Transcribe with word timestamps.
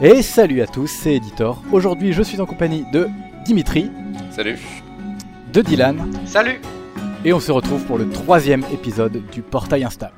Et 0.00 0.22
salut 0.22 0.60
à 0.60 0.66
tous, 0.66 0.88
c'est 0.88 1.14
Editor. 1.14 1.62
Aujourd'hui, 1.72 2.12
je 2.12 2.22
suis 2.22 2.40
en 2.40 2.46
compagnie 2.46 2.84
de 2.92 3.08
Dimitri, 3.44 3.90
Salut. 4.30 4.58
de 5.52 5.62
Dylan, 5.62 6.10
Salut 6.26 6.60
et 7.24 7.32
on 7.32 7.40
se 7.40 7.50
retrouve 7.50 7.82
pour 7.86 7.98
le 7.98 8.08
troisième 8.10 8.62
épisode 8.72 9.22
du 9.32 9.42
Portail 9.42 9.84
Instable. 9.84 10.14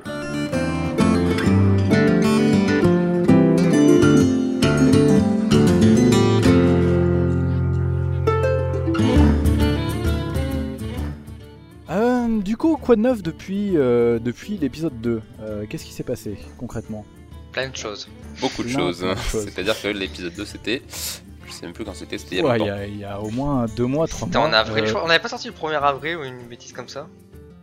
Euh, 11.89 12.41
du 12.41 12.55
coup, 12.55 12.77
quoi 12.77 12.95
de 12.95 13.01
neuf 13.01 13.23
depuis, 13.23 13.71
euh, 13.75 14.19
depuis 14.19 14.57
l'épisode 14.57 14.99
2 15.01 15.21
Euh, 15.41 15.65
Qu'est-ce 15.67 15.85
qui 15.85 15.93
s'est 15.93 16.03
passé 16.03 16.37
concrètement? 16.57 17.05
Plein 17.51 17.69
de 17.69 17.75
choses. 17.75 18.07
Beaucoup 18.41 18.63
de 18.63 18.69
Plein, 18.69 18.77
choses. 18.79 19.05
C'est-à-dire 19.31 19.79
que 19.81 19.87
l'épisode 19.87 20.33
2 20.35 20.45
c'était. 20.45 20.81
Je 21.47 21.51
sais 21.51 21.65
même 21.65 21.73
plus 21.73 21.83
quand 21.83 21.95
c'était, 21.95 22.17
c'était 22.19 22.35
il 22.37 22.39
y 22.39 22.41
a 22.41 22.45
Ouais, 22.45 22.57
Il 22.57 22.61
y, 22.61 22.67
longtemps. 22.67 22.77
a- 22.79 22.85
il 22.85 22.97
y 22.99 23.03
a 23.05 23.19
au 23.19 23.29
moins 23.31 23.65
deux 23.75 23.85
mois, 23.87 24.07
trois 24.07 24.27
C'était 24.27 24.37
mois. 24.37 24.47
en 24.47 24.53
avril, 24.53 24.83
Euh, 24.83 24.87
je 24.87 24.91
crois. 24.91 25.03
On 25.03 25.07
n'avait 25.07 25.19
pas 25.21 25.29
sorti 25.29 25.47
le 25.47 25.53
1er 25.53 25.81
avril 25.83 26.17
ou 26.17 26.23
une 26.23 26.47
bêtise 26.47 26.71
comme 26.73 26.87
ça 26.87 27.07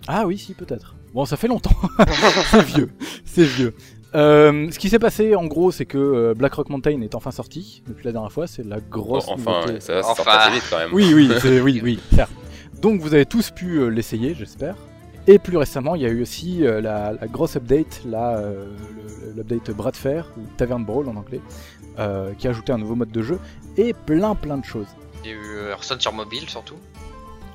Ah 0.09 0.27
oui, 0.27 0.39
si, 0.39 0.55
peut-être. 0.55 0.95
Bon, 1.15 1.25
ça 1.25 1.37
fait 1.37 1.47
longtemps. 1.49 1.71
c'est 2.51 2.65
vieux. 2.65 2.91
C'est 3.25 3.45
vieux. 3.45 3.75
Euh, 4.15 4.71
ce 4.71 4.79
qui 4.79 4.89
s'est 4.89 4.99
passé, 4.99 5.35
en 5.37 5.45
gros, 5.47 5.71
c'est 5.71 5.87
que 5.87 5.99
euh, 5.99 6.35
Black 6.35 6.55
Rock 6.55 6.69
Mountain 6.69 7.01
est 7.03 7.15
enfin 7.15 7.31
sorti 7.31 7.83
depuis 7.87 8.05
la 8.05 8.13
dernière 8.13 8.33
fois. 8.33 8.47
C'est 8.47 8.65
la 8.67 8.81
grosse 8.81 9.27
enfin, 9.29 9.61
nouveauté. 9.63 9.81
ça 9.81 9.95
va 9.95 10.01
Enfin. 10.09 10.25
sortir 10.25 10.53
vite 10.53 10.63
quand 10.69 10.79
même. 10.79 10.91
Oui, 10.93 11.13
oui, 11.15 11.31
oui, 11.63 11.81
oui, 11.85 12.01
certes. 12.15 12.31
Donc, 12.81 13.01
vous 13.01 13.15
avez 13.15 13.25
tous 13.27 13.51
pu 13.51 13.89
l'essayer, 13.91 14.35
j'espère. 14.35 14.75
Et 15.29 15.39
plus 15.39 15.57
récemment, 15.57 15.95
il 15.97 16.03
y 16.03 16.07
a 16.07 16.09
eu 16.09 16.23
aussi 16.23 16.65
euh, 16.65 16.81
la, 16.81 17.13
la 17.13 17.27
grosse 17.27 17.57
update, 17.57 18.03
là, 18.05 18.39
euh, 18.39 18.67
l'update 19.37 19.71
Bras 19.73 19.91
de 19.91 19.97
Fer, 19.97 20.31
ou 20.37 20.43
Tavern 20.57 20.85
Brawl 20.85 21.09
en 21.09 21.17
anglais, 21.17 21.41
euh, 21.99 22.33
qui 22.39 22.47
a 22.47 22.51
ajouté 22.51 22.73
un 22.73 22.79
nouveau 22.79 22.95
mode 22.95 23.11
de 23.11 23.23
jeu 23.23 23.41
et 23.77 23.93
plein 23.93 24.35
plein 24.35 24.59
de 24.59 24.65
choses. 24.65 24.87
Il 25.25 25.31
y 25.31 25.33
a 25.33 25.37
eu 25.37 25.69
Hearthstone 25.71 26.01
sur 26.01 26.13
mobile 26.13 26.49
surtout. 26.49 26.77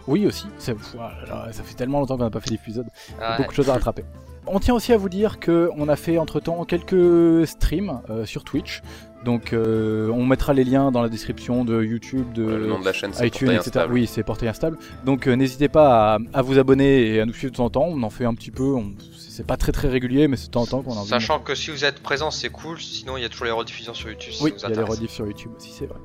Oui 0.07 0.25
aussi, 0.25 0.47
ça 0.57 0.73
fait 0.73 1.75
tellement 1.75 1.99
longtemps 1.99 2.17
qu'on 2.17 2.23
n'a 2.23 2.29
pas 2.31 2.41
fait 2.41 2.49
d'épisode. 2.49 2.87
Ouais. 3.19 3.37
beaucoup 3.37 3.51
de 3.51 3.55
choses 3.55 3.69
à 3.69 3.73
rattraper. 3.73 4.03
On 4.47 4.59
tient 4.59 4.73
aussi 4.73 4.91
à 4.91 4.97
vous 4.97 5.09
dire 5.09 5.39
que 5.39 5.69
on 5.77 5.87
a 5.87 5.95
fait 5.95 6.17
entre 6.17 6.39
temps 6.39 6.65
quelques 6.65 7.47
streams 7.47 8.01
euh, 8.09 8.25
sur 8.25 8.43
Twitch. 8.43 8.81
Donc 9.23 9.53
euh, 9.53 10.09
on 10.09 10.25
mettra 10.25 10.53
les 10.53 10.63
liens 10.63 10.91
dans 10.91 11.01
la 11.01 11.09
description 11.09 11.63
de 11.63 11.83
YouTube, 11.83 12.31
de 12.33 12.43
le 12.43 12.65
nom 12.67 12.79
de 12.79 12.85
la 12.85 12.93
chaîne 12.93 13.11
c'est 13.13 13.27
iTunes, 13.27 13.51
etc. 13.51 13.69
Instable. 13.69 13.93
Oui, 13.93 14.07
c'est 14.07 14.23
Portail 14.23 14.49
Instable. 14.49 14.77
Donc 15.05 15.27
euh, 15.27 15.35
n'hésitez 15.35 15.67
pas 15.69 16.15
à, 16.15 16.19
à 16.33 16.41
vous 16.41 16.57
abonner 16.57 17.07
et 17.07 17.21
à 17.21 17.25
nous 17.25 17.33
suivre 17.33 17.51
de 17.51 17.57
temps 17.57 17.65
en 17.65 17.69
temps. 17.69 17.85
On 17.87 18.01
en 18.03 18.09
fait 18.09 18.25
un 18.25 18.33
petit 18.33 18.51
peu. 18.51 18.63
on- 18.73 18.93
C'est 19.17 19.45
pas 19.47 19.55
très 19.57 19.71
très 19.71 19.87
régulier, 19.87 20.27
mais 20.27 20.35
c'est 20.37 20.47
de 20.47 20.51
temps 20.51 20.63
en 20.63 20.65
temps 20.67 20.81
qu'on 20.81 20.91
en 20.97 21.05
Sachant 21.05 21.39
que 21.39 21.55
si 21.55 21.71
vous 21.71 21.85
êtes 21.85 22.01
présent, 22.01 22.31
c'est 22.31 22.49
cool. 22.49 22.79
Sinon, 22.81 23.15
il 23.15 23.21
y 23.21 23.25
a 23.25 23.29
toujours 23.29 23.45
les 23.45 23.51
rediffusions 23.51 23.93
sur 23.93 24.09
YouTube. 24.09 24.33
Si 24.33 24.43
Oui, 24.43 24.51
il 24.53 24.57
y 24.57 24.59
vous 24.59 24.65
a 24.65 24.69
les 24.69 24.83
rediffs 24.83 25.11
sur 25.11 25.25
YouTube 25.25 25.51
aussi, 25.57 25.71
c'est 25.71 25.85
vrai. 25.85 25.97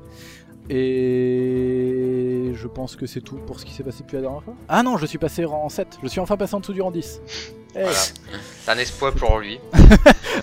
Et 0.69 2.51
je 2.55 2.67
pense 2.67 2.95
que 2.95 3.05
c'est 3.05 3.21
tout 3.21 3.37
pour 3.37 3.59
ce 3.59 3.65
qui 3.65 3.73
s'est 3.73 3.83
passé 3.83 4.03
depuis 4.03 4.15
la 4.15 4.21
dernière 4.23 4.43
fois. 4.43 4.53
Ah 4.69 4.83
non, 4.83 4.97
je 4.97 5.05
suis 5.05 5.17
passé 5.17 5.45
rang 5.45 5.69
7. 5.69 5.99
Je 6.03 6.07
suis 6.07 6.19
enfin 6.19 6.37
passé 6.37 6.55
en 6.55 6.59
dessous 6.59 6.73
du 6.73 6.81
rang 6.81 6.91
10. 6.91 7.21
Eh. 7.75 7.81
Voilà. 7.81 7.91
C'est 7.93 8.71
un 8.71 8.77
espoir 8.77 9.13
pour 9.13 9.39
lui. 9.39 9.59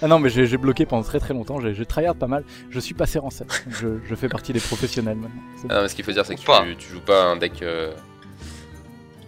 Ah 0.03 0.09
non, 0.09 0.19
mais 0.19 0.29
j'ai 0.29 0.45
j'ai 0.47 0.57
bloqué 0.57 0.87
pendant 0.87 1.05
très 1.05 1.21
très 1.21 1.33
longtemps, 1.35 1.61
j'ai 1.61 1.73
j'ai 1.73 1.87
tryhard 1.87 2.17
pas 2.17 2.27
mal. 2.27 2.43
Je 2.69 2.81
suis 2.81 2.95
passé 2.95 3.21
en 3.21 3.31
7. 3.31 3.47
je, 3.71 3.87
je 4.05 4.15
fais 4.17 4.29
partie 4.29 4.53
des 4.53 4.59
professionnels 4.59 5.17
maintenant. 5.17 5.41
C'est 5.57 5.69
Ah, 5.71 5.77
non, 5.77 5.83
mais 5.83 5.89
ce 5.89 5.95
qu'il 5.95 6.05
faut 6.05 6.11
dire, 6.11 6.27
c'est 6.27 6.35
que 6.35 6.41
tu, 6.41 6.77
tu 6.77 6.89
joues 6.93 7.01
pas 7.01 7.27
un 7.27 7.37
deck. 7.37 7.63
euh, 7.63 7.93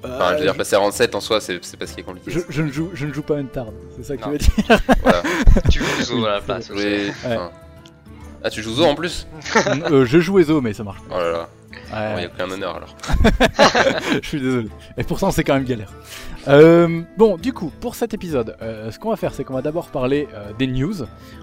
bon. 0.03 0.09
Enfin, 0.11 0.31
je 0.31 0.35
veux 0.35 0.41
Euh, 0.41 0.43
dire, 0.43 0.57
passer 0.57 0.75
à 0.75 0.81
rang 0.81 0.91
7 0.91 1.15
en 1.15 1.21
soi, 1.21 1.41
c'est 1.41 1.65
c'est 1.65 1.77
pas 1.77 1.87
ce 1.87 1.95
qui 1.95 2.01
est 2.01 2.03
compliqué. 2.03 2.33
je, 2.33 2.41
je 2.49 2.63
ne 2.63 2.73
joue, 2.73 2.91
je 2.95 3.07
ne 3.07 3.13
joue 3.13 3.23
pas 3.23 3.39
une 3.39 3.47
tarde, 3.49 3.75
c'est 3.97 4.05
ça 4.05 4.17
que 4.17 4.25
tu 4.25 4.29
veux 4.29 4.39
dire. 4.39 4.81
Voilà. 5.03 5.23
tu 5.71 5.81
joues 6.05 6.27
à 6.27 6.31
la 6.33 6.41
place. 6.41 6.69
enfin- 7.25 7.53
Ah, 8.47 8.51
tu 8.51 8.63
joues 8.63 8.75
Zo 8.75 8.85
en 8.85 8.95
plus 8.95 9.27
Euh, 9.91 10.07
je 10.07 10.21
joue 10.21 10.39
Ezo, 10.39 10.61
mais 10.61 10.73
ça 10.73 10.85
marche 10.85 11.01
Oh 11.11 11.19
là 11.19 11.31
là. 11.33 11.49
Bon, 11.91 11.97
il 11.97 12.13
y 12.13 12.15
Ouais, 12.17 12.25
a 12.25 12.27
aucun 12.35 12.51
honneur 12.51 12.77
alors. 12.77 12.97
je 14.23 14.27
suis 14.29 14.41
désolé. 14.41 14.69
Et 14.97 15.05
pourtant, 15.05 15.31
c'est 15.31 15.45
quand 15.45 15.55
même 15.55 15.65
galère. 15.65 15.93
Euh, 16.49 17.03
bon, 17.17 17.37
du 17.37 17.53
coup, 17.53 17.73
pour 17.81 17.95
cet 17.97 18.15
épisode, 18.15 18.57
euh, 18.63 18.91
ce 18.93 18.99
qu'on 19.01 19.11
va 19.11 19.17
faire, 19.17 19.35
c'est 19.35 19.43
qu'on 19.45 19.55
va 19.55 19.63
d'abord 19.63 19.89
parler 19.89 20.29
euh, 20.35 20.53
des 20.59 20.67
news. 20.69 20.95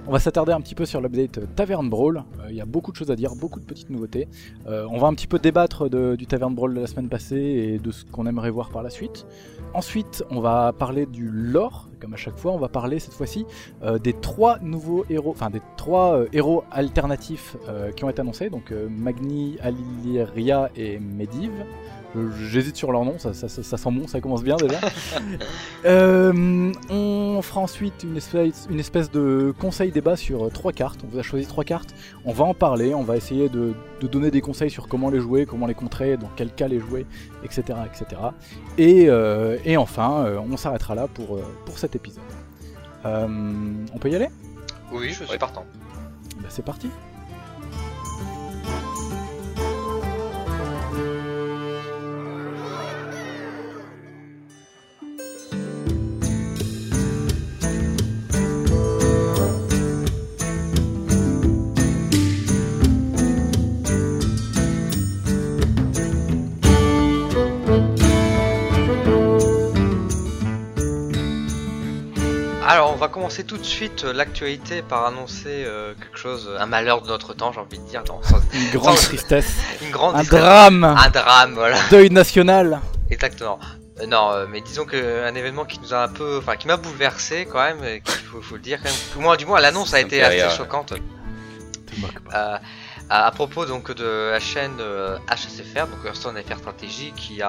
On 0.08 0.12
va 0.12 0.20
s'attarder 0.20 0.54
un 0.54 0.62
petit 0.62 0.76
peu 0.76 0.86
sur 0.86 1.02
l'update 1.02 1.40
Tavern 1.56 1.90
Brawl. 1.90 2.24
Il 2.50 2.56
y 2.56 2.62
a 2.62 2.66
beaucoup 2.66 2.92
de 2.92 2.98
choses 2.98 3.12
à 3.12 3.16
dire, 3.16 3.36
beaucoup 3.36 3.60
de 3.60 3.66
petites 3.66 3.90
nouveautés. 3.90 4.28
On 4.66 4.98
va 4.98 5.08
un 5.08 5.14
petit 5.14 5.28
peu 5.28 5.40
débattre 5.40 5.90
de- 5.90 6.16
du 6.16 6.26
Tavern 6.28 6.54
Brawl 6.54 6.74
de 6.74 6.82
la 6.82 6.88
semaine 6.88 7.10
passée 7.10 7.36
et 7.36 7.80
de 7.80 7.92
ce 7.92 8.06
qu'on 8.06 8.26
aimerait 8.28 8.50
voir 8.52 8.70
par 8.70 8.84
la 8.84 8.90
suite. 8.90 9.26
Ensuite, 9.74 10.24
on 10.30 10.40
va 10.40 10.72
parler 10.78 11.06
du 11.06 11.30
lore, 11.32 11.90
comme 12.00 12.14
à 12.14 12.18
chaque 12.18 12.38
fois. 12.38 12.52
On 12.52 12.58
va 12.60 12.68
parler 12.70 13.00
cette 13.00 13.14
fois-ci 13.14 13.46
des 14.04 14.14
trois 14.14 14.60
nouveaux 14.60 15.06
héros, 15.10 15.32
enfin 15.32 15.50
des 15.50 15.62
trois 15.78 16.20
héros 16.32 16.64
alternatifs 16.72 17.56
qui 17.96 18.04
ont 18.04 18.10
été 18.10 18.22
annoncés. 18.22 18.50
Donc 18.50 18.72
euh, 18.72 18.88
Aliria 20.24 20.70
et 20.76 21.00
Medivh. 21.00 21.52
Euh, 22.16 22.30
J'hésite 22.48 22.76
sur 22.76 22.92
leur 22.92 23.04
nom, 23.06 23.18
ça, 23.18 23.34
ça, 23.34 23.50
ça- 23.50 23.64
ça 23.64 23.76
sent 23.76 23.90
bon, 23.92 24.06
ça 24.08 24.22
commence 24.22 24.44
bien 24.44 24.56
déjà. 24.56 24.80
Euh, 25.86 26.72
on 26.90 27.42
fera 27.42 27.60
ensuite 27.62 28.04
une 28.04 28.16
espèce, 28.16 28.68
une 28.70 28.80
espèce 28.80 29.12
de 29.12 29.54
conseil 29.60 29.92
débat 29.92 30.16
sur 30.16 30.50
trois 30.52 30.72
cartes. 30.72 31.02
On 31.04 31.08
vous 31.08 31.20
a 31.20 31.24
choisi 31.24 31.46
trois 31.46 31.64
cartes. 31.66 31.94
On 32.24 32.32
va 32.32 32.46
en 32.46 32.54
parler, 32.54 32.94
on 32.94 33.04
va 33.04 33.18
essayer 33.18 33.50
de, 33.50 33.74
de 34.00 34.08
donner 34.08 34.32
des 34.32 34.40
conseils 34.42 34.70
sur 34.70 34.88
comment 34.88 35.10
les 35.10 35.20
jouer, 35.20 35.46
comment 35.46 35.68
les 35.68 35.74
contrer, 35.74 36.16
dans 36.16 36.30
quel 36.38 36.54
cas 36.54 36.68
les 36.70 36.80
jouer, 36.80 37.06
etc. 37.44 37.64
etc. 37.86 38.22
Et, 38.78 39.10
euh, 39.10 39.58
et 39.66 39.76
enfin, 39.76 40.24
euh, 40.26 40.40
on 40.40 40.56
s'arrêtera 40.56 40.96
là 40.96 41.08
pour, 41.14 41.40
pour 41.66 41.78
cet 41.78 41.96
épisode. 41.98 42.24
Euh, 43.06 43.28
on 43.94 43.98
peut 43.98 44.10
y 44.10 44.16
aller? 44.16 44.30
Oui, 44.94 45.10
je 45.10 45.16
suis 45.16 45.26
Ouais. 45.32 45.38
partant. 45.38 45.66
Bah, 46.38 46.48
C'est 46.50 46.64
parti. 46.64 46.90
Va 73.04 73.10
commencer 73.10 73.44
tout 73.44 73.58
de 73.58 73.66
suite 73.66 74.06
euh, 74.06 74.14
l'actualité 74.14 74.82
par 74.82 75.06
annoncer 75.06 75.66
euh, 75.66 75.94
quelque 75.94 76.18
chose, 76.18 76.50
un 76.58 76.66
malheur 76.66 77.02
de 77.02 77.08
notre 77.08 77.34
temps, 77.34 77.52
j'ai 77.52 77.60
envie 77.60 77.78
de 77.80 77.84
dire, 77.86 78.02
Une 78.54 78.80
grande 78.80 78.98
Sans- 78.98 79.08
tristesse, 79.08 79.54
une 79.82 79.92
grande 79.92 80.16
un 80.16 80.24
drame, 80.24 80.84
un 80.86 81.10
drame, 81.10 81.54
voilà. 81.54 81.78
deuil 81.92 82.10
national. 82.10 82.80
Exactement. 83.12 83.60
Euh, 84.00 84.06
non, 84.08 84.32
euh, 84.32 84.46
mais 84.50 84.62
disons 84.62 84.86
que 84.86 85.26
un 85.28 85.36
événement 85.36 85.66
qui 85.66 85.80
nous 85.82 85.94
a 85.94 86.04
un 86.04 86.08
peu, 86.08 86.38
enfin, 86.38 86.56
qui 86.56 86.68
m'a 86.68 86.78
bouleversé 86.78 87.46
quand 87.46 87.62
même, 87.62 88.02
qu'il 88.02 88.26
faut, 88.26 88.42
faut 88.42 88.56
le 88.56 88.62
dire 88.62 88.80
quand 88.82 88.90
même. 88.90 89.00
Au 89.18 89.20
moins, 89.20 89.36
du 89.36 89.46
moins, 89.46 89.60
l'annonce 89.60 89.94
a 89.94 90.00
été 90.00 90.24
assez 90.24 90.56
choquante. 90.56 90.94
Euh, 92.34 92.58
à, 93.14 93.30
propos 93.30 93.68
donc 93.68 93.92
de 93.92 94.32
la 94.32 94.40
chaîne 94.40 94.78
euh, 94.80 95.20
HSFR, 95.30 95.88
donc 95.88 96.04
Hearthstone 96.04 96.42
FR 96.42 96.58
Stratégie, 96.58 97.14
qui, 97.16 97.42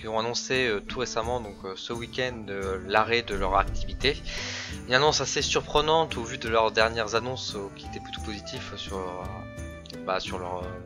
qui 0.00 0.08
ont 0.08 0.18
annoncé 0.18 0.66
euh, 0.66 0.80
tout 0.80 0.98
récemment, 0.98 1.40
euh, 1.64 1.74
ce 1.76 1.92
week-end, 1.92 2.46
euh, 2.48 2.80
l'arrêt 2.88 3.22
de 3.22 3.36
leur 3.36 3.56
activité. 3.56 4.16
Une 4.88 4.94
annonce 4.94 5.20
assez 5.20 5.40
surprenante 5.40 6.16
au 6.16 6.24
vu 6.24 6.36
de 6.38 6.48
leurs 6.48 6.72
dernières 6.72 7.14
annonces 7.14 7.54
euh, 7.54 7.68
qui 7.76 7.86
étaient 7.86 8.00
plutôt 8.00 8.22
positives 8.22 8.72
sur, 8.76 8.96
euh, 8.98 10.02
bah, 10.04 10.18
sur 10.18 10.40
leur, 10.40 10.64
euh, 10.64 10.83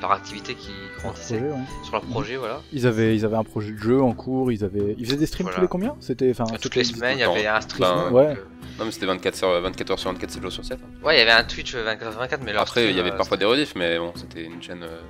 leur 0.00 0.12
activité 0.12 0.54
qui 0.54 0.70
Leur 0.70 1.02
grandissait, 1.02 1.38
projet, 1.38 1.52
ouais. 1.52 1.64
sur 1.84 1.92
leur 1.92 2.02
projet, 2.02 2.36
voilà. 2.36 2.60
Ils 2.72 2.86
avaient, 2.86 3.14
ils 3.16 3.24
avaient 3.24 3.36
un 3.36 3.44
projet 3.44 3.72
de 3.72 3.78
jeu 3.78 4.00
en 4.02 4.12
cours, 4.12 4.52
ils 4.52 4.64
avaient, 4.64 4.94
ils 4.98 5.04
faisaient 5.06 5.16
des 5.16 5.26
streams 5.26 5.44
Voilà. 5.46 5.56
tous 5.56 5.62
les 5.62 5.68
combien? 5.68 5.96
C'était, 6.00 6.30
enfin, 6.30 6.44
Toutes 6.60 6.74
les 6.76 6.84
semaines, 6.84 7.18
il 7.18 7.20
y 7.20 7.24
avait 7.24 7.46
un 7.46 7.60
stream. 7.60 7.80
Ben, 7.88 8.10
ouais. 8.12 8.26
euh, 8.26 8.34
Non, 8.78 8.84
mais 8.84 8.90
c'était 8.92 9.06
24 9.06 9.44
heures, 9.44 9.60
24 9.62 9.90
heures 9.90 9.98
sur 9.98 10.10
24, 10.12 10.30
7 10.30 10.42
jours 10.42 10.52
sur 10.52 10.64
7. 10.64 10.78
ouais, 11.04 11.16
il 11.16 11.18
y 11.18 11.22
avait 11.22 11.30
un 11.32 11.44
Twitch 11.44 11.74
24-24, 11.74 12.38
mais 12.44 12.52
leur 12.52 12.62
Après, 12.62 12.88
il 12.90 12.96
y 12.96 13.00
avait 13.00 13.12
euh, 13.12 13.16
parfois 13.16 13.36
des 13.36 13.44
rediffs, 13.44 13.74
mais 13.76 13.98
bon, 13.98 14.12
c'était 14.14 14.44
une 14.44 14.62
chaîne 14.62 14.82
euh, 14.82 15.00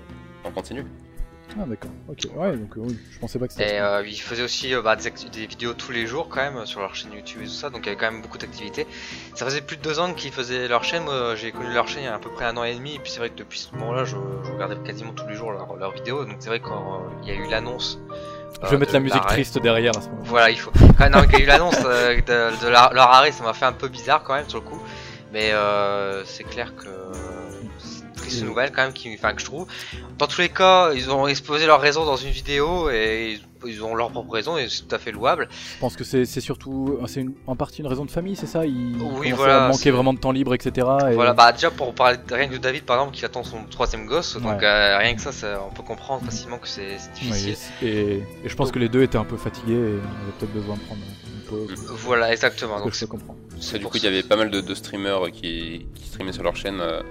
en 0.44 0.50
continu. 0.50 0.84
Ah 1.56 1.64
d'accord. 1.66 1.90
Ok. 2.08 2.18
Ouais, 2.36 2.56
donc 2.56 2.76
euh, 2.76 2.80
oui, 2.80 2.98
je 3.10 3.18
pensais 3.18 3.38
pas 3.38 3.46
que 3.46 3.52
c'était. 3.52 3.76
Et 3.76 3.80
euh, 3.80 4.06
ils 4.06 4.20
faisaient 4.20 4.42
aussi 4.42 4.74
euh, 4.74 4.82
bah, 4.82 4.96
des, 4.96 5.46
vidéos 5.46 5.72
tous 5.72 5.92
les 5.92 6.06
jours 6.06 6.28
quand 6.28 6.40
même 6.40 6.66
sur 6.66 6.80
leur 6.80 6.94
chaîne 6.94 7.12
YouTube 7.12 7.40
et 7.42 7.46
tout 7.46 7.50
ça, 7.50 7.70
donc 7.70 7.82
il 7.82 7.86
y 7.86 7.88
avait 7.88 7.96
quand 7.96 8.10
même 8.10 8.22
beaucoup 8.22 8.38
d'activités. 8.38 8.86
Ça 9.34 9.44
faisait 9.44 9.60
plus 9.60 9.76
de 9.76 9.82
deux 9.82 9.98
ans 9.98 10.12
qu'ils 10.12 10.32
faisaient 10.32 10.68
leur 10.68 10.84
chaîne, 10.84 11.04
moi 11.04 11.34
j'ai 11.36 11.52
connu 11.52 11.72
leur 11.72 11.88
chaîne 11.88 12.02
il 12.02 12.06
y 12.06 12.08
a 12.08 12.14
à 12.14 12.18
peu 12.18 12.30
près 12.30 12.44
un 12.44 12.56
an 12.56 12.64
et 12.64 12.74
demi, 12.74 12.96
et 12.96 12.98
puis 12.98 13.10
c'est 13.10 13.18
vrai 13.18 13.30
que 13.30 13.38
depuis 13.38 13.58
ce 13.58 13.74
moment-là 13.76 14.04
je, 14.04 14.16
je 14.44 14.52
regardais 14.52 14.76
quasiment 14.84 15.12
tous 15.12 15.26
les 15.26 15.34
jours 15.34 15.52
leurs 15.52 15.74
leurs 15.76 15.92
vidéos, 15.92 16.24
donc 16.24 16.36
c'est 16.40 16.48
vrai 16.48 16.60
quand 16.60 17.02
il 17.22 17.28
y 17.28 17.32
a 17.32 17.34
eu 17.34 17.48
l'annonce. 17.48 17.98
je 18.60 18.66
euh, 18.66 18.70
vais 18.70 18.78
mettre 18.78 18.92
la 18.92 19.00
musique 19.00 19.26
triste 19.26 19.58
derrière 19.60 19.96
à 19.96 20.02
ce 20.02 20.08
moment. 20.08 20.22
Voilà, 20.24 20.50
il 20.50 20.58
faut. 20.58 20.72
Ah, 20.98 21.08
non, 21.08 21.22
il 21.24 21.32
y 21.32 21.36
a 21.36 21.44
eu 21.44 21.46
l'annonce 21.46 21.80
de, 21.80 22.20
de 22.20 22.68
leur, 22.68 22.92
leur 22.92 23.10
arrêt, 23.10 23.32
ça 23.32 23.42
m'a 23.42 23.54
fait 23.54 23.66
un 23.66 23.72
peu 23.72 23.88
bizarre 23.88 24.22
quand 24.22 24.34
même 24.34 24.48
sur 24.48 24.58
le 24.58 24.64
coup, 24.64 24.82
mais 25.32 25.52
c'est 26.24 26.44
clair 26.44 26.74
que 26.76 26.88
triste 28.28 28.42
Mm. 28.42 28.46
nouvelle 28.46 28.70
quand 28.72 28.82
même 28.82 28.92
qui, 28.92 29.12
enfin, 29.14 29.32
que 29.34 29.40
je 29.40 29.46
trouve. 29.46 29.66
Dans 30.18 30.26
tous 30.26 30.40
les 30.40 30.48
cas, 30.48 30.92
ils 30.92 31.10
ont 31.10 31.26
exposé 31.26 31.66
leur 31.66 31.80
raison 31.80 32.04
dans 32.04 32.16
une 32.16 32.30
vidéo 32.30 32.90
et 32.90 33.40
ils 33.66 33.82
ont 33.82 33.94
leur 33.96 34.10
propre 34.10 34.32
raison 34.32 34.56
et 34.56 34.68
c'est 34.68 34.82
tout 34.86 34.94
à 34.94 34.98
fait 34.98 35.10
louable. 35.10 35.48
Je 35.74 35.80
pense 35.80 35.96
que 35.96 36.04
c'est 36.04 36.24
c'est 36.26 36.40
surtout, 36.40 36.98
c'est 37.06 37.20
une- 37.22 37.34
en 37.46 37.56
partie 37.56 37.80
une 37.80 37.88
raison 37.88 38.04
de 38.04 38.10
famille, 38.10 38.36
c'est 38.36 38.46
ça? 38.46 38.64
Il 38.66 38.96
Oui, 39.00 39.32
voilà, 39.32 39.64
à 39.64 39.68
manquer 39.68 39.90
vraiment 39.90 40.12
de 40.14 40.18
temps 40.20 40.30
libre, 40.30 40.54
etc. 40.54 40.86
et- 41.10 41.14
Voilà, 41.14 41.32
bah 41.32 41.50
déjà 41.52 41.70
pour 41.70 41.92
parler 41.94 42.18
de 42.24 42.34
rien 42.34 42.46
que 42.46 42.52
de 42.52 42.58
David 42.58 42.84
par 42.84 42.96
exemple 42.98 43.16
qui 43.16 43.24
attend 43.24 43.42
son 43.42 43.64
troisième 43.64 44.06
gosse, 44.06 44.36
donc 44.36 44.62
euh, 44.62 44.98
rien 44.98 45.14
que 45.14 45.20
ça, 45.20 45.32
ça, 45.32 45.60
on 45.68 45.74
peut 45.74 45.82
comprendre 45.82 46.24
facilement 46.24 46.58
que 46.58 46.68
c'est 46.68 46.82
Ouais, 46.92 46.98
difficile. 47.14 47.56
et, 47.82 47.86
et- 47.86 48.16
et 48.44 48.48
je 48.48 48.54
pense 48.54 48.70
que 48.70 48.78
les 48.78 48.88
deux 48.88 49.02
étaient 49.02 49.18
un 49.18 49.24
peu 49.24 49.36
fatigués 49.36 49.72
et 49.74 49.76
on 49.76 50.22
avait 50.22 50.32
peut-être 50.38 50.52
besoin 50.52 50.76
de 50.76 50.80
prendre 50.82 51.00
une 51.26 51.42
pause. 51.48 51.84
Voilà, 51.96 52.30
exactement. 52.32 52.78
Donc 52.78 52.92
je 52.92 53.06
Ça, 53.60 53.76
du 53.78 53.86
coup, 53.86 53.96
il 53.96 54.04
y 54.04 54.06
avait 54.06 54.22
pas 54.22 54.36
mal 54.36 54.50
de, 54.50 54.60
de 54.60 54.74
streamers 54.74 55.32
qui, 55.32 55.86
qui 55.96 56.06
streamaient 56.06 56.32
sur 56.32 56.44
leur 56.44 56.54
chaîne. 56.54 56.78
euh, 56.80 57.02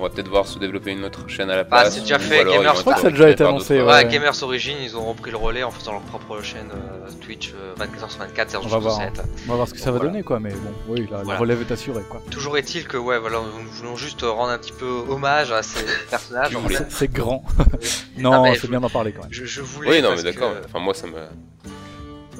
on 0.00 0.02
va 0.04 0.08
peut-être 0.08 0.28
voir 0.28 0.46
se 0.46 0.58
développer 0.58 0.92
une 0.92 1.04
autre 1.04 1.28
chaîne 1.28 1.50
à 1.50 1.56
la 1.56 1.64
Bah, 1.64 1.82
place. 1.82 1.94
c'est 1.94 2.00
déjà 2.00 2.18
fait, 2.18 2.40
alors 2.40 2.54
Gamers 2.54 2.74
Je 2.74 2.80
crois 2.80 2.94
que 2.94 3.00
ça 3.02 3.08
a 3.08 3.10
déjà 3.10 3.28
été 3.30 3.44
annoncé, 3.44 3.76
d'autres- 3.78 3.90
Ouais, 3.90 4.04
ouais. 4.04 4.10
Gamers 4.10 4.42
Origin, 4.42 4.76
ils 4.82 4.96
ont 4.96 5.04
repris 5.04 5.30
le 5.30 5.36
relais 5.36 5.62
en 5.62 5.70
faisant 5.70 5.92
leur 5.92 6.00
propre 6.02 6.42
chaîne 6.42 6.70
euh, 6.72 7.08
Twitch 7.20 7.52
euh, 7.54 7.74
24h 7.78 8.08
sur 8.10 8.18
24, 8.20 8.50
0 8.50 8.64
On 8.64 8.68
va 8.68 8.78
voir. 8.78 8.96
7. 8.96 9.22
On 9.46 9.50
va 9.50 9.54
voir 9.56 9.68
ce 9.68 9.74
que 9.74 9.78
ça 9.80 9.90
va 9.92 9.98
Voilà. 9.98 10.10
donner, 10.10 10.22
quoi. 10.22 10.40
Mais 10.40 10.50
bon, 10.52 10.72
oui, 10.88 11.06
la, 11.10 11.22
Voilà. 11.22 11.38
relève 11.38 11.60
est 11.60 11.72
assurée, 11.72 12.02
quoi. 12.08 12.22
Toujours 12.30 12.56
est-il 12.56 12.88
que, 12.88 12.96
ouais, 12.96 13.18
voilà, 13.18 13.38
nous 13.40 13.68
voulons 13.70 13.96
juste 13.96 14.22
rendre 14.22 14.50
un 14.50 14.58
petit 14.58 14.72
peu 14.72 14.86
hommage 15.08 15.52
à 15.52 15.62
ces 15.62 15.84
personnages. 16.10 16.56
C'est- 16.88 17.12
grand. 17.12 17.44
Ah, 17.58 17.62
non, 18.18 18.44
c'est 18.54 18.60
je- 18.62 18.66
bien 18.68 18.80
d'en 18.80 18.88
parler 18.88 19.12
quand 19.12 19.22
même. 19.22 19.32
Je, 19.32 19.44
je 19.44 19.60
voulais. 19.60 19.90
Oui, 19.90 20.02
non, 20.02 20.14
mais 20.16 20.22
d'accord. 20.22 20.52
que- 20.52 20.64
Enfin, 20.66 20.78
moi, 20.78 20.94
ça 20.94 21.06
me, 21.06 21.12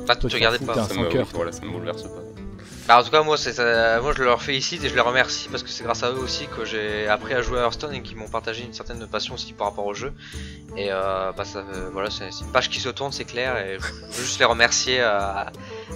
Enfin, 0.03 0.15
tu 0.17 0.35
regardais 0.35 0.59
pas. 0.59 0.75
ça 0.85 0.95
me 0.95 1.05
bouleverse 1.73 2.03
pas. 2.05 2.09
Bah, 2.89 2.99
en 2.99 3.05
tout 3.05 3.11
cas, 3.11 3.23
moi, 3.23 3.37
c'est 3.37 3.53
ça- 3.53 4.01
moi, 4.01 4.13
je 4.17 4.23
leur 4.25 4.43
félicite 4.43 4.83
et 4.85 4.89
je 4.89 4.95
les 4.95 5.01
remercie 5.01 5.49
parce 5.49 5.63
que 5.63 5.69
c'est 5.69 5.85
grâce 5.85 6.03
à 6.03 6.11
eux 6.11 6.19
aussi 6.19 6.49
que 6.49 6.65
j'ai 6.65 7.07
appris 7.07 7.35
à 7.35 7.43
jouer 7.43 7.59
à 7.61 7.63
Hearthstone 7.63 7.95
et 7.95 8.03
qu'ils 8.03 8.17
m'ont 8.17 8.29
partagé 8.29 8.65
une 8.65 8.73
certaine 8.73 9.07
passion 9.07 9.35
aussi 9.35 9.53
par 9.53 9.69
rapport 9.69 9.87
au 9.87 9.95
jeu. 9.95 10.13
Et 10.77 10.89
euh, 10.91 11.31
bah, 11.37 11.45
ça, 11.45 11.61
euh, 11.61 11.89
voilà, 11.93 12.11
c'est 12.11 12.25
une 12.41 12.51
page 12.53 12.69
qui 12.69 12.81
se 12.81 12.89
tourne, 12.89 13.13
c'est 13.13 13.25
clair. 13.25 13.57
Et 13.59 13.79
je 13.79 14.17
veux 14.17 14.25
juste 14.25 14.41
les 14.41 14.45
remercier 14.45 15.01
à, 15.03 15.53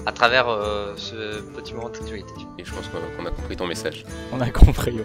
à 0.07 0.13
travers 0.13 0.49
euh, 0.49 0.95
ce 0.97 1.41
petit 1.57 1.75
moment 1.75 1.89
d'actualité. 1.89 2.33
Et 2.59 2.65
je 2.65 2.71
pense 2.73 2.85
qu'on 2.89 3.27
a 3.27 3.31
compris 3.31 3.57
ton 3.57 3.67
message. 3.67 4.05
On 4.33 4.41
a 4.41 4.51
compris. 4.51 4.93
ouais. 4.93 5.05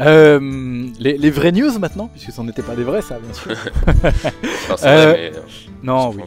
Euh, 0.00 0.88
les, 0.98 1.18
les 1.18 1.30
vraies 1.30 1.52
news 1.52 1.78
maintenant, 1.78 2.08
puisque 2.08 2.32
ce 2.32 2.40
n'était 2.40 2.62
pas 2.62 2.74
des 2.74 2.84
vrais, 2.84 3.02
ça, 3.02 3.18
bien 3.18 3.34
sûr. 3.34 3.50
Euh, 4.70 4.74
vrai, 4.76 5.12
mais. 5.32 5.36
euh, 5.36 5.40
non, 5.82 6.08
on 6.08 6.12
s'en 6.12 6.18
oui. 6.18 6.24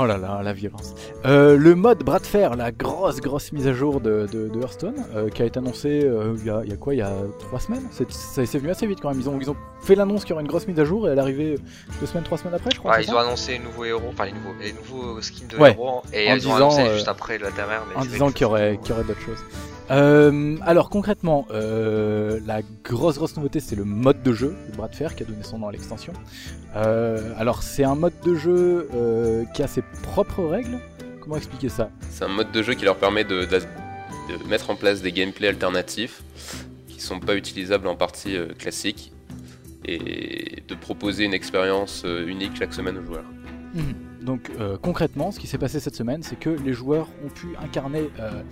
Oh 0.00 0.06
là 0.06 0.16
là, 0.16 0.40
la 0.44 0.52
violence. 0.52 0.94
Euh, 1.26 1.56
le 1.56 1.74
mode 1.74 2.04
bras 2.04 2.18
de 2.20 2.26
fer, 2.26 2.54
la 2.56 2.70
grosse 2.70 3.20
grosse 3.20 3.50
mise 3.52 3.66
à 3.66 3.72
jour 3.72 4.00
de, 4.00 4.28
de, 4.32 4.48
de 4.48 4.60
Hearthstone, 4.60 4.94
euh, 5.16 5.28
qui 5.28 5.42
a 5.42 5.44
été 5.46 5.58
annoncée 5.58 6.02
euh, 6.04 6.34
il, 6.38 6.46
y 6.46 6.50
a, 6.50 6.60
il 6.64 6.70
y 6.70 6.72
a 6.72 6.76
quoi 6.76 6.94
Il 6.94 6.98
y 6.98 7.02
a 7.02 7.12
trois 7.40 7.58
semaines? 7.58 7.82
C'est 7.90 8.58
venu 8.58 8.70
assez 8.70 8.86
vite 8.86 9.00
quand 9.02 9.08
même. 9.08 9.20
Ils 9.20 9.28
ont, 9.28 9.38
ils 9.40 9.50
ont 9.50 9.56
fait 9.80 9.94
l'annonce 9.96 10.22
qu'il 10.22 10.30
y 10.30 10.32
aurait 10.34 10.42
une 10.42 10.48
grosse 10.48 10.68
mise 10.68 10.78
à 10.78 10.84
jour 10.84 11.08
et 11.08 11.12
elle 11.12 11.18
est 11.18 11.20
arrivée 11.20 11.58
deux 12.00 12.06
semaines, 12.06 12.24
trois 12.24 12.38
semaines 12.38 12.54
après, 12.54 12.70
je 12.72 12.78
crois. 12.78 12.92
Ouais, 12.92 13.04
ils 13.04 13.12
ont 13.12 13.18
annoncé 13.18 13.52
les 13.52 13.58
nouveaux 13.58 13.84
héros, 13.84 14.02
enfin 14.10 14.26
les 14.26 14.32
nouveaux, 14.32 14.54
les 14.60 14.72
nouveaux 14.72 15.20
skins 15.20 15.48
de 15.48 15.56
Ouais. 15.56 15.72
héros 15.72 16.02
et 16.12 16.30
En 16.30 16.34
ils 16.36 16.48
ont 16.48 16.52
disant, 16.52 16.56
annoncé 16.56 16.80
euh, 16.82 16.94
juste 16.94 17.08
après 17.08 17.38
la 17.38 17.50
dernière. 17.50 17.82
Mais 17.90 17.96
en 18.00 18.04
disant 18.04 18.30
qu'il 18.30 18.42
y 18.42 18.44
aurait, 18.44 18.78
qu'il 18.82 18.90
y 18.90 18.92
aurait 18.92 19.04
d'autres 19.04 19.20
choses. 19.20 19.38
Euh, 19.90 20.56
alors 20.62 20.90
concrètement, 20.90 21.46
euh, 21.50 22.40
la 22.46 22.60
grosse 22.84 23.16
grosse 23.16 23.34
nouveauté 23.36 23.58
c'est 23.60 23.76
le 23.76 23.84
mode 23.84 24.22
de 24.22 24.32
jeu, 24.32 24.54
le 24.70 24.76
bras 24.76 24.88
de 24.88 24.94
fer 24.94 25.14
qui 25.16 25.22
a 25.22 25.26
donné 25.26 25.42
son 25.42 25.58
nom 25.58 25.68
à 25.68 25.72
l'extension. 25.72 26.12
Euh, 26.76 27.32
alors 27.38 27.62
c'est 27.62 27.84
un 27.84 27.94
mode 27.94 28.12
de 28.24 28.34
jeu 28.34 28.88
qui 29.54 29.62
a 29.62 29.66
ses 29.66 29.82
propres 30.02 30.44
règles. 30.44 30.78
Comment 31.20 31.36
expliquer 31.36 31.68
ça? 31.68 31.90
C'est 32.10 32.24
un 32.24 32.28
mode 32.28 32.52
de 32.52 32.62
jeu 32.62 32.74
qui 32.74 32.84
leur 32.84 32.96
permet 32.96 33.24
de, 33.24 33.44
de- 33.44 33.60
de 34.28 34.48
mettre 34.48 34.68
en 34.68 34.76
place 34.76 35.00
des 35.00 35.10
gameplays 35.12 35.48
alternatifs 35.48 36.22
qui 36.88 37.00
sont 37.00 37.18
pas 37.18 37.34
utilisables 37.34 37.88
en 37.88 37.96
partie 37.96 38.36
classique 38.58 39.12
et 39.86 40.62
de 40.68 40.74
proposer 40.74 41.24
une 41.24 41.32
expérience 41.32 42.04
unique 42.26 42.52
chaque 42.58 42.74
semaine 42.74 42.98
aux 42.98 43.04
joueurs. 43.06 43.24
Donc 44.20 44.50
euh, 44.60 44.76
concrètement, 44.76 45.30
ce 45.30 45.38
qui 45.40 45.46
s'est 45.46 45.56
passé 45.58 45.80
cette 45.80 45.94
semaine, 45.94 46.22
c'est 46.22 46.38
que 46.38 46.50
les 46.50 46.72
joueurs 46.74 47.06
ont 47.24 47.28
pu 47.30 47.48
incarner 47.62 48.10
euh, 48.20 48.42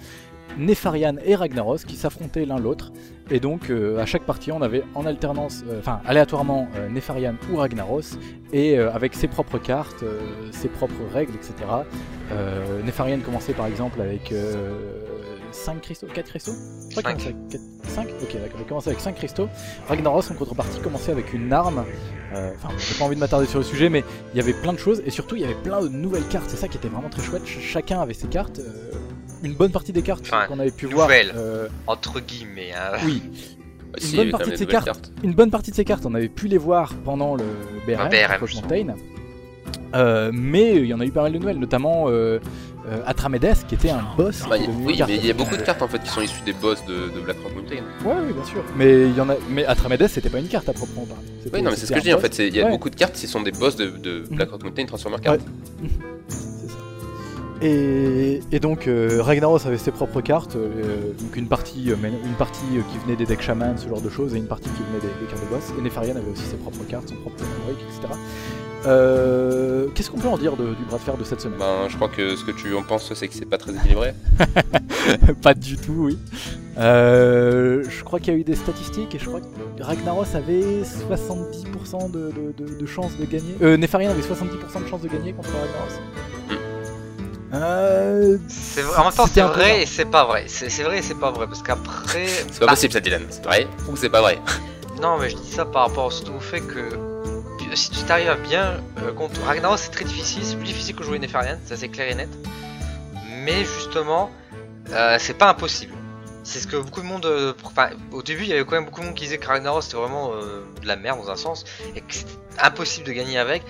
Nefarian 0.59 1.17
et 1.25 1.35
Ragnaros 1.35 1.79
qui 1.87 1.97
s'affrontaient 1.97 2.45
l'un 2.47 2.59
l'autre. 2.59 2.93
Et 3.31 3.41
donc 3.41 3.71
euh, 3.71 3.99
à 3.99 4.07
chaque 4.07 4.23
partie, 4.23 4.53
on 4.53 4.63
avait 4.63 4.85
en 4.95 5.05
alternance, 5.05 5.65
euh, 5.69 5.79
enfin 5.81 6.01
aléatoirement 6.07 6.69
euh, 6.77 6.89
Nefarian 6.89 7.35
ou 7.53 7.57
Ragnaros, 7.57 8.19
et 8.53 8.79
avec 8.79 9.15
ses 9.15 9.27
propres 9.29 9.59
cartes, 9.59 10.05
ses 10.53 10.69
propres 10.69 10.95
règles, 11.13 11.35
etc. 11.35 11.55
Nefarian 12.85 13.19
commençait 13.21 13.53
par 13.55 13.67
exemple 13.67 14.01
avec 14.01 14.33
5 15.53 15.81
cristaux, 15.81 16.07
4 16.13 16.29
cristaux? 16.29 16.53
Je 16.91 16.97
crois 17.01 17.13
qu'il 17.15 17.21
Cinq. 17.23 17.33
commençait 17.33 17.57
avec 17.57 17.63
4 17.83 17.91
5 17.91 18.07
Ok, 18.23 18.33
d'accord, 18.41 18.61
il 18.61 18.67
commençait 18.67 18.91
avec 18.91 19.01
5 19.01 19.15
cristaux. 19.17 19.49
Ragnaros 19.89 20.31
en 20.31 20.35
contrepartie 20.35 20.81
commençait 20.81 21.13
avec 21.13 21.33
une 21.33 21.53
arme. 21.53 21.85
Enfin, 22.33 22.69
j'ai 22.79 22.99
pas 22.99 23.05
envie 23.05 23.15
de 23.17 23.21
m'attarder 23.21 23.47
sur 23.47 23.59
le 23.59 23.65
sujet, 23.65 23.89
mais 23.89 24.05
il 24.33 24.37
y 24.37 24.41
avait 24.41 24.53
plein 24.55 24.73
de 24.73 24.79
choses 24.79 25.03
et 25.05 25.11
surtout 25.11 25.37
il 25.37 25.43
y 25.43 25.45
avait 25.45 25.55
plein 25.55 25.81
de 25.83 25.89
nouvelles 25.89 26.27
cartes. 26.29 26.49
C'est 26.51 26.57
ça 26.57 26.69
qui 26.69 26.77
était 26.77 26.89
vraiment 26.89 27.09
très 27.09 27.23
chouette. 27.23 27.45
Ch- 27.47 27.61
chacun 27.65 28.01
avait 28.01 28.15
ses 28.15 28.29
cartes. 28.29 28.61
Une 29.43 29.55
bonne 29.55 29.71
partie 29.73 29.93
des 29.93 30.03
cartes 30.03 30.25
Enfin, 30.27 30.47
qu'on 30.47 30.59
avait 30.59 30.71
pu 30.71 30.87
voir. 30.87 31.09
euh, 31.13 31.69
entre 31.87 32.21
guillemets. 32.21 32.73
hein. 32.75 32.99
oui, 33.05 33.23
Bah, 33.93 33.99
Une 34.01 34.07
si, 34.07 34.17
bonne 34.17 34.31
partie 34.31 34.51
de 34.51 34.57
ces 34.57 34.67
cartes. 34.67 35.13
une 35.23 35.33
bonne 35.35 35.51
partie 35.51 35.71
de 35.71 35.77
ces 35.77 35.85
cartes, 35.85 36.05
on 36.07 36.15
avait 36.15 36.29
pu 36.29 36.49
les 36.49 36.59
voir 36.59 36.93
pendant 37.05 37.35
le 37.35 37.45
BRM, 37.87 38.09
Ah, 38.13 38.37
BRM. 38.39 38.49
Mountain. 38.55 38.95
Euh, 39.95 40.31
mais 40.35 40.77
il 40.77 40.87
y 40.87 40.95
en 40.95 41.01
a 41.01 41.05
eu 41.07 41.11
pas 41.11 41.23
mal 41.23 41.33
de 41.33 41.39
nouvelles, 41.39 41.59
notamment 41.59 42.07
euh, 42.09 42.39
euh, 42.89 43.01
Atramedes 43.07 43.57
qui 43.69 43.75
était 43.77 43.91
un 43.91 44.03
boss. 44.17 44.43
Bah, 44.49 44.59
qui 44.59 44.65
oui, 44.69 45.01
mais 45.07 45.17
il 45.17 45.27
y 45.27 45.31
a 45.31 45.35
beaucoup 45.35 45.57
de 45.57 45.63
cartes 45.63 45.81
en 45.83 45.89
fait 45.89 46.01
qui 46.03 46.09
sont 46.11 46.21
issues 46.21 46.43
des 46.45 46.53
boss 46.53 46.85
de, 46.87 47.09
de 47.15 47.21
Black 47.21 47.37
Rock 47.43 47.55
Mountain. 47.55 47.77
Ouais, 48.05 48.15
oui, 48.27 48.33
bien 48.33 48.45
sûr. 48.45 48.63
Mais 48.77 49.09
il 49.09 49.17
y 49.17 49.21
en 49.21 49.29
a. 49.31 49.37
Mais 49.51 49.65
Atramedes 49.65 50.09
c'était 50.09 50.29
pas 50.29 50.39
une 50.41 50.49
carte 50.49 50.69
à 50.69 50.73
proprement 50.73 51.07
parler. 51.07 51.25
Oui, 51.53 51.63
non, 51.63 51.71
mais 51.71 51.77
c'est 51.77 51.87
ce 51.87 51.93
que 51.93 51.99
je 51.99 52.05
dis 52.05 52.13
en 52.15 52.19
fait. 52.19 52.35
c'est- 52.35 52.49
Il 52.49 52.57
y 52.57 52.61
a 52.61 52.65
Ouais. 52.65 52.71
beaucoup 52.71 52.91
de 52.91 52.97
cartes 52.97 53.15
qui 53.15 53.27
sont 53.29 53.41
des 53.43 53.53
boss 53.53 53.77
de, 53.77 53.87
de 53.87 54.25
Black 54.31 54.51
Rock 54.51 54.65
Mountain 54.65 54.85
Transformer. 54.87 55.19
C'est 55.23 55.29
ça. 55.31 55.37
Et, 57.63 58.41
et 58.53 58.61
donc 58.61 58.87
euh, 58.87 59.23
Ragnaros 59.23 59.67
avait 59.67 59.79
ses 59.79 59.91
propres 59.91 60.21
cartes, 60.21 60.57
euh, 60.57 61.13
donc 61.19 61.37
une 61.37 61.49
partie, 61.49 61.91
euh, 61.91 61.97
une 62.05 62.35
partie 62.35 62.61
qui 62.93 62.99
venait 62.99 63.17
des 63.17 63.25
decks 63.25 63.41
shaman, 63.43 63.79
ce 63.79 63.89
genre 63.89 64.01
de 64.03 64.11
choses, 64.11 64.35
et 64.35 64.39
une 64.39 64.47
partie 64.47 64.69
qui 64.69 64.83
venait 64.83 65.01
des, 65.01 65.25
des 65.25 65.31
cartes 65.31 65.43
de 65.43 65.49
boss. 65.49 65.73
Et 65.79 65.83
Nefarian 65.83 66.17
avait 66.17 66.31
aussi 66.31 66.43
ses 66.45 66.57
propres 66.57 66.85
cartes, 66.89 67.09
son 67.09 67.15
propre 67.17 67.37
héroïque, 67.63 67.81
etc. 67.89 68.13
Qu'est-ce 69.95 70.11
qu'on 70.11 70.19
peut 70.19 70.29
en 70.29 70.37
dire 70.39 70.57
de- 70.57 70.75
du 70.75 70.85
bras 70.87 70.99
de 70.99 71.03
fer 71.03 71.17
de 71.17 71.25
cette 71.25 71.41
semaine? 71.41 71.59
Ben, 71.59 71.89
je 71.89 71.97
crois 71.97 72.09
que 72.09 72.37
ce 72.37 72.45
que 72.45 72.51
tu 72.53 72.75
en 72.75 72.83
penses, 72.83 73.13
c'est 73.15 73.27
que 73.27 73.35
c'est 73.35 73.47
pas 73.49 73.59
très 73.59 73.73
équilibré. 73.75 74.13
Pas 75.43 75.55
du 75.55 75.77
tout, 75.77 75.95
oui. 76.11 76.19
Je 76.77 78.05
crois 78.05 78.21
qu'il 78.21 78.35
y 78.35 78.37
a 78.37 78.39
eu 78.39 78.45
des 78.45 78.55
statistiques 78.55 79.15
et 79.15 79.19
je 79.19 79.25
crois 79.27 79.41
que 79.41 79.83
Ragnaros 79.83 80.25
avait 80.35 80.83
70% 80.83 82.11
de, 82.11 82.31
de, 82.59 82.65
de, 82.67 82.79
de 82.79 82.87
chances 82.87 83.17
de 83.17 83.25
gagner. 83.25 83.55
Euh, 83.63 83.77
Nefarian 83.77 84.11
avait 84.11 84.21
70% 84.21 84.83
de 84.85 84.89
chances 84.89 85.01
de 85.03 85.09
gagner 85.09 85.33
contre 85.33 85.49
Ragnaros. 85.51 86.01
Euh, 87.63 88.39
C'est 88.49 88.83
vrai- 88.83 88.99
en 88.99 89.05
même 89.05 89.13
temps, 89.13 89.27
c'est 89.33 89.41
vrai 89.43 89.83
et 89.83 89.87
c'est 89.87 90.05
pas 90.05 90.25
vrai. 90.25 90.45
C'est 90.49 90.69
vrai 90.83 90.99
et 90.99 91.03
c'est 91.03 91.15
pas 91.19 91.31
vrai 91.31 91.47
parce 91.47 91.63
qu'après. 91.63 92.27
C'est 92.51 92.61
pas 92.61 92.67
Bah, 92.67 92.73
possible 92.73 92.93
ça, 92.93 93.01
Dylan. 93.01 93.23
C'est 93.31 93.45
vrai 93.45 93.67
ou 93.89 93.97
c'est 93.97 94.11
pas 94.11 94.21
vrai 94.21 94.39
Non, 95.01 95.19
mais 95.19 95.29
je 95.31 95.37
dis 95.37 95.51
ça 95.53 95.65
par 95.65 95.89
rapport 95.89 96.13
surtout 96.13 96.33
au 96.35 96.41
fait 96.41 96.61
que 96.61 96.89
si 97.75 97.91
tu 97.91 98.01
t'arrives 98.05 98.31
à 98.31 98.35
bien 98.37 98.81
euh, 99.03 99.13
contre 99.13 99.41
Ragnaros, 99.43 99.77
c'est 99.77 99.91
très 99.91 100.05
difficile. 100.05 100.43
C'est 100.45 100.57
plus 100.57 100.67
difficile 100.67 100.95
que 100.97 101.03
jouer 101.05 101.19
Nefarian, 101.19 101.59
ça 101.67 101.77
c'est 101.77 101.89
clair 101.89 102.11
et 102.11 102.15
net. 102.15 102.29
Mais 103.45 103.65
justement, 103.65 104.31
euh, 104.93 105.17
c'est 105.21 105.35
pas 105.35 105.51
impossible. 105.51 105.93
C'est 106.45 106.61
ce 106.61 106.67
que 106.67 106.77
beaucoup 106.77 107.01
de 107.01 107.07
monde. 107.07 107.55
Enfin, 107.65 107.89
au 108.13 108.23
début, 108.23 108.43
il 108.45 108.49
y 108.49 108.53
avait 108.53 108.65
quand 108.65 108.73
même 108.77 108.85
beaucoup 108.85 109.01
de 109.01 109.07
monde 109.07 109.15
qui 109.15 109.25
disait 109.25 109.39
que 109.39 109.47
Ragnaros 109.47 109.81
c'était 109.83 109.97
vraiment 109.97 110.31
euh, 110.33 110.65
de 110.81 110.87
la 110.87 110.97
merde 110.97 111.19
dans 111.25 111.31
un 111.31 111.37
sens 111.37 111.65
et 111.95 112.01
que 112.01 112.15
c'était 112.15 112.33
impossible 112.63 113.07
de 113.07 113.13
gagner 113.13 113.39
avec. 113.39 113.63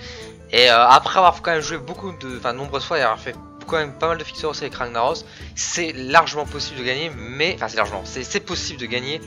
Et 0.51 0.69
euh, 0.69 0.87
après 0.87 1.17
avoir 1.19 1.41
quand 1.41 1.51
même 1.51 1.61
joué 1.61 1.77
beaucoup 1.79 2.11
de. 2.13 2.37
Enfin, 2.37 2.53
de 2.53 2.57
nombreuses 2.59 2.85
fois 2.85 2.99
et 2.99 3.01
avoir 3.01 3.19
fait 3.19 3.35
quand 3.67 3.77
même 3.77 3.93
pas 3.93 4.07
mal 4.07 4.17
de 4.17 4.23
fixeurs 4.23 4.51
aussi 4.51 4.63
avec 4.63 4.75
Ragnaros, 4.75 5.23
c'est 5.55 5.93
largement 5.93 6.45
possible 6.45 6.79
de 6.79 6.85
gagner, 6.85 7.11
mais. 7.17 7.53
Enfin, 7.55 7.67
c'est 7.67 7.77
largement. 7.77 8.01
C'est 8.05 8.39
possible 8.45 8.79
de 8.79 8.85
gagner, 8.85 9.21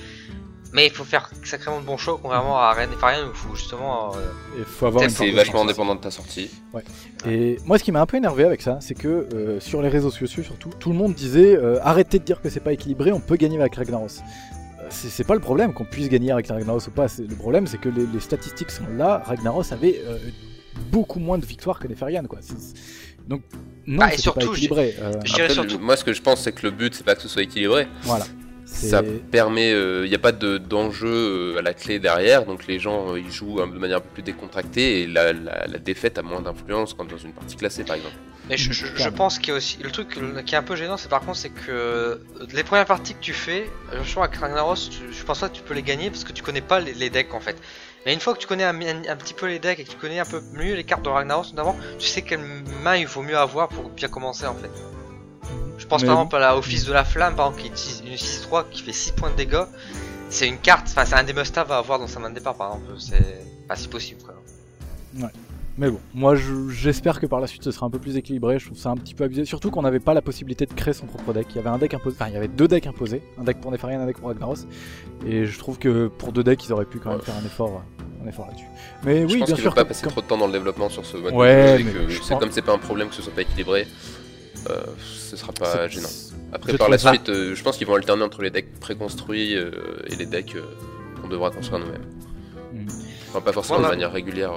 mais 0.73 0.87
il 0.87 0.93
faut 0.93 1.05
faire 1.05 1.31
sacrément 1.45 1.81
de 1.81 1.85
bons 1.87 1.97
choix, 1.97 2.19
contrairement 2.21 2.59
à 2.59 2.73
Rennes 2.73 2.91
et 2.93 2.97
Farian 2.97 3.27
où 3.27 3.31
il 3.31 3.37
faut 3.37 3.55
justement. 3.55 4.15
euh, 4.17 4.19
il 4.59 4.65
faut 4.65 4.87
avoir 4.87 5.05
une 5.05 5.11
C'est 5.11 5.31
vachement 5.31 5.61
chance. 5.61 5.63
indépendant 5.65 5.95
de 5.97 6.01
ta 6.01 6.11
sortie. 6.11 6.51
Et 7.27 7.59
moi, 7.67 7.79
ce 7.79 7.85
qui 7.85 7.93
m'a 7.93 8.01
un 8.01 8.07
peu 8.07 8.17
énervé 8.17 8.45
avec 8.45 8.63
ça, 8.63 8.79
c'est 8.81 8.95
que 8.95 9.09
euh, 9.35 9.61
sur 9.61 9.83
les 9.83 9.89
réseaux 9.89 10.11
sociaux, 10.11 10.43
surtout, 10.43 10.71
tout 10.79 10.91
le 10.91 10.97
monde 10.97 11.15
disait 11.15 11.57
euh, 11.57 11.79
arrêtez 11.83 12.19
de 12.19 12.25
dire 12.25 12.41
que 12.41 12.49
c'est 12.51 12.61
pas 12.61 12.73
équilibré, 12.73 13.13
on 13.13 13.21
peut 13.21 13.37
gagner 13.37 13.61
avec 13.61 13.75
Ragnaros. 13.75 14.07
Euh, 14.81 14.87
C'est 14.91 15.25
pas 15.25 15.35
le 15.35 15.41
problème 15.41 15.73
qu'on 15.75 15.85
puisse 15.85 16.09
gagner 16.09 16.33
avec 16.33 16.49
Ragnaros 16.49 16.87
ou 16.89 16.91
pas. 16.93 17.07
Le 17.19 17.37
problème, 17.37 17.67
c'est 17.67 17.79
que 17.79 17.89
les, 17.89 18.07
les 18.07 18.21
statistiques 18.21 18.71
sont 18.71 18.87
là. 18.97 19.23
Ragnaros 19.27 19.73
avait 19.73 20.01
euh, 20.07 20.19
beaucoup 20.91 21.19
moins 21.21 21.37
de 21.39 21.45
victoires 21.47 21.79
que 21.79 21.87
Nefarian, 21.89 22.25
quoi. 22.25 22.39
Donc, 23.29 23.43
non, 23.91 23.99
Bah, 23.99 24.07
et 24.07 24.11
c'était 24.13 24.23
surtout, 24.23 24.47
pas 24.47 24.53
équilibré. 24.53 24.95
Euh, 25.01 25.13
Après, 25.29 25.49
surtout- 25.51 25.79
moi, 25.79 25.97
ce 25.97 26.05
que 26.05 26.13
je 26.13 26.23
pense, 26.23 26.41
c'est 26.43 26.53
que 26.53 26.63
le 26.63 26.71
but, 26.71 26.95
c'est 26.95 27.05
pas 27.05 27.15
que 27.15 27.23
ce 27.23 27.29
soit 27.29 27.43
équilibré. 27.43 27.87
voilà. 28.03 28.25
Ça 28.73 29.03
permet, 29.33 29.73
il 29.73 30.09
n'y 30.09 30.15
a 30.15 30.19
pas 30.21 30.31
de- 30.31 30.57
d'enjeu 30.57 31.09
euh, 31.09 31.59
à 31.59 31.63
la 31.63 31.75
clé 31.75 31.99
derrière, 31.99 32.45
donc 32.47 32.69
les 32.69 32.79
gens 32.79 33.13
euh, 33.15 33.19
ils 33.19 33.33
jouent 33.33 33.59
euh, 33.61 33.67
de 33.67 33.77
manière 33.79 33.97
un 33.97 34.01
peu 34.01 34.11
plus 34.15 34.23
décontractée 34.23 35.01
et 35.03 35.07
la, 35.09 35.33
la- 35.33 35.67
la 35.67 35.79
défaite 35.79 36.19
a 36.19 36.23
moins 36.23 36.41
d'influence 36.41 36.95
quand 36.95 37.05
dans 37.11 37.19
une 37.19 37.33
partie 37.33 37.57
classée 37.57 37.83
par 37.83 37.97
exemple. 37.97 38.15
Mais 38.49 38.57
je, 38.57 38.73
je- 38.73 39.09
pense 39.09 39.41
qu'il 39.41 39.49
y 39.49 39.53
a 39.53 39.57
aussi 39.57 39.79
le 39.83 39.91
truc 39.91 40.17
qui 40.47 40.55
est 40.55 40.59
un 40.59 40.63
peu 40.63 40.77
gênant, 40.77 40.97
c'est 40.97 41.09
par 41.11 41.21
contre 41.23 41.37
c'est 41.39 41.51
que 41.51 41.69
euh, 41.71 42.15
les 42.55 42.63
premières 42.63 42.87
parties 42.87 43.15
que 43.15 43.21
tu 43.21 43.33
fais, 43.33 43.69
je 44.05 44.11
crois 44.13 44.27
avec 44.27 44.37
Ragnaros, 44.39 44.77
tu- 44.77 45.13
je 45.13 45.25
pense 45.25 45.41
pas 45.41 45.49
que 45.49 45.57
tu 45.57 45.63
peux 45.63 45.75
les 45.75 45.83
gagner 45.83 46.09
parce 46.09 46.23
que 46.23 46.33
tu 46.33 46.45
connais 46.45 46.61
pas 46.61 46.79
les, 46.79 46.95
les 46.95 47.11
decks 47.11 47.35
en 47.35 47.41
fait. 47.41 47.57
Mais 48.07 48.15
une 48.15 48.21
fois 48.21 48.33
que 48.35 48.39
tu 48.39 48.47
connais 48.47 48.65
un, 48.65 48.75
un- 48.81 49.09
un 49.09 49.17
petit 49.17 49.35
peu 49.35 49.47
les 49.47 49.59
decks 49.59 49.79
et 49.79 49.85
que 49.85 49.91
tu 49.91 49.97
connais 49.97 50.19
un 50.21 50.25
peu 50.25 50.41
mieux 50.53 50.75
les 50.75 50.85
cartes 50.85 51.03
de 51.05 51.09
Ragnaros 51.11 51.45
notamment, 51.51 51.77
tu 51.99 52.07
sais 52.07 52.23
quelle 52.23 52.41
main 52.83 52.97
il 52.97 53.07
faut 53.07 53.23
mieux 53.23 53.37
avoir 53.37 53.69
pour 53.69 53.91
bien 53.91 54.09
commencer 54.09 54.47
en 54.47 54.55
fait. 54.55 54.71
Je 55.79 55.87
pense 55.87 56.03
Mais- 56.03 56.07
par 56.09 56.17
exemple 56.17 56.37
à 56.37 56.39
la 56.41 56.57
Office 56.57 56.85
de 56.85 56.93
la 56.93 57.05
Flamme, 57.05 57.37
par 57.37 57.49
exemple, 57.49 57.63
qui 57.63 57.69
utilise 57.69 58.03
une 58.07 58.17
6-3 58.17 58.65
qui 58.71 58.83
fait 58.83 58.93
6 58.93 59.13
points 59.13 59.31
de 59.31 59.37
dégâts. 59.37 59.65
C'est 60.31 60.47
une 60.49 60.59
carte, 60.59 60.87
enfin 60.89 61.05
c'est 61.05 61.15
un 61.17 61.25
des 61.25 61.33
must-have 61.33 61.71
à 61.73 61.79
avoir 61.79 61.99
dans 61.99 62.07
sa 62.07 62.21
main 62.21 62.31
de 62.31 62.35
départ 62.35 62.55
par 62.55 62.69
exemple. 62.77 62.93
C'est 63.01 63.67
pas 63.69 63.77
si 63.77 63.89
possible 63.89 64.23
quoi. 64.23 64.35
Mais 65.79 65.89
bon, 65.91 65.99
moi 66.15 66.35
je- 66.35 66.69
j'espère 66.69 67.21
que 67.21 67.27
par 67.27 67.41
la 67.41 67.47
suite 67.47 67.65
ce 67.65 67.71
sera 67.71 67.87
un 67.87 67.91
peu 67.91 67.99
plus 67.99 68.17
équilibré. 68.17 68.59
Je 68.59 68.67
trouve 68.67 68.79
ça 68.79 68.91
un 68.91 68.97
petit 68.97 69.15
peu 69.15 69.25
abusé. 69.25 69.45
Surtout 69.45 69.71
qu'on 69.71 69.83
n'avait 69.83 70.01
pas 70.01 70.13
la 70.15 70.21
possibilité 70.23 70.67
de 70.67 70.75
créer 70.75 70.93
son 70.93 71.07
propre 71.07 71.33
deck. 71.33 71.47
Il 71.51 71.57
y 71.57 71.59
avait 71.59 71.69
un 71.71 71.79
deck 71.79 71.95
imposé, 71.95 72.17
enfin 72.19 72.29
il 72.29 72.35
y 72.35 72.37
avait 72.37 72.49
deux 72.49 72.69
decks 72.69 72.87
imposés, 72.87 73.23
un 73.39 73.45
deck 73.45 73.61
pour 73.61 73.71
Nefarian, 73.71 74.01
un 74.01 74.07
deck 74.07 74.19
pour 74.19 74.29
Ragnaros. 74.29 74.67
Et 75.27 75.47
je 75.47 75.59
trouve 75.59 75.79
que 75.79 76.09
pour 76.09 76.33
deux 76.33 76.43
decks 76.43 76.65
ils 76.67 76.73
auraient 76.73 76.85
pu 76.85 76.99
quand 76.99 77.11
même 77.11 77.21
faire 77.23 77.37
un 77.37 77.47
effort, 77.47 77.83
un 78.23 78.29
effort 78.29 78.47
là-dessus. 78.49 78.67
Mais 79.05 79.21
je 79.23 79.33
oui, 79.33 79.39
pense 79.39 79.47
bien 79.49 79.55
qu'il 79.55 79.63
sûr. 79.63 79.71
veut 79.71 79.75
pas 79.77 79.85
passer 79.87 80.03
comme- 80.03 80.13
trop 80.13 80.21
de 80.21 80.27
temps 80.27 80.39
dans 80.39 80.47
le 80.49 80.53
développement 80.53 80.89
sur 80.91 81.07
ce 81.07 81.17
mode 81.17 81.33
Ouais, 81.35 81.79
mais 81.83 81.91
que 81.93 82.09
je 82.09 82.21
c'est 82.23 82.31
pense- 82.31 82.41
comme 82.41 82.51
c'est 82.51 82.63
pas 82.63 82.75
un 82.75 82.79
problème 82.79 83.09
que 83.09 83.15
ce 83.15 83.23
soit 83.23 83.33
pas 83.33 83.43
équilibré, 83.43 83.87
euh, 84.69 84.83
ce 84.99 85.37
sera 85.37 85.53
pas 85.53 85.89
gênant. 85.89 86.09
Après, 86.53 86.77
par 86.77 86.89
la 86.91 86.99
ça- 86.99 87.11
suite, 87.11 87.29
euh, 87.31 87.55
je 87.55 87.63
pense 87.63 87.77
qu'ils 87.79 87.87
vont 87.87 87.95
alterner 87.95 88.25
entre 88.25 88.43
les 88.43 88.51
decks 88.51 88.79
préconstruits 88.81 89.55
euh, 89.57 89.71
et 90.09 90.17
les 90.17 90.27
decks 90.27 90.57
euh, 90.57 90.63
qu'on 91.23 91.29
devra 91.29 91.51
construire 91.51 91.79
nous-mêmes. 91.79 92.05
Mm. 92.75 92.89
Enfin, 93.31 93.41
pas 93.41 93.53
forcément 93.53 93.79
Voilà. 93.79 93.95
de 93.95 94.01
manière 94.01 94.13
régulière. 94.13 94.53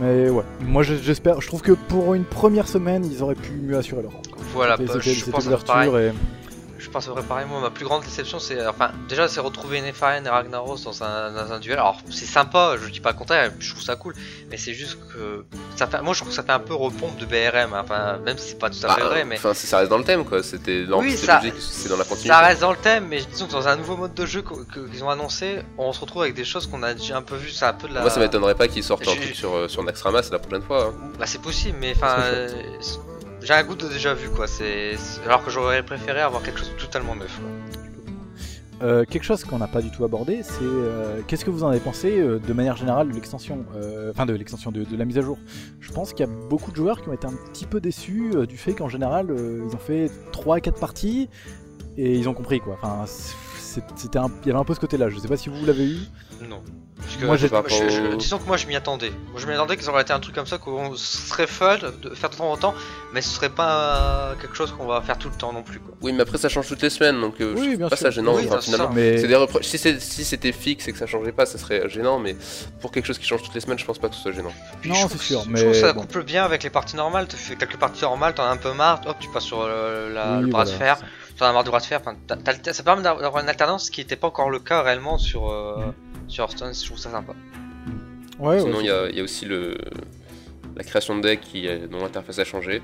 Mais 0.00 0.30
ouais, 0.30 0.42
moi 0.62 0.82
je- 0.82 0.94
j'espère. 0.94 1.40
Je 1.40 1.46
trouve 1.46 1.60
que 1.62 1.72
pour 1.72 2.14
une 2.14 2.24
première 2.24 2.66
semaine 2.68 3.04
ils 3.04 3.22
auraient 3.22 3.34
pu 3.34 3.52
mieux 3.52 3.76
assurer 3.76 4.02
leur 4.02 4.12
rang. 4.12 4.22
Voilà, 4.54 4.76
bah, 4.86 4.94
je 5.12 5.24
pense 5.30 5.44
pareil. 5.64 5.88
et. 5.90 6.12
Je 6.80 6.88
pense 6.88 7.08
à 7.08 7.12
peu 7.12 7.22
pareil, 7.22 7.46
moi 7.46 7.60
ma 7.60 7.70
plus 7.70 7.84
grande 7.84 8.02
déception 8.02 8.38
c'est 8.38 8.66
enfin 8.66 8.90
déjà 9.08 9.28
c'est 9.28 9.40
retrouver 9.40 9.80
Nefarian 9.82 10.24
et 10.24 10.28
Ragnaros 10.28 10.78
dans 10.84 11.02
un, 11.04 11.30
dans 11.32 11.52
un 11.52 11.58
duel. 11.60 11.78
Alors 11.78 12.00
c'est 12.10 12.24
sympa, 12.24 12.76
je 12.82 12.88
dis 12.88 13.00
pas 13.00 13.12
le 13.12 13.18
contraire, 13.18 13.52
je 13.58 13.70
trouve 13.70 13.82
ça 13.82 13.96
cool, 13.96 14.14
mais 14.50 14.56
c'est 14.56 14.72
juste 14.74 14.98
que 15.12 15.44
ça 15.76 15.86
fait 15.86 16.00
moi 16.00 16.14
je 16.14 16.18
trouve 16.20 16.30
que 16.30 16.34
ça 16.34 16.42
fait 16.42 16.52
un 16.52 16.58
peu 16.58 16.74
repompe 16.74 17.16
de 17.18 17.26
BRM, 17.26 17.74
hein. 17.74 17.82
enfin 17.84 18.18
même 18.24 18.38
si 18.38 18.50
c'est 18.50 18.58
pas 18.58 18.70
tout 18.70 18.78
à 18.84 18.94
fait 18.94 19.00
bah, 19.02 19.08
vrai 19.08 19.24
mais 19.24 19.36
Enfin, 19.36 19.54
ça 19.54 19.78
reste 19.78 19.90
dans 19.90 19.98
le 19.98 20.04
thème, 20.04 20.24
quoi. 20.24 20.42
C'était 20.42 20.86
dans, 20.86 21.00
Oui, 21.00 21.16
ça- 21.16 21.40
c'est 21.60 21.88
dans 21.88 21.96
la 21.96 22.04
continuité. 22.04 22.28
ça 22.28 22.40
reste 22.40 22.60
dans 22.62 22.70
le 22.72 22.76
thème, 22.78 23.06
mais 23.08 23.20
disons 23.20 23.46
que 23.46 23.52
dans 23.52 23.68
un 23.68 23.76
nouveau 23.76 23.96
mode 23.96 24.14
de 24.14 24.26
jeu 24.26 24.42
qu'ils 24.72 25.04
ont 25.04 25.10
annoncé, 25.10 25.62
on 25.78 25.92
se 25.92 26.00
retrouve 26.00 26.22
avec 26.22 26.34
des 26.34 26.44
choses 26.44 26.66
qu'on 26.66 26.82
a 26.82 26.94
déjà 26.94 27.16
un 27.18 27.22
peu 27.22 27.36
vu, 27.36 27.50
c'est 27.50 27.64
un 27.66 27.72
peu 27.72 27.88
de 27.88 27.94
la. 27.94 28.00
Moi, 28.00 28.10
ça 28.10 28.20
m'étonnerait 28.20 28.54
pas 28.54 28.68
qu'ils 28.68 28.84
sortent 28.84 29.06
un 29.06 29.14
truc 29.14 29.34
sur, 29.34 29.54
euh, 29.54 29.68
sur 29.68 29.82
Naxxramas 29.82 30.28
la 30.32 30.38
prochaine 30.38 30.62
fois. 30.62 30.86
hein. 30.86 31.10
Bah 31.18 31.26
c'est 31.26 31.40
possible, 31.42 31.76
mais 31.80 31.92
enfin, 31.96 32.16
euh, 32.22 32.48
j'ai 33.42 33.54
un 33.54 33.62
goût 33.62 33.74
de 33.74 33.88
déjà 33.88 34.14
vu 34.14 34.28
quoi. 34.28 34.46
C'est 34.46 34.96
alors 35.24 35.44
que 35.44 35.50
j'aurais 35.50 35.82
préféré 35.82 36.20
avoir 36.20 36.42
quelque 36.42 36.58
chose 36.58 36.72
de 36.72 36.80
totalement 36.80 37.16
neuf. 37.16 37.38
quoi. 37.38 37.80
Euh, 38.82 39.04
quelque 39.04 39.24
chose 39.24 39.44
qu'on 39.44 39.58
n'a 39.58 39.66
pas 39.66 39.82
du 39.82 39.90
tout 39.90 40.04
abordé, 40.04 40.42
c'est 40.42 40.62
euh, 40.62 41.20
qu'est-ce 41.26 41.44
que 41.44 41.50
vous 41.50 41.64
en 41.64 41.68
avez 41.68 41.80
pensé 41.80 42.18
euh, 42.18 42.38
de 42.38 42.52
manière 42.54 42.76
générale 42.76 43.08
de 43.08 43.12
l'extension, 43.12 43.66
euh, 43.74 44.10
enfin 44.10 44.24
de 44.24 44.32
l'extension 44.32 44.72
de, 44.72 44.86
la 44.96 45.04
mise 45.04 45.18
à 45.18 45.20
jour? 45.20 45.38
Je 45.80 45.92
pense 45.92 46.14
qu'il 46.14 46.26
y 46.26 46.28
a 46.28 46.32
beaucoup 46.48 46.70
de 46.70 46.76
joueurs 46.76 47.02
qui 47.02 47.10
ont 47.10 47.12
été 47.12 47.26
un 47.26 47.34
petit 47.52 47.66
peu 47.66 47.80
déçus 47.80 48.30
euh, 48.34 48.46
du 48.46 48.56
fait 48.56 48.72
qu'en 48.72 48.88
général 48.88 49.26
ils 49.28 49.74
ont 49.74 49.78
fait 49.78 50.10
3 50.32 50.56
à 50.56 50.60
4 50.60 50.80
parties 50.80 51.28
et 51.98 52.16
ils 52.16 52.26
ont 52.28 52.34
compris 52.34 52.60
quoi. 52.60 52.78
Enfin, 52.82 53.04
c'était 53.96 54.18
un- 54.18 54.30
il 54.44 54.48
y 54.48 54.50
avait 54.50 54.60
un 54.60 54.64
peu 54.64 54.74
ce 54.74 54.80
côté-là. 54.80 55.08
Je 55.08 55.18
sais 55.18 55.28
pas 55.28 55.36
si 55.36 55.48
vous 55.48 55.64
l'avez 55.64 55.84
eu. 55.84 55.98
Non. 56.48 56.62
Parce 57.02 57.16
que 57.16 57.24
Moi, 57.24 57.36
je- 57.38 58.14
disons 58.16 58.38
que 58.38 58.46
moi 58.46 58.58
je 58.58 58.66
m'y 58.66 58.76
attendais. 58.76 59.10
Moi 59.30 59.40
je 59.40 59.46
m'y 59.46 59.54
attendais 59.54 59.76
qu'ils 59.78 59.88
auraient 59.88 60.02
été 60.02 60.12
un 60.12 60.20
truc 60.20 60.34
comme 60.34 60.46
ça 60.46 60.58
qu'on 60.58 60.94
serait 60.96 61.46
fun 61.46 61.78
de 62.02 62.10
faire 62.14 62.28
de 62.28 62.36
temps 62.36 62.52
en 62.52 62.56
temps, 62.58 62.74
mais 63.14 63.22
ce 63.22 63.30
serait 63.30 63.48
pas 63.48 64.34
quelque 64.40 64.54
chose 64.54 64.70
qu'on 64.72 64.84
va 64.86 65.00
faire 65.00 65.16
tout 65.16 65.30
le 65.30 65.34
temps 65.34 65.50
non 65.52 65.62
plus 65.62 65.80
quoi. 65.80 65.94
Oui, 66.02 66.12
mais 66.12 66.20
après, 66.22 66.36
ça 66.36 66.50
change 66.50 66.68
toutes 66.68 66.82
les 66.82 66.90
semaines, 66.90 67.18
donc 67.20 67.40
euh, 67.40 67.54
Oui, 67.54 67.60
je 67.60 67.64
trouve 67.64 67.76
bien 67.78 67.88
pas 67.88 67.96
sûr. 67.96 68.04
ça 68.06 68.10
gênant. 68.10 68.34
Oui, 68.36 68.42
enfin, 68.46 68.56
ça, 68.56 68.60
finalement. 68.60 68.88
ça. 68.88 68.92
Mais 68.94 69.16
C'est 69.18 69.28
des 69.28 69.34
reproches. 69.36 69.64
Si, 69.66 69.78
c'est- 69.78 69.98
si 69.98 70.24
c'était 70.24 70.52
fixe 70.52 70.88
et 70.88 70.92
que 70.92 70.98
ça 70.98 71.06
changeait 71.06 71.32
pas, 71.32 71.46
ça 71.46 71.56
serait 71.56 71.88
gênant, 71.88 72.18
mais 72.18 72.36
pour 72.80 72.92
quelque 72.92 73.06
chose 73.06 73.18
qui 73.18 73.26
change 73.26 73.42
toutes 73.42 73.54
les 73.54 73.60
semaines, 73.62 73.78
je 73.78 73.86
pense 73.86 73.98
pas 73.98 74.08
que 74.10 74.14
ce 74.14 74.20
soit 74.20 74.32
gênant. 74.32 74.52
Puis 74.82 74.90
Non, 74.90 74.96
je 74.96 75.00
c'est 75.00 75.08
trouve 75.08 75.20
que- 75.20 75.24
sûr, 75.26 75.42
Je 75.44 75.48
mais 75.50 75.60
trouve 75.60 75.72
que 75.72 75.78
ça 75.78 75.92
bon. 75.94 76.00
couple 76.02 76.22
bien 76.24 76.44
avec 76.44 76.62
les 76.62 76.70
parties 76.70 76.96
normales. 76.96 77.28
Tu 77.28 77.36
fais 77.36 77.56
quelques 77.56 77.78
parties 77.78 78.02
normales, 78.02 78.34
t'en 78.34 78.44
as 78.44 78.50
un 78.50 78.56
peu 78.58 78.72
marre, 78.74 79.00
hop, 79.06 79.16
tu 79.20 79.30
passes 79.30 79.44
sur 79.44 79.62
euh, 79.62 80.12
la- 80.12 80.36
oui, 80.36 80.42
le 80.44 80.46
bras 80.48 80.64
voilà, 80.64 80.70
de 80.78 80.82
fer. 80.84 80.98
As 81.44 81.52
marre 81.52 81.64
du 81.64 81.70
bras 81.70 81.80
de 81.80 81.84
fer. 81.84 82.00
Enfin, 82.00 82.16
ça 82.72 82.82
permet 82.82 83.02
d'avoir 83.02 83.38
une 83.42 83.48
alternance 83.48 83.86
ce 83.86 83.90
qui 83.90 84.00
n'était 84.00 84.16
pas 84.16 84.26
encore 84.28 84.50
le 84.50 84.58
cas 84.60 84.82
réellement 84.82 85.18
sur 85.18 85.50
euh, 85.50 85.76
Mhm. 85.78 85.92
sur 86.28 86.44
Hearthstone. 86.44 86.72
Je 86.74 86.84
trouve 86.86 86.98
ça 86.98 87.10
sympa. 87.10 87.32
Ouais, 88.38 88.60
Sinon, 88.60 88.80
y, 88.80 89.10
il 89.10 89.16
y 89.16 89.20
a 89.20 89.22
aussi 89.22 89.44
le 89.44 89.76
la 90.80 90.84
création 90.84 91.14
de 91.18 91.20
deck 91.20 91.40
qui, 91.42 91.68
euh, 91.68 91.86
dont 91.86 91.98
l'interface 91.98 92.38
a 92.38 92.44
changé. 92.44 92.80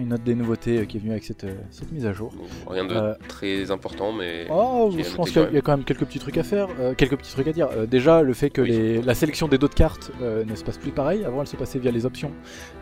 une 0.00 0.14
autre 0.14 0.22
des 0.24 0.34
nouveautés 0.34 0.78
euh, 0.78 0.84
qui 0.86 0.96
est 0.96 1.00
venue 1.00 1.10
avec 1.12 1.24
cette, 1.24 1.44
euh, 1.44 1.52
cette 1.70 1.92
mise 1.92 2.06
à 2.06 2.14
jour. 2.14 2.30
Donc, 2.32 2.48
rien 2.72 2.86
de 2.86 2.94
Euh, 2.94 3.14
très 3.28 3.70
important, 3.70 4.12
mais 4.12 4.46
Oh, 4.50 4.90
je 4.96 5.14
pense 5.14 5.30
qu'il 5.30 5.42
y 5.42 5.44
a- 5.44 5.50
y 5.58 5.60
quand 5.62 5.72
même 5.76 5.84
quelques 5.84 6.06
petits 6.06 6.18
trucs 6.20 6.38
à 6.38 6.42
faire, 6.42 6.68
euh, 6.80 6.94
quelques 6.94 7.18
petits 7.18 7.32
trucs 7.32 7.48
à 7.48 7.52
dire. 7.52 7.68
Euh, 7.76 7.84
déjà, 7.84 8.22
le 8.22 8.32
fait 8.32 8.48
que 8.48 8.62
Oui. 8.62 8.68
les- 8.70 9.02
la 9.02 9.14
sélection 9.14 9.46
des 9.46 9.58
dos 9.58 9.68
de 9.68 9.74
cartes 9.74 10.10
ne 10.22 10.54
se 10.56 10.64
passe 10.64 10.78
plus 10.78 10.90
pareil. 10.90 11.22
Avant, 11.26 11.42
elle 11.42 11.46
se 11.46 11.56
passait 11.56 11.78
via 11.78 11.90
les 11.90 12.06
options. 12.06 12.30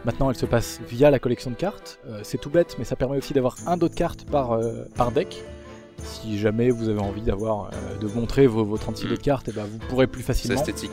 Maintenant, 0.05 0.31
elle 0.31 0.37
se 0.37 0.47
passe 0.47 0.81
via 0.89 1.11
la 1.11 1.19
collection 1.19 1.51
de 1.51 1.57
cartes. 1.57 1.99
C'est 2.23 2.39
tout 2.41 2.51
bête, 2.51 2.77
mais 2.79 2.85
ça 2.85 2.95
permet 2.95 3.17
aussi 3.19 3.33
d'avoir 3.35 3.57
un 3.67 3.77
dos 3.77 3.89
de 3.89 3.95
cartes 3.95 4.25
par, 4.31 4.57
par 4.97 5.11
deck. 5.11 5.43
Si 5.99 6.39
jamais 6.39 6.71
vous 6.71 6.89
avez 6.89 7.01
envie 7.01 7.21
d'avoir, 7.23 7.65
euh, 7.73 7.99
de 8.01 8.07
montrer 8.07 8.47
vos, 8.47 8.65
vos 8.65 8.79
36 8.79 9.07
Mm. 9.07 9.09
dos 9.09 9.17
de 9.17 9.21
cartes, 9.21 9.49
et 9.49 9.53
ben, 9.53 9.65
vous 9.65 9.79
pourrez 9.89 10.07
plus 10.07 10.21
c'est 10.23 10.29
facilement. 10.29 10.57
esthétique. 10.61 10.91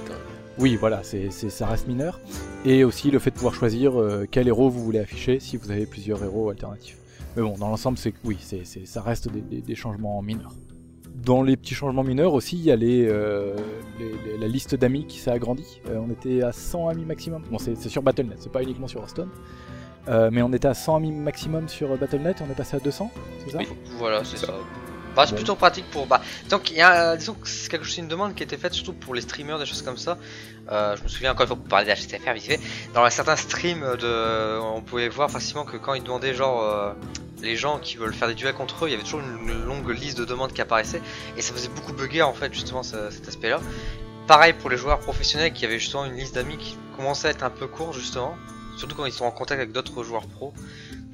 Oui, 0.60 0.76
voilà, 0.76 1.02
c'est, 1.04 1.30
c'est- 1.32 1.50
ça 1.50 1.68
reste 1.68 1.88
mineur. 1.88 2.20
Et 2.66 2.84
aussi 2.84 3.12
le 3.12 3.20
fait 3.20 3.30
de 3.32 3.36
pouvoir 3.36 3.54
choisir 3.54 4.00
euh, 4.00 4.26
quel 4.30 4.48
héros 4.48 4.70
vous 4.70 4.84
voulez 4.84 5.00
afficher 5.00 5.40
si 5.40 5.56
vous 5.58 5.70
avez 5.72 5.86
plusieurs 5.86 6.24
héros 6.24 6.50
alternatifs. 6.50 6.98
Mais 7.36 7.44
bon, 7.44 7.56
dans 7.58 7.70
l'ensemble, 7.70 7.98
c'est 7.98 8.14
oui, 8.24 8.38
c'est, 8.42 8.66
c'est- 8.66 8.86
ça 8.88 9.02
reste 9.02 9.30
des, 9.32 9.42
des- 9.42 9.62
des 9.62 9.76
changements 9.76 10.22
mineurs. 10.22 10.54
Dans 11.24 11.42
les 11.44 11.58
petits 11.58 11.74
changements 11.76 12.04
mineurs 12.04 12.34
aussi, 12.34 12.58
il 12.58 12.64
y 12.64 12.72
a 12.72 12.76
les, 12.76 13.06
euh, 13.08 13.56
les- 14.00 14.32
les- 14.32 14.38
la 14.40 14.48
liste 14.48 14.76
d'amis 14.76 15.06
qui 15.06 15.20
s'est 15.20 15.32
agrandie. 15.32 15.82
Euh, 15.90 16.00
on 16.00 16.12
était 16.12 16.42
à 16.42 16.52
100 16.52 16.88
amis 16.90 17.06
maximum. 17.06 17.44
Bon, 17.52 17.58
c'est, 17.60 17.76
c'est 17.76 17.90
sur 17.90 18.02
Battle.net, 18.02 18.38
c'est 18.40 18.52
pas 18.52 18.64
uniquement 18.64 18.88
sur 18.88 19.02
Hearthstone. 19.02 19.30
Euh, 20.10 20.30
mais 20.32 20.42
on 20.42 20.54
était 20.54 20.68
à 20.70 20.74
100 20.74 20.96
amis 20.98 21.12
maximum 21.12 21.68
sur 21.68 21.96
Battle.net 21.98 22.40
et 22.40 22.44
on 22.48 22.52
est 22.52 22.56
passé 22.56 22.78
à 22.78 22.80
200, 22.80 23.12
c'est 23.46 23.52
ça? 23.52 23.58
Oui. 23.60 23.68
Voilà, 24.00 24.24
c'est 24.24 24.38
C'est 24.38 24.46
ça. 24.46 24.54
Bah, 25.18 25.26
c'est 25.28 25.36
plutôt 25.36 25.56
pratique 25.56 25.90
pour. 25.90 26.06
Bah, 26.06 26.22
donc, 26.50 26.70
il 26.72 26.78
y 26.78 26.82
a, 26.82 27.18
disons 27.18 27.34
que 27.34 27.48
c'est 27.50 27.70
quelque 27.70 27.86
chose, 27.86 27.98
une 27.98 28.08
demande 28.08 28.36
qui 28.36 28.44
était 28.44 28.56
faite 28.56 28.74
surtout 28.74 28.94
pour 28.94 29.16
les 29.16 29.22
streamers, 29.22 29.58
des 29.60 29.66
choses 29.66 29.82
comme 29.82 29.98
ça. 29.98 30.18
Euh, 30.72 30.96
je 30.96 31.04
me 31.04 31.08
souviens 31.08 31.32
encore 31.32 31.42
une 31.44 31.48
fois 31.48 31.56
pour 31.58 31.66
parler 31.68 31.86
d'HTFR 31.86 32.34
vite 32.34 32.44
fait. 32.46 32.60
Dans 32.94 33.10
certains 33.10 33.36
streams, 33.36 33.96
de, 34.00 34.60
on 34.60 34.82
pouvait 34.82 35.10
voir 35.10 35.32
facilement 35.32 35.66
que 35.66 35.76
quand 35.78 35.96
ils 35.96 36.04
demandaient 36.04 36.36
genre 36.36 36.62
euh, 36.62 36.94
les 37.42 37.56
gens 37.56 37.80
qui 37.80 37.98
veulent 37.98 38.14
faire 38.14 38.28
des 38.28 38.36
duels 38.36 38.54
contre 38.54 38.86
eux, 38.86 38.90
il 38.90 38.92
y 38.92 38.94
avait 38.94 39.04
toujours 39.04 39.22
une, 39.22 39.50
une 39.50 39.64
longue 39.66 39.90
liste 39.90 40.18
de 40.20 40.26
demandes 40.26 40.54
qui 40.54 40.62
apparaissait 40.62 41.02
et 41.36 41.42
ça 41.42 41.54
faisait 41.54 41.70
beaucoup 41.70 41.94
bugger 41.94 42.22
en 42.22 42.34
fait 42.34 42.54
justement 42.54 42.84
ce- 42.84 43.10
cet 43.10 43.28
aspect-là. 43.28 43.60
Pareil 44.28 44.54
pour 44.54 44.70
les 44.70 44.78
joueurs 44.78 45.00
professionnels 45.00 45.54
qui 45.54 45.66
avaient 45.66 45.80
justement 45.80 46.06
une 46.06 46.16
liste 46.16 46.36
d'amis 46.36 46.58
qui 46.58 46.78
commençait 46.96 47.30
à 47.30 47.32
être 47.32 47.44
un 47.44 47.50
peu 47.50 47.66
courte 47.68 47.94
justement, 47.94 48.36
surtout 48.78 48.96
quand 48.96 49.06
ils 49.06 49.14
sont 49.14 49.26
en 49.26 49.32
contact 49.32 49.60
avec 49.62 49.72
d'autres 49.72 50.04
joueurs 50.04 50.28
pro. 50.28 50.54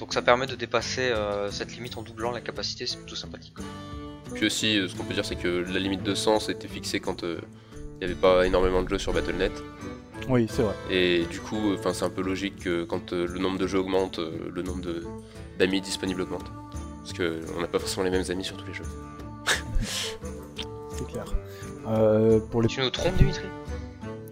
Donc 0.04 0.14
ça 0.14 0.22
permet 0.22 0.48
de 0.48 0.56
dépasser 0.56 1.12
euh, 1.12 1.50
cette 1.50 1.74
limite 1.74 1.98
en 1.98 2.02
doublant 2.02 2.32
la 2.32 2.42
capacité, 2.42 2.86
c'est 2.86 2.98
plutôt 2.98 3.16
sympathique. 3.16 3.54
quoi. 3.54 3.64
Puis 4.34 4.48
aussi, 4.48 4.78
euh, 4.78 4.90
ce 4.90 4.96
qu'on 4.96 5.06
peut 5.06 5.14
dire, 5.14 5.24
c'est 5.24 5.38
que 5.38 5.48
la 5.48 5.80
limite 5.80 6.04
de 6.04 6.14
100 6.14 6.42
c'était 6.42 6.68
fixée 6.68 7.00
quand 7.00 7.24
euh, 7.24 7.40
il 7.74 8.00
n'y 8.00 8.04
avait 8.12 8.22
pas 8.22 8.46
énormément 8.46 8.84
de 8.84 8.90
jeux 8.90 8.98
sur 8.98 9.14
Battle.net. 9.14 9.54
Oui, 10.28 10.46
c'est 10.50 10.62
vrai. 10.62 10.76
Et 10.90 11.24
du 11.32 11.40
coup, 11.40 11.74
enfin, 11.74 11.94
c'est 11.94 12.04
un 12.04 12.10
peu 12.10 12.22
logique 12.22 12.60
que 12.66 12.84
quand 12.84 13.14
euh, 13.14 13.26
le 13.26 13.40
nombre 13.40 13.58
de 13.58 13.66
jeux 13.66 13.80
augmente, 13.80 14.20
euh, 14.20 14.52
le 14.54 14.62
nombre 14.62 14.84
d'amis 15.58 15.80
disponibles 15.80 16.20
augmente. 16.20 16.52
Parce 17.00 17.14
qu'on 17.14 17.62
n'a 17.62 17.68
pas 17.68 17.80
forcément 17.80 18.04
les 18.04 18.12
mêmes 18.12 18.30
amis 18.30 18.44
sur 18.44 18.58
tous 18.58 18.68
les 18.68 18.74
jeux. 18.74 18.84
C'est 20.98 21.08
clair. 21.08 21.24
Euh, 21.88 22.42
pour 22.52 22.62
les 22.62 22.68
Tu 22.68 22.82
nous 22.82 22.90
trompes 22.90 23.16
Dimitri? 23.16 23.46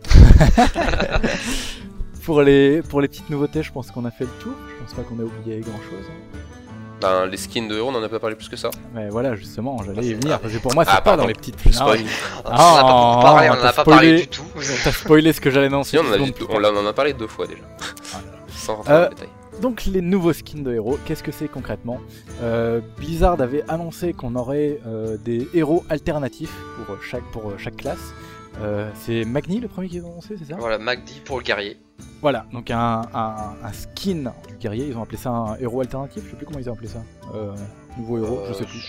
Pour 2.26 2.42
les, 2.42 2.82
pour 2.84 3.02
les 3.02 3.08
petites 3.08 3.30
nouveautés, 3.30 3.64
je 3.64 3.72
pense 3.72 3.90
qu'on 3.92 4.06
a 4.06 4.12
fait 4.12 4.26
le 4.26 4.30
tour. 4.44 4.54
Je 4.78 4.84
pense 4.84 4.94
pas 4.94 5.02
qu'on 5.04 5.20
ait 5.20 5.24
oublié 5.24 5.60
grand 5.62 5.78
chose. 5.90 6.06
Ben, 7.02 7.26
les 7.26 7.38
skins 7.38 7.68
de 7.68 7.76
héros, 7.76 7.90
on 7.92 7.96
en 7.96 8.04
a 8.04 8.10
pas 8.10 8.20
parlé 8.20 8.36
plus 8.36 8.48
que 8.48 8.56
ça. 8.56 8.70
Mais 8.94 9.10
voilà, 9.10 9.34
justement, 9.36 9.82
j'allais 9.84 9.98
Ah, 9.98 10.04
y 10.04 10.08
c'est- 10.10 10.14
venir. 10.14 10.40
Parce 10.40 10.54
que 10.54 10.60
pour 10.60 10.74
moi, 10.76 10.86
c'est 10.86 10.92
Ah, 10.94 10.98
pas 10.98 11.02
pardon. 11.02 11.24
dans 11.24 11.28
les 11.28 11.34
petites. 11.34 11.56
Je 11.64 11.70
Non, 11.70 11.74
spoil. 11.74 12.00
On 12.46 12.50
en 12.50 12.52
a 12.52 13.16
pas 13.16 13.22
parlé, 13.24 13.50
on 13.50 13.54
a 13.54 13.74
pas 13.74 13.84
parlé 13.84 14.08
spoilé. 14.08 14.22
du 14.22 14.28
tout. 14.28 14.44
T'as 14.84 14.92
spoilé 14.92 15.34
ce 15.34 15.42
que 15.42 15.50
j'allais 15.50 15.66
annoncer. 15.66 15.98
Si, 15.98 15.98
on 15.98 16.08
en, 16.08 16.14
a 16.14 16.18
dit- 16.20 16.34
on, 16.48 16.64
en 16.64 16.86
a 16.86 16.94
parlé 16.94 17.14
deux 17.14 17.26
fois 17.28 17.48
déjà. 17.48 17.64
Ah. 18.14 18.18
Sans 18.50 18.76
rentrer 18.76 18.94
Euh, 18.94 19.04
dans 19.06 19.10
le 19.10 19.16
détail. 19.16 19.30
Donc 19.62 19.86
les 19.86 20.02
nouveaux 20.02 20.34
skins 20.34 20.64
de 20.64 20.74
héros, 20.74 20.98
qu'est-ce 21.06 21.24
que 21.24 21.32
c'est 21.32 21.48
concrètement 21.48 22.00
Euh, 22.42 22.80
Blizzard 22.98 23.40
avait 23.42 23.64
annoncé 23.68 24.14
qu'on 24.14 24.36
aurait 24.36 24.80
euh, 24.88 25.18
des 25.18 25.48
héros 25.54 25.84
alternatifs 25.90 26.54
pour 26.88 26.96
chaque, 27.04 27.24
pour 27.32 27.52
chaque 27.58 27.78
classe. 27.78 28.14
Euh, 28.62 28.90
c'est 28.96 29.26
Magni 29.26 29.60
le 29.60 29.68
premier 29.68 29.88
qui 29.90 29.98
a 29.98 30.02
annoncé, 30.02 30.36
c'est 30.38 30.46
ça 30.46 30.56
Voilà, 30.60 30.78
MacD 30.78 31.10
pour 31.26 31.38
le 31.38 31.44
guerrier. 31.44 31.78
Voilà, 32.22 32.46
donc 32.52 32.70
un, 32.72 33.02
un- 33.14 33.56
un 33.64 33.74
skin 33.74 34.34
du 34.48 34.56
guerrier, 34.60 34.86
ils 34.88 34.98
ont 34.98 35.04
appelé 35.04 35.18
ça 35.18 35.30
un 35.32 35.56
héros 35.58 35.82
alternatif, 35.82 36.24
je 36.26 36.30
sais 36.32 36.36
plus 36.36 36.46
comment 36.46 36.60
ils 36.60 36.70
ont 36.70 36.74
appelé 36.74 36.88
ça. 36.88 37.04
Euh, 37.34 37.54
nouveau 37.98 38.18
héros, 38.20 38.42
je 38.50 38.54
sais 38.54 38.66
plus. 38.66 38.80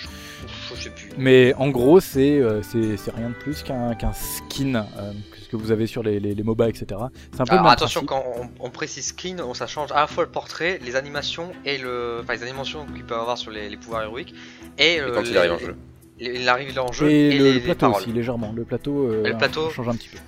Je, 0.71 0.75
je 0.75 0.83
sais 0.83 0.91
plus. 0.91 1.11
Mais 1.19 1.55
en 1.55 1.69
gros, 1.71 2.01
c'est 2.01 2.39
euh, 2.41 2.63
c'est 2.63 2.97
c'est 2.97 3.11
rien 3.15 3.29
de 3.31 3.35
plus 3.35 3.63
qu'un 3.63 3.95
qu'un 3.95 4.13
skin 4.13 4.75
euh, 4.99 5.13
que 5.31 5.39
ce 5.41 5.49
que 5.49 5.57
vous 5.57 5.71
avez 5.71 5.87
sur 5.87 6.03
les, 6.03 6.21
les, 6.21 6.35
les 6.35 6.43
MOBA, 6.43 6.69
etc. 6.69 6.87
C'est 7.33 7.41
un 7.41 7.45
peu 7.45 7.53
Alors 7.55 7.67
attention, 7.69 8.05
principe. 8.05 8.25
quand 8.39 8.51
on, 8.61 8.67
on 8.67 8.71
précise 8.71 9.07
skin, 9.09 9.37
on, 9.47 9.55
ça 9.55 9.67
change 9.67 9.93
à 9.93 10.01
la 10.01 10.07
fois 10.07 10.25
le 10.25 10.31
portrait, 10.31 10.79
les 10.85 10.97
animations 10.97 11.53
et 11.65 11.79
le. 11.79 12.21
Enfin, 12.23 12.35
les 12.35 12.43
animations 12.43 12.85
qu'il 12.87 13.05
peut 13.05 13.15
avoir 13.15 13.39
sur 13.39 13.51
les, 13.51 13.69
les 13.69 13.77
pouvoirs 13.77 14.03
héroïques 14.03 14.35
et, 14.79 14.95
Et 14.95 15.01
euh, 15.01 15.13
quand 15.15 15.23
il 15.23 15.37
arrive 15.39 15.53
en 15.53 15.59
jeu. 15.59 15.77
Il 16.23 16.49
arrive 16.49 16.79
en 16.79 16.93
jeu 16.93 17.11
Et, 17.11 17.29
et, 17.29 17.39
le, 17.39 17.45
les, 17.45 17.49
le 17.51 17.55
les 17.55 17.61
plateau 17.61 17.81
paroles. 17.87 17.97
aussi, 18.03 18.13
légèrement. 18.13 18.53
Le 18.55 18.65
plateau, 18.65 19.09
euh, 19.11 19.25
Et 19.25 19.31
le 19.31 19.37
plateau 19.37 19.71
change 19.71 19.89
un 19.89 19.95
petit 19.95 20.09
peu. 20.11 20.19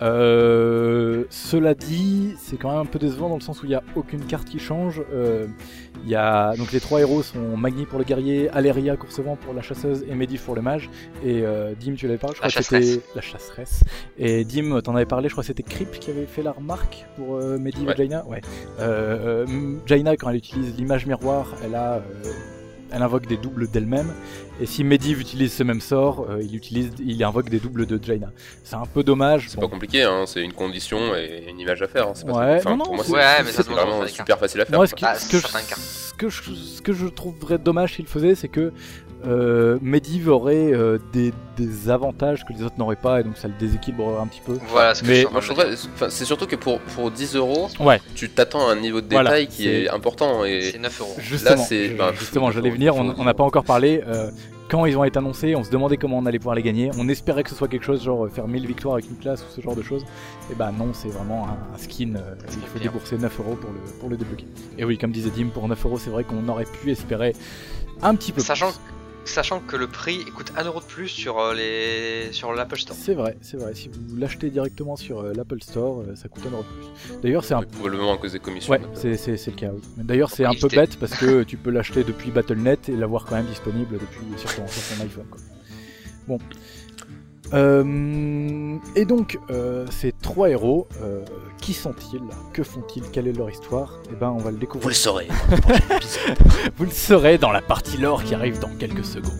Euh, 0.00 1.24
cela 1.30 1.74
dit, 1.74 2.34
c'est 2.38 2.56
quand 2.56 2.70
même 2.70 2.80
un 2.80 2.84
peu 2.86 2.98
décevant 2.98 3.28
dans 3.28 3.36
le 3.36 3.40
sens 3.40 3.62
où 3.62 3.66
il 3.66 3.68
n'y 3.68 3.74
a 3.76 3.82
aucune 3.94 4.24
carte 4.24 4.48
qui 4.48 4.58
change. 4.58 5.00
Euh, 5.12 5.46
il 6.02 6.10
y 6.10 6.16
a, 6.16 6.56
donc 6.56 6.72
les 6.72 6.80
trois 6.80 7.00
héros 7.00 7.22
sont 7.22 7.56
Magni 7.56 7.86
pour 7.86 7.98
le 8.00 8.04
guerrier, 8.04 8.48
Aléria 8.50 8.96
Coursevent 8.96 9.36
pour 9.36 9.54
la 9.54 9.62
chasseuse 9.62 10.04
et 10.10 10.14
Medivh 10.16 10.40
pour 10.40 10.56
le 10.56 10.62
mage. 10.62 10.90
Et 11.24 11.42
euh, 11.44 11.74
Dim, 11.78 11.94
tu 11.94 12.06
l'avais 12.08 12.18
parlé, 12.18 12.34
je 12.36 12.42
La 12.42 12.48
crois 12.48 12.62
que 12.62 12.82
c'était 12.84 13.00
la 13.14 13.20
chasseresse. 13.20 13.84
Et 14.18 14.44
Dim, 14.44 14.80
t'en 14.82 14.96
avais 14.96 15.06
parlé, 15.06 15.28
je 15.28 15.34
crois 15.34 15.42
que 15.42 15.46
c'était 15.46 15.62
Krip 15.62 15.92
qui 16.00 16.10
avait 16.10 16.26
fait 16.26 16.42
la 16.42 16.50
remarque 16.52 17.06
pour 17.16 17.36
Medivh 17.38 17.86
Ouais. 17.86 17.92
et 17.92 17.96
Jaina. 17.96 18.24
Ouais. 18.26 18.40
Jaina, 19.86 20.16
quand 20.16 20.30
elle 20.30 20.36
utilise 20.36 20.74
l'image 20.76 21.06
miroir, 21.06 21.46
elle 21.64 21.76
a. 21.76 22.02
elle 22.92 23.02
invoque 23.02 23.26
des 23.26 23.36
doubles 23.36 23.68
d'elle-même, 23.70 24.12
et 24.60 24.66
si 24.66 24.84
Medivh 24.84 25.20
utilise 25.20 25.52
ce 25.52 25.62
même 25.62 25.80
sort, 25.80 26.26
euh, 26.28 26.40
il 26.42 26.54
utilise, 26.54 26.90
il 27.04 27.22
invoque 27.24 27.48
des 27.48 27.58
doubles 27.58 27.86
de 27.86 27.98
Jaina. 28.02 28.30
C'est 28.64 28.76
un 28.76 28.86
peu 28.86 29.02
dommage. 29.02 29.46
C'est 29.48 29.56
bon. 29.56 29.62
pas 29.62 29.72
compliqué, 29.72 30.02
hein, 30.02 30.24
c'est 30.26 30.42
une 30.42 30.52
condition 30.52 31.14
et 31.14 31.46
une 31.48 31.58
image 31.58 31.82
à 31.82 31.88
faire. 31.88 32.08
hein, 32.08 32.12
c'est 32.14 32.26
pas 32.26 32.32
Ouais, 32.32 32.56
enfin, 32.58 32.70
non, 32.70 32.76
non, 32.76 32.84
pour 32.84 32.94
moi, 32.96 33.04
c'est- 33.04 33.10
c'est 33.10 33.16
Ouais, 33.16 33.42
mais 33.44 33.50
ça 33.50 33.62
c'est 33.62 33.70
demande 33.70 33.84
de 33.86 33.90
vraiment 33.90 34.06
super 34.08 34.38
facile 34.38 34.60
à 34.60 34.64
faire. 34.66 34.76
Moi, 34.78 34.86
ce, 34.86 34.94
quoi. 34.94 34.98
qui- 34.98 35.04
Bah, 35.04 35.14
ce 35.18 35.28
que 35.28 35.38
je, 35.38 35.46
ce, 35.46 36.14
que 36.14 36.28
je, 36.28 36.42
ce 36.54 36.82
que 36.82 36.92
je 36.92 37.06
trouverais 37.06 37.58
dommage 37.58 37.94
s'il 37.94 38.06
faisait, 38.06 38.34
c'est 38.34 38.48
que 38.48 38.72
euh, 39.26 39.78
Medivh 39.82 40.28
aurait 40.28 40.72
euh, 40.72 40.98
des, 41.12 41.32
des 41.56 41.90
avantages 41.90 42.44
que 42.44 42.52
les 42.52 42.62
autres 42.62 42.74
n'auraient 42.78 42.96
pas, 42.96 43.20
et 43.20 43.24
donc 43.24 43.36
ça 43.36 43.48
le 43.48 43.54
déséquilibre 43.58 44.20
un 44.20 44.26
petit 44.26 44.40
peu. 44.44 44.58
Voilà 44.68 44.94
ce 44.94 45.02
que 45.02 45.08
Mais- 45.08 46.10
c'est 46.10 46.24
surtout 46.24 46.46
que 46.46 46.56
pour, 46.56 46.80
pour 46.80 47.10
10 47.10 47.36
euros, 47.36 47.68
Ouais, 47.80 48.00
tu 48.14 48.28
t'attends 48.30 48.68
à 48.68 48.72
un 48.72 48.76
niveau 48.80 49.00
de 49.00 49.06
Voilà, 49.10 49.30
détail 49.30 49.46
qui 49.48 49.68
est 49.68 49.88
important. 49.88 50.44
Et 50.44 50.70
C'est 50.72 50.78
9 50.78 51.00
euros. 51.00 51.14
justement, 51.18 51.64
je- 51.70 51.96
bah, 51.96 52.12
justement 52.18 52.50
j'allais 52.50 52.70
venir, 52.70 52.96
on 52.96 53.14
on 53.16 53.24
n'a 53.24 53.34
pas 53.34 53.44
encore 53.44 53.64
parlé. 53.64 54.02
euh, 54.06 54.30
quand 54.68 54.86
ils 54.86 54.96
ont 54.96 55.04
été 55.04 55.18
annoncés, 55.18 55.54
on 55.54 55.64
se 55.64 55.70
demandait 55.70 55.98
comment 55.98 56.16
on 56.16 56.24
allait 56.24 56.38
pouvoir 56.38 56.54
les 56.56 56.62
gagner. 56.62 56.90
On 56.96 57.06
espérait 57.10 57.42
que 57.42 57.50
ce 57.50 57.54
soit 57.54 57.68
quelque 57.68 57.84
chose 57.84 58.02
genre 58.02 58.24
euh, 58.24 58.28
faire 58.30 58.48
1000 58.48 58.66
victoires 58.66 58.94
avec 58.94 59.06
une 59.10 59.16
classe 59.18 59.42
ou 59.42 59.54
ce 59.54 59.60
genre 59.60 59.76
de 59.76 59.82
choses. 59.82 60.02
Et 60.50 60.54
bah 60.54 60.72
non, 60.76 60.88
c'est 60.94 61.08
vraiment 61.08 61.46
un, 61.46 61.74
un 61.74 61.78
skin. 61.78 62.14
euh, 62.16 62.34
il 62.54 62.66
faut 62.66 62.78
débourser 62.78 63.18
9 63.18 63.38
euros 63.40 63.54
pour 63.56 63.70
le, 63.70 63.78
pour 64.00 64.08
le 64.08 64.16
débloquer. 64.16 64.46
Et 64.78 64.84
oui, 64.86 64.96
comme 64.96 65.12
disait 65.12 65.28
Dim, 65.30 65.48
pour 65.52 65.68
9 65.68 65.84
euros, 65.84 65.98
c'est 65.98 66.08
vrai 66.08 66.24
qu'on 66.24 66.48
aurait 66.48 66.64
pu 66.64 66.90
espérer 66.90 67.34
un 68.00 68.14
petit 68.14 68.32
peu 68.32 68.40
Sachant, 68.40 68.70
plus. 68.70 68.78
Sachant 69.24 69.60
que 69.60 69.76
le 69.76 69.86
prix 69.86 70.24
coûte 70.26 70.52
1 70.56 70.64
euro 70.64 70.80
de 70.80 70.84
plus 70.84 71.08
sur 71.08 71.38
euh, 71.38 71.54
les 71.54 72.32
sur 72.32 72.52
l'Apple 72.52 72.78
Store. 72.78 72.96
C'est 72.98 73.14
vrai, 73.14 73.36
c'est 73.40 73.56
vrai. 73.56 73.74
Si 73.74 73.88
vous 73.88 74.16
l'achetez 74.16 74.50
directement 74.50 74.96
sur 74.96 75.20
euh, 75.20 75.32
l'Apple 75.34 75.62
Store, 75.62 76.00
euh, 76.00 76.16
ça 76.16 76.28
coûte 76.28 76.44
un 76.46 76.52
euro 76.52 76.62
de 76.62 76.68
plus. 76.68 77.20
D'ailleurs, 77.22 77.44
c'est 77.44 77.54
un 77.54 77.62
Probablement 77.62 78.14
à 78.14 78.18
cause 78.18 78.32
des 78.32 78.38
commissions. 78.38 78.72
Ouais, 78.72 78.80
c'est, 78.94 79.16
c'est, 79.16 79.36
c'est 79.36 79.50
le 79.50 79.56
cas, 79.56 79.70
oui. 79.72 79.80
D'ailleurs, 79.96 80.30
c'est 80.30 80.44
un 80.44 80.54
peu 80.54 80.68
bête 80.68 80.98
parce 80.98 81.14
que 81.14 81.42
tu 81.44 81.56
peux 81.56 81.70
l'acheter 81.70 82.04
depuis 82.04 82.30
Battle.net 82.30 82.88
et 82.88 82.96
l'avoir 82.96 83.24
quand 83.24 83.36
même 83.36 83.46
disponible 83.46 83.98
depuis 83.98 84.26
sur 84.38 84.54
ton, 84.54 84.66
sur 84.66 84.96
ton 84.96 85.04
iPhone. 85.04 85.26
Quoi. 85.30 85.40
Bon. 86.28 86.38
Euh, 87.54 88.76
et 88.96 89.04
donc, 89.04 89.38
euh, 89.50 89.86
ces 89.90 90.12
trois 90.12 90.50
héros, 90.50 90.88
euh, 91.02 91.22
qui 91.58 91.72
sont-ils? 91.72 92.22
Que 92.52 92.62
font-ils? 92.62 93.04
Quelle 93.10 93.28
est 93.28 93.32
leur 93.32 93.50
histoire? 93.50 93.98
Eh 94.10 94.14
ben, 94.14 94.30
on 94.30 94.38
va 94.38 94.50
le 94.50 94.56
découvrir. 94.56 94.82
Vous 94.82 94.88
le 94.88 94.94
saurez. 94.94 95.28
Vous 96.76 96.84
le 96.84 96.90
saurez 96.90 97.38
dans 97.38 97.52
la 97.52 97.62
partie 97.62 97.98
lore 97.98 98.24
qui 98.24 98.34
arrive 98.34 98.58
dans 98.58 98.74
quelques 98.78 99.04
secondes. 99.04 99.32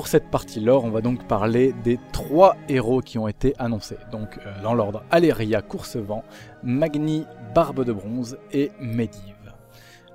Pour 0.00 0.08
cette 0.08 0.30
partie 0.30 0.60
lore, 0.60 0.84
on 0.84 0.90
va 0.90 1.02
donc 1.02 1.28
parler 1.28 1.74
des 1.84 1.98
trois 2.10 2.56
héros 2.70 3.02
qui 3.02 3.18
ont 3.18 3.28
été 3.28 3.52
annoncés. 3.58 3.98
Donc, 4.10 4.38
euh, 4.38 4.62
dans 4.62 4.72
l'ordre 4.72 5.04
Aléria 5.10 5.60
Coursevent, 5.60 6.24
Magni 6.62 7.26
Barbe 7.54 7.84
de 7.84 7.92
Bronze 7.92 8.38
et 8.50 8.72
Medivh. 8.80 9.34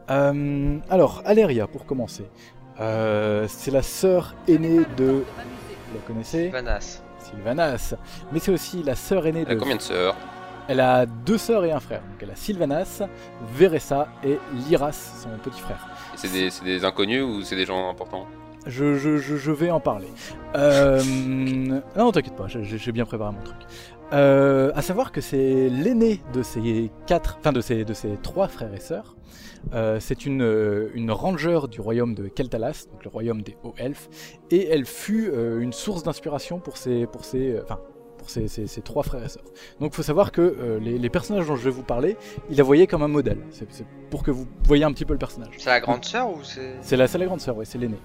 Euh, 0.10 0.80
alors, 0.89 1.21
Aléria, 1.24 1.67
pour 1.67 1.86
commencer. 1.86 2.26
Euh, 2.80 3.45
c'est 3.48 3.69
la 3.69 3.84
sœur 3.84 4.34
aînée 4.48 4.82
de. 4.98 5.06
Vous 5.06 5.93
la 5.93 6.02
connaissez? 6.08 6.50
Vanas. 6.50 7.04
Sylvanas. 7.19 7.93
Mais 8.32 8.39
c'est 8.39 8.52
aussi 8.52 8.82
la 8.82 8.95
sœur 8.95 9.28
aînée 9.28 9.43
Elle 9.45 9.52
a 9.52 9.54
de. 9.54 9.60
combien 9.60 9.76
de 9.76 9.82
sœurs? 9.82 10.15
Elle 10.67 10.80
a 10.80 11.06
deux 11.06 11.38
sœurs 11.38 11.63
et 11.63 11.71
un 11.71 11.80
frère. 11.80 12.02
Donc 12.02 12.24
elle 12.24 12.32
a 12.32 12.36
Sylvanas, 12.36 13.04
Veressa 13.54 14.08
et 14.24 14.39
Lyras, 14.67 15.13
son 15.21 15.30
petit 15.48 15.62
frère. 15.62 15.88
Et 16.15 16.17
C'est 16.17 16.32
des, 16.34 16.50
c'est 16.50 16.65
des 16.65 16.84
inconnus 16.84 17.21
ou 17.21 17.43
c'est 17.43 17.56
des 17.56 17.67
gens 17.67 17.88
importants? 17.88 18.26
Je, 18.65 19.51
vais 19.51 19.71
en 19.71 19.80
parler. 19.80 20.08
Euh, 20.56 21.01
non, 21.95 22.12
t'inquiète 22.12 22.36
pas, 22.36 22.47
j'ai 22.47 22.91
bien 22.91 23.06
préparé 23.06 23.32
mon 23.32 23.41
truc. 23.41 23.58
Euh, 24.13 24.71
à 24.75 24.82
savoir 24.82 25.12
que 25.12 25.21
c'est 25.21 25.69
l'aîné 25.69 26.21
de 26.34 26.43
ces 26.43 26.91
quatre, 27.08 27.38
enfin 27.39 27.51
de 27.51 27.62
ces, 27.62 27.84
de 27.84 27.93
trois 28.21 28.47
frères 28.47 28.73
et 28.73 28.80
sœurs. 28.80 29.15
Euh, 29.73 29.99
c'est 29.99 30.25
une, 30.25 30.43
euh, 30.43 30.89
une 30.93 31.12
ranger 31.12 31.62
du 31.69 31.82
royaume 31.82 32.13
de 32.13 32.28
Keltalas, 32.28 32.86
donc 32.91 33.04
le 33.04 33.10
royaume 33.10 33.41
des 33.41 33.58
hauts 33.63 33.73
elfes, 33.78 34.10
et 34.51 34.67
elle 34.67 34.86
fut 34.86 35.30
euh, 35.30 35.60
une 35.60 35.73
source 35.73 36.04
d'inspiration 36.04 36.60
pour 36.60 36.78
ses, 36.78 37.08
pour 37.08 37.25
ses, 37.25 37.60
enfin, 37.63 37.80
pour 38.25 38.31
ses, 38.31 38.47
ses- 38.47 38.65
ses 38.65 38.81
trois 38.81 39.03
frères 39.03 39.23
et 39.23 39.29
sœurs. 39.29 39.43
Donc 39.79 39.91
il 39.93 39.95
faut 39.95 40.01
savoir 40.01 40.31
que 40.31 40.41
euh, 40.41 40.79
les, 40.79 40.97
les 40.97 41.09
personnages 41.11 41.45
dont 41.47 41.55
je 41.55 41.63
vais 41.63 41.69
vous 41.69 41.83
parler, 41.83 42.17
il 42.49 42.57
la 42.57 42.63
voyait 42.63 42.88
comme 42.88 43.03
un 43.03 43.07
modèle. 43.07 43.38
C'est 43.51 43.67
pour 44.09 44.23
que 44.23 44.31
vous 44.31 44.47
voyez 44.63 44.83
un 44.83 44.91
petit 44.91 45.05
peu 45.05 45.13
le 45.13 45.19
personnage. 45.19 45.53
C'est 45.59 45.69
la 45.69 45.79
grande 45.79 46.03
sœur 46.03 46.29
ou 46.29 46.43
c'est. 46.43 46.73
C'est 46.81 46.97
la, 46.97 47.07
c'est 47.07 47.19
la 47.19 47.25
grande 47.25 47.39
sœur, 47.41 47.55
oui, 47.55 47.65
c'est 47.67 47.77
l'aînée. 47.77 47.99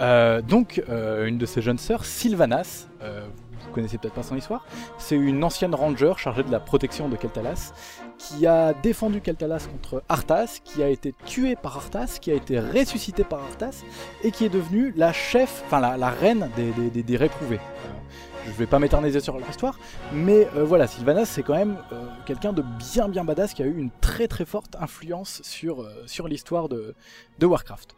Euh, 0.00 0.42
donc, 0.42 0.80
euh, 0.88 1.26
une 1.26 1.38
de 1.38 1.46
ses 1.46 1.60
jeunes 1.60 1.78
sœurs, 1.78 2.04
Sylvanas, 2.04 2.86
vous 3.00 3.72
connaissez 3.72 3.98
peut-être 3.98 4.14
pas 4.14 4.22
son 4.22 4.36
histoire, 4.36 4.64
c'est 4.98 5.16
une 5.16 5.42
ancienne 5.42 5.74
ranger 5.74 6.12
chargée 6.18 6.44
de 6.44 6.52
la 6.52 6.60
protection 6.60 7.08
de 7.08 7.16
Keltalas, 7.16 7.72
qui 8.18 8.46
a 8.46 8.72
défendu 8.74 9.20
Keltalas 9.20 9.66
contre 9.70 10.02
Arthas, 10.08 10.60
qui 10.64 10.82
a 10.82 10.88
été 10.88 11.14
tué 11.26 11.56
par 11.56 11.76
Arthas, 11.76 12.18
qui 12.20 12.30
a 12.30 12.34
été 12.34 12.58
ressuscité 12.58 13.24
par 13.24 13.40
Arthas, 13.40 13.82
et 14.22 14.30
qui 14.30 14.44
est 14.44 14.48
devenue 14.48 14.92
la 14.96 15.12
chef, 15.12 15.62
enfin 15.66 15.80
la, 15.80 16.10
reine 16.10 16.50
des, 16.56 17.02
des, 17.02 17.16
réprouvés. 17.16 17.58
Euh, 17.58 17.88
je 18.46 18.52
vais 18.52 18.66
pas 18.66 18.78
m'éterniser 18.78 19.20
sur 19.20 19.38
leur 19.38 19.48
histoire, 19.48 19.78
mais 20.12 20.48
euh, 20.56 20.64
voilà, 20.64 20.86
Sylvanas 20.86 21.26
c'est 21.26 21.42
quand 21.42 21.56
même 21.56 21.76
euh, 21.92 22.04
quelqu'un 22.26 22.52
de 22.52 22.62
bien 22.62 23.08
bien 23.08 23.24
badass 23.24 23.54
qui 23.54 23.62
a 23.62 23.66
eu 23.66 23.76
une 23.76 23.90
très 24.00 24.28
très 24.28 24.44
forte 24.44 24.76
influence 24.80 25.40
sur, 25.42 25.88
l'histoire 26.28 26.68
de 26.68 26.94
Warcraft. 27.42 27.94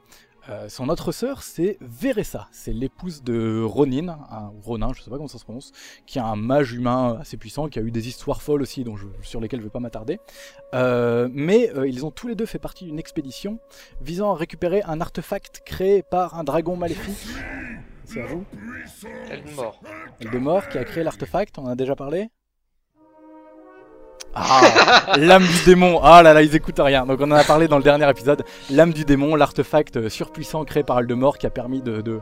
Euh, 0.49 0.69
son 0.69 0.89
autre 0.89 1.11
sœur, 1.11 1.43
c'est 1.43 1.77
Veressa. 1.81 2.47
C'est 2.53 2.73
l'épouse 2.73 3.23
de 3.25 3.63
Ronin, 3.65 4.19
ou 4.57 4.61
Ronin, 4.61 4.93
je 4.95 5.03
sais 5.03 5.11
pas 5.11 5.17
comment 5.17 5.27
ça 5.29 5.39
se 5.39 5.45
prononce, 5.45 5.73
qui 6.07 6.19
est 6.19 6.23
un 6.23 6.37
mage 6.37 6.73
humain 6.73 7.19
assez 7.21 7.37
puissant, 7.37 7.69
qui 7.69 7.81
a 7.81 7.83
eu 7.83 7.91
des 7.91 8.07
histoires 8.07 8.43
folles 8.43 8.63
aussi, 8.63 8.85
dont 8.85 8.97
je- 8.97 9.07
sur 9.23 9.41
lesquelles 9.41 9.59
je 9.61 9.65
vais 9.65 9.71
pas 9.71 9.81
m'attarder. 9.81 10.21
Euh, 10.75 11.29
mais 11.33 11.71
euh, 11.75 11.89
ils 11.89 12.07
ont 12.07 12.13
tous 12.13 12.29
les 12.29 12.37
deux 12.37 12.47
fait 12.47 12.61
partie 12.61 12.85
d'une 12.85 12.99
expédition 13.01 13.59
visant 14.01 14.33
à 14.33 14.37
récupérer 14.37 14.83
un 14.85 15.01
artefact 15.01 15.63
créé 15.67 16.03
par 16.05 16.39
un 16.39 16.45
dragon 16.45 16.77
maléfique. 16.77 17.27
C'est 18.05 18.23
à 18.23 18.27
vous 18.27 18.45
Elle 19.29 19.41
est 19.41 19.55
morte. 19.57 19.81
Eldemort 20.21 20.69
qui 20.69 20.79
a 20.79 20.85
créé 20.85 21.03
l'artefact, 21.03 21.59
on 21.59 21.65
en 21.65 21.71
a 21.71 21.75
déjà 21.75 21.97
parlé 21.97 22.29
Ah, 24.39 25.17
l'âme 25.17 25.45
du 25.45 25.65
démon. 25.65 25.99
Ah 26.03 26.23
là 26.23 26.35
là, 26.35 26.43
ils 26.43 26.55
écoutent 26.55 26.79
rien. 26.79 27.07
Donc 27.07 27.21
on 27.21 27.31
en 27.31 27.37
a 27.37 27.45
parlé 27.45 27.69
dans 27.69 27.79
le 27.79 27.83
dernier 27.83 28.09
épisode. 28.11 28.45
L'âme 28.71 28.93
du 28.93 29.07
démon, 29.07 29.35
l'artefact 29.35 29.97
euh, 29.97 30.09
surpuissant 30.11 30.65
créé 30.65 30.83
par 30.83 31.01
Eldemort 31.01 31.39
qui 31.39 31.47
a 31.47 31.51
permis 31.51 31.83
euh, 31.87 32.21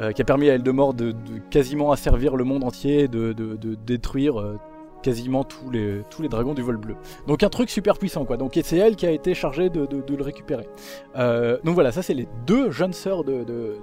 à 0.00 0.54
Eldemort 0.54 0.94
de, 0.94 1.14
quasiment 1.50 1.92
asservir 1.92 2.34
le 2.34 2.42
monde 2.42 2.64
entier, 2.64 3.06
de, 3.06 3.32
de- 3.32 3.76
détruire 3.86 4.40
euh, 4.40 4.58
quasiment 5.04 5.44
tous 5.44 5.70
les, 5.70 6.02
dragons 6.28 6.54
du 6.54 6.62
vol 6.62 6.76
bleu. 6.76 6.96
Donc 7.28 7.44
un 7.44 7.50
truc 7.50 7.70
super 7.70 7.98
puissant 7.98 8.24
quoi. 8.24 8.36
Donc 8.36 8.58
c'est 8.60 8.76
elle 8.76 8.96
qui 8.96 9.06
a 9.06 9.12
été 9.12 9.32
chargée 9.34 9.70
de, 9.70 9.86
le 9.86 10.22
récupérer. 10.24 10.66
Donc 11.14 11.74
voilà, 11.74 11.92
ça 11.92 12.02
c'est 12.02 12.14
les 12.14 12.26
deux 12.48 12.72
jeunes 12.72 12.94
sœurs 12.94 13.22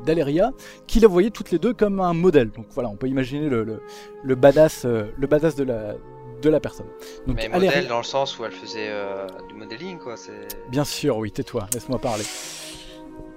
d'Aleria 0.05 0.51
qui 0.87 0.99
la 0.99 1.07
voyaient 1.07 1.29
toutes 1.29 1.51
les 1.51 1.59
deux 1.59 1.73
comme 1.73 2.01
un 2.01 2.13
modèle. 2.13 2.49
Donc 2.49 2.65
voilà, 2.71 2.89
on 2.89 2.97
peut 2.97 3.07
imaginer 3.07 3.47
le, 3.49 4.35
badass, 4.35 4.83
le 4.85 5.27
badass 5.27 5.55
de 5.55 5.63
la, 5.63 5.93
de 6.41 6.49
la 6.49 6.59
personne. 6.59 6.87
Donc 7.27 7.37
Mais 7.37 7.47
modèle 7.49 7.87
dans 7.87 7.97
le 7.97 8.03
sens 8.03 8.37
où 8.39 8.45
elle 8.45 8.51
faisait 8.51 8.89
euh, 8.89 9.27
du 9.47 9.55
modeling 9.55 9.97
quoi. 9.99 10.15
Bien 10.69 10.83
sûr, 10.83 11.17
oui, 11.17 11.31
tais-toi, 11.31 11.67
laisse-moi 11.73 11.99
parler. 11.99 12.23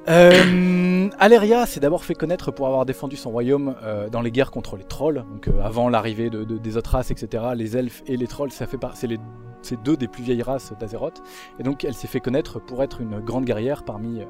Euh, 0.06 1.08
Aleria 1.18 1.64
s'est 1.64 1.80
d'abord 1.80 2.04
fait 2.04 2.14
connaître 2.14 2.50
pour 2.50 2.66
avoir 2.66 2.84
défendu 2.84 3.16
son 3.16 3.30
royaume 3.30 3.74
euh, 3.82 4.10
dans 4.10 4.20
les 4.20 4.30
guerres 4.30 4.50
contre 4.50 4.76
les 4.76 4.84
trolls. 4.84 5.24
Donc 5.32 5.48
euh, 5.48 5.62
avant 5.62 5.88
l'arrivée 5.88 6.28
de, 6.28 6.44
de- 6.44 6.58
des 6.58 6.76
autres 6.76 6.90
races, 6.90 7.10
etc. 7.10 7.42
Les 7.54 7.76
elfes 7.76 8.02
et 8.06 8.16
les 8.16 8.26
trolls, 8.26 8.52
ça 8.52 8.66
fait 8.66 8.78
c'est 8.94 9.06
les 9.06 9.18
c'est 9.62 9.82
deux 9.82 9.96
des 9.96 10.08
plus 10.08 10.22
vieilles 10.22 10.42
races 10.42 10.74
d'Azeroth. 10.78 11.22
Et 11.58 11.62
donc 11.62 11.84
elle 11.84 11.94
s'est 11.94 12.06
fait 12.08 12.20
connaître 12.20 12.58
pour 12.60 12.82
être 12.82 13.00
une 13.00 13.20
grande 13.20 13.46
guerrière 13.46 13.82
parmi, 13.84 14.20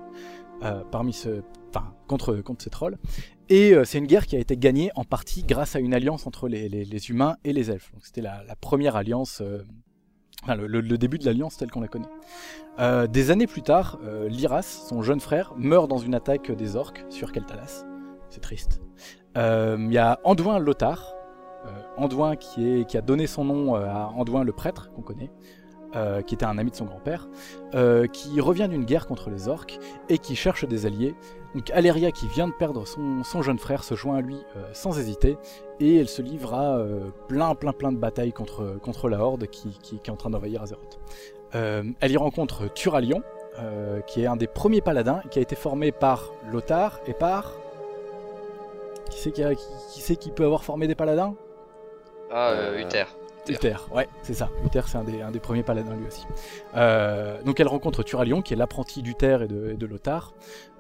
parmi 0.93 1.13
ce, 1.13 1.43
enfin, 1.75 1.93
contre, 2.07 2.37
contre 2.37 2.63
ces 2.63 2.71
trolls. 2.71 2.97
Et 3.49 3.73
euh, 3.75 3.85
c'est 3.85 3.99
une 3.99 4.07
guerre 4.07 4.27
qui 4.27 4.37
a 4.37 4.39
été 4.39 4.57
gagnée 4.57 4.91
en 4.95 5.05
partie 5.05 5.43
grâce 5.43 5.77
à 5.77 5.81
une 5.81 5.93
alliance 5.93 6.27
entre 6.27 6.49
les, 6.49 7.11
humains 7.11 7.37
et 7.45 7.53
les 7.53 7.71
elfes. 7.71 7.93
C'était 8.03 8.23
la, 8.23 8.43
première 8.61 8.97
alliance, 8.97 9.43
euh, 9.43 9.63
le, 10.49 10.97
début 10.97 11.19
de 11.19 11.27
l'alliance 11.27 11.57
telle 11.57 11.71
qu'on 11.71 11.83
la 11.83 11.89
connaît. 11.89 12.09
Euh, 12.79 13.07
des 13.07 13.31
années 13.31 13.47
plus 13.47 13.63
tard, 13.63 13.99
euh, 14.05 14.29
Lyras, 14.29 14.63
son 14.63 15.03
jeune 15.03 15.21
frère, 15.21 15.53
meurt 15.57 15.89
dans 15.89 15.99
une 15.99 16.15
attaque 16.15 16.51
des 16.53 16.77
orques 16.77 17.05
sur 17.11 17.33
Keltalas. 17.33 17.85
C'est 18.31 18.41
triste. 18.41 18.81
Il 19.37 19.93
y 19.93 19.99
a 19.99 20.21
Anduin 20.25 20.59
Lothar, 20.59 21.13
Anduin 21.97 22.37
qui, 22.37 22.85
qui 22.87 22.97
a 22.97 23.01
donné 23.01 23.27
son 23.27 23.45
nom 23.45 23.75
à 23.75 24.13
Anduin 24.15 24.45
le 24.45 24.53
prêtre, 24.53 24.91
qu'on 24.93 25.03
connaît, 25.03 25.31
euh, 25.97 26.23
qui 26.23 26.35
était 26.35 26.45
un 26.45 26.59
ami 26.59 26.71
de 26.71 26.77
son 26.77 26.85
grand-père, 26.85 27.29
euh, 27.75 28.07
qui 28.07 28.41
revient 28.41 28.69
d'une 28.69 28.85
guerre 28.85 29.07
contre 29.07 29.31
les 29.31 29.49
orques 29.49 29.79
et 30.09 30.19
qui 30.19 30.37
cherche 30.37 30.65
des 30.67 30.87
alliés. 30.87 31.15
Donc 31.55 31.71
Aléria, 31.71 32.11
qui 32.11 32.27
vient 32.27 32.49
de 32.49 32.53
perdre 32.53 32.87
son, 32.87 33.23
son 33.23 33.43
jeune 33.43 33.59
frère, 33.59 33.85
se 33.85 33.95
joint 33.95 34.17
à 34.17 34.21
lui 34.21 34.37
euh, 34.57 34.65
sans 34.73 34.99
hésiter 34.99 35.37
et 35.79 35.97
elle 35.99 36.09
se 36.09 36.21
livre 36.23 36.55
à 36.55 36.77
euh, 36.79 37.11
plein, 37.29 37.55
plein, 37.55 37.73
plein 37.73 37.93
de 37.93 37.97
batailles 37.99 38.33
contre, 38.33 38.79
contre 38.83 39.09
la 39.09 39.21
Horde 39.21 39.47
qui, 39.47 39.71
qui- 39.83 40.01
qui 40.01 40.11
est 40.11 40.13
en 40.13 40.17
train 40.17 40.31
d'envahir 40.31 40.63
Azeroth. 40.63 40.99
Euh, 41.55 41.85
elle 42.01 42.11
y 42.11 42.17
rencontre 42.17 42.73
Turalion, 42.75 43.23
euh, 43.61 44.01
qui 44.01 44.23
est 44.23 44.27
un 44.27 44.35
des 44.35 44.49
premiers 44.49 44.81
paladins, 44.81 45.23
qui 45.31 45.39
a 45.39 45.43
été 45.43 45.55
formé 45.55 45.93
par 45.93 46.33
Lothar 46.51 46.99
et 47.07 47.13
par. 47.15 47.53
Qui 49.11 49.21
c'est 49.21 49.31
qui, 49.31 49.43
qui, 49.43 49.65
qui 49.93 50.01
c'est 50.01 50.17
qui 50.17 50.31
peut 50.33 50.45
avoir 50.45 50.65
formé 50.65 50.89
des 50.89 50.97
paladins? 50.97 51.37
Ah, 52.33 52.53
Uther. 52.77 53.05
Uther, 53.49 53.77
ouais, 53.93 54.09
c'est 54.23 54.35
ça. 54.35 54.49
Uther, 54.65 54.83
c'est 54.87 54.99
un 54.99 55.05
des, 55.05 55.21
un 55.21 55.31
des 55.31 55.41
premiers 55.41 55.63
paladins 55.63 55.95
lui 55.95 56.07
aussi. 56.07 56.27
Euh, 56.77 57.43
donc 57.43 57.61
elle 57.61 57.69
rencontre 57.69 58.03
Turalion, 58.03 58.43
qui 58.43 58.55
est 58.55 58.57
l'apprenti 58.57 59.03
d'Uther 59.03 59.43
et 59.43 59.49
de, 59.49 59.71
et 59.71 59.87
Lothar. 59.87 60.33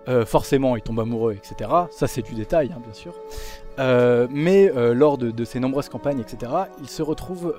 Euh, 0.06 0.26
forcément, 0.26 0.76
il 0.76 0.82
tombe 0.82 1.00
amoureux, 1.00 1.32
etc. 1.32 1.70
Ça, 1.90 2.06
c'est 2.06 2.20
du 2.20 2.34
détail, 2.34 2.70
hein, 2.74 2.80
bien 2.82 2.92
sûr. 2.92 3.14
Euh, 3.78 4.26
mais 4.30 4.70
lors 4.94 5.16
de, 5.18 5.30
de 5.30 5.44
ces 5.44 5.60
nombreuses 5.60 5.88
campagnes, 5.88 6.20
etc., 6.20 6.52
ils 6.80 6.88
se 6.88 7.02
retrouvent 7.02 7.54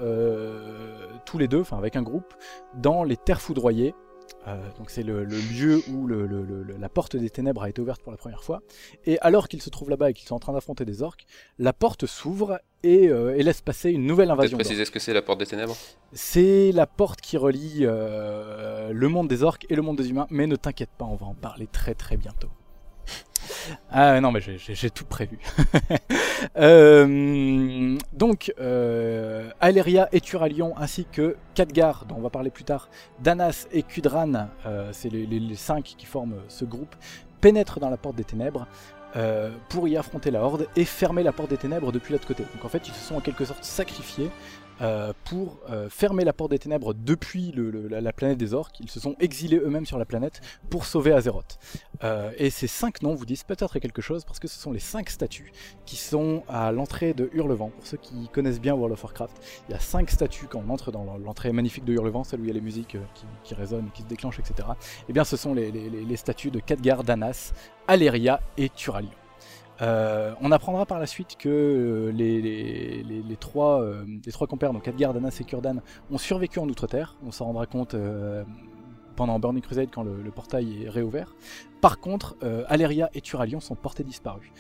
tous 1.26 1.38
les 1.38 1.48
deux, 1.48 1.62
enfin 1.62 1.78
avec 1.78 1.96
un 1.96 2.04
groupe, 2.04 2.34
dans 2.76 3.04
les 3.04 3.18
Terres 3.18 3.42
Foudroyées. 3.42 3.96
Euh, 4.48 4.58
donc 4.78 4.92
c'est 4.92 5.02
le, 5.02 5.24
le 5.24 5.38
lieu 5.38 5.82
où 5.90 6.06
le- 6.06 6.28
le- 6.28 6.44
le- 6.44 6.78
la 6.78 6.90
porte 6.90 7.16
des 7.16 7.30
ténèbres 7.32 7.64
a 7.64 7.70
été 7.70 7.82
ouverte 7.82 8.02
pour 8.04 8.12
la 8.12 8.18
première 8.18 8.44
fois. 8.44 8.62
Et 9.06 9.18
alors 9.22 9.48
qu'ils 9.48 9.62
se 9.64 9.72
trouvent 9.72 9.90
là-bas 9.90 10.12
et 10.12 10.14
qu'ils 10.14 10.28
sont 10.28 10.36
en 10.36 10.40
train 10.40 10.54
d'affronter 10.54 10.86
des 10.86 11.02
orques, 11.02 11.26
la 11.58 11.74
porte 11.74 12.06
s'ouvre 12.06 12.60
et, 12.84 13.08
euh, 13.10 13.36
et 13.36 13.42
laisse 13.42 13.62
passer 13.62 13.90
une 13.90 14.06
nouvelle 14.06 14.28
Peut-être 14.28 14.40
invasion. 14.40 14.58
d'orques. 14.58 14.66
préciser 14.66 14.86
ce 14.86 14.92
que 14.92 15.00
c'est 15.00 15.14
la 15.14 15.24
porte 15.24 15.40
des 15.40 15.48
ténèbres? 15.48 15.76
C'est 16.14 16.72
la 16.74 16.86
porte 16.86 17.22
qui 17.22 17.38
relie 17.38 17.80
euh, 17.82 18.92
le 18.94 19.08
monde 19.10 19.28
des 19.28 19.42
orques 19.42 19.66
et 19.70 19.76
le 19.76 19.82
monde 19.82 19.98
des 19.98 20.10
humains, 20.12 20.28
mais 20.30 20.46
ne 20.46 20.56
t'inquiète 20.56 20.92
pas, 20.96 21.06
on 21.06 21.16
va 21.16 21.26
en 21.26 21.34
parler 21.34 21.66
très 21.68 21.96
très 21.96 22.16
bientôt. 22.18 22.50
Ah 23.92 24.20
non 24.22 24.32
mais 24.32 24.42
j'ai- 24.42 24.90
tout 24.90 25.06
prévu. 25.06 25.40
Euh, 26.58 27.98
donc 28.14 28.54
euh, 28.60 29.50
Aléria 29.60 30.08
et 30.12 30.22
Turalion 30.22 30.78
ainsi 30.78 31.06
que 31.12 31.38
Khadgar 31.56 32.06
dont 32.06 32.16
on 32.18 32.22
va 32.22 32.30
parler 32.30 32.52
plus 32.52 32.64
tard, 32.64 32.88
Danas 33.20 33.68
et 33.72 33.82
Kudran, 33.84 34.50
euh, 34.66 34.90
c'est 34.94 35.10
les, 35.10 35.56
cinq 35.56 35.96
qui 35.98 36.06
forment 36.06 36.36
ce 36.48 36.64
groupe, 36.66 36.96
pénètrent 37.42 37.80
dans 37.80 37.90
la 37.90 37.98
porte 37.98 38.16
des 38.16 38.24
ténèbres 38.24 38.68
pour 39.70 39.88
y 39.88 39.96
affronter 39.98 40.30
la 40.30 40.42
horde 40.42 40.68
et 40.76 40.84
fermer 40.86 41.24
la 41.24 41.32
porte 41.32 41.50
des 41.50 41.58
ténèbres 41.58 41.92
depuis 41.92 42.12
l'autre 42.14 42.28
côté. 42.28 42.44
Donc 42.44 42.64
en 42.64 42.70
fait 42.70 42.88
ils 42.88 42.94
se 42.94 43.08
sont 43.08 43.16
en 43.16 43.22
quelque 43.22 43.46
sorte 43.46 43.64
sacrifiés 43.64 44.30
euh, 44.82 45.14
pour 45.24 45.60
euh, 45.70 45.90
fermer 45.90 46.26
la 46.26 46.34
porte 46.34 46.52
des 46.52 46.60
ténèbres 46.60 46.94
depuis 46.94 47.54
la, 47.56 48.02
la 48.02 48.14
planète 48.14 48.38
des 48.38 48.54
orques. 48.54 48.80
Ils 48.80 48.90
se 48.90 49.00
sont 49.00 49.16
exilés 49.20 49.58
eux-mêmes 49.58 49.86
sur 49.86 49.98
la 49.98 50.06
planète 50.06 50.42
pour 50.70 50.86
sauver 50.86 51.14
Azeroth. 51.14 51.58
Euh, 52.04 52.32
et 52.38 52.50
ces 52.50 52.68
cinq 52.68 53.02
noms 53.02 53.16
vous 53.16 53.26
disent 53.26 53.44
peut-être 53.44 53.80
quelque 53.80 54.02
chose 54.02 54.26
parce 54.26 54.40
que 54.40 54.48
ce 54.48 54.60
sont 54.60 54.72
les 54.72 54.80
cinq 54.80 55.10
statues 55.10 55.54
qui 55.86 55.96
sont 55.96 56.44
à 56.50 56.72
l'entrée 56.72 57.14
de 57.14 57.30
Hurlevent. 57.34 57.70
Pour 57.70 57.88
ceux 57.88 57.98
qui 57.98 58.28
connaissent 58.30 58.60
bien 58.60 58.74
World 58.74 58.94
of 58.94 59.04
Warcraft, 59.04 59.38
il 59.70 59.72
y 59.72 59.76
a 59.76 59.80
cinq 59.80 60.10
statues 60.12 60.48
quand 60.48 60.64
on 60.68 60.70
entre 60.70 60.92
dans 60.92 61.18
l'entrée 61.18 61.52
magnifique 61.54 61.86
de 61.86 61.94
Hurlevent, 61.94 62.24
celle 62.24 62.42
où 62.42 62.44
il 62.44 62.48
y 62.48 62.52
a 62.52 62.56
les 62.56 62.62
musiques 62.62 62.98
qui, 63.44 63.54
résonnent, 63.54 63.90
qui 63.94 64.02
se 64.02 64.08
déclenchent, 64.08 64.40
etc. 64.40 64.68
Et 65.08 65.14
bien 65.14 65.24
ce 65.24 65.38
sont 65.38 65.54
les, 65.54 66.18
statues 66.18 66.52
de 66.52 66.60
Khadgar, 66.60 67.04
Danas, 67.04 67.54
Aléria 67.88 68.42
et 68.58 68.70
Turalion. 68.70 69.12
Euh, 69.82 70.34
on 70.42 70.52
apprendra 70.52 70.86
par 70.86 71.00
la 71.00 71.06
suite 71.06 71.36
que 71.38 71.50
euh, 71.50 72.12
les, 72.12 73.38
trois, 73.38 73.82
euh, 73.82 74.06
les 74.26 74.32
trois 74.32 74.48
compères, 74.48 74.74
donc 74.74 74.84
Khadgar, 74.84 75.14
Danas 75.14 75.38
et 75.40 75.44
Kurdan, 75.44 75.82
ont 76.12 76.18
survécu 76.18 76.60
en 76.60 76.68
Outre-Terre. 76.68 77.18
On 77.26 77.32
s'en 77.32 77.46
rendra 77.46 77.66
compte 77.66 77.96
pendant 79.16 79.40
Burning 79.40 79.62
Crusade 79.62 79.90
quand 79.94 80.04
le, 80.04 80.32
portail 80.32 80.84
est 80.84 80.90
réouvert. 80.90 81.36
Par 81.82 82.00
contre, 82.00 82.36
Aléria 82.68 83.10
et 83.14 83.22
Turalion 83.22 83.60
sont 83.60 83.76
portés 83.76 84.04
disparus. 84.04 84.52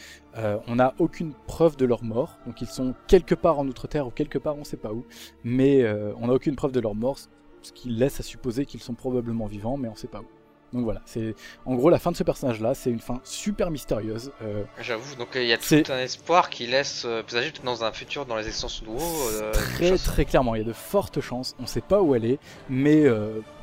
On 0.67 0.75
n'a 0.75 0.93
aucune 0.99 1.34
preuve 1.47 1.75
de 1.78 1.86
leur 1.86 2.04
mort, 2.04 2.38
donc 2.45 2.62
ils 2.62 2.67
sont 2.67 2.93
quelque 3.08 3.36
part 3.36 3.60
en 3.60 3.67
Outre-Terre 3.67 4.08
ou 4.08 4.12
quelque 4.12 4.38
part 4.38 4.56
on 4.56 4.60
ne 4.60 4.65
sait 4.65 4.78
pas 4.78 4.93
où, 4.93 5.06
mais 5.43 5.86
on 6.19 6.28
n'a 6.28 6.34
aucune 6.34 6.56
preuve 6.56 6.71
de 6.71 6.80
leur 6.80 6.95
mort, 6.95 7.17
ce 7.62 7.71
qui 7.71 7.89
laisse 7.89 8.19
à 8.19 8.23
supposer 8.23 8.65
qu'ils 8.65 8.82
sont 8.82 8.93
probablement 8.93 9.45
vivants, 9.45 9.78
mais 9.78 9.88
on 9.88 9.93
ne 9.93 9.97
sait 9.97 10.08
pas 10.08 10.21
où. 10.21 10.35
Donc 10.76 10.84
voilà, 10.84 11.02
c'est 11.06 11.36
en 11.66 11.76
gros 11.76 11.90
la 11.90 12.00
fin 12.00 12.12
de 12.12 12.18
ce 12.18 12.24
personnage-là, 12.24 12.74
c'est 12.74 12.90
une 12.90 13.00
fin 13.00 13.22
super 13.24 13.72
mystérieuse. 13.72 14.32
Euh, 14.42 14.64
J'avoue, 14.82 15.16
donc 15.16 15.36
euh, 15.36 15.42
il 15.42 15.48
y 15.48 15.54
a 15.54 15.58
tout 15.58 15.90
un 15.90 16.00
espoir 16.00 16.50
qui 16.50 16.68
laisse 16.68 17.04
euh, 17.06 17.24
présager 17.24 17.52
que 17.54 17.66
dans 17.66 17.86
un 17.86 17.94
futur, 17.94 18.26
dans 18.26 18.36
les 18.36 18.48
extensions 18.48 18.86
de 18.86 18.92
WoW, 18.92 19.30
euh, 19.32 19.54
très 19.54 19.98
très 19.98 20.26
clairement, 20.26 20.54
il 20.56 20.60
y 20.60 20.66
a 20.66 20.68
de 20.68 20.74
fortes 20.74 21.22
chances, 21.22 21.56
on 21.60 21.64
ne 21.64 21.68
sait 21.68 21.80
pas 21.82 22.02
où 22.02 22.14
elle 22.14 22.26
est, 22.26 22.40
mais 22.70 23.06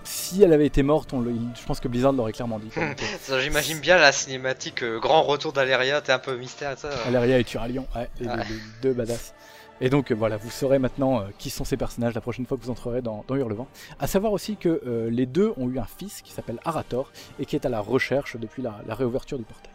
si 0.04 0.42
elle 0.42 0.52
avait 0.52 0.66
été 0.66 0.82
morte, 0.82 1.12
on 1.12 1.20
le- 1.20 1.30
il- 1.32 1.48
je 1.60 1.64
pense 1.66 1.80
que 1.80 1.88
Blizzard 1.88 2.12
l'aurait 2.12 2.32
clairement 2.32 2.58
dit. 2.58 2.70
Ça, 3.20 3.40
J'imagine 3.40 3.78
bien 3.80 3.98
la 3.98 4.12
cinématique 4.12 4.82
euh, 4.82 4.98
grand 4.98 5.22
retour 5.22 5.52
d'Aleria, 5.52 6.00
t'es 6.00 6.12
un 6.12 6.18
peu 6.18 6.36
mystère 6.36 6.78
ça. 6.78 6.90
Aléria 7.06 7.38
et 7.38 7.44
Turalion, 7.44 7.86
ouais, 7.96 8.08
les, 8.20 8.26
Ouais. 8.28 8.36
les- 8.48 8.54
les 8.54 8.60
deux 8.82 8.92
badass. 8.92 9.34
Et 9.80 9.88
donc 9.90 10.12
euh, 10.12 10.14
voilà, 10.14 10.36
vous 10.36 10.50
saurez 10.50 10.78
maintenant 10.78 11.20
euh, 11.20 11.24
qui 11.38 11.50
sont 11.50 11.64
ces 11.64 11.76
personnages 11.76 12.14
la 12.14 12.20
prochaine 12.20 12.46
fois 12.46 12.56
que 12.56 12.62
vous 12.62 12.70
entrerez 12.70 13.02
dans, 13.02 13.24
dans 13.26 13.34
Hurlevent. 13.34 13.66
À 13.98 14.06
savoir 14.06 14.32
aussi 14.32 14.56
que 14.56 14.80
euh, 14.86 15.10
les 15.10 15.26
deux 15.26 15.52
ont 15.56 15.68
eu 15.68 15.78
un 15.78 15.86
fils 15.98 16.22
qui 16.22 16.32
s'appelle 16.32 16.60
Arator 16.64 17.10
et 17.40 17.46
qui 17.46 17.56
est 17.56 17.66
à 17.66 17.68
la 17.68 17.80
recherche 17.80 18.36
depuis 18.36 18.62
la, 18.62 18.76
la 18.86 18.94
réouverture 18.94 19.38
du 19.38 19.44
portail. 19.44 19.72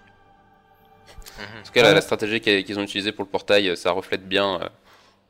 En 1.39 1.63
tout 1.65 1.71
cas, 1.73 1.81
la, 1.81 1.89
Ouais. 1.89 1.93
la 1.95 2.01
stratégie 2.01 2.39
qu'ils 2.41 2.79
ont 2.79 2.83
utilisée 2.83 3.11
pour 3.11 3.23
le 3.25 3.29
portail, 3.29 3.75
ça 3.75 3.91
reflète 3.91 4.27
bien 4.27 4.61
euh, 4.61 4.69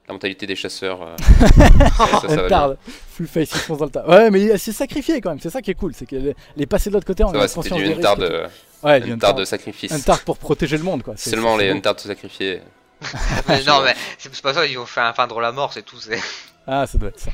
la 0.07 0.13
mentalité 0.13 0.45
des 0.47 0.55
chasseurs. 0.55 1.01
euh. 1.01 1.15
ça, 2.27 2.47
ça, 2.49 2.77
full 3.09 3.27
face, 3.27 3.49
il 3.53 3.57
fonce 3.59 3.77
dans 3.79 3.85
le 3.85 3.91
tas. 3.91 4.07
Ouais, 4.07 4.29
mais 4.31 4.41
il 4.41 4.59
s'est 4.59 4.71
sacrifié 4.71 5.19
quand 5.21 5.29
même, 5.31 5.39
c'est 5.39 5.49
ça 5.49 5.61
qui 5.61 5.71
est 5.71 5.75
cool, 5.75 5.93
c'est 5.93 6.05
qu'il 6.05 6.33
est 6.57 6.65
passé 6.65 6.89
de 6.89 6.95
l'autre 6.95 7.05
côté 7.07 7.23
en 7.23 7.29
Ça 7.31 7.37
ayant 7.37 7.47
conscience 7.53 7.77
du 7.79 7.87
des 7.87 7.93
risques 7.93 8.17
de. 8.19 8.43
Ouais, 8.83 8.99
du 9.01 9.11
Untard 9.11 9.33
de 9.35 9.43
sacrifice. 9.45 9.91
Untard 9.91 10.21
pour 10.21 10.37
protéger 10.37 10.77
le 10.77 10.83
monde 10.83 11.03
quoi. 11.03 11.15
C'est- 11.17 11.31
Seulement 11.31 11.57
c'est- 11.57 11.63
les 11.63 11.67
c'est 11.69 11.73
beau. 11.73 11.77
Untard 11.79 11.95
de 11.95 11.99
sacrifier. 12.01 12.61
Mais 13.47 13.63
non, 13.63 13.81
mais 13.83 13.93
c'est 14.17 14.33
c'est 14.33 14.41
pas 14.41 14.53
ça, 14.53 14.65
ils 14.65 14.77
ont 14.77 14.85
fait 14.85 15.01
un 15.01 15.13
feindre 15.13 15.39
la 15.39 15.51
mort, 15.51 15.71
c'est 15.73 15.83
tout. 15.83 15.97
c'est- 15.99 16.19
Ah, 16.65 16.85
ça 16.87 16.97
doit 16.97 17.09
être 17.09 17.19
ça. 17.19 17.31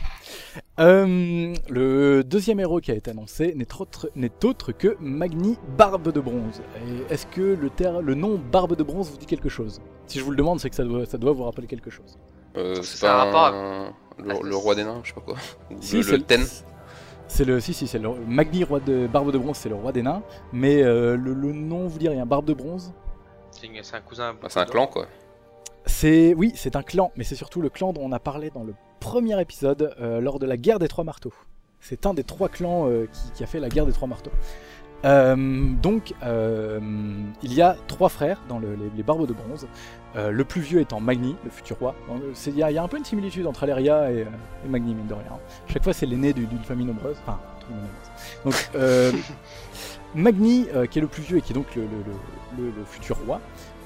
Euh, 0.79 1.53
le 1.69 2.23
deuxième 2.23 2.59
héros 2.59 2.79
qui 2.81 2.91
a 2.91 2.95
été 2.95 3.11
annoncé 3.11 3.53
n'est 3.55 3.67
autre, 3.79 4.09
n'est 4.15 4.43
autre 4.43 4.71
que 4.71 4.95
Magni 4.99 5.57
Barbe 5.77 6.11
de 6.11 6.19
Bronze. 6.19 6.61
Et 7.09 7.13
est-ce 7.13 7.25
que 7.27 7.41
le, 7.41 7.69
ter- 7.69 8.01
le 8.01 8.13
nom 8.15 8.37
Barbe 8.51 8.75
de 8.75 8.83
Bronze 8.83 9.09
vous 9.09 9.17
dit 9.17 9.25
quelque 9.25 9.49
chose? 9.49 9.81
Si 10.07 10.19
je 10.19 10.23
vous 10.23 10.31
le 10.31 10.37
demande, 10.37 10.59
c'est 10.59 10.69
que 10.69 10.75
ça 10.75 10.83
doit, 10.83 11.05
ça 11.05 11.17
doit 11.17 11.31
vous 11.33 11.43
rappeler 11.43 11.67
quelque 11.67 11.89
chose. 11.89 12.17
Euh, 12.57 12.81
C'est 12.83 13.05
un 13.07 13.09
pas 13.09 13.23
rapport 13.25 13.45
un- 13.55 13.93
le, 14.19 14.47
le 14.47 14.55
roi 14.55 14.75
des 14.75 14.83
nains, 14.83 14.99
je 15.03 15.09
sais 15.09 15.15
pas 15.15 15.21
quoi. 15.21 15.35
Si, 15.81 15.97
le, 15.97 16.03
c'est 16.03 16.11
le 16.17 16.23
Ten. 16.23 16.45
C'est 17.27 17.45
le, 17.45 17.59
si, 17.59 17.73
si, 17.73 17.87
c'est 17.87 17.97
le 17.99 18.09
Magni 18.27 18.63
roi 18.63 18.79
de 18.79 19.07
Barbe 19.07 19.31
de 19.31 19.37
Bronze, 19.37 19.57
c'est 19.57 19.69
le 19.69 19.75
roi 19.75 19.91
des 19.91 20.03
nains. 20.03 20.21
Mais 20.51 20.83
euh, 20.83 21.15
le, 21.17 21.33
le 21.33 21.51
nom 21.51 21.87
vous 21.87 21.97
dit 21.97 22.07
rien. 22.09 22.25
Barbe 22.25 22.45
de 22.45 22.53
Bronze, 22.53 22.93
C'est 23.51 23.95
un 23.95 24.01
cousin. 24.01 24.35
Bah, 24.39 24.49
c'est 24.49 24.59
un 24.59 24.65
clan 24.65 24.85
quoi. 24.87 25.07
c'est 25.85 26.33
oui, 26.35 26.51
c'est 26.55 26.75
un 26.75 26.83
clan, 26.83 27.11
mais 27.15 27.23
c'est 27.23 27.35
surtout 27.35 27.61
le 27.61 27.69
clan 27.69 27.91
dont 27.93 28.01
on 28.03 28.11
a 28.11 28.19
parlé 28.19 28.49
dans 28.51 28.63
le 28.63 28.73
premier 28.99 29.39
épisode 29.41 29.93
euh, 29.99 30.21
lors 30.21 30.37
de 30.39 30.45
la 30.45 30.57
guerre 30.57 30.79
des 30.79 30.87
trois 30.87 31.03
marteaux. 31.03 31.33
C'est 31.79 32.05
un 32.05 32.13
des 32.13 32.23
trois 32.23 32.49
clans 32.49 32.87
euh, 32.87 33.07
qui, 33.11 33.31
qui 33.33 33.43
a 33.43 33.47
fait 33.47 33.59
la 33.59 33.67
guerre 33.69 33.85
des 33.85 33.91
trois 33.93 34.07
marteaux. 34.07 34.31
Euh, 35.05 35.35
donc, 35.81 36.13
euh, 36.23 36.79
il 37.41 37.53
y 37.53 37.61
a 37.61 37.75
trois 37.87 38.09
frères 38.09 38.39
dans 38.47 38.57
le- 38.59 38.75
les, 38.75 38.89
les 38.95 39.03
barbes 39.03 39.27
de 39.27 39.33
bronze. 39.33 39.67
Euh, 40.15 40.29
le 40.31 40.45
plus 40.45 40.61
vieux 40.61 40.79
étant 40.79 40.99
Magni, 40.99 41.35
le 41.43 41.49
futur 41.49 41.77
roi. 41.79 41.95
Il 42.47 42.55
y, 42.57 42.63
a- 42.63 42.71
il 42.71 42.75
y 42.75 42.77
a 42.77 42.83
un 42.83 42.87
peu 42.87 42.97
une 42.97 43.03
similitude 43.05 43.45
entre 43.47 43.63
Aléria 43.63 44.11
et, 44.11 44.19
et 44.65 44.69
Magni, 44.69 44.93
mine 44.93 45.07
de 45.07 45.13
rien. 45.13 45.39
Chaque 45.67 45.83
fois, 45.83 45.93
c'est 45.93 46.05
l'aîné 46.05 46.33
du- 46.33 46.45
d'une 46.45 46.63
famille 46.63 46.85
nombreuse. 46.85 47.17
Enfin. 47.25 47.39
Donc, 48.45 48.69
euh, 48.75 49.11
Magni, 50.15 50.67
euh, 50.75 50.85
qui 50.85 50.99
est 50.99 51.01
le 51.01 51.07
plus 51.07 51.23
vieux 51.23 51.37
et 51.37 51.41
qui 51.41 51.51
est 51.51 51.55
donc 51.55 51.75
le, 51.75 51.81
le- 51.83 51.87
le- 51.87 52.63
le- 52.65 52.71
le 52.77 52.85
futur 52.85 53.17
roi, 53.25 53.41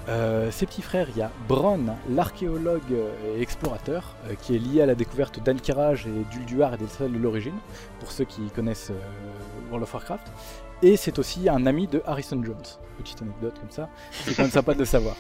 euh, 0.10 0.52
ses 0.52 0.66
petits 0.66 0.82
frères, 0.82 1.08
il 1.10 1.18
y 1.18 1.22
a 1.22 1.32
Bronn, 1.48 1.94
l'archéologue 2.10 2.94
et 3.38 3.42
explorateur, 3.42 4.16
qui 4.42 4.56
est 4.56 4.60
lié 4.60 4.82
à 4.82 4.86
la 4.86 4.96
découverte 4.96 5.42
d'Ankiraj 5.44 6.06
et 6.08 6.24
d'Ulduar 6.34 6.74
et 6.74 6.78
des 6.78 6.88
salles 6.88 7.12
de 7.12 7.18
l'origine, 7.18 7.56
pour 8.00 8.12
ceux 8.12 8.26
qui 8.26 8.42
connaissent 8.56 8.92
World 9.70 9.84
of 9.84 9.94
Warcraft. 9.94 10.28
Et 10.84 10.96
c'est 10.96 11.18
aussi 11.20 11.50
un 11.50 11.66
ami 11.66 11.88
de 11.88 12.02
Harrison 12.06 12.42
Jones. 12.44 12.56
Petite 12.98 13.22
anecdote 13.22 13.60
comme 13.60 13.70
ça, 13.72 13.90
c'est 14.12 14.36
quand 14.36 14.44
même 14.44 14.52
sympa 14.52 14.74
de 14.74 14.80
le 14.80 14.86
savoir. 14.86 15.16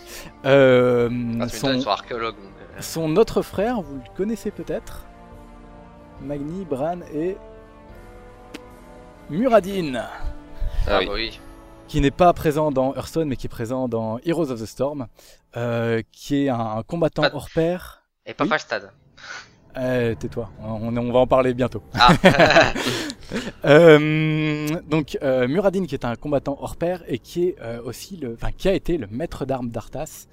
Euh, 0.45 1.09
Ah, 1.41 1.47
son, 1.49 1.67
euh, 1.79 2.31
son 2.79 3.15
autre 3.17 3.41
frère, 3.41 3.81
vous 3.81 3.95
le 3.95 4.15
connaissez 4.15 4.51
peut-être 4.51 5.05
Magni, 6.21 6.65
Bran 6.65 6.99
et 7.13 7.37
Muradin, 9.29 9.93
Ah 9.95 10.09
Ah 10.87 10.99
oui. 10.99 11.09
oui. 11.13 11.39
qui 11.87 12.01
n'est 12.01 12.11
pas 12.11 12.33
présent 12.33 12.71
dans 12.71 12.93
Hearthstone, 12.95 13.27
mais 13.27 13.35
qui 13.35 13.47
est 13.47 13.49
présent 13.49 13.87
dans 13.87 14.19
Heroes 14.25 14.51
of 14.51 14.59
the 14.61 14.65
Storm, 14.65 15.07
euh, 15.55 16.01
qui 16.11 16.45
est 16.45 16.49
un 16.49 16.81
combattant 16.87 17.23
Pas- 17.23 17.31
hors 17.33 17.49
pair. 17.53 18.03
Et 18.25 18.33
pas 18.33 18.43
Oui. 18.45 18.49
Falstad. 18.49 18.91
Eh, 19.79 20.15
tais-toi, 20.19 20.49
on, 20.63 20.95
on 20.97 21.11
va 21.11 21.19
en 21.19 21.27
parler 21.27 21.53
bientôt. 21.53 21.83
Ah, 21.93 22.09
Euh, 23.65 24.67
donc 24.89 25.17
euh, 25.21 25.47
Muradin 25.47 25.85
qui 25.85 25.95
est 25.95 26.05
un 26.05 26.15
combattant 26.15 26.57
hors 26.61 26.75
pair 26.75 27.03
et 27.07 27.19
qui 27.19 27.47
est 27.47 27.55
euh, 27.61 27.81
aussi 27.83 28.21
qui 28.57 28.69
a 28.69 28.73
été 28.73 28.97
le 28.97 29.07
maître 29.07 29.45
d'armes 29.45 29.69
d'Arthas. 29.69 30.27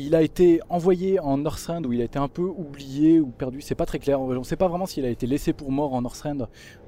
Il 0.00 0.14
a 0.14 0.22
été 0.22 0.60
envoyé 0.68 1.18
en 1.18 1.38
Northrend 1.38 1.82
où 1.82 1.92
il 1.92 2.00
a 2.00 2.04
été 2.04 2.20
un 2.20 2.28
peu 2.28 2.42
oublié 2.42 3.18
ou 3.18 3.26
perdu, 3.26 3.60
c'est 3.60 3.74
pas 3.74 3.84
très 3.84 3.98
clair. 3.98 4.20
On 4.20 4.32
ne 4.32 4.44
sait 4.44 4.54
pas 4.54 4.68
vraiment 4.68 4.86
s'il 4.86 5.04
a 5.04 5.08
été 5.08 5.26
laissé 5.26 5.52
pour 5.52 5.72
mort 5.72 5.92
en 5.92 6.02
Northrend 6.02 6.46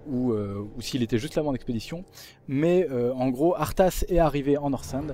ou, 0.09 0.33
ou 0.33 0.81
s'il 0.81 1.03
était 1.03 1.19
juste 1.19 1.35
là 1.35 1.43
en 1.43 1.53
expédition. 1.53 2.05
Mais 2.47 2.89
en 2.91 3.29
gros, 3.31 3.57
Arthas 3.57 4.05
est 4.09 4.21
arrivé 4.21 4.57
en 4.59 4.71
Northrend. 4.71 5.09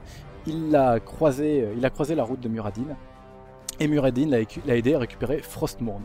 Il 0.47 0.77
a 0.77 1.01
croisé, 1.01 1.67
il 1.75 1.85
a 1.87 1.91
croisé 1.91 2.15
la 2.15 2.25
route 2.25 2.41
de 2.41 2.51
Muradin. 2.51 2.97
Et 3.79 3.89
Muradin 3.89 4.29
l'a 4.67 4.77
aidé 4.77 4.95
à 4.95 4.99
récupérer 4.99 5.39
Frostmourne. 5.39 6.05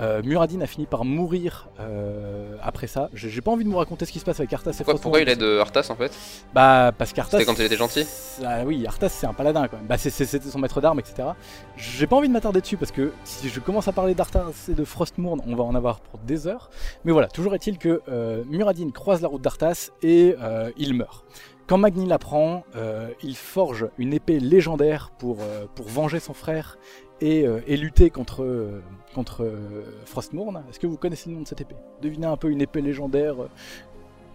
Euh, 0.00 0.22
Muradin 0.24 0.60
a 0.60 0.66
fini 0.66 0.86
par 0.86 1.04
mourir 1.04 1.68
euh, 1.78 2.56
après 2.60 2.88
ça. 2.88 3.08
J'ai 3.14 3.40
pas 3.40 3.52
envie 3.52 3.64
de 3.64 3.68
vous 3.68 3.76
raconter 3.76 4.04
ce 4.04 4.12
qui 4.12 4.18
se 4.18 4.24
passe 4.24 4.40
avec 4.40 4.52
Arthas 4.52 4.72
et 4.72 4.76
Pourquoi, 4.78 4.94
Frostmourne. 4.94 5.02
pourquoi 5.02 5.20
il 5.20 5.28
aide 5.28 5.42
euh, 5.42 5.60
Arthas 5.60 5.86
en 5.90 5.94
fait? 5.94 6.12
Bah 6.52 6.90
parce 6.96 7.12
qu'Arthas. 7.12 7.38
C'était 7.38 7.44
quand 7.44 7.58
il 7.58 7.64
était 7.64 7.76
gentil 7.76 8.04
Ah 8.44 8.62
oui, 8.66 8.84
Arthas 8.86 9.10
c'est 9.10 9.26
un 9.26 9.32
paladin 9.32 9.68
quand 9.68 9.76
même. 9.76 9.86
Bah 9.86 9.96
c'était 9.96 10.40
son 10.40 10.58
maître 10.58 10.80
d'armes, 10.80 10.98
etc. 10.98 11.28
J'ai 11.76 12.08
pas 12.08 12.16
envie 12.16 12.26
de 12.26 12.32
m'attarder 12.32 12.60
dessus 12.60 12.76
parce 12.76 12.90
que 12.90 13.12
si 13.22 13.48
je 13.48 13.60
commence 13.60 13.86
à 13.86 13.92
parler 13.92 14.14
d'Arthas 14.14 14.68
et 14.68 14.74
de 14.74 14.84
Frostmourne, 14.84 15.40
on 15.46 15.54
va 15.54 15.62
en 15.62 15.76
avoir 15.76 16.00
pour 16.00 16.18
des 16.20 16.48
heures. 16.48 16.70
Mais 17.04 17.12
voilà, 17.12 17.28
toujours 17.28 17.54
est-il 17.54 17.78
que 17.78 18.02
euh, 18.08 18.42
Muradin 18.48 18.90
croise 18.90 19.22
la 19.22 19.28
route 19.28 19.42
d'Arthas 19.42 19.90
et 20.02 20.34
il 20.76 20.94
meurt. 20.94 21.24
Quand 21.66 21.78
Magni 21.78 22.04
l'apprend, 22.06 22.62
euh, 22.76 23.08
il 23.22 23.36
forge 23.36 23.88
une 23.96 24.12
épée 24.12 24.38
légendaire 24.38 25.10
pour, 25.18 25.38
euh, 25.40 25.64
pour 25.74 25.88
venger 25.88 26.20
son 26.20 26.34
frère 26.34 26.76
et, 27.20 27.46
euh, 27.46 27.60
et 27.66 27.76
lutter 27.76 28.10
contre, 28.10 28.42
euh, 28.42 28.82
contre 29.14 29.44
euh, 29.44 29.84
Frostmourne. 30.06 30.62
Est-ce 30.68 30.78
que 30.80 30.86
vous 30.86 30.96
connaissez 30.96 31.30
le 31.30 31.36
nom 31.36 31.42
de 31.42 31.48
cette 31.48 31.60
épée? 31.60 31.76
Devinez 32.02 32.26
un 32.26 32.36
peu 32.36 32.50
une 32.50 32.60
épée 32.60 32.80
légendaire, 32.80 33.36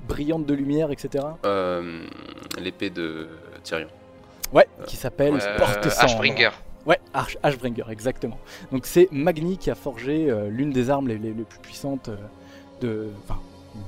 brillante 0.08 0.46
de 0.46 0.54
lumière, 0.54 0.92
etc. 0.92 1.26
Euh, 1.46 2.04
L'épée 2.60 2.90
de 2.90 3.28
Tyrion. 3.64 3.88
Ouais, 4.54 4.68
qui 4.88 4.96
s'appelle 4.96 5.36
euh, 5.42 5.58
Porte. 5.58 5.86
Ashbringer. 6.00 6.50
Ouais, 6.86 7.00
Arch- 7.14 7.38
Ashbringer, 7.44 7.84
exactement. 7.90 8.40
Donc 8.72 8.86
c'est 8.86 9.10
Magni 9.12 9.58
qui 9.58 9.70
a 9.70 9.76
forgé 9.76 10.30
euh, 10.32 10.50
l'une 10.50 10.72
des 10.72 10.90
armes 10.90 11.08
les, 11.08 11.18
les- 11.18 11.34
les 11.34 11.44
plus 11.44 11.60
puissantes 11.60 12.10
de, 12.82 13.10
enfin, 13.26 13.40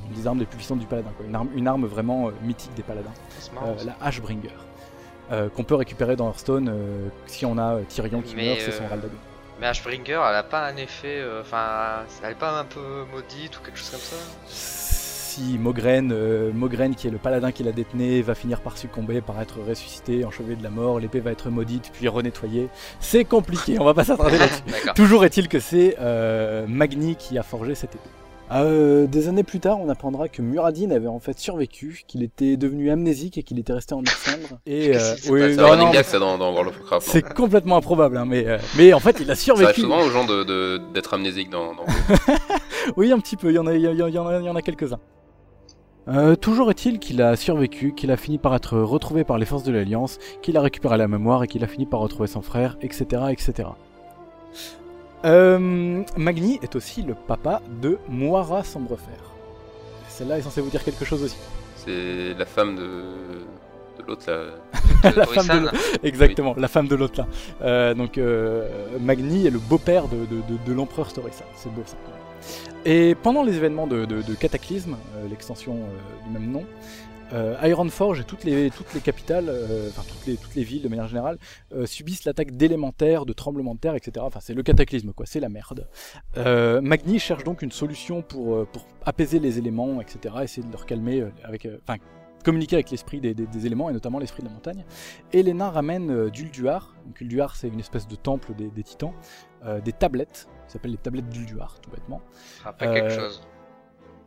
une 0.10 0.14
des 0.22 0.28
armes 0.28 0.40
les 0.40 0.46
plus 0.46 0.58
puissantes 0.58 0.80
du 0.80 0.86
paladin, 0.86 1.10
quoi. 1.18 1.26
Une 1.26 1.34
arme, 1.34 1.50
une 1.56 1.68
arme 1.68 1.86
vraiment 1.86 2.28
euh, 2.28 2.32
mythique 2.44 2.74
des 2.76 2.84
paladins, 2.84 3.10
marrant, 3.56 3.70
Euh, 3.80 3.84
la 3.86 3.96
Ashbringer, 4.06 4.50
euh, 5.32 5.50
qu'on 5.50 5.64
peut 5.64 5.76
récupérer 5.76 6.16
dans 6.16 6.28
Hearthstone 6.28 6.70
euh, 6.70 7.08
si 7.28 7.46
on 7.46 7.58
a 7.58 7.76
euh, 7.76 7.82
Tyrion 7.88 8.22
qui 8.22 8.36
Mais, 8.36 8.48
meurt, 8.48 8.60
c'est 8.62 8.72
son 8.72 8.88
Raldagon. 8.88 9.14
Mais 9.60 9.68
Ashbringer, 9.68 10.20
elle 10.30 10.36
a 10.36 10.44
pas 10.44 10.66
un 10.68 10.76
effet. 10.78 11.20
euh, 11.20 11.42
Enfin, 11.42 12.04
elle 12.24 12.32
est 12.32 12.36
pas 12.36 12.60
un 12.60 12.66
peu 12.66 13.06
maudite 13.14 13.58
ou 13.58 13.62
quelque 13.64 13.78
chose 13.78 13.92
comme 13.92 14.00
ça 14.00 14.16
Si 14.48 15.58
Mogren, 15.58 16.14
Mogren 16.54 16.94
qui 16.96 17.08
est 17.08 17.12
le 17.12 17.18
paladin 17.18 17.52
qui 17.52 17.64
l'a 17.64 17.72
détenu, 17.72 18.22
va 18.22 18.36
finir 18.36 18.60
par 18.62 18.78
succomber, 18.78 19.22
par 19.22 19.40
être 19.40 19.60
ressuscité, 19.66 20.26
enchevêtré 20.26 20.56
de 20.58 20.64
la 20.64 20.70
mort, 20.70 21.00
l'épée 21.00 21.20
va 21.22 21.32
être 21.32 21.50
maudite, 21.50 21.92
puis 21.94 22.08
renettoyée. 22.10 22.68
C'est 23.00 23.24
compliqué, 23.24 23.80
on 23.80 23.86
va 23.86 23.94
pas 23.94 24.04
s'attarder 24.04 24.38
là-dessus. 24.40 24.62
Toujours 24.96 25.24
est-il 25.24 25.48
que 25.48 25.60
c'est 25.60 25.96
euh, 26.02 26.66
Magni 26.68 27.16
qui 27.16 27.38
a 27.38 27.44
forgé 27.44 27.76
cette 27.76 27.96
épée. 27.96 28.10
Euh, 28.54 29.08
des 29.08 29.28
années 29.30 29.44
plus 29.44 29.60
tard, 29.60 29.80
on 29.80 29.88
apprendra 29.90 30.28
que 30.28 30.42
Muradin 30.42 30.92
avait 30.92 31.08
en 31.08 31.20
fait 31.20 31.40
survécu, 31.40 32.04
qu'il 32.08 32.22
était 32.22 32.58
devenu 32.58 32.92
amnésique 32.92 33.38
et 33.38 33.44
qu'il 33.44 33.60
était 33.60 33.74
resté 33.74 33.94
en 33.94 34.04
cendre. 34.06 34.60
Et 34.66 34.92
Qu'est-ce 34.92 35.16
qui 35.16 35.22
s'est 35.22 35.32
oui, 35.32 35.40
passé 35.40 35.54
C'est 35.56 35.62
non, 35.62 35.68
un 35.68 35.72
running 35.72 35.86
non, 35.88 35.94
gag 35.94 36.06
ça 36.06 36.20
dans, 36.20 36.38
dans 36.38 36.52
World 36.52 36.70
of 36.70 36.78
Warcraft. 36.80 37.08
non 37.08 37.14
c'est 37.14 37.34
complètement 37.34 37.78
improbable, 37.78 38.18
hein, 38.18 38.26
mais, 38.26 38.46
euh, 38.46 38.58
mais 38.78 38.94
en 38.94 39.00
fait, 39.00 39.18
il 39.22 39.32
a 39.32 39.36
Ça 39.36 39.52
arrive 39.54 39.64
survécu. 39.66 39.82
souvent 39.82 40.02
aux 40.02 40.10
gens 40.10 40.26
d'être 40.26 40.46
de, 40.46 40.82
d'être 40.94 41.14
amnésiques 41.14 41.50
dans, 41.50 41.74
dans... 41.76 41.86
Oui, 42.98 43.12
un 43.12 43.20
petit 43.20 43.38
peu, 43.38 43.52
il 43.52 43.56
y 43.56 43.60
en 43.60 43.68
a, 43.68 43.74
il 43.74 43.82
y 43.82 43.84
y 43.86 44.18
en 44.20 44.28
a, 44.28 44.40
il 44.40 44.46
y 44.46 44.50
en 44.50 44.56
a 44.56 44.62
quelques-uns. 44.62 45.00
Euh, 46.08 46.36
toujours 46.36 46.72
est-il 46.72 47.00
qu'il 47.00 47.22
a 47.22 47.36
survécu, 47.36 47.94
qu'il 47.94 48.12
a 48.12 48.18
fini 48.18 48.38
par 48.40 48.56
être 48.56 48.78
retrouvé 48.80 49.24
par 49.24 49.38
les 49.38 49.46
forces 49.46 49.64
de 49.64 49.72
l'Alliance, 49.72 50.18
qu'il 50.42 50.58
a 50.58 50.62
récupéré 50.62 50.98
la 50.98 51.08
mémoire 51.08 51.44
et 51.44 51.48
qu'il 51.48 51.64
a 51.64 51.68
fini 51.68 51.86
par 51.86 52.00
retrouver 52.00 52.28
son 52.28 52.42
frère, 52.42 52.76
etc. 52.82 53.06
etc. 53.30 53.70
Euh, 55.24 56.04
Magni 56.18 56.60
est 56.62 56.76
aussi 56.76 57.02
le 57.02 57.14
papa 57.14 57.62
de 57.82 58.00
Moira 58.10 58.64
Sombrefer. 58.64 59.06
Celle-là 60.10 60.40
est 60.40 60.42
censée 60.42 60.62
vous 60.62 60.70
dire 60.70 60.84
quelque 60.84 61.06
chose 61.06 61.24
aussi. 61.24 61.38
C'est 61.76 62.34
la 62.38 62.46
femme 62.46 62.76
de, 62.76 62.82
de 62.82 64.08
l'autre 64.08 64.30
là. 64.30 64.44
La 65.16 65.26
femme 65.26 65.66
de. 65.66 65.70
Exactement, 66.08 66.54
la 66.58 66.68
femme 66.68 66.88
de 66.88 66.96
l'autre 66.96 67.22
là. 67.22 67.28
Euh, 67.62 67.94
donc 67.94 68.18
euh, 68.18 68.68
Magni 69.00 69.48
est 69.48 69.50
le 69.50 69.60
beau-père 69.60 70.06
de, 70.08 70.74
l'empereur 70.74 71.10
Storissa. 71.10 71.46
C'est 71.56 71.74
beau 71.74 71.82
ça. 71.86 71.98
quand 72.06 72.12
même. 72.12 72.21
Et 72.86 73.16
pendant 73.16 73.44
les 73.44 73.58
événements 73.58 73.86
de, 73.86 74.34
Cataclysme, 74.40 74.98
euh, 75.16 75.28
l'extension 75.30 75.76
euh, 75.76 76.26
du 76.26 76.32
même 76.32 76.52
nom, 76.52 76.66
euh, 77.34 77.56
Ironforge 77.64 78.22
et 78.22 78.24
toutes 78.24 78.44
les, 78.44 78.72
capitales, 79.04 79.50
enfin 79.90 80.02
toutes 80.08 80.56
les, 80.56 80.64
villes 80.64 80.82
de 80.82 80.90
manière 80.90 81.08
générale, 81.08 81.38
subissent 81.86 82.26
l'attaque 82.26 82.52
d'élémentaires, 82.52 83.26
de 83.26 83.32
tremblements 83.32 83.76
de 83.76 83.80
terre, 83.80 83.96
etc. 83.96 84.26
Enfin 84.28 84.40
c'est 84.42 84.54
le 84.54 84.64
cataclysme 84.64 85.14
quoi, 85.14 85.26
c'est 85.26 85.40
la 85.40 85.48
merde. 85.48 85.88
Magni 86.36 87.20
cherche 87.20 87.46
donc 87.46 87.62
une 87.62 87.72
solution 87.72 88.22
pour, 88.22 88.68
apaiser 89.06 89.40
les 89.40 89.60
éléments, 89.60 90.02
etc. 90.02 90.36
Essayer 90.44 90.68
de 90.68 90.72
leur 90.74 90.86
calmer 90.86 91.24
avec, 91.46 91.70
enfin 91.88 92.00
communiquer 92.44 92.76
avec 92.76 92.90
l'esprit 92.90 93.22
des, 93.22 93.66
éléments 93.66 93.90
et 93.90 93.94
notamment 93.94 94.20
l'esprit 94.20 94.44
de 94.44 94.48
la 94.48 94.54
montagne. 94.54 94.84
Et 95.32 95.42
les 95.42 95.54
nains 95.54 95.70
ramènent 95.70 96.30
d'Ulduar. 96.32 96.96
Donc 97.06 97.22
Ulduar, 97.22 97.56
c'est 97.56 97.70
une 97.70 97.80
espèce 97.80 98.10
de 98.10 98.16
temple 98.18 98.54
des 98.56 98.84
titans. 98.84 99.14
Euh, 99.66 99.80
des 99.82 99.94
tablettes, 99.94 100.48
qui 100.68 100.74
s'appellent 100.74 100.92
les 100.92 100.98
tablettes 100.98 101.30
d'Ulduar, 101.30 101.80
tout 101.82 101.90
bêtement. 101.92 102.22
Ça 102.60 102.64
rappelle 102.66 102.94
quelque 102.94 103.12
Euh, 103.14 103.20
chose. 103.20 103.42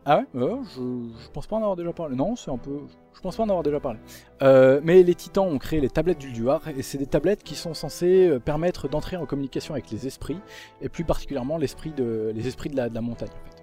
Ah 0.07 0.18
ouais, 0.35 0.51
je, 0.75 0.81
je 1.25 1.31
pense 1.33 1.47
pas 1.47 1.57
en 1.57 1.61
avoir 1.61 1.77
déjà 1.77 1.92
parlé. 1.92 2.14
Non, 2.14 2.37
c'est 2.37 2.51
un 2.51 2.59
peu. 2.59 2.81
Je 3.14 3.20
pense 3.20 3.37
pas 3.37 3.42
en 3.44 3.49
avoir 3.49 3.62
déjà 3.62 3.81
parlé. 3.81 3.99
Euh, 4.42 4.81
mais 4.85 5.03
les 5.03 5.14
titans 5.14 5.47
ont 5.47 5.59
créé 5.59 5.81
les 5.81 5.88
tablettes 5.88 6.18
d'Ulduar, 6.18 6.68
et 6.68 6.83
c'est 6.83 6.99
des 6.99 7.07
tablettes 7.07 7.42
qui 7.42 7.55
sont 7.55 7.73
censées 7.73 8.38
permettre 8.44 8.87
d'entrer 8.88 9.16
en 9.16 9.25
communication 9.25 9.73
avec 9.73 9.90
les 9.90 10.07
esprits, 10.07 10.40
et 10.83 10.90
plus 10.90 11.05
particulièrement 11.05 11.57
l'esprit 11.57 11.92
de, 11.92 12.33
les 12.35 12.47
esprits 12.47 12.68
de 12.68 12.77
la, 12.77 12.90
de 12.90 12.94
la 12.94 13.01
montagne. 13.01 13.31
En 13.31 13.44
fait. 13.51 13.62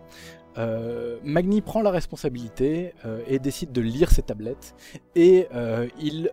Euh, 0.57 1.17
Magni 1.23 1.61
prend 1.61 1.81
la 1.83 1.91
responsabilité 1.91 2.93
et 3.27 3.37
décide 3.39 3.71
de 3.71 3.81
lire 3.81 4.09
ces 4.09 4.23
tablettes, 4.23 4.73
et 5.15 5.47
il 5.99 6.31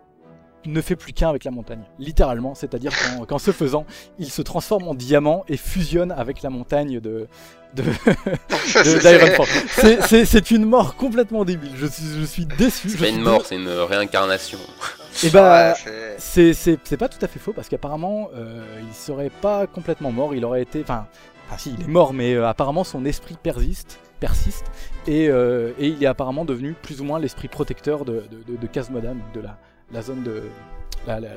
ne 0.72 0.81
fait 0.81 0.96
plus 0.96 1.12
qu'un 1.12 1.28
avec 1.31 1.44
la 1.44 1.50
montagne, 1.50 1.83
littéralement, 1.98 2.54
c'est-à-dire 2.54 2.92
qu'en 2.92 3.24
qu'en 3.26 3.38
ce 3.38 3.50
faisant, 3.52 3.85
il 4.18 4.31
se 4.31 4.42
transforme 4.42 4.88
en 4.88 4.94
diamant 4.94 5.44
et 5.48 5.57
fusionne 5.57 6.12
avec 6.12 6.42
la 6.42 6.50
montagne 6.50 7.00
de, 7.00 7.26
de. 7.74 7.83
C'est- 9.68 10.00
C'est 10.02 10.24
c'est 10.24 10.50
une 10.50 10.64
mort 10.64 10.94
complètement 10.96 11.44
débile. 11.44 11.72
Je 11.76 11.87
suis, 11.87 12.04
je 12.20 12.24
suis 12.24 12.46
déçu. 12.46 12.88
C'est 12.88 12.96
je 12.96 13.02
pas 13.02 13.07
suis 13.07 13.14
une 13.16 13.22
mort, 13.22 13.44
c'est 13.46 13.57
une 13.57 13.68
réincarnation. 13.68 14.59
Et 15.24 15.31
bah, 15.31 15.72
Ouais, 15.72 15.74
c'est- 15.76 16.16
c'est- 16.18 16.54
c'est 16.54 16.78
c'est 16.85 16.96
pas 16.96 17.09
tout 17.09 17.18
à 17.24 17.28
fait 17.28 17.38
faux 17.38 17.52
parce 17.52 17.68
qu'apparemment, 17.68 18.31
euh, 18.37 18.62
il 18.88 18.94
serait 18.94 19.31
pas 19.31 19.66
complètement 19.66 20.12
mort. 20.12 20.35
Il 20.35 20.44
aurait 20.44 20.62
été, 20.62 20.81
enfin, 20.83 21.07
enfin 21.48 21.59
si, 21.59 21.74
il 21.76 21.85
est 21.85 21.88
mort, 21.88 22.12
mais 22.14 22.35
euh, 22.35 22.46
apparemment 22.46 22.85
son 22.85 23.04
esprit 23.04 23.37
persiste, 23.42 23.98
persiste, 24.20 24.66
et, 25.07 25.28
euh, 25.28 25.72
et 25.78 25.88
il 25.88 26.02
est 26.02 26.07
apparemment 26.07 26.44
devenu 26.44 26.74
plus 26.74 27.00
ou 27.00 27.04
moins 27.04 27.18
l'esprit 27.18 27.48
protecteur 27.48 28.04
de, 28.04 28.24
de, 28.31 28.57
de, 28.57 28.57
de 29.35 29.40
la, 29.40 29.59
la 29.92 30.03
zone 30.03 30.22
de 30.22 30.42
la, 31.07 31.20
la, 31.20 31.29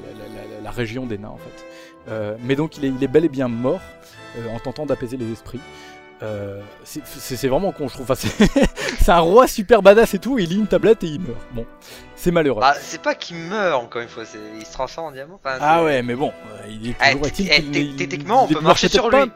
la, 0.64 0.72
région 0.72 1.06
des 1.06 1.18
nains 1.18 1.30
en 1.30 1.38
fait. 1.38 1.66
Euh, 2.10 2.36
mais 2.42 2.56
donc 2.56 2.78
il 2.78 2.86
est, 2.86 2.90
il 2.90 3.04
est 3.04 3.08
bel 3.08 3.26
et 3.26 3.30
bien 3.30 3.48
mort 3.48 3.80
euh, 4.38 4.50
en 4.50 4.60
tentant 4.60 4.86
d'apaiser 4.86 5.18
les 5.18 5.32
esprits. 5.32 5.62
Euh, 6.24 6.62
c'est- 6.84 7.48
vraiment 7.48 7.72
con, 7.72 7.88
je 7.88 7.94
trouve. 7.96 8.12
Enfin, 8.12 8.28
c'est 9.02 9.12
un 9.12 9.20
roi 9.20 9.48
super 9.48 9.82
badass 9.82 10.14
et 10.14 10.20
tout, 10.20 10.38
il 10.38 10.50
lit 10.50 10.58
une 10.58 10.68
tablette 10.68 11.04
et 11.04 11.08
il 11.08 11.20
meurt. 11.20 11.40
Bon, 11.54 11.66
c'est 12.16 12.30
malheureux. 12.32 12.60
Bah, 12.62 12.76
c'est 12.80 13.02
pas 13.02 13.16
qu'il 13.16 13.38
meurt 13.38 13.82
encore 13.82 14.02
une 14.04 14.08
fois, 14.08 14.24
il 14.60 14.66
se 14.66 14.72
transforme 14.72 15.08
en 15.08 15.12
diamant. 15.12 15.40
Enfin, 15.44 15.58
Ah 15.60 15.84
ouais, 15.84 16.04
mais 16.04 16.14
bon, 16.14 16.30
euh, 16.30 16.68
il 16.70 16.90
est 16.90 16.96
Ah, 17.00 17.12
toujours 17.14 17.26
est-il 17.28 17.76
il- 17.76 17.96
Techniquement, 17.96 18.44
on 18.44 18.48
peut 18.48 18.60
marcher 18.60 18.88
sur 18.88 19.10
lui. 19.10 19.32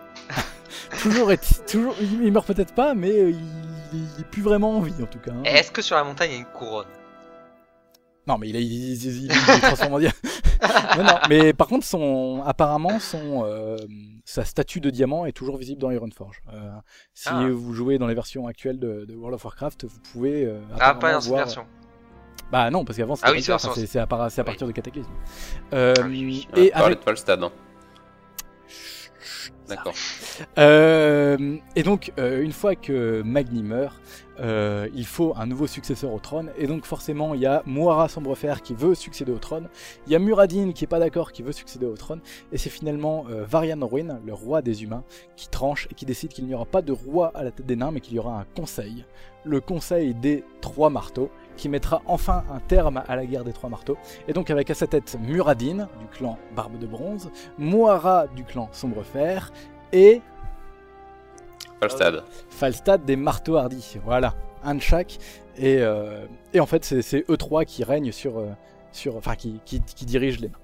toujours 1.02 1.32
est 1.32 1.66
toujours 1.66 1.96
il 2.02 2.32
meurt 2.32 2.46
peut-être 2.46 2.74
pas, 2.74 2.94
mais 2.94 3.10
il, 3.32 3.36
est 4.20 4.26
plus 4.30 4.42
vraiment 4.44 4.78
en 4.78 4.82
vie 4.82 4.94
en 5.02 5.06
tout 5.08 5.20
cas. 5.20 5.32
hein. 5.32 5.42
Et 5.46 5.50
Est-ce 5.50 5.72
que 5.72 5.82
sur 5.82 5.96
la 5.96 6.04
montagne 6.04 6.30
il 6.32 6.34
y 6.34 6.38
a 6.38 6.40
une 6.40 6.46
couronne? 6.46 6.86
Non, 8.28 8.38
mais 8.40 8.50
il, 8.50 8.56
est- 8.56 8.64
il, 8.64 8.94
il, 8.94 9.24
il- 9.26 9.32
est 9.32 9.60
transformé 9.62 9.96
en 9.96 10.00
diamant. 10.00 10.16
non, 10.98 11.04
non, 11.04 11.18
mais 11.30 11.54
par 11.54 11.68
contre, 11.68 11.86
son 11.86 12.42
apparemment 12.46 13.00
son 13.00 13.44
euh, 13.46 13.78
sa 14.26 14.44
statue 14.46 14.80
de 14.80 14.90
diamant 14.90 15.26
est 15.26 15.32
toujours 15.32 15.58
visible 15.58 15.80
dans 15.82 15.92
Ironforge. 15.92 16.42
Euh, 16.54 16.72
si 17.14 17.30
Ah. 17.32 17.48
vous 17.52 17.74
jouez 17.74 17.98
dans 18.00 18.08
les 18.08 18.16
versions 18.16 18.48
actuelles 18.48 18.80
de, 18.80 19.06
de 19.06 19.16
World 19.16 19.36
of 19.36 19.44
Warcraft, 19.46 19.86
vous 19.86 20.00
pouvez 20.12 20.46
euh, 20.46 20.60
Ah, 20.80 20.96
pas 20.96 21.14
dans 21.14 21.22
cette 21.22 21.30
voir- 21.30 21.44
version. 21.46 21.66
Bah 22.52 22.70
non, 22.70 22.86
parce 22.86 22.98
qu'avant 22.98 23.16
c'était 23.16 23.28
Ah 23.28 23.32
oui, 23.32 23.42
c'est 23.42 23.52
à, 23.52 23.56
par- 23.56 23.70
Oui. 24.42 24.46
partir 24.46 24.68
de 24.68 24.72
Cataclysme. 24.72 25.10
Euh, 25.74 25.94
Ah 25.98 26.02
oui, 26.08 26.24
oui. 26.26 26.48
Et 26.64 26.72
avec 26.74 27.00
hein. 27.44 27.52
D'accord. 29.68 29.94
Euh, 30.58 31.58
et 31.76 31.84
donc, 31.84 32.12
euh, 32.20 32.42
une 32.42 32.52
fois 32.52 32.76
que 32.76 33.22
Magni 33.24 33.64
meurt, 33.64 33.96
euh, 34.40 34.88
il 34.94 35.06
faut 35.06 35.34
un 35.38 35.46
nouveau 35.46 35.66
successeur 35.66 36.12
au 36.14 36.20
trône. 36.20 36.52
Et 36.58 36.68
donc, 36.68 36.86
forcément, 36.86 37.34
il 37.34 37.42
y 37.42 37.46
a 37.46 37.64
Moira 37.66 38.08
Sombrefer 38.08 38.56
qui 38.64 38.74
veut 38.74 38.96
succéder 38.96 39.32
au 39.32 39.38
trône. 39.38 39.68
Il 40.06 40.14
y 40.14 40.16
a 40.16 40.20
Muradin 40.20 40.72
qui 40.72 40.84
est 40.84 40.88
pas 40.88 41.00
d'accord, 41.00 41.32
qui 41.32 41.42
veut 41.42 41.52
succéder 41.52 41.86
au 41.86 41.96
trône. 41.96 42.20
Et 42.52 42.58
c'est 42.58 42.70
finalement 42.70 43.26
Varian 43.48 43.80
Ruin, 43.86 44.20
le 44.26 44.34
roi 44.34 44.62
des 44.62 44.84
humains, 44.84 45.04
qui 45.36 45.48
tranche 45.48 45.88
et 45.90 45.96
qui 45.96 46.06
décide 46.06 46.32
qu'il 46.32 46.46
n'y 46.46 46.54
aura 46.54 46.66
pas 46.66 46.82
de 46.82 46.92
roi 46.92 47.32
à 47.34 47.44
la 47.44 47.52
tête 47.52 47.66
des 47.66 47.76
nains, 47.76 47.92
mais 47.92 48.02
qu'il 48.02 48.16
y 48.16 48.20
aura 48.20 48.40
un 48.40 48.46
conseil. 48.56 49.06
Le 49.46 49.62
conseil 49.62 50.14
des 50.14 50.44
trois 50.62 50.90
marteaux, 50.90 51.30
qui 51.58 51.70
mettra 51.70 52.02
enfin 52.06 52.44
un 52.54 52.60
terme 52.60 53.04
à 53.08 53.16
la 53.16 53.26
guerre 53.26 53.44
des 53.44 53.54
trois 53.54 53.70
marteaux. 53.70 53.98
Et 54.28 54.34
donc, 54.34 54.50
avec 54.50 54.70
à 54.70 54.74
sa 54.74 54.88
tête 54.88 55.18
Muradin, 55.22 55.88
du 56.00 56.08
clan 56.12 56.38
Barbe 56.56 56.78
de 56.80 56.88
Bronze, 56.88 57.30
Moira, 57.58 58.28
du 58.28 58.44
clan 58.44 58.70
Sombrefer, 58.72 59.40
et 59.94 60.22
Falstad. 61.80 62.24
Falstad 62.50 63.06
des 63.06 63.16
marteaux 63.16 63.58
hardis. 63.58 63.98
Voilà, 64.04 64.34
un 64.64 64.76
de 64.76 64.82
chaque. 64.82 65.18
Et, 65.58 65.78
euh, 65.80 66.26
et 66.54 66.60
en 66.60 66.66
fait, 66.66 66.84
c'est- 66.86 67.26
eux 67.30 67.38
trois 67.38 67.66
qui 67.66 67.84
règnent 67.84 68.12
sur. 68.12 68.40
euh, 68.40 68.50
sur 68.92 69.18
enfin, 69.18 69.36
qui, 69.36 69.60
qui, 69.66 69.82
qui 69.82 70.06
dirigent 70.06 70.40
les 70.42 70.48
mains. 70.48 70.58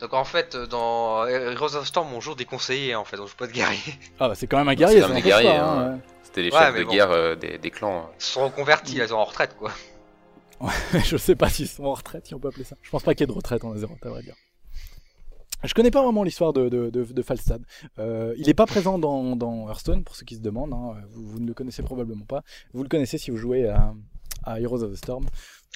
Donc 0.00 0.12
en 0.12 0.24
fait, 0.24 0.56
euh, 0.56 0.66
dans 0.66 1.24
Heroes 1.26 1.76
of 1.76 1.86
Storm, 1.86 2.08
on 2.12 2.20
joue 2.20 2.34
des 2.34 2.44
conseillers 2.44 2.96
en 2.96 3.04
fait, 3.04 3.20
on 3.20 3.26
joue 3.28 3.36
pas 3.36 3.46
de 3.46 3.52
guerriers. 3.52 3.94
Ah, 4.18 4.28
bah, 4.28 4.34
c'est 4.34 4.48
quand 4.48 4.56
même 4.58 4.68
un 4.68 4.74
guerrier, 4.74 5.00
C'est 5.02 5.14
des 5.14 5.22
guerriers, 5.22 5.48
pas, 5.50 5.60
hein. 5.64 5.90
hein, 5.94 5.98
C'était 6.24 6.42
les 6.42 6.50
Ouais, 6.52 6.58
chefs 6.58 6.74
de 6.76 6.82
bon. 6.82 6.90
guerre 6.90 7.10
euh, 7.12 7.36
des, 7.36 7.58
des 7.58 7.70
clans. 7.70 8.10
Ils 8.18 8.24
sont 8.24 8.44
reconvertis, 8.44 8.96
ils 8.96 9.06
sont 9.08 9.14
en 9.14 9.24
retraite 9.24 9.54
quoi. 9.56 9.70
Je 11.04 11.16
sais 11.16 11.34
pas 11.36 11.48
s'ils 11.48 11.68
sont 11.68 11.84
en 11.84 11.94
retraite, 11.94 12.26
si 12.26 12.34
on 12.34 12.38
peut 12.38 12.48
appeler 12.48 12.64
ça. 12.64 12.76
Je 12.82 12.90
pense 12.90 13.02
pas 13.02 13.14
qu'il 13.14 13.22
y 13.22 13.24
ait 13.24 13.32
de 13.32 13.36
retraite 13.36 13.64
en 13.64 13.72
Azeroth, 13.72 14.04
à 14.04 14.08
vrai 14.08 14.22
dire. 14.22 14.34
Je 15.64 15.74
connais 15.74 15.90
pas 15.90 16.02
vraiment 16.02 16.22
l'histoire 16.22 16.52
de, 16.52 16.68
de, 16.68 16.90
de, 16.90 17.04
de 17.04 17.22
Falstad. 17.22 17.62
Euh, 17.98 18.34
il 18.38 18.48
est 18.48 18.54
pas 18.54 18.66
présent 18.66 18.98
dans, 18.98 19.36
dans 19.36 19.68
Hearthstone, 19.68 20.04
pour 20.04 20.14
ceux 20.14 20.24
qui 20.24 20.36
se 20.36 20.40
demandent. 20.40 20.72
hein. 20.72 20.94
Vous, 21.10 21.26
vous 21.26 21.40
ne 21.40 21.46
le 21.46 21.54
connaissez 21.54 21.82
probablement 21.82 22.24
pas. 22.26 22.42
Vous 22.72 22.82
le 22.82 22.88
connaissez 22.88 23.18
si 23.18 23.30
vous 23.30 23.36
jouez 23.38 23.68
à, 23.68 23.94
à 24.44 24.60
Heroes 24.60 24.82
of 24.82 24.92
the 24.92 24.96
Storm. 24.96 25.26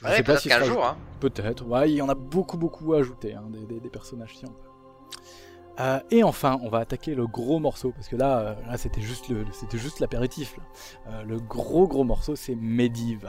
Je 0.00 0.04
Ouais, 0.04 0.16
sais 0.16 0.22
pas 0.22 0.32
peut-être 0.32 0.40
si 0.42 0.48
qu'un 0.48 0.62
jour, 0.64 0.84
hein. 0.84 0.96
Peut-être, 1.20 1.66
ouais, 1.66 1.90
il 1.90 1.96
y 1.96 2.02
en 2.02 2.08
a 2.08 2.14
beaucoup 2.14 2.56
beaucoup 2.56 2.94
à 2.94 2.98
ajouter, 2.98 3.34
hein, 3.34 3.44
des, 3.50 3.66
des- 3.66 3.80
des 3.80 3.90
personnages 3.90 4.36
si 4.36 4.44
on. 4.46 4.54
Euh, 5.82 6.00
et 6.10 6.22
enfin, 6.22 6.58
on 6.62 6.68
va 6.68 6.78
attaquer 6.78 7.14
le 7.14 7.26
gros 7.26 7.58
morceau, 7.58 7.92
parce 7.92 8.08
que 8.08 8.16
là, 8.16 8.38
euh, 8.40 8.54
là 8.66 8.76
c'était 8.78 9.00
juste 9.00 9.28
le- 9.28 9.44
c'était 9.52 9.78
juste 9.78 10.00
l'apéritif. 10.00 10.56
Euh, 11.08 11.22
le 11.22 11.38
gros 11.38 11.86
gros 11.88 12.04
morceau, 12.04 12.36
c'est 12.36 12.54
Medivh. 12.54 13.26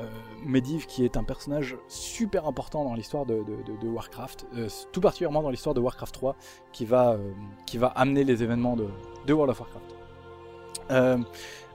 Euh, 0.00 0.06
Medivh 0.44 0.86
qui 0.86 1.04
est 1.04 1.16
un 1.16 1.24
personnage 1.24 1.76
super 1.88 2.46
important 2.46 2.84
dans 2.84 2.94
l'histoire 2.94 3.26
de, 3.26 3.42
Warcraft, 3.82 4.46
euh, 4.54 4.68
tout 4.92 5.00
particulièrement 5.00 5.42
dans 5.42 5.50
l'histoire 5.50 5.74
de 5.74 5.80
Warcraft 5.80 6.14
3, 6.14 6.36
qui 6.72 6.84
va, 6.84 7.12
euh, 7.12 7.32
qui 7.66 7.78
va 7.78 7.88
amener 7.88 8.22
les 8.22 8.42
événements 8.42 8.76
de, 8.76 8.86
World 9.32 9.50
of 9.50 9.60
Warcraft. 9.60 11.26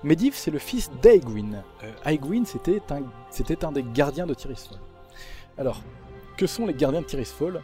Medivh, 0.03 0.33
c'est 0.33 0.51
le 0.51 0.59
fils 0.59 0.89
d'Aegwin. 1.01 1.63
Aegwin, 2.03 2.45
c'était 2.45 2.81
un, 2.89 3.67
un 3.67 3.71
des 3.71 3.83
gardiens 3.93 4.25
de 4.25 4.33
Tirisfal. 4.33 4.79
Alors, 5.57 5.81
que 6.35 6.47
sont 6.47 6.65
les 6.65 6.73
gardiens 6.73 7.01
de 7.01 7.05
Tirisfal 7.05 7.61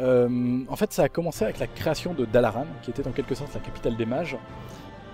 Euh, 0.00 0.60
En 0.68 0.76
fait, 0.76 0.92
ça 0.92 1.02
a 1.02 1.08
commencé 1.08 1.44
avec 1.44 1.58
la 1.58 1.66
création 1.66 2.14
de 2.14 2.24
Dalaran, 2.24 2.66
qui 2.82 2.90
était 2.90 3.06
en 3.06 3.10
quelque 3.10 3.34
sorte 3.34 3.52
la 3.54 3.60
capitale 3.60 3.96
des 3.96 4.06
mages. 4.06 4.36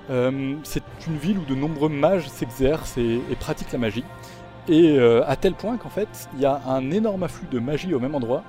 C'est 0.08 0.82
une 1.06 1.16
ville 1.16 1.38
où 1.38 1.44
de 1.46 1.54
nombreux 1.54 1.88
mages 1.88 2.28
s'exercent 2.28 2.98
et 2.98 3.36
pratiquent 3.40 3.72
la 3.72 3.78
magie. 3.78 4.04
Et 4.68 4.98
euh, 4.98 5.22
à 5.26 5.36
tel 5.36 5.54
point 5.54 5.76
qu'en 5.76 5.90
fait, 5.90 6.08
il 6.34 6.40
y 6.40 6.46
a 6.46 6.62
un 6.66 6.90
énorme 6.90 7.22
afflux 7.22 7.46
de 7.48 7.58
magie 7.58 7.92
au 7.94 8.00
même 8.00 8.14
endroit. 8.14 8.42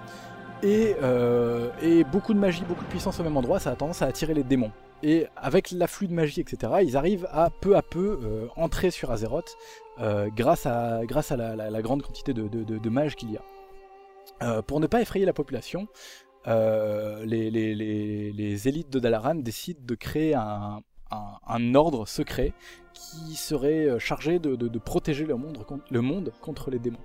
Et, 0.63 0.95
euh, 1.03 1.69
et 1.81 2.05
beaucoup 2.05 2.33
de 2.33 2.39
magie, 2.39 2.63
beaucoup 2.63 2.85
de 2.85 2.89
puissance 2.89 3.19
au 3.19 3.23
même 3.23 3.35
endroit, 3.35 3.59
ça 3.59 3.71
a 3.71 3.75
tendance 3.75 4.01
à 4.01 4.05
attirer 4.05 4.33
les 4.33 4.43
démons. 4.43 4.71
Et 5.03 5.27
avec 5.35 5.71
l'afflux 5.71 6.07
de 6.07 6.13
magie, 6.13 6.39
etc., 6.39 6.73
ils 6.81 6.95
arrivent 6.95 7.27
à 7.31 7.49
peu 7.49 7.75
à 7.75 7.81
peu 7.81 8.19
euh, 8.23 8.47
entrer 8.55 8.91
sur 8.91 9.11
Azeroth 9.11 9.57
grâce 10.35 10.65
à, 10.65 11.01
la, 11.05 11.81
grande 11.81 12.01
quantité 12.01 12.33
de, 12.33 12.89
mages 12.89 13.15
qu'il 13.15 13.31
y 13.31 13.37
a. 13.37 14.61
Pour 14.63 14.79
ne 14.79 14.87
pas 14.87 15.01
effrayer 15.01 15.25
la 15.25 15.33
population, 15.33 15.87
les, 16.45 17.47
élites 18.67 18.89
de 18.89 18.99
Dalaran 18.99 19.35
décident 19.35 19.79
de 19.83 19.95
créer 19.95 20.33
un 20.35 21.75
ordre 21.75 22.07
secret 22.07 22.53
qui 22.95 23.35
serait 23.35 23.85
euh, 23.85 23.99
chargé 23.99 24.39
de, 24.39 24.55
de- 24.55 24.67
de 24.67 24.79
protéger 24.79 25.25
le 25.25 25.35
monde, 25.35 25.57
le 25.91 26.01
monde 26.01 26.31
contre 26.41 26.71
les 26.71 26.79
démons. 26.79 26.97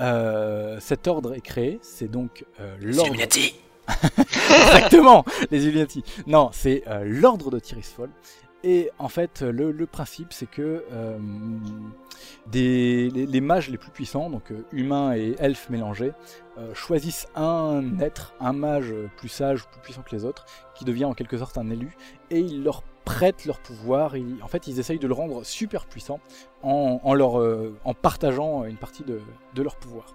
Euh, 0.00 0.78
cet 0.80 1.08
ordre 1.08 1.34
est 1.34 1.42
créé, 1.42 1.78
c'est 1.82 2.10
donc 2.10 2.46
euh, 2.60 2.74
l'ordre. 2.80 3.10
Exactement, 4.24 5.24
les 5.50 5.64
Illuminati. 5.64 6.02
Non, 6.26 6.50
c'est 6.52 6.84
euh, 6.86 7.02
l'ordre 7.04 7.50
de 7.50 7.58
Tirisfal. 7.58 8.08
Et 8.62 8.90
en 8.98 9.08
fait, 9.08 9.40
le, 9.40 9.86
principe, 9.86 10.32
c'est 10.32 10.48
que 10.48 10.84
euh, 10.92 11.18
les, 12.52 13.40
mages 13.40 13.70
les 13.70 13.78
plus 13.78 13.90
puissants, 13.90 14.28
donc 14.28 14.50
euh, 14.50 14.64
humains 14.72 15.14
et 15.14 15.34
elfes 15.38 15.70
mélangés, 15.70 16.12
euh, 16.58 16.74
choisissent 16.74 17.26
un 17.34 17.98
être, 18.00 18.34
un 18.38 18.52
mage 18.52 18.92
plus 19.16 19.30
sage 19.30 19.66
plus 19.66 19.80
puissant 19.80 20.02
que 20.02 20.14
les 20.14 20.26
autres, 20.26 20.44
qui 20.74 20.84
devient 20.84 21.06
en 21.06 21.14
quelque 21.14 21.38
sorte 21.38 21.56
un 21.56 21.70
élu, 21.70 21.96
et 22.30 22.38
ils 22.38 22.62
leur 22.62 22.82
prêtent 23.06 23.46
leur 23.46 23.60
pouvoir. 23.60 24.14
En 24.42 24.48
fait, 24.48 24.66
ils 24.66 24.78
essayent 24.78 24.98
de 24.98 25.08
le 25.08 25.14
rendre 25.14 25.42
super 25.42 25.86
puissant 25.86 26.20
en, 26.62 27.00
partageant 27.94 28.64
une 28.66 28.76
partie 28.76 29.04
de, 29.04 29.62
leur 29.62 29.76
pouvoir. 29.76 30.14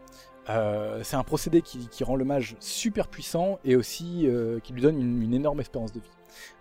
C'est 1.03 1.15
un 1.15 1.23
procédé 1.23 1.63
qui, 1.63 2.03
rend 2.03 2.15
le 2.15 2.25
mage 2.25 2.55
super 2.59 3.07
puissant 3.07 3.59
et 3.65 3.75
aussi 3.75 4.29
qui 4.63 4.73
lui 4.73 4.81
donne 4.81 5.01
une 5.01 5.33
énorme 5.33 5.59
espérance 5.59 5.91
de 5.91 5.99
vie. 5.99 6.11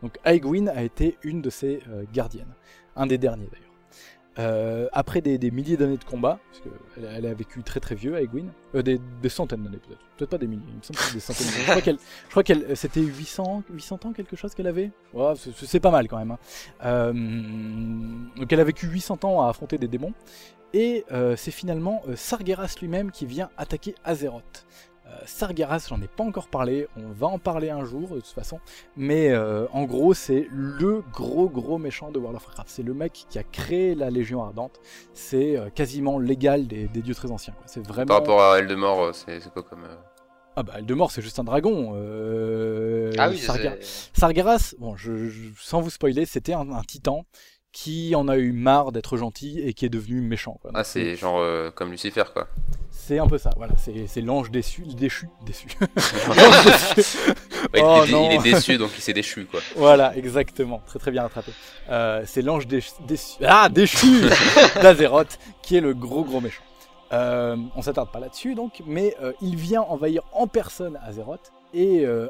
Donc 0.02 0.18
Aegwin 0.24 0.68
a 0.68 0.82
été 0.82 1.18
une 1.22 1.42
de 1.42 1.50
ces 1.50 1.80
euh, 1.88 2.04
gardiennes, 2.12 2.54
un 2.96 3.06
des 3.06 3.18
derniers 3.18 3.48
d'ailleurs. 3.52 3.70
Euh, 4.40 4.88
après 4.92 5.20
des, 5.20 5.50
milliers 5.52 5.76
d'années 5.76 5.96
de 5.96 6.02
combat, 6.02 6.40
parce 6.50 6.60
qu'elle 6.60 7.04
elle 7.04 7.26
a 7.26 7.34
vécu 7.34 7.62
très 7.62 7.78
très 7.78 7.94
vieux, 7.94 8.16
Aegwin, 8.16 8.50
euh, 8.74 8.82
des, 8.82 8.98
centaines 9.28 9.62
d'années 9.62 9.78
peut-être, 9.78 10.00
peut-être 10.16 10.30
pas 10.30 10.38
des 10.38 10.48
milliers, 10.48 10.64
il 10.68 10.76
me 10.76 10.82
semble 10.82 10.98
que 10.98 11.12
des 11.14 11.20
centaines 11.20 11.46
d'années. 11.46 11.98
Je 12.24 12.30
crois 12.30 12.42
qu'elle, 12.42 12.76
c'était 12.76 13.00
800, 13.00 13.62
800 13.70 14.00
ans 14.04 14.12
quelque 14.12 14.34
chose 14.34 14.52
qu'elle 14.54 14.66
avait? 14.66 14.90
C'est, 15.54 15.78
pas 15.78 15.92
mal 15.92 16.08
quand 16.08 16.18
même. 16.18 16.32
hein. 16.32 17.12
Donc 18.36 18.52
elle 18.52 18.60
a 18.60 18.64
vécu 18.64 18.88
800 18.88 19.18
ans 19.22 19.42
à 19.42 19.50
affronter 19.50 19.78
des 19.78 19.88
démons. 19.88 20.14
Et 20.72 21.04
c'est 21.36 21.52
finalement 21.52 22.02
Sargeras 22.16 22.74
lui-même 22.80 23.12
qui 23.12 23.26
vient 23.26 23.50
attaquer 23.56 23.94
Azeroth. 24.02 24.66
Euh, 25.06 25.10
Sargeras, 25.26 25.86
j'en 25.90 26.00
ai 26.00 26.08
pas 26.08 26.24
encore 26.24 26.48
parlé, 26.48 26.88
on 26.96 27.10
va 27.12 27.26
en 27.26 27.38
parler 27.38 27.68
un 27.68 27.84
jour 27.84 28.08
de 28.08 28.14
toute 28.20 28.26
façon, 28.26 28.58
mais 28.96 29.30
euh, 29.30 29.66
en 29.72 29.84
gros 29.84 30.14
c'est 30.14 30.46
le 30.50 31.02
gros 31.12 31.48
gros 31.50 31.76
méchant 31.76 32.10
de 32.10 32.18
World 32.18 32.36
of 32.36 32.46
Warcraft. 32.46 32.70
C'est 32.70 32.82
le 32.82 32.94
mec 32.94 33.12
qui 33.28 33.38
a 33.38 33.42
créé 33.42 33.94
la 33.94 34.08
Légion 34.10 34.42
Ardente, 34.42 34.80
c'est 35.12 35.58
euh, 35.58 35.68
quasiment 35.68 36.18
l'égal 36.18 36.66
des, 36.66 36.88
des 36.88 37.02
dieux 37.02 37.14
très 37.14 37.30
anciens. 37.30 37.52
quoi. 37.52 37.64
C'est 37.66 37.86
vraiment... 37.86 38.06
Par 38.06 38.16
rapport 38.20 38.42
à 38.42 38.58
Eldemort, 38.60 39.14
c'est 39.14 39.40
c'est 39.40 39.52
quoi 39.52 39.62
comme. 39.62 39.84
euh, 39.84 39.94
Ah 40.56 40.62
bah 40.62 40.74
Eldemort 40.78 41.10
c'est 41.10 41.20
juste 41.22 41.38
un 41.38 41.44
dragon. 41.44 41.92
euh, 41.96 43.12
Ah 43.18 43.28
oui, 43.28 43.36
Sargeras, 44.14 44.74
bon, 44.78 44.96
je, 44.96 45.28
je- 45.28 45.50
sans 45.60 45.80
vous 45.82 45.90
spoiler, 45.90 46.24
c'était 46.24 46.54
un, 46.54 46.70
un 46.72 46.82
titan 46.82 47.26
qui 47.74 48.14
en 48.14 48.28
a 48.28 48.36
eu 48.38 48.52
marre 48.52 48.92
d'être 48.92 49.16
gentil 49.18 49.60
et 49.60 49.74
qui 49.74 49.84
est 49.84 49.88
devenu 49.90 50.20
méchant. 50.22 50.58
quoi. 50.62 50.70
Donc, 50.70 50.80
Ah, 50.80 50.84
c'est 50.84 51.16
genre 51.16 51.38
euh, 51.40 51.70
comme 51.72 51.90
Lucifer, 51.90 52.22
quoi. 52.32 52.46
C'est 52.90 53.18
un 53.18 53.26
peu 53.26 53.36
ça, 53.36 53.50
voilà, 53.56 53.74
c'est 53.76 54.06
c'est 54.06 54.20
l'ange 54.22 54.50
déçu, 54.50 54.82
déchu, 54.86 55.28
déçu. 55.44 55.66
Déçu. 56.96 57.18
Ouais, 57.74 57.80
Oh, 57.82 58.02
il, 58.04 58.08
est, 58.08 58.12
non. 58.12 58.30
il 58.30 58.34
est 58.36 58.52
déçu, 58.52 58.78
donc 58.78 58.90
il 58.96 59.00
s'est 59.00 59.12
déchu, 59.12 59.46
quoi. 59.46 59.60
Voilà, 59.76 60.16
exactement, 60.16 60.80
très 60.86 60.98
très 61.00 61.10
bien 61.10 61.22
rattrapé. 61.22 61.50
Euh, 61.90 62.22
c'est 62.26 62.40
l'ange 62.42 62.66
déchu, 62.68 62.90
déçu, 63.08 63.38
ah, 63.44 63.68
déchu 63.68 64.06
d'Azeroth 64.80 65.38
qui 65.62 65.76
est 65.76 65.80
le 65.80 65.92
gros 65.94 66.22
gros 66.24 66.40
méchant. 66.40 66.62
Euh, 67.12 67.56
on 67.74 67.82
s'attarde 67.82 68.10
pas 68.12 68.20
là-dessus 68.20 68.54
donc, 68.54 68.82
mais 68.86 69.16
euh, 69.22 69.32
il 69.42 69.56
vient 69.56 69.82
envahir 69.82 70.22
en 70.32 70.46
personne 70.46 70.98
Azeroth 71.06 71.52
et 71.74 72.06
euh, 72.06 72.28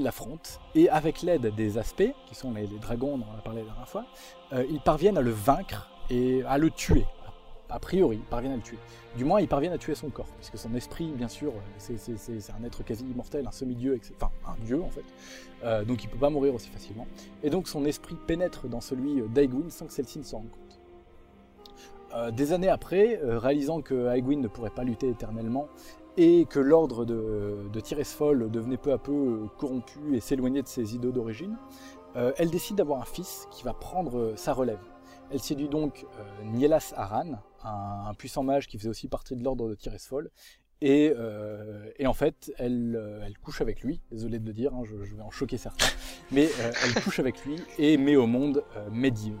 l'affronte 0.00 0.60
et 0.74 0.88
avec 0.88 1.22
l'aide 1.22 1.54
des 1.54 1.78
aspects, 1.78 2.12
qui 2.26 2.34
sont 2.34 2.52
les, 2.52 2.66
dragons 2.66 3.18
dont 3.18 3.26
on 3.32 3.38
a 3.38 3.42
parlé 3.42 3.60
la 3.60 3.66
dernière 3.66 3.88
fois, 3.88 4.06
euh, 4.52 4.64
ils 4.70 4.80
parviennent 4.80 5.18
à 5.18 5.22
le 5.22 5.30
vaincre 5.30 5.90
et 6.10 6.42
à 6.44 6.58
le 6.58 6.70
tuer. 6.70 7.04
A 7.68 7.80
priori, 7.80 8.16
ils 8.16 8.28
parviennent 8.28 8.52
à 8.52 8.56
le 8.56 8.62
tuer. 8.62 8.78
Du 9.16 9.24
moins, 9.24 9.40
ils 9.40 9.48
parviennent 9.48 9.72
à 9.72 9.78
tuer 9.78 9.96
son 9.96 10.08
corps, 10.08 10.28
puisque 10.38 10.56
son 10.56 10.72
esprit, 10.74 11.08
bien 11.08 11.28
sûr, 11.28 11.52
euh, 11.52 11.78
c'est- 11.78 12.52
un 12.52 12.64
être 12.64 12.84
quasi 12.84 13.04
immortel, 13.04 13.46
un 13.46 13.50
semi-dieu, 13.50 14.00
enfin 14.14 14.30
un 14.46 14.64
dieu 14.64 14.80
en 14.80 14.88
fait. 14.88 15.04
Euh, 15.64 15.84
donc 15.84 16.02
il 16.04 16.08
peut 16.08 16.18
pas 16.18 16.30
mourir 16.30 16.54
aussi 16.54 16.68
facilement. 16.70 17.06
Et 17.42 17.50
donc 17.50 17.68
son 17.68 17.84
esprit 17.84 18.16
pénètre 18.26 18.68
dans 18.68 18.80
celui 18.80 19.20
d'Aegwin 19.28 19.68
sans 19.68 19.86
que 19.86 19.92
celle-ci 19.92 20.20
ne 20.20 20.24
s'en 20.24 20.38
rende 20.38 20.50
compte. 20.50 20.62
Des 22.32 22.54
années 22.54 22.70
après, 22.70 23.20
réalisant 23.22 23.82
que 23.82 24.06
Aegwin 24.08 24.40
ne 24.40 24.48
pourrait 24.48 24.70
pas 24.70 24.84
lutter 24.84 25.10
éternellement 25.10 25.68
et 26.16 26.46
que 26.46 26.58
l'ordre 26.58 27.04
de, 27.04 27.68
de 27.72 27.80
Tiresfol 27.80 28.50
devenait 28.50 28.76
peu 28.76 28.92
à 28.92 28.98
peu 28.98 29.12
euh, 29.12 29.46
corrompu 29.58 30.14
et 30.14 30.20
s'éloignait 30.20 30.62
de 30.62 30.68
ses 30.68 30.94
idées 30.94 31.12
d'origine, 31.12 31.56
euh, 32.16 32.32
elle 32.38 32.50
décide 32.50 32.76
d'avoir 32.76 33.00
un 33.00 33.04
fils 33.04 33.46
qui 33.50 33.62
va 33.64 33.74
prendre 33.74 34.18
euh, 34.18 34.36
sa 34.36 34.54
relève. 34.54 34.80
Elle 35.30 35.40
séduit 35.40 35.68
donc 35.68 36.06
Nielas 36.44 36.92
Aran, 36.96 37.42
un, 37.64 38.14
puissant 38.14 38.44
mage 38.44 38.68
qui 38.68 38.78
faisait 38.78 38.88
aussi 38.88 39.08
partie 39.08 39.34
de 39.34 39.42
l'ordre 39.42 39.68
de 39.68 39.74
Tiresfol, 39.74 40.30
Et, 40.80 41.12
et 41.98 42.06
en 42.06 42.12
fait, 42.12 42.52
elle, 42.58 43.34
couche 43.42 43.60
avec 43.60 43.82
lui. 43.82 44.00
Désolé 44.12 44.38
de 44.38 44.46
le 44.46 44.52
dire, 44.52 44.72
hein, 44.72 44.84
je, 44.84 44.94
vais 44.94 45.22
en 45.22 45.32
choquer 45.32 45.58
certains. 45.58 45.92
Mais 46.30 46.48
elle 46.84 47.02
couche 47.02 47.18
avec 47.18 47.44
lui 47.44 47.60
et 47.76 47.96
met 47.96 48.14
au 48.14 48.28
monde 48.28 48.62
Medivh, 48.92 49.40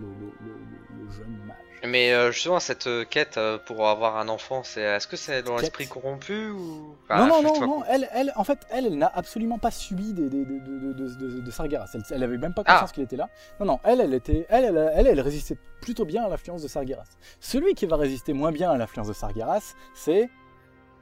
le, 0.00 0.06
le- 0.06 0.32
le- 0.46 1.04
le 1.04 1.10
jeune 1.10 1.36
mage. 1.46 1.56
Mais 1.82 2.12
euh, 2.12 2.30
justement, 2.30 2.60
cette 2.60 2.86
euh, 2.86 3.04
quête 3.08 3.38
euh, 3.38 3.56
pour 3.56 3.88
avoir 3.88 4.18
un 4.18 4.28
enfant, 4.28 4.62
c'est 4.62 4.82
est-ce 4.82 5.06
que 5.06 5.16
c'est 5.16 5.42
dans 5.42 5.56
l'esprit 5.56 5.88
corrompu 5.88 6.50
ou? 6.50 6.94
Non, 7.08 7.26
non, 7.26 7.42
non, 7.42 7.60
non, 7.66 7.82
elle, 7.88 8.06
elle, 8.12 8.32
en 8.36 8.44
fait, 8.44 8.58
elle, 8.70 8.84
elle 8.84 8.98
n'a 8.98 9.10
absolument 9.14 9.58
pas 9.58 9.70
subi 9.70 10.12
des, 10.12 10.28
des- 10.28 10.44
de, 10.44 10.58
de, 10.58 10.92
de, 10.92 11.14
de- 11.14 11.40
de 11.40 11.50
Sargeras. 11.50 11.88
Elle, 11.94 12.02
elle 12.10 12.22
avait 12.22 12.36
même 12.36 12.52
pas 12.52 12.64
conscience 12.64 12.90
Ah. 12.90 12.94
qu'il 12.94 13.02
était 13.02 13.16
là. 13.16 13.30
Non, 13.60 13.66
non, 13.66 13.80
elle, 13.84 14.02
elle 14.02 14.12
était, 14.12 14.44
elle, 14.50 14.64
elle, 14.66 14.90
elle, 14.94 15.06
elle 15.06 15.20
résistait 15.22 15.56
plutôt 15.80 16.04
bien 16.04 16.22
à 16.24 16.28
l'influence 16.28 16.62
de 16.62 16.68
Sargeras. 16.68 17.16
Celui 17.40 17.74
qui 17.74 17.86
va 17.86 17.96
résister 17.96 18.34
moins 18.34 18.52
bien 18.52 18.70
à 18.70 18.76
l'influence 18.76 19.08
de 19.08 19.14
Sargeras, 19.14 19.74
c'est 19.94 20.28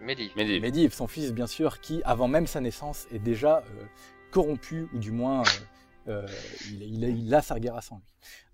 Mehdi. 0.01 0.31
Medivh. 0.37 0.63
Medivh, 0.63 0.93
son 0.93 1.09
fils, 1.09 1.33
bien 1.33 1.49
sûr, 1.49 1.81
qui, 1.81 2.03
avant 2.05 2.29
même 2.29 2.47
sa 2.47 2.61
naissance, 2.61 3.09
est 3.11 3.19
déjà 3.19 3.57
euh, 3.67 3.83
corrompu, 4.31 4.87
ou 4.95 4.99
du 4.99 5.11
moins, 5.11 5.43
euh, 6.09 6.27
il, 6.71 7.05
a- 7.05 7.09
il 7.09 7.35
a 7.35 7.43
Sargeras 7.43 7.89
en 7.91 7.97
lui. 7.97 8.03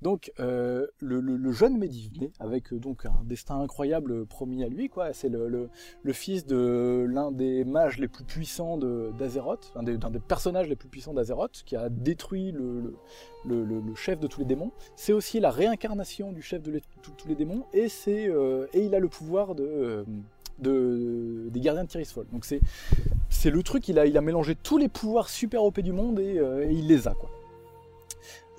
Donc, 0.02 0.30
euh, 0.38 0.86
le, 1.00 1.52
jeune 1.52 1.78
Medivh 1.78 2.10
naît 2.20 2.30
avec 2.38 2.72
euh, 2.72 2.78
donc 2.78 3.06
un 3.06 3.22
destin 3.24 3.60
incroyable 3.60 4.26
promis 4.26 4.62
à 4.62 4.68
lui. 4.68 4.88
quoi. 4.88 5.12
C'est 5.12 5.28
le, 5.30 5.68
fils 6.12 6.46
de 6.46 7.06
l'un 7.08 7.32
des 7.32 7.64
mages 7.64 7.98
les 7.98 8.08
plus 8.08 8.24
puissants 8.24 8.76
d'Azeroth, 8.78 9.72
un 9.76 9.82
des, 9.82 9.96
des 9.96 10.18
personnages 10.20 10.68
les 10.68 10.76
plus 10.76 10.88
puissants 10.88 11.14
d'Azeroth, 11.14 11.62
qui 11.64 11.76
a 11.76 11.88
détruit 11.88 12.52
le, 12.52 12.94
chef 13.96 14.20
de 14.20 14.26
tous 14.26 14.40
les 14.40 14.46
démons. 14.46 14.72
C'est 14.96 15.12
aussi 15.12 15.40
la 15.40 15.50
réincarnation 15.50 16.32
du 16.32 16.42
chef 16.42 16.62
de 16.62 16.80
tous- 17.02 17.26
les 17.28 17.34
démons, 17.34 17.64
et, 17.72 17.88
c'est, 17.88 18.30
et 18.74 18.84
il 18.84 18.94
a 18.94 18.98
le 18.98 19.08
pouvoir 19.08 19.54
de... 19.54 20.04
de, 20.58 21.48
des 21.50 21.60
gardiens 21.60 21.84
de 21.84 21.88
Tirisfol. 21.88 22.26
Donc 22.32 22.44
c'est 22.44 23.50
le 23.50 23.62
truc, 23.62 23.88
il 23.88 23.98
a, 23.98 24.06
il 24.06 24.16
a 24.16 24.20
mélangé 24.20 24.54
tous 24.54 24.78
les 24.78 24.88
pouvoirs 24.88 25.28
super 25.28 25.64
OP 25.64 25.80
du 25.80 25.92
monde 25.92 26.18
et, 26.20 26.36
et 26.36 26.70
il 26.72 26.86
les 26.86 27.08
a 27.08 27.14
quoi. 27.14 27.30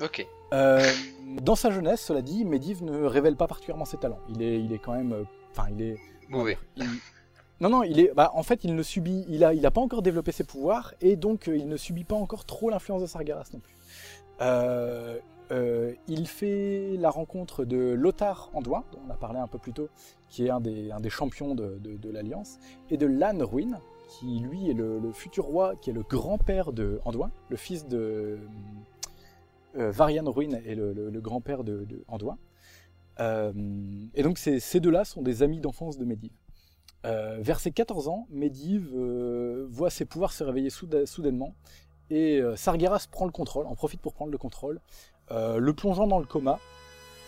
Ok. 0.02 0.28
Euh, 0.54 0.82
dans 1.42 1.56
sa 1.56 1.72
jeunesse, 1.72 2.02
cela 2.02 2.22
dit, 2.22 2.46
Medivh 2.46 2.84
ne 2.84 3.04
révèle 3.04 3.36
pas 3.36 3.48
particulièrement 3.48 3.86
ses 3.86 3.98
talents. 3.98 4.20
Il 4.30 4.42
est, 4.42 4.60
il 4.62 4.72
est 4.74 4.78
quand 4.80 4.94
même, 4.94 5.14
euh, 5.14 5.24
enfin 5.52 5.68
il 5.72 5.82
est, 5.82 5.96
Mauvais. 6.30 6.58
il- 6.78 6.86
Non, 7.62 7.70
non, 7.70 7.84
il 7.84 8.00
est. 8.00 8.12
Bah, 8.16 8.32
en 8.34 8.44
fait, 8.44 8.64
il 8.64 8.76
ne 8.76 8.84
subit. 8.84 9.26
Il 9.30 9.44
a, 9.44 9.54
il 9.54 9.66
a 9.66 9.72
pas 9.72 9.82
encore 9.82 10.02
développé 10.02 10.32
ses 10.32 10.44
pouvoirs 10.44 10.94
et 11.02 11.16
donc 11.16 11.48
euh, 11.48 11.56
il 11.58 11.68
ne 11.68 11.78
subit 11.78 12.04
pas 12.04 12.16
encore 12.16 12.46
trop 12.46 12.70
l'influence 12.70 13.02
de 13.02 13.08
Sargeras 13.08 13.50
non 13.54 13.60
plus. 13.60 13.74
Euh, 14.42 15.18
euh, 15.52 15.94
il 16.08 16.28
fait 16.28 16.96
la 16.98 17.10
rencontre 17.10 17.64
de 17.66 17.94
Lothar 17.94 18.50
Anduin, 18.54 18.84
dont 18.92 19.00
on 19.08 19.12
a 19.12 19.16
parlé 19.16 19.40
un 19.40 19.48
peu 19.48 19.60
plus 19.60 19.74
tôt, 19.74 19.90
qui 20.30 20.48
est 20.48 20.50
un 20.50 20.60
des, 20.60 20.92
un 20.92 21.00
des 21.00 21.10
champions 21.12 21.54
de, 21.56 21.78
de- 21.80 21.98
de 21.98 22.10
l'Alliance, 22.10 22.58
et 22.90 22.98
de 22.98 23.06
Lan 23.06 23.38
Ruin, 23.46 23.80
qui 24.10 24.40
lui 24.40 24.70
est 24.70 24.74
le, 24.74 25.00
le 25.00 25.12
futur 25.12 25.46
roi, 25.46 25.76
qui 25.80 25.92
est 25.92 25.94
le 25.94 26.02
grand-père 26.02 26.74
de 26.74 27.00
Anduin, 27.06 27.30
le 27.50 27.58
fils 27.58 27.88
de 27.88 28.40
Varian 29.76 30.32
Ruin 30.32 30.52
est 30.66 30.76
le, 30.76 31.20
grand-père 31.22 31.64
de, 31.64 31.86
de. 31.86 32.04
Euh, 33.20 33.54
et 34.14 34.24
donc 34.24 34.38
ces, 34.38 34.80
deux-là 34.80 35.06
sont 35.06 35.22
des 35.22 35.44
amis 35.44 35.60
d'enfance 35.60 35.98
de 35.98 36.06
Medivh. 36.06 36.32
Euh, 37.06 37.38
vers 37.40 37.60
ses 37.60 37.72
14 37.72 38.08
ans, 38.08 38.28
Medivh 38.32 38.90
euh, 38.96 39.68
voit 39.70 39.90
ses 39.90 40.06
pouvoirs 40.06 40.34
se 40.34 40.44
réveiller 40.44 40.70
souda- 40.70 41.06
soudainement 41.06 41.54
et 42.10 42.40
euh, 42.40 42.56
Sargeras 42.56 43.08
prend 43.12 43.26
le 43.26 43.32
contrôle, 43.32 43.68
en 43.68 43.76
profite 43.76 44.02
pour 44.02 44.14
prendre 44.14 44.32
le 44.32 44.38
contrôle, 44.38 44.82
euh, 45.32 45.58
le 45.58 45.74
plongeant 45.74 46.08
dans 46.08 46.20
le 46.20 46.26
coma. 46.26 46.60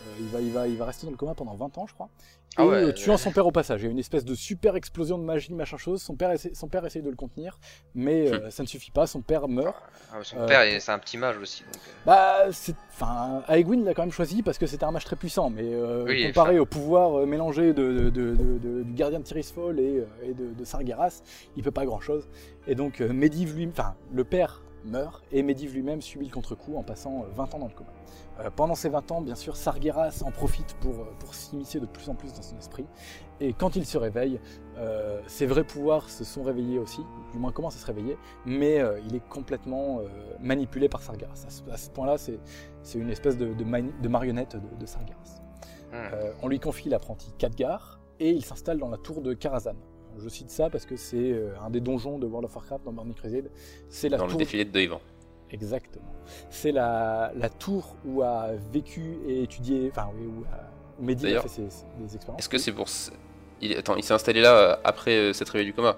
Euh, 0.08 0.16
il, 0.20 0.28
va, 0.28 0.40
il, 0.42 0.52
va, 0.52 0.68
il 0.68 0.78
va 0.78 0.86
rester 0.86 1.06
dans 1.06 1.12
le 1.12 1.18
coma 1.18 1.34
pendant 1.36 1.56
20 1.56 1.78
ans, 1.78 1.86
je 1.88 1.94
crois. 1.94 2.10
Et 2.52 2.62
Ah 2.62 2.66
ouais, 2.66 2.76
euh, 2.86 2.92
tuant 2.94 3.14
ouais. 3.14 3.18
son 3.20 3.32
père 3.32 3.46
au 3.46 3.52
passage. 3.52 3.82
Il 3.82 3.86
y 3.86 3.88
a 3.88 3.92
une 3.92 4.00
espèce 4.00 4.24
de 4.26 4.34
super 4.34 4.76
explosion 4.76 5.18
de 5.18 5.24
magie, 5.24 5.54
machin 5.54 5.78
chose. 5.78 6.02
Son 6.02 6.16
père, 6.16 6.32
essaie, 6.32 6.54
son 6.56 6.68
père 6.70 6.86
essaye 6.86 7.02
de 7.04 7.10
le 7.10 7.16
contenir, 7.16 7.60
mais 7.94 8.32
euh, 8.34 8.50
ça 8.50 8.64
ne 8.64 8.68
suffit 8.68 8.90
pas. 8.90 9.06
Son 9.06 9.22
père 9.22 9.48
meurt. 9.48 9.76
Ah, 10.12 10.18
son 10.24 10.38
Euh, 10.38 10.46
père, 10.48 10.66
il- 10.66 10.80
c'est 10.82 10.92
un 10.92 10.98
petit 11.00 11.18
mage 11.18 11.38
aussi. 11.38 11.64
Donc, 11.64 11.74
euh, 11.76 11.92
Bah, 12.06 12.46
c'est, 12.52 12.76
enfin, 12.90 13.44
Aegwin 13.50 13.84
l'a 13.84 13.94
quand 13.94 14.04
même 14.04 14.12
choisi 14.12 14.42
parce 14.44 14.58
que 14.58 14.66
c'était 14.66 14.86
un 14.86 14.92
mage 14.92 15.06
très 15.06 15.18
puissant, 15.18 15.50
mais 15.50 15.64
euh, 15.74 16.06
Oui, 16.06 16.26
comparé 16.28 16.58
au 16.58 16.66
pouvoir 16.66 17.20
euh, 17.20 17.26
mélangé 17.26 17.74
de, 17.74 18.10
du 18.10 18.94
gardien 18.94 19.20
de 19.20 19.26
Tirisfol 19.26 19.80
et, 19.80 19.98
euh, 20.00 20.06
et 20.24 20.34
de, 20.34 20.64
Sargeras, 20.64 21.22
il 21.58 21.64
peut 21.64 21.72
pas 21.72 21.86
grand 21.86 22.00
chose. 22.00 22.28
Et 22.66 22.76
donc 22.76 23.02
euh, 23.02 23.12
Medivh 23.14 23.56
lui, 23.56 23.68
enfin, 23.70 23.96
le 24.14 24.24
père 24.24 24.62
meurt 24.88 25.24
et 25.32 25.44
Medivh 25.44 25.74
lui-même 25.74 26.02
subit 26.02 26.26
le 26.26 26.32
contre-coup 26.34 26.76
en 26.76 26.84
passant 26.84 27.24
euh, 27.24 27.28
20 27.36 27.56
ans 27.56 27.60
dans 27.60 27.68
le 27.68 27.74
coma. 27.74 27.90
Euh, 28.40 28.50
pendant 28.56 28.76
ces 28.76 28.90
20 28.90 29.12
ans, 29.12 29.22
bien 29.22 29.36
sûr, 29.36 29.56
Sargeras 29.56 30.22
en 30.26 30.32
profite 30.32 30.76
pour, 30.82 30.94
euh, 30.94 31.06
pour 31.20 31.34
s'immiscer 31.34 31.80
de 31.80 31.86
plus 31.86 32.10
en 32.10 32.16
plus 32.16 32.34
dans 32.34 32.42
son 32.42 32.58
esprit. 32.58 32.86
Et 33.40 33.54
quand 33.54 33.76
il 33.76 33.86
se 33.86 33.98
réveille, 33.98 34.40
euh, 34.78 35.22
ses 35.28 35.46
vrais 35.46 35.64
pouvoirs 35.64 36.10
se 36.10 36.24
sont 36.24 36.44
réveillés 36.44 36.80
aussi, 36.80 37.02
du 37.32 37.38
moins 37.40 37.52
commencent 37.52 37.76
à 37.76 37.80
se 37.80 37.86
réveiller, 37.86 38.18
mais 38.46 38.80
euh, 38.80 39.00
il 39.08 39.16
est 39.16 39.28
complètement 39.28 40.00
euh, 40.00 40.08
manipulé 40.40 40.90
par 40.90 41.02
Sargeras. 41.02 41.46
À 41.72 41.78
ce, 41.78 41.90
point-là, 41.90 42.18
c'est 42.18 42.40
une 43.00 43.10
espèce 43.10 43.38
de, 43.38 43.54
de 43.54 43.64
mani- 43.64 43.94
de 44.02 44.08
marionnette 44.08 44.56
de, 44.56 44.76
de 44.80 44.86
Sargeras. 44.86 45.42
hmm. 45.92 45.96
Euh, 45.96 46.32
on 46.42 46.48
lui 46.48 46.60
confie 46.60 46.90
l'apprenti 46.90 47.32
Khadgar 47.38 48.00
et 48.20 48.32
il 48.32 48.44
s'installe 48.44 48.78
dans 48.80 48.90
la 48.90 48.98
tour 48.98 49.22
de 49.22 49.34
Karazhan. 49.34 49.76
Je 50.20 50.30
cite 50.30 50.50
ça 50.50 50.70
parce 50.70 50.86
que 50.86 50.96
c'est 50.96 51.32
euh, 51.32 51.54
un 51.64 51.70
des 51.70 51.80
donjons 51.80 52.18
de 52.18 52.26
World 52.26 52.46
of 52.46 52.56
Warcraft 52.56 52.86
dans 52.86 52.92
Burning 52.94 53.14
Crusade. 53.14 53.50
C'est 53.90 54.10
la 54.10 54.18
Dans 54.18 54.26
le 54.26 54.32
tour 54.32 54.40
défilé 54.40 54.66
de 54.66 54.72
Deuivan. 54.72 55.00
Exactement. 55.52 56.06
C'est 56.50 56.72
la, 56.72 57.32
la 57.36 57.50
tour 57.50 57.96
où 58.06 58.22
a 58.22 58.50
vécu 58.74 59.18
et 59.28 59.44
étudié, 59.44 59.90
enfin 59.92 60.10
oui, 60.20 60.26
où, 60.28 60.44
a- 60.54 60.70
Mehdi 61.00 61.36
a 61.36 61.42
fait 61.42 61.48
ses, 61.48 61.62
expériences. 62.16 62.40
Est-ce 62.40 62.50
que 62.50 62.58
c'est 62.58 62.72
pour. 62.74 62.88
Il... 63.62 63.74
Attends, 63.78 63.96
il 63.96 64.04
s'est 64.04 64.14
installé 64.14 64.42
là 64.42 64.56
euh, 64.56 64.76
après 64.84 65.12
euh, 65.16 65.34
s'être 65.34 65.50
réveillé 65.50 65.72
du 65.72 65.76
coma? 65.76 65.96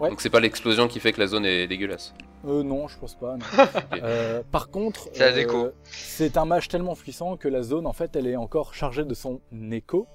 Ouais. 0.00 0.10
Donc 0.10 0.20
c'est 0.20 0.30
pas 0.30 0.40
l'explosion 0.40 0.86
qui 0.88 1.00
fait 1.00 1.12
que 1.12 1.20
la 1.20 1.26
zone 1.26 1.44
est 1.44 1.66
dégueulasse? 1.66 2.14
Euh, 2.46 2.62
non, 2.62 2.86
je 2.86 2.96
pense 2.98 3.14
pas. 3.16 3.36
non. 3.36 3.44
Euh, 4.02 4.42
par 4.52 4.70
contre, 4.70 5.08
C'est 5.12 5.18
la 5.20 5.32
déco. 5.32 5.70
c'est 5.82 6.36
un 6.36 6.44
mage 6.44 6.68
tellement 6.68 6.94
puissant 6.94 7.36
que 7.36 7.48
la 7.48 7.62
zone, 7.62 7.84
en 7.86 7.92
fait, 7.92 8.14
elle 8.14 8.28
est 8.28 8.36
encore 8.36 8.74
chargée 8.74 9.04
de 9.04 9.12
son 9.14 9.40
écho, 9.72 10.06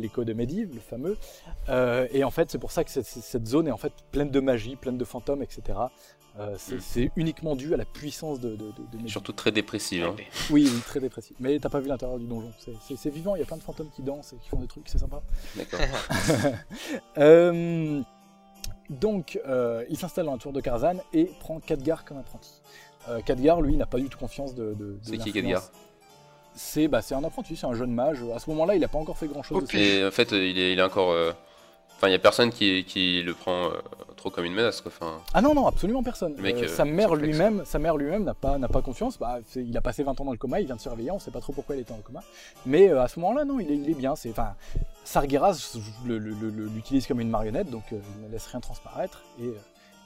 l'écho 0.00 0.24
de 0.24 0.32
Medivh, 0.32 0.72
le 0.74 0.80
fameux. 0.80 1.16
Euh, 1.68 2.06
et 2.12 2.24
en 2.24 2.30
fait, 2.30 2.50
c'est 2.50 2.58
pour 2.58 2.72
ça 2.72 2.84
que 2.84 2.90
cette, 2.90 3.06
cette 3.06 3.46
zone 3.46 3.68
est 3.68 3.72
en 3.72 3.76
fait 3.76 3.92
pleine 4.12 4.30
de 4.30 4.40
magie, 4.40 4.76
pleine 4.76 4.98
de 4.98 5.04
fantômes, 5.04 5.42
etc. 5.42 5.78
Euh, 6.38 6.54
c'est 6.58 6.74
Mm. 6.76 6.80
c'est 6.80 7.10
uniquement 7.16 7.56
dû 7.56 7.72
à 7.72 7.78
la 7.78 7.86
puissance 7.86 8.40
de, 8.40 8.50
de, 8.50 8.56
de, 8.56 8.72
de 8.92 8.96
Medivh. 8.98 9.08
Surtout 9.10 9.32
très 9.32 9.52
dépressive. 9.52 10.04
hein. 10.04 10.14
Oui, 10.50 10.68
oui, 10.70 10.80
très 10.86 11.00
dépressif. 11.00 11.34
Mais 11.40 11.58
t'as 11.58 11.70
pas 11.70 11.80
vu 11.80 11.88
l'intérieur 11.88 12.18
du 12.18 12.26
donjon. 12.26 12.52
C'est- 12.58 13.08
vivant, 13.10 13.36
il 13.36 13.38
y 13.38 13.42
a 13.42 13.46
plein 13.46 13.56
de 13.56 13.62
fantômes 13.62 13.88
qui 13.94 14.02
dansent 14.02 14.34
et 14.34 14.36
qui 14.36 14.48
font 14.50 14.58
des 14.60 14.66
trucs, 14.66 14.86
c'est 14.88 14.98
sympa. 14.98 15.22
D'accord. 15.56 15.80
Euh, 17.18 18.02
donc, 18.90 19.40
il 19.88 19.96
s'installe 19.96 20.26
dans 20.26 20.32
la 20.32 20.38
tour 20.38 20.52
de 20.52 20.60
Karzan 20.60 20.98
et 21.12 21.24
prend 21.40 21.58
Khadgar 21.60 22.04
comme 22.04 22.18
apprenti. 22.18 22.60
Khadgar, 23.24 23.60
lui, 23.62 23.76
n'a 23.76 23.86
pas 23.86 23.98
du 23.98 24.08
tout 24.08 24.18
confiance 24.18 24.54
de. 24.54 24.74
de- 24.74 24.74
de 24.74 24.98
C'est 25.02 25.16
qui. 25.18 25.32
Khadgar? 25.32 25.62
C'est 26.56 26.88
bah, 26.88 27.00
un 27.12 27.24
apprenti, 27.24 27.54
c'est 27.54 27.66
un 27.66 27.74
jeune 27.74 27.92
mage. 27.92 28.18
À 28.34 28.38
ce 28.38 28.50
moment-là, 28.50 28.74
il 28.74 28.80
n'a 28.80 28.88
pas 28.88 28.98
encore 28.98 29.16
fait 29.18 29.28
grand-chose. 29.28 29.64
Et 29.74 30.04
en 30.04 30.10
fait, 30.10 30.32
il 30.32 30.58
est, 30.58 30.72
il 30.72 30.78
est 30.78 30.82
encore. 30.82 31.10
euh, 31.12 31.32
Enfin, 31.98 32.08
il 32.08 32.12
y 32.12 32.14
a 32.14 32.18
personne 32.18 32.50
qui, 32.50 32.84
qui 32.84 33.22
le 33.22 33.32
prend 33.32 33.68
euh, 33.70 33.80
trop 34.16 34.28
comme 34.28 34.44
une 34.44 34.52
menace, 34.52 34.82
quoi. 34.82 34.92
Enfin, 34.94 35.18
Ah 35.32 35.40
non, 35.40 35.54
non, 35.54 35.66
absolument 35.66 36.02
personne. 36.02 36.34
Le 36.36 36.42
mec, 36.42 36.56
Euh, 36.56 36.64
euh, 36.64 36.68
sa 36.68 36.84
mère 36.84 37.14
lui-même, 37.14 37.62
sa 37.64 37.78
mère 37.78 37.96
lui-même 37.96 38.22
n'a 38.24 38.34
pas, 38.34 38.58
n'a 38.58 38.68
pas 38.68 38.82
confiance. 38.82 39.18
Bah, 39.18 39.38
il 39.54 39.74
a 39.74 39.80
passé 39.80 40.02
20 40.02 40.20
ans 40.20 40.26
dans 40.26 40.32
le 40.32 40.36
coma, 40.36 40.60
il 40.60 40.66
vient 40.66 40.76
de 40.76 40.80
se 40.80 40.90
réveiller, 40.90 41.10
on 41.10 41.18
sait 41.18 41.30
pas 41.30 41.40
trop 41.40 41.54
pourquoi 41.54 41.74
il 41.74 41.80
était 41.80 41.92
dans 41.92 41.96
le 41.96 42.02
coma. 42.02 42.20
Mais 42.66 42.90
euh, 42.90 43.00
à 43.02 43.08
ce 43.08 43.18
moment-là, 43.20 43.46
non, 43.46 43.60
il 43.60 43.70
est, 43.70 43.76
il 43.76 43.88
est 43.88 43.94
bien. 43.94 44.14
C'est, 44.14 44.34
Sargeras 45.04 45.74
l'utilise 46.04 47.06
comme 47.06 47.20
une 47.22 47.30
marionnette, 47.30 47.70
donc 47.70 47.84
il 47.90 48.26
ne 48.26 48.30
laisse 48.30 48.46
rien 48.46 48.60
transparaître. 48.60 49.22
Et 49.40 49.50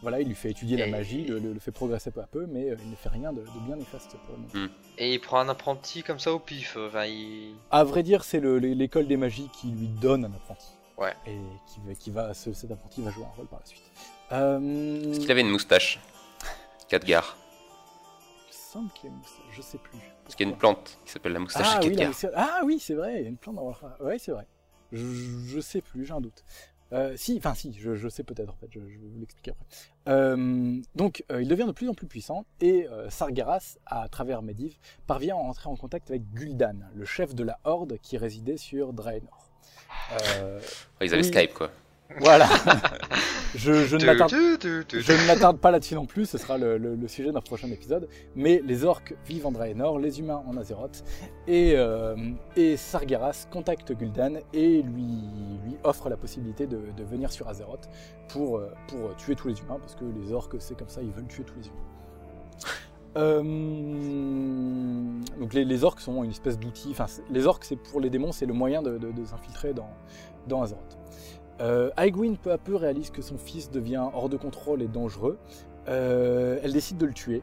voilà, 0.03 0.21
il 0.21 0.29
lui 0.29 0.35
fait 0.35 0.51
étudier 0.51 0.77
la 0.77 0.87
magie, 0.87 1.25
le, 1.25 1.39
le- 1.39 1.53
le 1.53 1.61
fait 1.61 1.73
progresser 1.73 2.11
peu 2.11 2.21
à 2.21 2.27
peu, 2.27 2.47
mais 2.47 2.71
euh, 2.71 2.77
il 2.83 2.91
ne 2.91 2.97
fait 2.97 3.09
rien 3.11 3.33
de, 3.33 3.41
de 3.41 3.61
bien 3.67 3.77
néfaste 3.77 4.17
pour 4.27 4.37
le 4.37 4.61
moment. 4.61 4.73
Et 4.99 5.13
il 5.15 5.21
prend 5.21 5.39
un 5.41 5.49
apprenti 5.49 6.03
comme 6.03 6.19
ça 6.19 6.33
au 6.33 6.39
pif. 6.39 6.77
euh, 6.77 6.89
Enfin, 6.89 7.05
il... 7.05 7.55
À 7.71 7.85
vrai 7.85 8.03
dire, 8.03 8.25
c'est 8.25 8.41
le- 8.41 8.59
l'école 8.59 9.07
des 9.07 9.17
magies 9.17 9.49
qui 9.61 9.69
lui 9.69 9.89
donne 9.89 10.25
un 10.25 10.33
apprenti. 10.33 10.69
Ouais. 10.97 11.15
Et 11.27 11.37
qui, 11.67 11.81
va- 11.87 11.95
qui 11.95 12.11
va, 12.11 12.35
ce- 12.35 12.53
cet 12.53 12.71
apprenti 12.71 13.03
va 13.03 13.11
jouer 13.11 13.25
un 13.25 13.37
rôle 13.37 13.47
par 13.47 13.61
la 13.61 13.67
suite. 13.67 13.83
Euh, 14.33 15.11
est-ce 15.13 15.21
qu'il 15.21 15.31
avait 15.33 15.41
une 15.41 15.51
moustache 15.51 15.99
Khadgar? 16.89 17.37
Il 18.47 18.49
me 18.49 18.53
semble 18.53 18.91
qu'il 18.93 19.05
y 19.05 19.07
a 19.09 19.11
une 19.15 19.19
moustache, 19.19 19.43
je 19.53 19.63
sais 19.63 19.79
plus. 19.79 19.99
Parce 20.25 20.35
qu'il 20.37 20.47
y 20.47 20.49
a 20.49 20.53
une 20.53 20.57
Pourquoi 20.59 20.75
plante 20.77 20.99
qui 21.05 21.11
s'appelle 21.13 21.33
la 21.33 21.39
moustache 21.41 21.67
ah, 21.69 21.79
de 21.81 21.89
oui, 21.89 21.95
la 21.95 22.05
Khadgar. 22.05 22.09
moustache- 22.11 22.33
ah 22.37 22.61
oui, 22.65 22.79
c'est 22.81 22.95
vrai, 22.95 23.17
il 23.19 23.23
y 23.23 23.27
a 23.27 23.29
une 23.29 23.37
plante 23.37 23.57
dans 23.57 23.63
Warcraft. 23.63 24.01
Ouais, 24.01 24.19
c'est 24.19 24.33
vrai. 24.33 24.47
Je, 24.93 25.05
je 25.47 25.61
sais 25.61 25.81
plus, 25.83 26.05
j'ai 26.05 26.13
un 26.13 26.21
doute. 26.21 26.43
Euh, 26.93 27.15
si, 27.17 27.37
enfin 27.39 27.55
si, 27.55 27.73
je, 27.79 27.95
je 27.95 28.09
sais 28.09 28.25
peut-être 28.25 28.51
en 28.51 28.57
fait, 28.57 28.69
je, 28.71 28.81
je 28.81 28.99
vais 28.99 29.07
vous 29.07 29.21
l'expliquer 29.21 29.53
après. 29.53 29.65
Euh, 30.09 30.81
donc, 30.95 31.25
euh, 31.31 31.43
il 31.43 31.49
devient 31.49 31.67
de 31.67 31.73
plus 31.73 31.89
en 31.89 31.95
plus 31.95 32.07
puissant 32.07 32.45
et 32.61 32.87
Sargeras, 33.09 33.79
à 33.87 34.09
travers 34.09 34.43
Medivh, 34.43 34.77
parvient 35.07 35.37
à 35.37 35.39
entrer 35.39 35.69
en 35.69 35.77
contact 35.77 36.11
avec 36.11 36.23
Gul'dan, 36.33 36.81
le 36.95 37.05
chef 37.05 37.35
de 37.35 37.45
la 37.45 37.59
Horde 37.65 37.99
qui 38.03 38.19
résidait 38.19 38.57
sur 38.57 38.93
Draenor. 38.93 39.51
Ils 41.01 41.15
avaient 41.15 41.23
oui. 41.23 41.25
Skype, 41.25 41.55
quoi. 41.55 41.71
Voilà. 42.19 42.49
je, 43.55 43.85
je 43.87 43.97
ne 43.97 44.05
m'attarde 44.05 44.31
je 44.93 45.13
ne 45.13 45.53
pas 45.59 45.71
là-dessus 45.71 45.95
non 45.95 46.07
plus, 46.07 46.27
ce 46.27 46.39
sera 46.39 46.59
le, 46.59 46.77
le- 46.77 46.97
le 46.97 47.09
sujet 47.09 47.31
d'un 47.33 47.41
prochain 47.41 47.69
épisode. 47.71 48.09
Mais 48.35 48.61
les 48.65 48.85
orques 48.85 49.15
vivent 49.27 49.47
en 49.47 49.53
Draenor, 49.53 49.99
les 49.99 50.19
humains 50.19 50.43
en 50.47 50.57
Azeroth, 50.57 51.05
et, 51.47 51.75
euh, 51.77 52.17
et 52.57 52.77
Sargeras 52.77 53.47
contacte 53.51 53.93
Gul'dan 53.93 54.35
et 54.53 54.83
lui, 54.83 55.05
lui 55.65 55.77
offre 55.85 56.09
la 56.09 56.17
possibilité 56.17 56.67
de, 56.67 56.81
de 56.97 57.05
venir 57.05 57.31
sur 57.33 57.49
Azeroth 57.49 57.89
pour, 58.29 58.59
euh, 58.59 58.73
pour 58.89 59.15
tuer 59.17 59.37
tous 59.37 59.49
les 59.49 59.59
humains, 59.61 59.79
parce 59.81 59.95
que 59.95 60.05
les 60.05 60.33
orques, 60.33 60.57
c'est 60.59 60.77
comme 60.77 60.89
ça, 60.89 61.03
ils 61.03 61.13
veulent 61.13 61.29
tuer 61.29 61.45
tous 61.45 61.55
les 61.59 61.67
humains. 61.69 61.77
Euh, 63.17 63.43
donc 65.41 65.53
les, 65.53 65.65
les 65.65 65.85
orques 65.85 66.01
sont 66.01 66.23
une 66.23 66.31
espèce 66.31 66.59
d'outil, 66.59 66.89
enfin 66.93 67.07
les 67.31 67.47
orques 67.47 67.65
c'est 67.65 67.75
pour 67.77 68.01
les 68.01 68.09
démons, 68.11 68.31
c'est 68.31 68.47
le 68.47 68.53
moyen 68.55 68.83
de, 68.83 68.99
de- 68.99 69.11
de 69.11 69.25
s'infiltrer 69.25 69.73
dans, 69.75 69.89
dans 70.47 70.63
Azeroth. 70.63 70.97
Euh, 71.61 71.91
peu 72.43 72.53
à 72.53 72.59
peu 72.59 72.77
réalise 72.77 73.11
que 73.11 73.23
son 73.23 73.39
fils 73.39 73.71
devient 73.71 74.03
hors 74.15 74.29
de 74.29 74.37
contrôle 74.37 74.83
et 74.83 74.89
dangereux. 74.89 75.39
Euh, 75.89 76.59
elle 76.63 76.73
décide 76.73 76.97
de 76.99 77.07
le 77.07 77.13
tuer. 77.13 77.43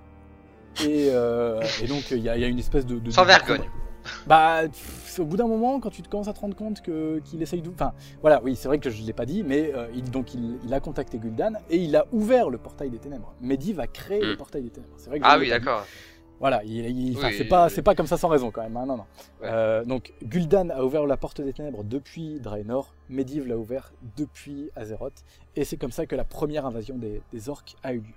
Et, 0.84 1.10
euh, 1.12 1.62
et 1.82 1.88
donc 1.88 2.12
il 2.12 2.20
y, 2.20 2.30
a 2.30 2.36
il 2.38 2.42
y 2.42 2.46
a 2.46 2.48
une 2.48 2.60
espèce 2.60 2.86
de... 2.86 3.00
de 3.00 3.10
Sans 3.12 3.24
de- 3.24 3.28
vergogne. 3.28 3.70
Bah, 4.26 4.62
au 5.20 5.26
bout 5.26 5.36
d'un 5.36 5.48
moment, 5.48 5.82
quand 5.82 5.90
tu 5.90 6.02
te 6.02 6.08
commences 6.08 6.30
à 6.30 6.34
te 6.34 6.40
rendre 6.40 6.56
compte 6.56 6.82
que 6.82 7.20
qu'il 7.26 7.42
essaye 7.42 7.62
de... 7.62 7.70
Enfin, 7.70 7.92
voilà, 8.22 8.42
oui, 8.42 8.56
c'est 8.56 8.70
vrai 8.70 8.80
que 8.80 8.90
je 8.90 9.02
ne 9.02 9.06
l'ai 9.08 9.12
pas 9.14 9.26
dit, 9.26 9.44
mais 9.44 9.74
euh, 9.76 9.88
il, 9.94 10.10
donc 10.10 10.34
il, 10.34 10.58
il 10.64 10.74
a 10.74 10.80
contacté 10.80 11.18
Gul'dan 11.18 11.54
et 11.70 11.76
il 11.78 11.94
a 11.96 12.06
ouvert 12.14 12.50
le 12.50 12.58
portail 12.58 12.90
des 12.90 13.00
ténèbres. 13.00 13.34
Medivh 13.42 13.80
a 13.82 13.88
créé 13.88 14.22
le 14.22 14.34
Mm. 14.34 14.38
portail 14.38 14.64
des 14.64 14.70
ténèbres. 14.70 14.94
C'est 14.98 15.10
vrai 15.10 15.20
que 15.20 15.26
Ah 15.28 15.38
oui, 15.38 15.50
d'accord. 15.50 15.86
Voilà, 16.40 16.64
il, 16.64 16.86
il- 16.86 17.18
Oui, 17.18 17.34
c'est 17.36 17.46
pas, 17.46 17.68
oui. 17.68 17.82
pas 17.82 17.96
comme 17.96 18.06
ça 18.08 18.18
sans 18.18 18.28
raison 18.28 18.52
quand 18.52 18.62
même. 18.62 18.78
hein, 18.78 18.86
non, 18.86 18.98
non. 18.98 19.06
Ouais. 19.42 19.48
Euh, 19.50 19.84
donc 19.86 20.14
Gul'dan 20.24 20.70
a 20.70 20.84
ouvert 20.84 21.06
la 21.08 21.18
porte 21.18 21.42
des 21.42 21.54
ténèbres 21.54 21.84
depuis 21.84 22.40
Draenor, 22.40 22.94
Medivh 23.10 23.48
l'a 23.48 23.58
ouvert 23.58 23.92
depuis 24.18 24.70
Azeroth, 24.76 25.24
et 25.56 25.66
c'est 25.66 25.78
comme 25.78 25.92
ça 25.92 26.06
que 26.06 26.16
la 26.16 26.24
première 26.26 26.66
invasion 26.66 26.96
des, 26.98 27.22
des 27.34 27.50
orques 27.50 27.76
a 27.84 27.94
eu 27.94 28.00
lieu. 28.00 28.14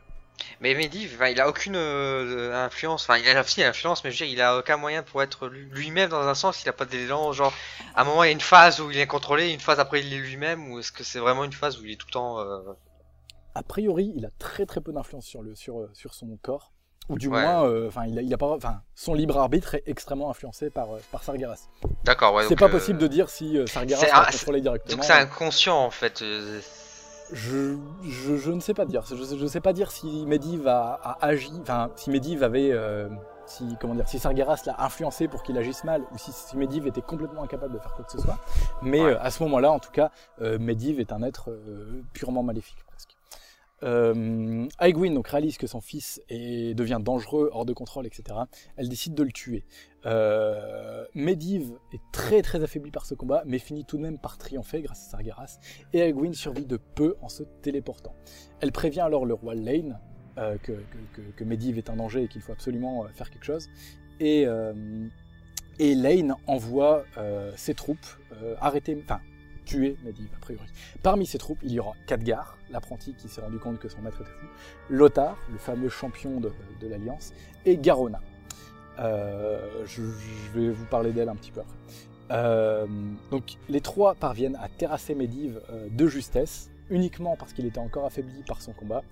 Mais 0.61 0.75
Medivh, 0.75 1.19
il 1.31 1.41
a 1.41 1.49
aucune 1.51 1.77
euh, 1.77 2.65
influence. 2.65 3.03
Enfin, 3.05 3.19
il 3.19 3.29
a 3.29 3.41
aussi 3.41 3.63
influence, 3.63 4.03
mais 4.05 4.11
je 4.11 4.21
veux 4.23 4.27
dire, 4.27 4.35
il 4.39 4.41
a 4.41 4.57
aucun 4.59 4.79
moyen 4.79 5.03
pour 5.03 5.23
être 5.23 5.49
lui- 5.49 5.67
lui-même 5.71 6.09
dans 6.09 6.27
un 6.27 6.35
sens. 6.35 6.63
Il 6.65 6.69
a 6.71 6.73
pas 6.73 6.87
d'élan. 6.87 7.33
Genre, 7.33 7.53
à 7.95 8.01
un 8.01 8.05
moment, 8.05 8.25
il 8.25 8.29
y 8.29 8.31
a 8.31 8.33
une 8.33 8.41
phase 8.41 8.81
où 8.81 8.91
il 8.91 8.97
est 8.99 9.07
contrôlé, 9.07 9.51
une 9.53 9.61
phase 9.61 9.79
après, 9.81 10.01
il 10.01 10.11
est 10.15 10.19
lui-même. 10.19 10.73
Ou 10.73 10.79
est-ce 10.79 10.93
que 10.93 11.05
c'est 11.05 11.19
vraiment 11.19 11.45
une 11.45 11.53
phase 11.53 11.79
où 11.79 11.85
il 11.85 11.93
est 11.93 11.97
tout 11.97 12.07
le 12.09 12.13
temps. 12.13 12.39
euh, 12.41 12.59
A 13.55 13.63
priori, 13.63 14.13
il 14.17 14.25
a 14.25 14.31
très 14.39 14.65
très 14.65 14.81
peu 14.81 14.93
d'influence 14.95 15.27
sur, 15.27 15.43
le, 15.43 15.55
sur, 15.55 15.91
sur 15.93 16.15
son 16.15 16.35
corps, 16.41 16.73
ou 17.11 17.19
du 17.19 17.29
Ouais. 17.29 17.43
moins, 17.43 17.65
euh, 17.67 17.89
enfin, 17.89 18.07
il 18.07 18.19
a, 18.19 18.23
il 18.23 18.33
a 18.33 18.39
pas, 18.39 18.47
enfin, 18.55 18.81
son 18.95 19.13
libre 19.15 19.37
arbitre 19.39 19.75
est 19.75 19.83
extrêmement 19.87 20.31
influencé 20.31 20.71
par, 20.71 20.95
euh, 20.95 20.99
par 21.13 21.23
Sargeras. 21.23 21.69
D'accord, 22.05 22.33
ouais. 22.35 22.45
c'est 22.49 22.57
pas 22.57 22.67
euh, 22.67 22.71
possible 22.71 22.99
de 22.99 23.07
dire 23.07 23.29
si 23.29 23.59
Sargeras 23.67 24.07
un- 24.13 24.31
contrôlé 24.31 24.61
directement. 24.63 24.97
Donc 24.97 25.05
c'est 25.05 25.13
inconscient 25.13 25.77
en 25.79 25.91
fait. 25.91 26.23
Je, 27.33 27.77
je, 28.03 28.37
je 28.37 28.51
ne 28.51 28.61
sais 28.61 28.75
pas 28.75 28.85
dire. 28.87 29.05
Je, 29.07 29.15
je 29.39 29.47
sais 29.47 29.61
pas 29.61 29.73
dire 29.73 29.91
si 29.93 30.25
Medivh 30.27 30.67
a, 30.67 30.95
a 31.03 31.27
agi, 31.27 31.53
enfin 31.63 31.91
si 31.95 32.11
Medivh 32.11 32.43
avait, 32.43 32.73
euh, 32.73 33.09
si 33.47 33.77
comment 33.81 33.95
dire, 33.95 34.09
si 34.09 34.19
Sargeras 34.19 34.63
l'a 34.67 34.83
influencé 34.83 35.29
pour 35.29 35.43
qu'il 35.45 35.57
agisse 35.57 35.85
mal, 35.85 36.03
ou 36.13 36.19
si, 36.19 36.33
si 36.33 36.57
Medivh 36.57 36.87
était 36.89 37.03
complètement 37.03 37.45
incapable 37.45 37.75
de 37.75 37.79
faire 37.79 37.95
quoi 37.95 38.05
que 38.05 38.11
ce 38.13 38.19
soit. 38.19 38.39
Mais 38.83 39.01
Ouais. 39.01 39.13
euh, 39.13 39.21
à 39.23 39.31
ce 39.31 39.43
moment-là, 39.45 39.71
en 39.71 39.79
tout 39.79 39.93
cas, 39.93 40.11
euh, 40.43 40.59
Medivh 40.59 40.99
est 40.99 41.13
un 41.13 41.23
être 41.23 41.51
purement 42.13 42.43
maléfique 42.43 42.79
presque. 42.91 43.17
Euh, 43.83 44.69
Aegwyn 44.79 45.15
donc 45.15 45.29
réalise 45.29 45.57
que 45.57 45.67
son 45.67 45.81
fils 45.81 46.23
est, 46.29 46.75
devient 46.75 46.99
dangereux, 47.01 47.51
hors 47.53 47.65
de 47.65 47.73
contrôle, 47.73 48.07
etc. 48.07 48.39
Elle 48.77 48.89
décide 48.89 49.15
de 49.15 49.23
le 49.23 49.33
tuer. 49.33 49.65
Euh, 50.07 51.05
Medivh 51.15 51.73
est 51.93 52.01
très 52.13 52.43
très 52.43 52.63
affaibli 52.63 52.91
par 52.91 53.07
ce 53.07 53.15
combat, 53.15 53.43
mais 53.47 53.59
finit 53.59 53.85
tout 53.85 53.97
de 53.97 54.03
même 54.03 54.19
par 54.19 54.39
triompher 54.39 54.83
grâce 54.83 55.07
à 55.07 55.11
Sargeras 55.11 55.59
et 55.93 56.01
Aegwyn 56.01 56.33
survit 56.33 56.67
de 56.67 56.77
peu 56.77 57.17
en 57.23 57.29
se 57.29 57.43
téléportant. 57.63 58.15
Elle 58.61 58.73
prévient 58.73 59.01
alors 59.01 59.27
le 59.27 59.35
roi 59.35 59.55
Lane 59.55 59.99
euh, 60.39 60.57
que, 60.59 61.45
Medivh 61.45 61.79
est 61.79 61.91
un 61.91 61.97
danger 61.97 62.25
et 62.25 62.29
qu'il 62.29 62.41
faut 62.41 62.53
absolument 62.53 63.05
euh, 63.05 63.09
faire 63.09 63.31
quelque 63.31 63.45
chose. 63.45 63.69
Et, 64.21 64.47
Lane 65.79 66.35
envoie 66.47 67.05
ses 67.57 67.73
troupes 67.73 68.07
arrêter, 68.61 69.03
tuer 69.71 69.97
Medivh 70.05 70.29
a 70.35 70.41
priori. 70.41 70.67
Parmi 71.03 71.27
ses 71.27 71.39
troupes, 71.39 71.61
il 71.63 71.73
y 71.73 71.79
aura 71.81 71.95
Khadgar, 72.07 72.59
l'apprenti 72.71 73.15
qui 73.15 73.29
s'est 73.29 73.41
rendu 73.41 73.59
compte 73.59 73.79
que 73.79 73.89
son 73.89 74.01
maître 74.03 74.21
était 74.21 74.31
fou, 74.31 74.47
Lothar, 74.89 75.37
le 75.53 75.59
fameux 75.59 75.89
champion 75.89 76.41
de, 76.41 76.51
l'Alliance, 76.83 77.33
et 77.65 77.77
Garona. 77.77 78.21
Euh, 78.99 79.85
je, 79.87 80.03
je 80.03 80.59
vais 80.59 80.71
vous 80.71 80.85
parler 80.87 81.13
d'elle 81.13 81.29
un 81.29 81.37
petit 81.37 81.53
peu 81.53 81.61
après. 81.61 81.77
Euh, 82.33 82.87
donc 83.31 83.57
les 83.69 83.81
trois 83.81 84.15
parviennent 84.15 84.57
à 84.61 84.69
terrasser 84.69 85.15
Medivh 85.15 85.59
euh, 85.71 85.89
de 85.91 86.07
justesse, 86.07 86.71
uniquement 86.89 87.37
parce 87.37 87.53
qu'il 87.53 87.67
était 87.67 87.79
encore 87.79 88.05
affaibli 88.05 88.43
par 88.47 88.61
son 88.61 88.73
combat, 88.73 89.03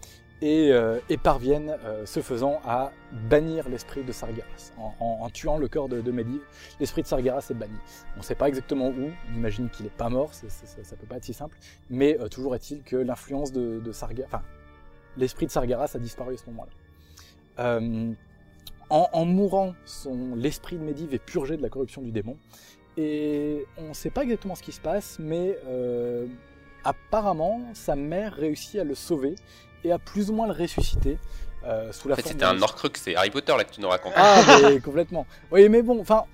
et, 0.41 0.71
euh, 0.73 1.01
et 1.09 1.17
parviennent, 1.17 1.77
euh, 1.85 2.07
ce 2.07 2.21
faisant, 2.21 2.61
à 2.65 2.93
bannir 3.29 3.69
l'esprit 3.69 4.05
de 4.05 4.13
Sargeras. 4.13 4.73
En, 4.79 5.29
tuant 5.31 5.59
le 5.59 5.69
corps 5.69 5.89
de, 5.89 6.11
Medivh, 6.11 6.41
l'esprit 6.79 7.03
de 7.03 7.07
Sargeras 7.07 7.47
est 7.51 7.55
banni. 7.55 7.79
On 8.15 8.19
ne 8.19 8.25
sait 8.25 8.35
pas 8.35 8.49
exactement 8.49 8.89
où, 8.89 9.11
on 9.31 9.37
imagine 9.37 9.69
qu'il 9.69 9.85
n'est 9.85 9.91
pas 9.91 10.09
mort, 10.09 10.33
ça, 10.33 10.47
ça 10.49 10.97
peut 10.97 11.07
pas 11.07 11.17
être 11.17 11.25
si 11.25 11.35
simple, 11.35 11.57
mais 11.91 12.19
euh, 12.21 12.29
toujours 12.29 12.55
est-il 12.55 12.83
que 12.83 12.97
l'influence 12.97 13.53
de, 13.53 13.93
Sargeras, 13.93 14.27
enfin, 14.27 14.43
l'esprit 15.17 15.47
de 15.47 15.51
Sargeras 15.51 15.91
a 15.95 15.99
disparu 15.99 16.35
à 16.35 16.37
ce 16.37 16.47
moment-là. 16.51 16.73
Euh, 17.59 18.13
en, 18.91 19.09
en 19.13 19.25
mourant, 19.25 19.75
l'esprit 20.37 20.77
de 20.77 20.83
Medivh 20.83 21.13
est 21.13 21.25
purgé 21.25 21.57
de 21.57 21.63
la 21.63 21.69
corruption 21.69 22.01
du 22.01 22.13
démon. 22.13 22.37
Et 22.97 23.67
on 23.77 23.89
ne 23.91 23.95
sait 23.95 24.11
pas 24.11 24.23
exactement 24.23 24.55
ce 24.55 24.63
qui 24.63 24.73
se 24.73 24.81
passe, 24.81 25.19
mais 25.21 25.57
apparemment, 26.85 27.61
sa 27.75 27.97
mère 27.97 28.33
réussit 28.33 28.81
à 28.81 28.85
le 28.85 28.95
sauver 28.95 29.35
et 29.85 29.93
à 29.93 29.99
plus 29.99 30.31
ou 30.31 30.35
moins 30.35 30.47
le 30.47 30.53
ressusciter. 30.53 31.19
euh, 31.65 31.93
sous 31.93 32.09
la 32.09 32.15
En 32.15 32.17
fait, 32.17 32.29
c'était 32.29 32.45
un 32.45 32.61
Orcrux, 32.63 32.91
c'est 32.97 33.17
Harry 33.17 33.31
Potter 33.31 33.55
là 33.57 33.65
que 33.65 33.75
tu 33.75 33.81
nous 33.81 33.89
racontes. 33.89 34.13
Ah, 34.17 34.43
mais 34.63 34.81
complètement. 34.81 35.27
Oui, 35.51 35.69
mais 35.69 35.83
bon, 35.83 36.01
enfin. 36.01 36.25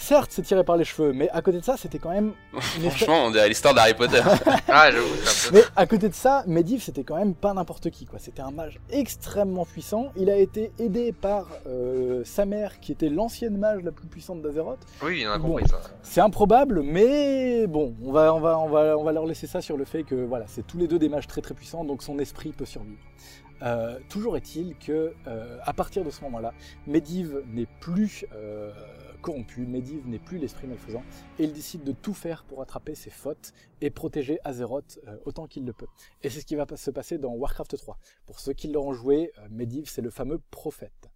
Certes, 0.00 0.30
c'est 0.32 0.42
tiré 0.42 0.62
par 0.62 0.76
les 0.76 0.84
cheveux, 0.84 1.12
mais 1.12 1.28
à 1.30 1.42
côté 1.42 1.58
de 1.58 1.64
ça, 1.64 1.76
c'était 1.76 1.98
quand 1.98 2.10
même. 2.10 2.32
Franchement, 2.60 3.24
on 3.26 3.30
dirait 3.32 3.48
l'histoire 3.48 3.74
d'Harry 3.74 3.94
Potter. 3.94 4.22
Ah, 4.68 4.90
j'avoue, 4.92 5.06
c'est 5.24 5.48
un 5.48 5.50
peu. 5.50 5.56
Mais 5.58 5.64
à 5.74 5.86
côté 5.86 6.08
de 6.08 6.14
ça, 6.14 6.44
Medivh, 6.46 6.80
c'était 6.82 7.02
quand 7.02 7.16
même 7.16 7.34
pas 7.34 7.52
n'importe 7.52 7.90
qui, 7.90 8.06
quoi. 8.06 8.18
C'était 8.20 8.42
un 8.42 8.52
mage 8.52 8.78
extrêmement 8.90 9.64
puissant. 9.66 10.12
Il 10.16 10.30
a 10.30 10.36
été 10.36 10.70
aidé 10.78 11.12
par 11.12 11.48
euh, 11.66 12.22
sa 12.24 12.44
mère, 12.46 12.78
qui 12.80 12.92
était 12.92 13.08
l'ancienne 13.08 13.56
mage 13.58 13.82
la 13.82 13.90
plus 13.90 14.06
puissante 14.06 14.40
d'Azeroth. 14.40 14.78
Oui, 15.02 15.24
on 15.26 15.32
a 15.32 15.38
Bon. 15.38 15.48
compris 15.48 15.68
ça. 15.68 15.80
C'est 16.02 16.20
improbable, 16.20 16.82
mais 16.82 17.66
bon, 17.66 17.94
on 18.04 18.12
va, 18.12 18.32
on 18.34 18.40
va, 18.40 18.58
on 18.58 18.68
va, 18.68 18.96
on 18.96 19.02
va 19.02 19.12
leur 19.12 19.26
laisser 19.26 19.46
ça 19.48 19.60
sur 19.60 19.76
le 19.76 19.84
fait 19.84 20.04
que 20.04 20.14
voilà, 20.14 20.44
c'est 20.46 20.64
tous 20.66 20.78
les 20.78 20.86
deux 20.86 20.98
des 21.00 21.08
mages 21.08 21.26
très 21.26 21.40
très 21.40 21.54
puissants, 21.54 21.82
donc 21.84 22.02
son 22.04 22.18
esprit 22.20 22.52
peut 22.52 22.66
survivre. 22.66 22.98
Euh, 23.62 23.98
toujours 24.08 24.36
est-il 24.36 24.76
que 24.76 25.12
euh, 25.26 25.56
à 25.64 25.72
partir 25.72 26.04
de 26.04 26.10
ce 26.10 26.22
moment-là, 26.22 26.52
Medivh 26.86 27.38
n'est 27.52 27.66
plus 27.80 28.24
euh, 28.36 28.70
corrompu, 29.20 29.66
Medivh 29.66 30.06
n'est 30.06 30.18
plus 30.18 30.38
l'esprit 30.38 30.66
malfaisant, 30.66 31.02
et 31.38 31.44
il 31.44 31.52
décide 31.52 31.84
de 31.84 31.92
tout 31.92 32.14
faire 32.14 32.44
pour 32.44 32.62
attraper 32.62 32.94
ses 32.94 33.10
fautes 33.10 33.52
et 33.80 33.90
protéger 33.90 34.38
Azeroth 34.44 34.98
euh, 35.06 35.16
autant 35.24 35.46
qu'il 35.46 35.64
le 35.64 35.72
peut. 35.72 35.86
Et 36.22 36.30
c'est 36.30 36.40
ce 36.40 36.46
qui 36.46 36.54
va 36.54 36.66
se 36.74 36.90
passer 36.90 37.18
dans 37.18 37.32
Warcraft 37.32 37.76
3. 37.76 37.98
Pour 38.26 38.40
ceux 38.40 38.52
qui 38.52 38.68
l'auront 38.68 38.92
joué, 38.92 39.32
euh, 39.38 39.48
Medivh 39.50 39.88
c'est 39.88 40.02
le 40.02 40.10
fameux 40.10 40.40
prophète. 40.50 41.10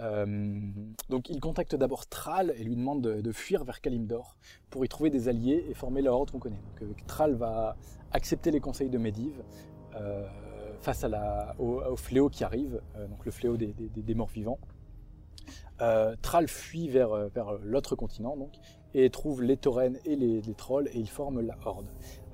Euh, 0.00 0.58
donc 1.08 1.28
il 1.28 1.38
contacte 1.38 1.76
d'abord 1.76 2.08
Thrall 2.08 2.52
et 2.56 2.64
lui 2.64 2.74
demande 2.74 3.02
de, 3.02 3.32
fuir 3.32 3.62
vers 3.62 3.80
Kalimdor 3.80 4.36
pour 4.68 4.84
y 4.84 4.88
trouver 4.88 5.10
des 5.10 5.28
alliés 5.28 5.64
et 5.68 5.74
former 5.74 6.02
la 6.02 6.12
horde 6.12 6.32
qu'on 6.32 6.40
connaît. 6.40 6.62
Donc 6.80 7.06
Thrall 7.06 7.34
va 7.34 7.76
accepter 8.10 8.50
les 8.50 8.60
conseils 8.60 8.90
de 8.90 8.98
Medivh 8.98 9.40
face 10.80 11.06
au, 11.58 11.80
au 11.80 11.96
fléau 11.96 12.28
qui 12.28 12.42
arrive, 12.42 12.80
donc 13.08 13.24
le 13.24 13.30
fléau 13.30 13.56
des 13.56 14.14
morts 14.14 14.28
vivants. 14.28 14.58
Euh, 15.80 16.14
Thrall 16.22 16.48
fuit 16.48 16.88
vers, 16.88 17.12
euh, 17.12 17.28
vers 17.34 17.52
l'autre 17.62 17.96
continent 17.96 18.36
donc, 18.36 18.52
et 18.94 19.10
trouve 19.10 19.42
les 19.42 19.56
taurennes 19.56 19.98
et 20.04 20.14
les, 20.16 20.40
les 20.40 20.54
trolls 20.54 20.88
et 20.92 20.98
il 20.98 21.08
forme 21.08 21.40
la 21.40 21.56
horde. 21.64 21.86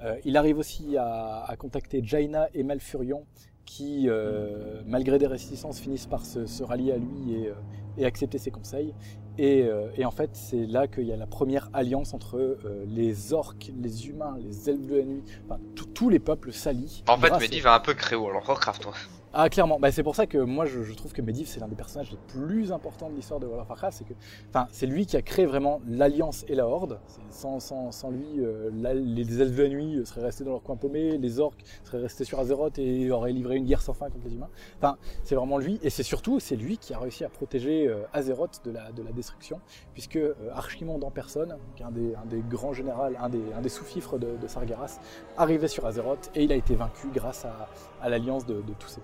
Euh, 0.05 0.17
il 0.25 0.37
arrive 0.37 0.59
aussi 0.59 0.97
à, 0.99 1.45
à 1.47 1.57
contacter 1.57 2.01
Jaina 2.05 2.49
et 2.55 2.63
Malfurion 2.63 3.25
qui, 3.65 4.09
euh, 4.09 4.83
malgré 4.87 5.19
des 5.19 5.27
réticences, 5.27 5.79
finissent 5.81 6.07
par 6.07 6.27
se, 6.27 6.45
se 6.47 6.63
rallier 6.63 6.93
à 6.93 6.97
lui 6.99 7.35
et, 7.35 7.49
euh, 7.49 7.55
et 7.99 8.05
accepter 8.05 8.37
ses 8.39 8.51
conseils. 8.51 8.93
Et, 9.39 9.63
euh, 9.63 9.89
et 9.97 10.05
en 10.05 10.11
fait, 10.11 10.31
c'est 10.35 10.67
là 10.67 10.87
qu'il 10.89 11.05
y 11.05 11.13
a 11.13 11.17
la 11.17 11.27
première 11.27 11.71
alliance 11.73 12.13
entre 12.13 12.37
euh, 12.39 12.85
les 12.89 13.33
orques, 13.33 13.71
les 13.81 14.09
humains, 14.09 14.37
les 14.39 14.69
elfes 14.69 14.87
de 14.87 14.97
la 14.97 15.05
nuit, 15.05 15.23
enfin, 15.47 15.59
tous 15.95 16.09
les 16.11 16.19
peuples 16.19 16.53
s'allient. 16.53 17.05
En 17.09 17.17
fait, 17.17 17.29
grâce- 17.29 17.41
Medivh 17.43 17.67
a 17.67 17.75
un 17.77 17.81
peu 17.81 17.95
créé 17.95 18.19
alors 18.19 18.47
Warcraft. 18.47 18.87
ouais. 18.87 18.93
Ah, 19.33 19.49
clairement. 19.49 19.79
Bah, 19.79 19.93
c'est 19.93 20.03
pour 20.03 20.17
ça 20.17 20.27
que 20.27 20.39
moi, 20.39 20.67
je, 20.67 20.93
trouve 20.95 21.13
que 21.13 21.23
Medivh, 21.23 21.47
c'est 21.47 21.61
l'un 21.61 21.69
des 21.69 21.77
personnages 21.77 22.11
les 22.11 22.19
plus 22.27 22.73
importants 22.73 23.09
de 23.09 23.15
l'histoire 23.15 23.39
de 23.39 23.47
World 23.47 23.63
of 23.63 23.69
Warcraft. 23.69 23.99
C'est 23.99 24.05
que, 24.05 24.15
enfin, 24.49 24.67
c'est 24.73 24.87
lui 24.87 25.07
qui 25.07 25.17
a 25.17 25.23
créé 25.23 25.47
vraiment 25.47 25.81
l'alliance 25.87 26.45
et 26.49 26.57
la 26.57 26.67
horde. 26.67 26.99
Sans, 27.31 27.61
sans, 27.61 27.93
sans 27.93 28.11
lui, 28.11 28.41
euh, 28.41 28.71
les 28.73 29.41
elfes 29.41 29.55
de 29.55 29.63
la 29.63 29.69
nuit 29.69 30.05
seraient 30.05 30.23
restés 30.23 30.43
dans 30.43 30.51
leur 30.51 30.65
coin 30.65 30.75
paumé, 30.75 31.17
les 31.17 31.39
orques 31.39 31.63
seraient 31.85 32.03
restés 32.03 32.25
sur 32.25 32.41
Azeroth 32.41 32.79
et 32.81 33.09
auraient 33.13 33.33
livré 33.33 33.55
une 33.55 33.67
guerre 33.67 33.83
sans 33.83 33.95
fin 33.95 34.11
contre 34.11 34.27
les 34.27 34.35
humains. 34.35 34.51
Enfin, 34.79 34.97
c'est 35.23 35.37
vraiment 35.37 35.59
lui. 35.59 35.79
Et 35.85 35.91
c'est 35.91 36.03
surtout, 36.03 36.41
c'est 36.41 36.57
lui 36.57 36.77
qui 36.77 36.93
a 36.93 36.99
réussi 36.99 37.25
à 37.25 37.29
protéger 37.29 37.87
euh, 37.87 38.03
Azeroth 38.13 38.63
de 38.65 38.73
la, 38.73 38.91
de 38.91 39.03
la 39.05 39.13
destruction, 39.13 39.61
puisque 39.93 40.17
euh, 40.17 40.35
Archimonde 40.55 41.05
en 41.05 41.11
personne, 41.13 41.57
un 41.81 41.91
des, 41.91 42.43
grands 42.49 42.73
généraux, 42.73 43.03
un 43.17 43.29
des, 43.29 43.69
sous-fifres 43.69 44.19
de, 44.19 44.47
Sargeras, 44.49 44.99
arrivait 45.37 45.69
sur 45.69 45.87
Azeroth 45.87 46.31
et 46.35 46.43
il 46.43 46.51
a 46.51 46.57
été 46.57 46.75
vaincu 46.75 47.09
grâce 47.15 47.45
à, 47.45 48.09
l'alliance 48.09 48.45
de, 48.47 48.63
tous 48.79 48.89
ces 48.89 49.01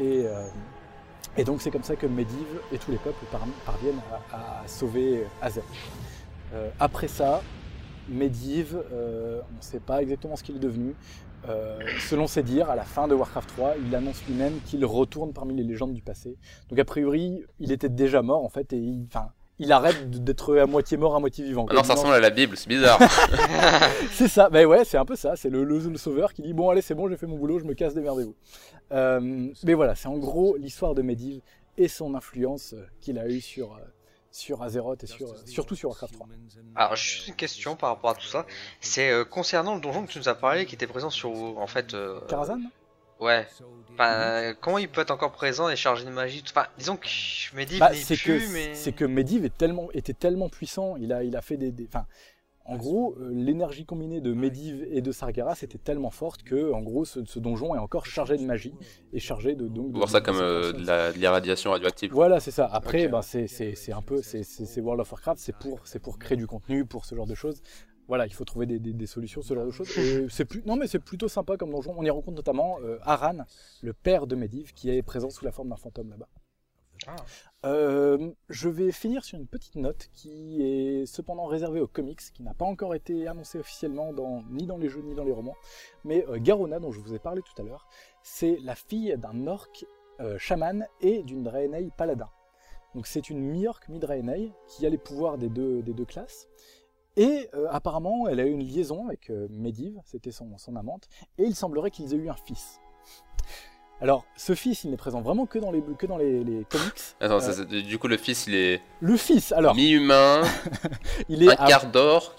euh, 0.00 0.46
et 1.36 1.44
donc 1.44 1.62
c'est 1.62 1.70
comme 1.70 1.82
ça 1.82 1.96
que 1.96 2.06
Medivh 2.06 2.60
et 2.72 2.78
tous 2.78 2.90
les 2.90 2.98
peuples 2.98 3.24
par- 3.30 3.46
parviennent 3.64 4.00
à, 4.32 4.66
sauver 4.66 5.26
Azeroth. 5.40 5.68
Euh, 6.52 6.70
après 6.78 7.08
ça, 7.08 7.42
Medivh, 8.08 8.74
euh, 8.74 9.40
on 9.52 9.56
ne 9.56 9.62
sait 9.62 9.80
pas 9.80 10.02
exactement 10.02 10.36
ce 10.36 10.42
qu'il 10.42 10.56
est 10.56 10.60
devenu. 10.60 10.94
Selon 12.08 12.28
ses 12.28 12.44
dires, 12.44 12.70
à 12.70 12.76
la 12.76 12.84
fin 12.84 13.08
de 13.08 13.14
Warcraft 13.14 13.48
3, 13.48 13.74
il 13.84 13.92
annonce 13.96 14.24
lui-même 14.28 14.60
qu'il 14.64 14.84
retourne 14.84 15.32
parmi 15.32 15.56
les 15.56 15.64
légendes 15.64 15.92
du 15.92 16.00
passé. 16.00 16.36
Donc 16.68 16.78
a 16.78 16.84
priori, 16.84 17.42
il 17.58 17.72
était 17.72 17.88
déjà 17.88 18.22
mort 18.22 18.44
en 18.44 18.48
fait, 18.48 18.72
et 18.72 18.76
il, 18.76 19.08
il 19.62 19.72
arrête 19.72 20.10
d'être 20.10 20.56
à 20.58 20.66
moitié 20.66 20.96
mort, 20.96 21.14
à 21.16 21.20
moitié 21.20 21.44
vivant. 21.44 21.66
Ah 21.70 21.74
non, 21.74 21.82
ça 21.84 21.94
ressemble 21.94 22.14
à 22.14 22.20
la 22.20 22.30
Bible, 22.30 22.56
c'est 22.56 22.68
bizarre. 22.68 22.98
C'est 24.12 24.28
ça, 24.28 24.50
ben 24.50 24.66
ouais, 24.66 24.84
c'est 24.84 24.98
un 24.98 25.04
peu 25.04 25.16
ça. 25.16 25.36
C'est 25.36 25.48
le, 25.48 25.64
le, 25.64 25.78
le 25.78 25.96
sauveur 25.98 26.32
qui 26.32 26.42
dit 26.42 26.52
bon 26.52 26.68
allez 26.68 26.82
c'est 26.82 26.94
bon, 26.94 27.08
j'ai 27.08 27.16
fait 27.16 27.26
mon 27.26 27.36
boulot, 27.38 27.58
je 27.58 27.64
me 27.64 27.74
casse, 27.74 27.94
démerdez-vous. 27.94 28.34
Euh, 28.92 29.48
mais 29.64 29.74
voilà, 29.74 29.94
c'est 29.94 30.08
en 30.08 30.18
gros 30.18 30.56
l'histoire 30.56 30.94
de 30.94 31.02
Medivh 31.02 31.40
et 31.78 31.88
son 31.88 32.14
influence 32.14 32.74
euh, 32.74 32.84
qu'il 33.00 33.18
a 33.18 33.26
eue 33.26 33.40
sur 33.40 33.72
euh, 33.72 33.78
sur 34.30 34.62
Azeroth 34.62 35.04
et 35.04 35.06
sur 35.06 35.28
surtout 35.46 35.74
sur 35.74 35.90
Warcraft 35.90 36.14
3. 36.14 36.26
Alors, 36.74 36.96
juste 36.96 37.28
une 37.28 37.34
question 37.36 37.76
par 37.76 37.90
rapport 37.90 38.10
à 38.10 38.14
tout 38.14 38.26
ça. 38.26 38.46
C'est 38.80 39.10
euh, 39.10 39.24
concernant 39.24 39.74
le 39.74 39.80
donjon 39.80 40.06
que 40.06 40.10
tu 40.12 40.18
nous 40.18 40.28
as 40.28 40.34
parlé, 40.34 40.64
qui 40.66 40.74
était 40.74 40.86
présent 40.86 41.10
sur, 41.10 41.30
en 41.30 41.66
fait, 41.66 41.92
euh, 41.94 42.18
Karazhan 42.28 42.60
ouais. 43.22 43.46
Enfin, 43.94 44.54
comment 44.60 44.78
il 44.78 44.88
peut 44.88 45.02
être 45.02 45.10
encore 45.10 45.32
présent 45.32 45.68
et 45.68 45.76
chargé 45.76 46.04
de 46.04 46.10
magie 46.10 46.42
Enfin, 46.50 46.66
disons 46.78 46.96
que 46.96 47.06
je 47.06 47.54
me 47.56 47.64
dis, 47.64 47.78
Bah, 47.78 47.90
n'est 47.90 47.96
c'est 47.96 48.16
plus, 48.16 48.46
que 48.48 48.52
mais 48.52 48.74
c'est 48.74 48.92
que 48.92 49.04
Medivh 49.04 49.44
est 49.44 49.56
tellement 49.56 49.88
était 49.92 50.14
tellement 50.14 50.48
puissant, 50.48 50.96
il 50.96 51.12
a 51.12 51.22
il 51.22 51.36
a 51.36 51.42
fait 51.42 51.56
des, 51.56 51.70
des- 51.72 51.86
enfin 51.86 52.06
en 52.64 52.76
gros, 52.76 53.16
euh, 53.18 53.28
l'énergie 53.34 53.84
combinée 53.84 54.20
de 54.20 54.32
Medivh 54.32 54.84
et 54.92 55.00
de 55.00 55.10
Sargeras 55.10 55.58
était 55.62 55.78
tellement 55.78 56.10
forte 56.12 56.44
que, 56.44 56.72
en 56.72 56.80
gros, 56.80 57.04
ce, 57.04 57.24
ce 57.24 57.40
donjon 57.40 57.74
est 57.74 57.78
encore 57.78 58.06
chargé 58.06 58.36
de 58.36 58.44
magie 58.44 58.72
et 59.12 59.18
chargé 59.18 59.56
de 59.56 59.66
donc. 59.66 59.96
Voir 59.96 60.08
ça 60.08 60.20
de- 60.20 60.24
comme 60.26 60.36
de- 60.38 60.42
euh, 60.42 60.72
de 60.72 60.86
la- 60.86 61.10
de 61.12 61.18
l'irradiation 61.18 61.72
radioactive. 61.72 62.12
Voilà, 62.12 62.38
c'est 62.38 62.52
ça. 62.52 62.66
Après, 62.72 63.06
Ok. 63.06 63.10
ben, 63.10 63.22
c'est 63.22 63.48
c'est- 63.48 63.74
c'est 63.74 63.92
un 63.92 64.00
peu, 64.00 64.22
c'est 64.22 64.44
c'est 64.44 64.80
World 64.80 65.00
of 65.00 65.10
Warcraft, 65.10 65.40
c'est 65.40 65.56
pour, 65.56 65.80
c'est 65.88 65.98
pour 65.98 66.20
créer 66.20 66.36
du 66.36 66.46
contenu, 66.46 66.84
pour 66.84 67.04
ce 67.04 67.16
genre 67.16 67.26
de 67.26 67.34
choses. 67.34 67.60
Voilà, 68.08 68.26
il 68.26 68.34
faut 68.34 68.44
trouver 68.44 68.66
des, 68.66 68.78
des- 68.78 68.92
des 68.92 69.06
solutions, 69.06 69.42
ce 69.42 69.54
genre 69.54 69.64
de 69.64 69.70
choses. 69.70 69.88
C'est 70.28 70.44
plus, 70.44 70.62
non 70.66 70.76
mais 70.76 70.86
c'est 70.86 70.98
plutôt 70.98 71.28
sympa 71.28 71.56
comme 71.56 71.70
donjon. 71.70 71.94
On 71.96 72.04
y 72.04 72.10
rencontre 72.10 72.36
notamment 72.36 72.78
euh, 72.82 72.98
Aran, 73.02 73.38
le 73.82 73.92
père 73.92 74.26
de 74.26 74.34
Medivh, 74.34 74.72
qui 74.72 74.90
est 74.90 75.02
présent 75.02 75.30
sous 75.30 75.44
la 75.44 75.52
forme 75.52 75.68
d'un 75.70 75.76
fantôme 75.76 76.10
là-bas. 76.10 76.28
Ah. 77.06 77.16
Euh, 77.64 78.30
je 78.48 78.68
vais 78.68 78.92
finir 78.92 79.24
sur 79.24 79.38
une 79.38 79.46
petite 79.46 79.74
note 79.76 80.08
qui 80.12 80.62
est 80.62 81.06
cependant 81.06 81.46
réservée 81.46 81.80
aux 81.80 81.88
comics, 81.88 82.20
qui 82.32 82.42
n'a 82.42 82.54
pas 82.54 82.64
encore 82.64 82.94
été 82.94 83.26
annoncée 83.26 83.58
officiellement 83.58 84.12
dans, 84.12 84.42
ni 84.50 84.66
dans 84.66 84.76
les 84.78 84.88
jeux 84.88 85.00
ni 85.02 85.14
dans 85.14 85.24
les 85.24 85.32
romans. 85.32 85.56
Mais 86.04 86.24
euh, 86.28 86.38
Garona, 86.38 86.78
dont 86.80 86.92
je 86.92 87.00
vous 87.00 87.14
ai 87.14 87.18
parlé 87.18 87.42
tout 87.42 87.60
à 87.60 87.64
l'heure, 87.64 87.88
c'est 88.22 88.58
la 88.62 88.74
fille 88.74 89.16
d'un 89.18 89.46
orc 89.46 89.68
chaman 90.38 90.86
et 91.00 91.22
d'une 91.24 91.42
Draenei 91.42 91.90
paladin. 91.96 92.28
Donc 92.94 93.08
c'est 93.08 93.28
une 93.30 93.40
mi-orc, 93.40 93.80
mi-Draenei 93.88 94.52
qui 94.68 94.86
a 94.86 94.90
les 94.90 94.98
pouvoirs 94.98 95.36
des 95.38 95.48
deux, 95.48 95.82
des 95.82 95.94
deux 95.94 96.04
classes. 96.04 96.46
Et 97.16 97.48
euh, 97.54 97.66
apparemment, 97.70 98.26
elle 98.28 98.40
a 98.40 98.44
eu 98.44 98.50
une 98.50 98.62
liaison 98.64 99.06
avec 99.06 99.28
euh, 99.30 99.46
Medivh, 99.50 99.98
c'était 100.04 100.30
son, 100.30 100.56
son 100.58 100.76
amante, 100.76 101.08
et 101.38 101.42
il 101.44 101.54
semblerait 101.54 101.90
qu'ils 101.90 102.14
aient 102.14 102.18
eu 102.18 102.30
un 102.30 102.36
fils. 102.46 102.78
Alors, 104.00 104.24
ce 104.36 104.54
fils, 104.54 104.82
il 104.84 104.90
n'est 104.90 104.96
présent 104.96 105.20
vraiment 105.20 105.46
que 105.46 105.58
dans 105.58 105.70
les, 105.70 105.82
que 105.98 106.06
dans 106.06 106.16
les, 106.16 106.42
les 106.42 106.64
comics. 106.64 106.92
Attends, 107.20 107.36
Euh, 107.36 107.40
ça, 107.52 107.64
du 107.64 107.98
coup, 107.98 108.08
le 108.08 108.16
fils, 108.16 108.46
il 108.48 108.54
est 108.54 108.80
Le 109.00 109.16
fils, 109.16 109.52
alors, 109.52 109.74
mi-humain, 109.74 110.42
il 111.28 111.42
est 111.44 111.48
un 111.50 111.62
à- 111.64 111.68
quart 111.68 111.86
d'or, 111.86 112.34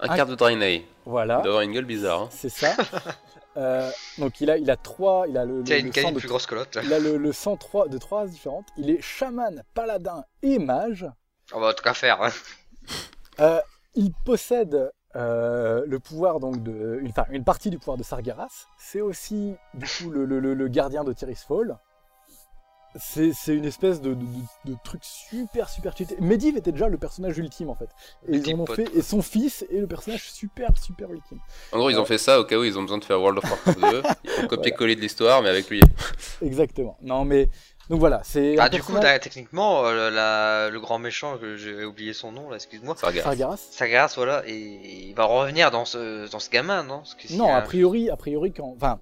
un 0.00 0.08
Un- 0.10 0.16
quart 0.16 0.26
de 0.26 0.34
Draenei. 0.34 0.84
Voilà, 1.04 1.34
Il 1.38 1.42
doit 1.42 1.52
avoir 1.52 1.60
une 1.62 1.72
gueule 1.72 1.84
bizarre. 1.84 2.22
hein. 2.22 2.28
c'est 2.30 2.48
ça. 2.48 2.74
Euh, 3.58 3.90
donc 4.18 4.42
il 4.42 4.50
a, 4.50 4.58
il 4.58 4.70
a 4.70 4.76
trois, 4.76 5.26
il 5.28 5.38
a 5.38 5.46
le, 5.46 5.62
le- 5.62 5.78
une 5.78 5.86
le 5.86 5.92
sang 5.94 6.12
de 6.12 6.18
plus 6.18 6.28
grosse 6.28 6.44
que 6.44 6.54
l'autre. 6.54 6.78
Il 6.84 6.92
a 6.92 6.98
le, 6.98 7.16
le 7.16 7.32
sang 7.32 7.56
trois- 7.56 7.88
de 7.88 7.96
trois 7.96 8.18
races 8.20 8.30
différentes. 8.32 8.66
Il 8.76 8.90
est 8.90 9.00
chaman, 9.00 9.62
paladin 9.72 10.26
et 10.42 10.58
mage. 10.58 11.06
On 11.54 11.60
va 11.60 11.70
en 11.70 11.72
tout 11.72 11.82
cas 11.82 11.94
faire. 11.94 12.20
hein. 12.20 12.28
Euh, 13.40 13.60
il 13.94 14.12
possède 14.24 14.90
euh, 15.14 15.84
le 15.86 15.98
pouvoir 15.98 16.40
donc 16.40 16.62
de, 16.62 16.98
une, 17.00 17.08
enfin, 17.10 17.24
une 17.30 17.44
partie 17.44 17.70
du 17.70 17.78
pouvoir 17.78 17.96
de 17.96 18.02
Sargeras. 18.02 18.66
C'est 18.78 19.00
aussi 19.00 19.54
du 19.74 19.86
coup 19.86 20.10
le, 20.10 20.24
le- 20.24 20.40
le- 20.40 20.54
le 20.54 20.68
gardien 20.68 21.04
de 21.04 21.12
Tirisfal. 21.12 21.78
C'est 22.98 23.34
c'est 23.34 23.54
une 23.54 23.66
espèce 23.66 24.00
de, 24.00 24.14
de, 24.14 24.24
de- 24.24 24.72
de 24.72 24.76
truc 24.82 25.02
super 25.04 25.68
super 25.68 25.94
cheaté. 25.94 26.16
Medivh 26.18 26.56
était 26.56 26.72
déjà 26.72 26.88
le 26.88 26.96
personnage 26.96 27.36
ultime 27.36 27.68
en 27.68 27.74
fait. 27.74 27.90
Et 28.26 28.36
ils 28.38 28.54
en 28.54 28.60
ont 28.60 28.66
fait 28.66 28.88
et 28.96 29.02
son 29.02 29.20
fils 29.20 29.66
est 29.70 29.80
le 29.80 29.86
personnage 29.86 30.30
super 30.30 30.70
super 30.78 31.10
ultime. 31.12 31.38
En 31.72 31.78
gros, 31.78 31.90
ils 31.90 31.96
ont 31.96 32.00
Ouais. 32.00 32.06
fait 32.06 32.16
ça 32.18 32.40
au 32.40 32.44
cas 32.44 32.56
où 32.56 32.64
ils 32.64 32.78
ont 32.78 32.82
besoin 32.82 32.96
de 32.96 33.04
faire 33.04 33.20
World 33.20 33.38
of 33.38 33.50
Warcraft 33.50 33.80
2. 33.80 34.02
Ils 34.24 34.30
font 34.30 34.46
copier-coller 34.46 34.96
de 34.96 35.02
l'histoire, 35.02 35.42
mais 35.42 35.50
avec 35.50 35.68
lui. 35.68 35.82
Exactement. 36.40 36.96
Non 37.02 37.26
mais 37.26 37.50
donc 37.90 38.00
voilà 38.00 38.20
c'est 38.24 38.56
Ah, 38.58 38.64
un 38.64 38.68
du 38.68 38.82
coup, 38.82 38.92
là, 38.94 39.18
techniquement, 39.18 39.86
euh, 39.86 40.10
la- 40.10 40.70
le 40.70 40.80
grand 40.80 40.98
méchant, 40.98 41.38
que 41.38 41.56
j'ai 41.56 41.84
oublié 41.84 42.12
son 42.12 42.32
nom, 42.32 42.48
là, 42.50 42.56
excuse-moi. 42.56 42.94
Sargeras. 42.96 43.56
Sagaras, 43.70 44.12
voilà, 44.16 44.42
et 44.46 44.54
il 45.08 45.14
va 45.14 45.24
revenir 45.24 45.70
dans 45.70 45.84
ce, 45.84 46.30
dans 46.30 46.38
ce 46.40 46.50
gamin, 46.50 46.82
non? 46.82 46.98
Parce 46.98 47.14
que 47.14 47.26
s'il 47.28 47.38
Non, 47.38 47.54
a 47.54 47.62
priori, 47.62 48.10
a 48.10 48.16
priori 48.16 48.52
quand, 48.52 48.72
enfin, 48.76 48.98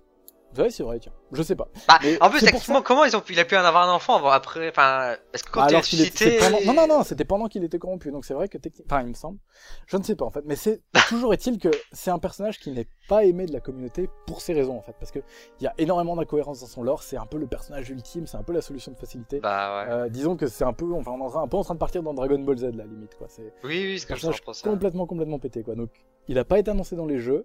ouais, 0.59 0.71
c'est 0.71 0.83
vrai, 0.83 0.99
tiens, 0.99 1.13
je 1.33 1.43
sais 1.43 1.57
pas. 1.57 1.69
Bah, 1.89 1.99
mais 2.03 2.21
en 2.23 2.31
plus, 2.31 2.41
techniquement, 2.41 2.83
comment 2.83 3.05
ils 3.05 3.17
ont 3.17 3.21
pu, 3.21 3.33
il 3.33 3.41
a 3.41 3.45
pu 3.45 3.57
en 3.57 3.65
avoir 3.65 3.89
un 3.89 3.93
enfant 3.93 4.17
avant- 4.17 4.31
après 4.31 4.69
Enfin, 4.71 5.17
est-ce 5.33 5.45
que 5.45 5.51
quand 5.51 5.65
il 5.67 5.69
Alors 5.71 5.83
qu'il 5.83 5.99
ressuscité. 6.01 6.39
c'est 6.39 6.51
pendant- 6.51 6.65
non, 6.65 6.75
non, 6.87 6.87
non, 6.99 7.03
c'était 7.05 7.25
pendant 7.25 7.49
qu'il 7.49 7.65
était 7.65 7.79
corrompu, 7.79 8.11
donc 8.11 8.25
c'est 8.25 8.35
vrai 8.35 8.49
que 8.49 8.59
techniquement, 8.59 8.87
enfin, 8.97 9.03
il 9.05 9.09
me 9.09 9.15
semble, 9.15 9.39
je 9.87 9.97
ne 9.97 10.03
sais 10.03 10.17
pas 10.17 10.25
en 10.25 10.31
fait, 10.31 10.43
mais 10.45 10.57
c'est 10.57 10.83
toujours 11.09 11.33
est-il 11.35 11.59
que 11.59 11.69
c'est 11.93 12.11
un 12.11 12.19
personnage 12.19 12.59
qui 12.59 12.71
n'est 12.71 12.87
pas 13.09 13.25
aimé 13.25 13.47
de 13.47 13.53
la 13.53 13.61
communauté 13.61 14.09
pour 14.27 14.41
ces 14.41 14.53
raisons 14.55 14.79
en 14.79 14.83
fait, 14.83 14.95
parce 14.99 15.11
que 15.11 15.19
il 15.61 15.65
y 15.65 15.67
a 15.67 15.75
énormément 15.79 16.17
d'incohérences 16.17 16.61
dans 16.61 16.67
son 16.67 16.83
lore, 16.83 17.03
c'est 17.03 17.17
un 17.17 17.27
peu 17.27 17.39
le 17.39 17.47
personnage 17.47 17.91
ultime, 17.91 18.27
c'est 18.27 18.37
un 18.37 18.43
peu 18.43 18.53
la 18.53 18.63
solution 18.63 18.93
de 18.93 18.97
facilité. 18.97 19.41
Bah, 19.41 19.85
ouais. 19.87 19.93
Euh, 19.93 20.09
disons 20.09 20.37
que 20.37 20.47
c'est 20.47 20.65
un 20.65 20.73
peu, 20.73 20.93
enfin, 20.95 21.13
on 21.13 21.29
est 21.31 21.37
un 21.37 21.49
peu 21.49 21.57
en 21.57 21.65
train 21.65 21.75
de 21.75 21.79
partir 21.81 22.03
dans 22.03 22.15
Dragon 22.15 22.39
Ball 22.39 22.57
Z 22.59 22.71
la 22.75 22.85
limite 22.85 23.15
quoi. 23.17 23.27
Oui, 23.39 23.45
oui, 23.65 23.93
c'est 23.99 24.03
ça, 24.03 24.09
personnage 24.09 24.37
je 24.39 24.43
pense. 24.43 24.61
ça. 24.61 24.69
complètement, 24.71 25.07
complètement 25.07 25.39
pété 25.39 25.63
quoi. 25.63 25.75
Donc, 25.75 25.91
il 26.29 26.37
n'a 26.37 26.45
pas 26.45 26.59
été 26.59 26.71
annoncé 26.71 26.97
dans 26.97 27.07
les 27.07 27.19
jeux. 27.19 27.45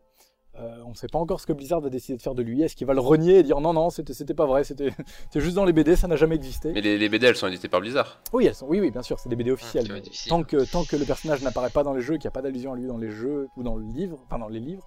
Euh, 0.56 0.82
on 0.86 0.90
ne 0.90 0.96
sait 0.96 1.08
pas 1.08 1.20
encore 1.20 1.40
ce 1.40 1.46
que 1.48 1.54
Blizzard 1.54 1.80
va 1.80 1.90
décider 1.90 2.18
de 2.18 2.22
faire 2.22 2.36
de 2.36 2.42
lui. 2.42 2.62
Est-ce 2.64 2.76
qu'il 2.76 2.86
va 2.88 2.94
le 2.94 3.00
renier 3.00 3.38
et 3.40 3.44
dire 3.44 3.62
non, 3.62 3.72
non, 3.72 3.90
c'était 3.90 4.14
c'était 4.14 4.34
pas 4.34 4.46
vrai, 4.46 4.64
c'était 4.64 4.90
c'est 5.32 5.40
juste 5.40 5.56
dans 5.56 5.64
les 5.64 5.74
BD, 5.74 5.96
ça 5.96 6.08
n'a 6.08 6.16
jamais 6.18 6.36
existé. 6.36 6.72
Mais 6.74 6.82
les, 6.82 6.98
les 6.98 7.08
BD, 7.08 7.28
elles 7.28 7.36
sont 7.36 7.48
éditées 7.48 7.70
par 7.70 7.80
Blizzard. 7.82 8.20
Oui, 8.34 8.46
elles 8.48 8.56
sont, 8.56 8.66
oui, 8.68 8.80
oui, 8.82 8.92
bien 8.92 9.04
sûr, 9.04 9.20
c'est 9.20 9.30
des 9.30 9.36
BD 9.36 9.52
officielles. 9.52 9.86
mais 9.90 10.02
difficile. 10.02 10.30
tant, 10.32 10.44
que, 10.44 10.70
tant 10.70 10.84
que 10.84 10.96
le 10.96 11.06
personnage 11.06 11.42
n'apparaît 11.44 11.70
pas 11.70 11.84
dans 11.84 11.94
les 11.94 12.02
jeux, 12.02 12.16
qu'il 12.16 12.24
n'y 12.26 12.30
a 12.30 12.32
pas 12.32 12.42
d'allusion 12.42 12.74
à 12.74 12.76
lui 12.76 12.88
dans 12.88 12.98
les 12.98 13.12
jeux 13.12 13.48
ou 13.56 13.64
dans 13.64 13.76
le 13.76 13.86
livre, 13.86 14.20
enfin 14.26 14.40
dans 14.40 14.50
les 14.50 14.60
livres, 14.60 14.86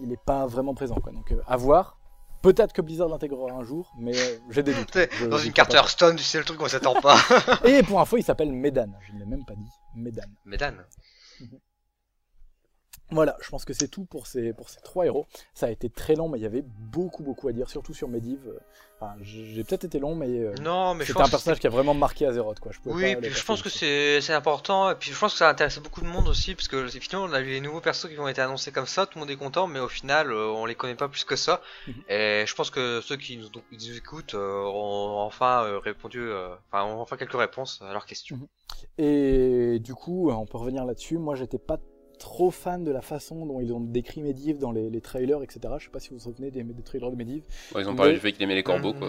il 0.00 0.08
n'est 0.08 0.16
pas 0.16 0.46
vraiment 0.46 0.74
présent. 0.74 0.94
Quoi. 0.96 1.12
Donc 1.12 1.32
euh, 1.32 1.40
à 1.46 1.56
voir. 1.56 1.96
Peut-être 2.40 2.72
que 2.72 2.80
Blizzard 2.80 3.08
l'intégrera 3.08 3.50
un 3.52 3.64
jour, 3.64 3.92
mais 3.98 4.16
euh, 4.16 4.38
j'ai 4.50 4.62
des 4.62 4.72
doutes. 4.72 4.96
Je- 5.10 5.26
Dans 5.26 5.38
une 5.38 5.52
carte. 5.52 5.74
Hearthstone, 5.74 6.14
tu 6.14 6.22
sais 6.22 6.38
le 6.38 6.44
truc, 6.44 6.62
on 6.62 6.68
s'attend 6.68 6.94
pas. 7.00 7.16
Et 7.64 7.82
pour 7.82 8.00
info, 8.00 8.16
il 8.16 8.22
s'appelle 8.22 8.52
Medan. 8.52 8.86
Je 9.00 9.12
ne 9.12 9.18
l'ai 9.18 9.26
même 9.26 9.44
pas 9.44 9.54
dit. 9.56 9.68
Medan. 9.96 10.22
Medan. 10.44 10.74
Voilà, 13.10 13.36
je 13.40 13.48
pense 13.48 13.64
que 13.64 13.72
c'est 13.72 13.88
tout 13.88 14.04
pour 14.04 14.26
ces, 14.26 14.52
pour 14.52 14.68
ces 14.68 14.80
trois 14.82 15.06
héros. 15.06 15.26
Ça 15.54 15.66
a 15.66 15.70
été 15.70 15.88
très 15.88 16.14
long, 16.14 16.28
mais 16.28 16.38
il 16.38 16.42
y 16.42 16.46
avait 16.46 16.64
beaucoup, 16.64 17.22
beaucoup 17.22 17.48
à 17.48 17.52
dire, 17.52 17.70
surtout 17.70 17.94
sur 17.94 18.08
Medivh. 18.08 18.38
Enfin, 19.00 19.14
j'ai 19.22 19.62
peut-être 19.62 19.84
été 19.84 20.00
long, 20.00 20.16
mais 20.16 20.26
euh, 20.28 20.52
Non, 20.60 20.92
mais 20.94 21.04
c'était 21.04 21.20
un 21.20 21.28
personnage 21.28 21.60
qui 21.60 21.68
a 21.68 21.70
vraiment 21.70 21.94
marqué 21.94 22.26
Azeroth. 22.26 22.58
Quoi. 22.58 22.72
Je 22.72 22.80
Oui, 22.90 23.14
puis 23.16 23.30
je 23.30 23.44
pense 23.44 23.62
que 23.62 23.68
c'est 23.68 24.20
c'est 24.20 24.32
important, 24.32 24.90
et 24.90 24.96
puis 24.96 25.12
je 25.12 25.18
pense 25.18 25.32
que 25.32 25.38
ça 25.38 25.48
a 25.48 25.52
intéressé 25.52 25.80
beaucoup 25.80 26.00
de 26.00 26.06
monde 26.06 26.26
aussi, 26.26 26.56
parce 26.56 26.66
que 26.66 26.86
finalement 26.88 27.28
on 27.30 27.32
a 27.32 27.40
eu 27.40 27.46
les 27.46 27.60
nouveaux 27.60 27.80
persos 27.80 28.08
qui 28.08 28.18
ont 28.18 28.26
été 28.26 28.40
annoncés 28.40 28.72
comme 28.72 28.86
ça, 28.86 29.06
tout 29.06 29.12
le 29.14 29.20
monde 29.20 29.30
est 29.30 29.36
content, 29.36 29.68
mais 29.68 29.78
au 29.78 29.86
final 29.88 30.32
euh, 30.32 30.48
on 30.48 30.66
les 30.66 30.74
connaît 30.74 30.96
pas 30.96 31.08
plus 31.08 31.22
que 31.24 31.36
ça, 31.36 31.62
Mhm. 31.86 31.94
et 32.08 32.44
je 32.44 32.54
pense 32.56 32.70
que 32.70 33.00
ceux 33.00 33.16
qui 33.16 33.36
nous, 33.38 33.48
écoutent 33.96 34.34
euh, 34.34 34.64
ont 34.64 35.20
enfin 35.20 35.64
euh, 35.64 35.78
répondu, 35.78 36.28
enfin 36.72 36.84
ont 36.84 37.00
enfin 37.00 37.16
quelques 37.16 37.38
réponses 37.38 37.80
à 37.88 37.92
leurs 37.92 38.04
questions. 38.04 38.40
Et 38.98 39.78
du 39.78 39.94
coup, 39.94 40.30
on 40.30 40.44
peut 40.44 40.58
revenir 40.58 40.84
là-dessus. 40.84 41.18
Moi, 41.18 41.36
j'étais 41.36 41.58
pas 41.58 41.78
trop 42.18 42.50
fan 42.50 42.84
de 42.84 42.90
la 42.92 43.00
façon 43.00 43.46
dont 43.46 43.60
ils 43.60 43.72
ont 43.72 43.80
décrit 43.80 44.22
Medivh 44.22 44.58
dans 44.58 44.70
les, 44.72 44.90
les 44.90 45.00
trailers, 45.00 45.42
etc. 45.42 45.60
Je 45.78 45.84
sais 45.84 45.90
pas 45.90 46.00
si 46.00 46.10
vous 46.10 46.16
vous 46.16 46.22
souvenez 46.24 46.50
des, 46.50 46.62
des 46.62 46.82
trailers 46.82 47.10
de 47.10 47.16
Medivh. 47.16 47.42
Ils 47.78 47.88
ont 47.88 47.94
parlé 47.96 48.12
Mais- 48.12 48.16
du 48.16 48.20
fait 48.20 48.32
qu'il 48.32 48.42
aimait 48.42 48.54
les 48.54 48.62
corbeaux, 48.62 48.92
quoi. 48.98 49.08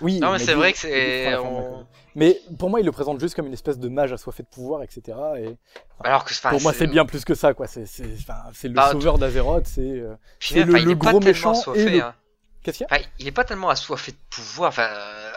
oui, 0.00 0.20
Non 0.20 0.32
mais 0.32 0.38
c'est 0.38 0.54
vrai 0.54 0.72
que 0.72 0.78
c'est... 0.78 1.34
on-. 1.36 1.84
Mais 2.14 2.40
pour 2.58 2.70
moi, 2.70 2.80
il 2.80 2.86
le 2.86 2.92
présente 2.92 3.18
juste 3.20 3.34
comme 3.34 3.46
une 3.46 3.52
espèce 3.52 3.78
de 3.78 3.88
mage 3.88 4.12
assoiffé 4.12 4.42
de 4.42 4.48
pouvoir, 4.48 4.82
etc. 4.82 5.16
Et 5.38 5.56
Alors 6.04 6.24
que 6.24 6.32
pour 6.50 6.60
moi, 6.62 6.72
c'est 6.72 6.86
bien 6.86 7.04
plus 7.06 7.24
que 7.24 7.34
ça, 7.34 7.54
quoi. 7.54 7.66
C'est 7.66 7.84
le 8.02 8.70
Bah, 8.74 8.90
sauveur 8.92 9.18
d'Azeroth. 9.18 9.66
C'est 9.66 9.80
euh, 9.82 10.14
le- 10.54 10.94
gros 10.94 11.20
méchant 11.20 11.52
assoiffé, 11.52 11.80
et 11.82 11.90
le- 11.98 12.02
hein. 12.02 12.14
qu'est-ce 12.62 12.78
qu'il 12.78 12.86
y 12.90 12.92
a? 12.92 12.96
Enfin, 12.96 13.04
il 13.18 13.26
est 13.28 13.32
pas 13.32 13.44
tellement 13.44 13.70
assoiffé 13.70 14.12
de 14.12 14.16
pouvoir, 14.30 14.68
enfin... 14.68 14.88
euh, 14.90 15.27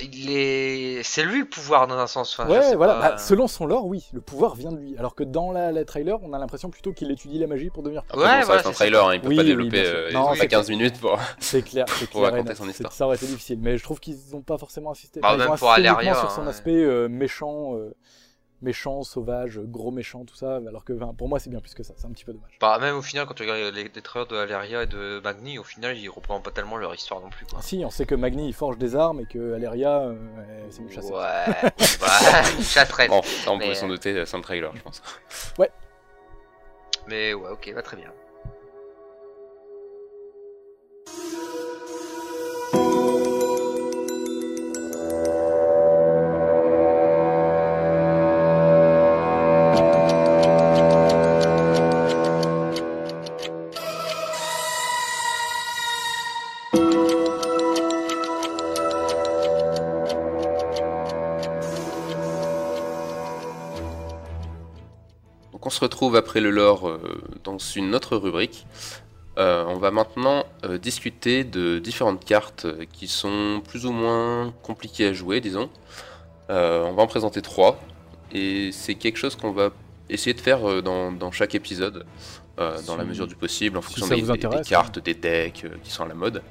il 0.00 0.30
est, 0.30 1.02
c'est 1.02 1.22
lui 1.24 1.40
le 1.40 1.44
pouvoir 1.46 1.86
dans 1.86 1.98
un 1.98 2.06
sens. 2.06 2.38
Enfin, 2.38 2.48
Ouais, 2.50 2.74
voilà. 2.76 2.94
pas. 2.94 3.10
Bah, 3.12 3.18
selon 3.18 3.46
son 3.46 3.66
lore, 3.66 3.86
oui, 3.86 4.08
le 4.12 4.20
pouvoir 4.20 4.54
vient 4.54 4.72
de 4.72 4.78
lui. 4.78 4.96
Alors 4.98 5.14
que 5.14 5.24
dans 5.24 5.52
la, 5.52 5.72
la 5.72 5.84
trailer, 5.84 6.18
on 6.22 6.32
a 6.32 6.38
l'impression 6.38 6.70
plutôt 6.70 6.92
qu'il 6.92 7.10
étudie 7.10 7.38
la 7.38 7.46
magie 7.46 7.70
pour 7.70 7.82
devenir. 7.82 8.02
Après, 8.08 8.18
Ouais, 8.18 8.24
bon, 8.24 8.30
ça 8.40 8.44
voilà, 8.44 8.54
reste 8.54 8.66
un 8.66 8.70
c'est 8.70 8.74
trailer, 8.76 9.06
hein, 9.06 9.14
il 9.14 9.20
peut 9.20 9.28
Oui, 9.28 9.36
pas 9.36 9.42
oui, 9.42 9.48
développer 9.48 9.82
euh, 9.84 10.12
Non, 10.12 10.32
il 10.32 10.36
c'est 10.38 10.44
a 10.44 10.46
15 10.48 10.70
minutes 10.70 11.00
pour. 11.00 11.18
C'est 11.38 11.62
clair, 11.62 11.84
c'est 11.98 12.08
Pour 12.10 12.20
clair. 12.22 12.32
et 12.34 12.36
raconter 12.38 12.54
son 12.54 12.64
C'est- 12.64 12.70
histoire. 12.70 12.92
Ça 12.92 13.06
aurait 13.06 13.16
été 13.16 13.26
difficile, 13.26 13.58
mais 13.60 13.76
je 13.78 13.82
trouve 13.82 14.00
qu'ils 14.00 14.16
n'ont 14.32 14.42
pas 14.42 14.58
forcément 14.58 14.90
insisté. 14.92 15.20
Bah, 15.20 15.30
ils 15.32 15.38
même 15.38 15.50
ont 15.50 15.56
pour 15.56 15.68
sur 16.14 16.30
son 16.30 16.42
hein, 16.42 16.46
aspect 16.48 16.70
euh, 16.82 17.08
méchant, 17.08 17.74
euh, 17.76 17.94
méchant, 18.62 19.02
sauvage, 19.02 19.60
gros 19.60 19.90
méchant, 19.90 20.24
tout 20.24 20.36
ça. 20.36 20.56
Alors 20.56 20.84
que 20.84 20.92
pour 20.92 21.28
moi, 21.28 21.38
c'est 21.38 21.50
bien 21.50 21.60
plus 21.60 21.74
que 21.74 21.82
ça. 21.82 21.94
C'est 21.96 22.06
un 22.06 22.10
petit 22.10 22.24
peu 22.24 22.32
dommage. 22.32 22.56
Bah, 22.60 22.78
même 22.80 22.96
au 22.96 23.02
final, 23.02 23.26
quand 23.26 23.34
tu 23.34 23.42
regardes 23.42 23.74
les, 23.74 23.84
les 23.84 24.02
trailers 24.02 24.26
de 24.26 24.36
Valeria 24.36 24.82
et 24.84 24.86
de 24.86 25.20
Magni, 25.22 25.58
au 25.58 25.64
final, 25.64 25.96
ils 25.96 26.08
représentent 26.08 26.44
pas 26.44 26.50
tellement 26.50 26.76
leur 26.76 26.94
histoire 26.94 27.20
non 27.20 27.30
plus. 27.30 27.44
Quoi. 27.46 27.60
Si, 27.62 27.82
on 27.84 27.90
sait 27.90 28.06
que 28.06 28.14
Magni 28.14 28.48
il 28.48 28.54
forge 28.54 28.78
des 28.78 28.96
armes 28.96 29.20
et 29.20 29.26
que 29.26 29.54
Aléria, 29.54 30.00
euh, 30.00 30.14
c'est 30.70 30.82
une 30.82 30.90
chasseuse. 30.90 31.10
Ouais, 31.10 31.70
bah, 32.00 32.42
chasserelle. 32.62 33.10
Bon, 33.10 33.22
ça 33.22 33.50
on 33.52 33.56
Mais, 33.56 33.64
pouvait 33.64 33.74
s'en 33.74 33.88
douter 33.88 34.24
sans 34.26 34.38
le 34.38 34.42
trailer, 34.44 34.74
je 34.74 34.82
pense. 34.82 35.02
Mais 37.08 37.34
ouais, 37.34 37.50
ok, 37.50 37.72
bah 37.74 37.82
très 37.82 37.96
bien. 37.96 38.12
Retrouve 65.82 66.16
après 66.16 66.40
le 66.40 66.50
lore 66.50 66.88
euh, 66.88 66.98
dans 67.44 67.58
une 67.58 67.94
autre 67.94 68.16
rubrique. 68.16 68.66
Euh, 69.38 69.64
on 69.66 69.76
va 69.78 69.90
maintenant 69.90 70.44
euh, 70.64 70.76
discuter 70.78 71.42
de 71.44 71.78
différentes 71.78 72.24
cartes 72.24 72.66
qui 72.92 73.08
sont 73.08 73.62
plus 73.66 73.86
ou 73.86 73.92
moins 73.92 74.52
compliquées 74.62 75.06
à 75.08 75.12
jouer, 75.12 75.40
disons. 75.40 75.70
Euh, 76.50 76.84
on 76.84 76.92
va 76.92 77.02
en 77.02 77.06
présenter 77.06 77.40
trois, 77.40 77.80
et 78.32 78.70
c'est 78.72 78.94
quelque 78.94 79.16
chose 79.16 79.36
qu'on 79.36 79.52
va 79.52 79.70
essayer 80.10 80.34
de 80.34 80.40
faire 80.40 80.82
dans, 80.82 81.10
dans 81.12 81.30
chaque 81.32 81.54
épisode, 81.54 82.04
euh, 82.58 82.76
dans 82.86 82.92
Si- 82.92 82.98
la 82.98 83.04
mesure 83.04 83.26
du 83.26 83.36
possible, 83.36 83.78
en 83.78 83.80
si 83.80 83.86
fonction 84.00 84.06
des, 84.14 84.20
vous 84.20 84.32
des- 84.32 84.38
des 84.38 84.62
cartes, 84.68 84.98
decks 84.98 85.64
qui 85.82 85.90
sont 85.90 86.04
à 86.04 86.08
la 86.08 86.14
mode. 86.14 86.42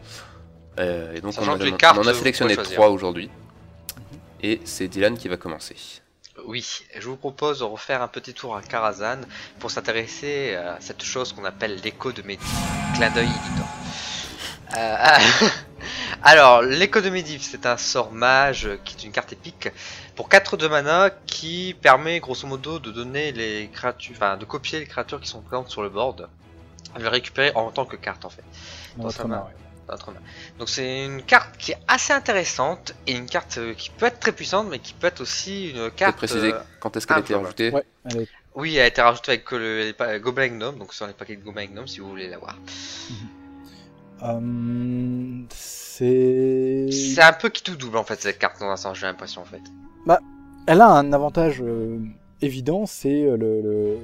Euh, 0.80 1.14
et 1.14 1.22
donc 1.22 1.34
on, 1.38 1.44
a- 1.54 1.72
cartes, 1.78 1.98
on 2.00 2.02
en 2.02 2.08
a 2.08 2.14
sélectionné 2.16 2.56
trois 2.74 2.90
aujourd'hui, 2.90 3.30
et 4.42 4.60
c'est 4.64 4.88
Dylan 4.88 5.16
qui 5.18 5.28
va 5.28 5.38
commencer. 5.38 5.76
Oui, 6.46 6.66
je 6.98 7.08
vous 7.08 7.18
propose 7.18 7.60
de 7.60 7.66
refaire 7.66 8.02
un 8.02 8.08
petit 8.08 8.34
tour 8.34 8.56
à 8.56 8.62
Karazhan 8.62 9.22
pour 9.60 9.70
s'intéresser 9.70 10.56
à 10.56 10.78
cette 10.80 11.04
chose 11.04 11.34
qu'on 11.34 11.44
appelle 11.46 11.76
l'écho 11.84 12.12
de 12.14 12.22
Medivh. 12.22 12.48
Clin 12.96 13.10
d'œil 13.12 13.28
éditeur. 13.36 13.68
Euh, 14.78 15.06
alors, 16.24 16.62
l'écho 16.62 17.02
de 17.02 17.10
Medivh, 17.10 17.42
c'est 17.42 17.66
un 17.66 17.78
sort 17.78 18.12
mage 18.14 18.70
qui 18.86 18.96
est 18.96 19.04
une 19.04 19.12
carte 19.12 19.34
épique 19.34 19.70
pour 20.16 20.30
4 20.30 20.56
de 20.58 20.68
mana 20.68 21.10
qui 21.26 21.76
permet 21.82 22.20
grosso 22.22 22.48
modo 22.48 22.80
de 22.80 22.92
donner 22.92 23.34
les 23.34 23.70
créatures, 23.70 24.16
enfin 24.16 24.38
de 24.38 24.46
copier 24.46 24.80
les 24.80 24.88
créatures 24.88 25.20
qui 25.20 25.28
sont 25.30 25.42
présentes 25.42 25.70
sur 25.70 25.82
le 25.84 25.90
board, 25.90 26.30
à 26.96 27.00
les 27.00 27.08
récupérer 27.10 27.52
en 27.56 27.72
tant 27.72 27.86
que 27.86 27.98
carte 27.98 28.24
en 28.26 28.30
fait. 28.30 28.46
Dans 28.96 29.04
Dans 29.04 29.10
votre 29.10 29.18
sa 29.18 29.26
main. 29.26 29.38
main, 29.38 29.44
ouais. 29.44 29.56
Donc 30.60 30.70
c'est 30.70 31.06
une 31.06 31.22
carte 31.24 31.58
qui 31.58 31.72
est 31.74 31.78
assez 31.88 32.14
intéressante 32.14 32.94
et 33.08 33.14
une 33.14 33.26
carte 33.28 33.58
euh, 33.58 33.74
qui 33.74 33.90
peut 33.90 34.06
être 34.06 34.20
très 34.20 34.32
puissante 34.32 34.68
mais 34.70 34.80
qui 34.80 34.94
peut 34.94 35.08
être 35.08 35.22
aussi 35.22 35.72
une 35.72 35.92
carte 35.92 36.16
préciser 36.18 36.54
euh, 36.54 36.60
quand 36.80 36.96
est-ce 36.98 37.06
qu'elle 37.08 37.18
a 37.18 37.20
été 37.20 37.36
rajoutée 37.36 37.70
Ouais, 37.72 37.84
elle 38.06 38.22
est- 38.22 38.28
Oui, 38.56 38.76
elle 38.76 38.84
a 38.84 38.88
été 38.88 39.02
rajoutée 39.02 39.32
avec 39.32 39.46
que 39.46 39.56
le, 39.56 39.94
les 40.12 40.20
Goblin 40.20 40.48
Gnome, 40.50 40.78
donc 40.80 40.94
sur 40.94 41.08
les 41.08 41.14
paquets 41.14 41.36
de 41.36 41.44
Goblin 41.44 41.66
Gnome 41.68 41.88
si 41.88 42.00
vous 42.00 42.10
voulez 42.10 42.28
la 42.30 42.38
voir. 42.38 42.58
Euh, 44.24 45.42
c'est. 45.50 46.88
C'est 46.92 47.22
un 47.22 47.34
peu 47.34 47.50
qui 47.50 47.64
tout 47.64 47.76
double 47.76 47.98
en 47.98 48.04
fait 48.04 48.22
cette 48.22 48.40
carte 48.40 48.60
dans 48.60 48.70
un 48.70 48.78
sens, 48.78 48.98
j'ai 48.98 49.08
l'impression 49.08 49.42
en 49.42 49.46
fait. 49.46 49.62
Elle 50.68 50.80
a 50.82 50.88
un 50.90 51.12
avantage 51.12 51.60
euh, 51.64 51.98
évident, 52.40 52.86
c'est 52.86 53.24
euh, 53.24 53.36
le, 53.36 53.62
le, 53.62 53.98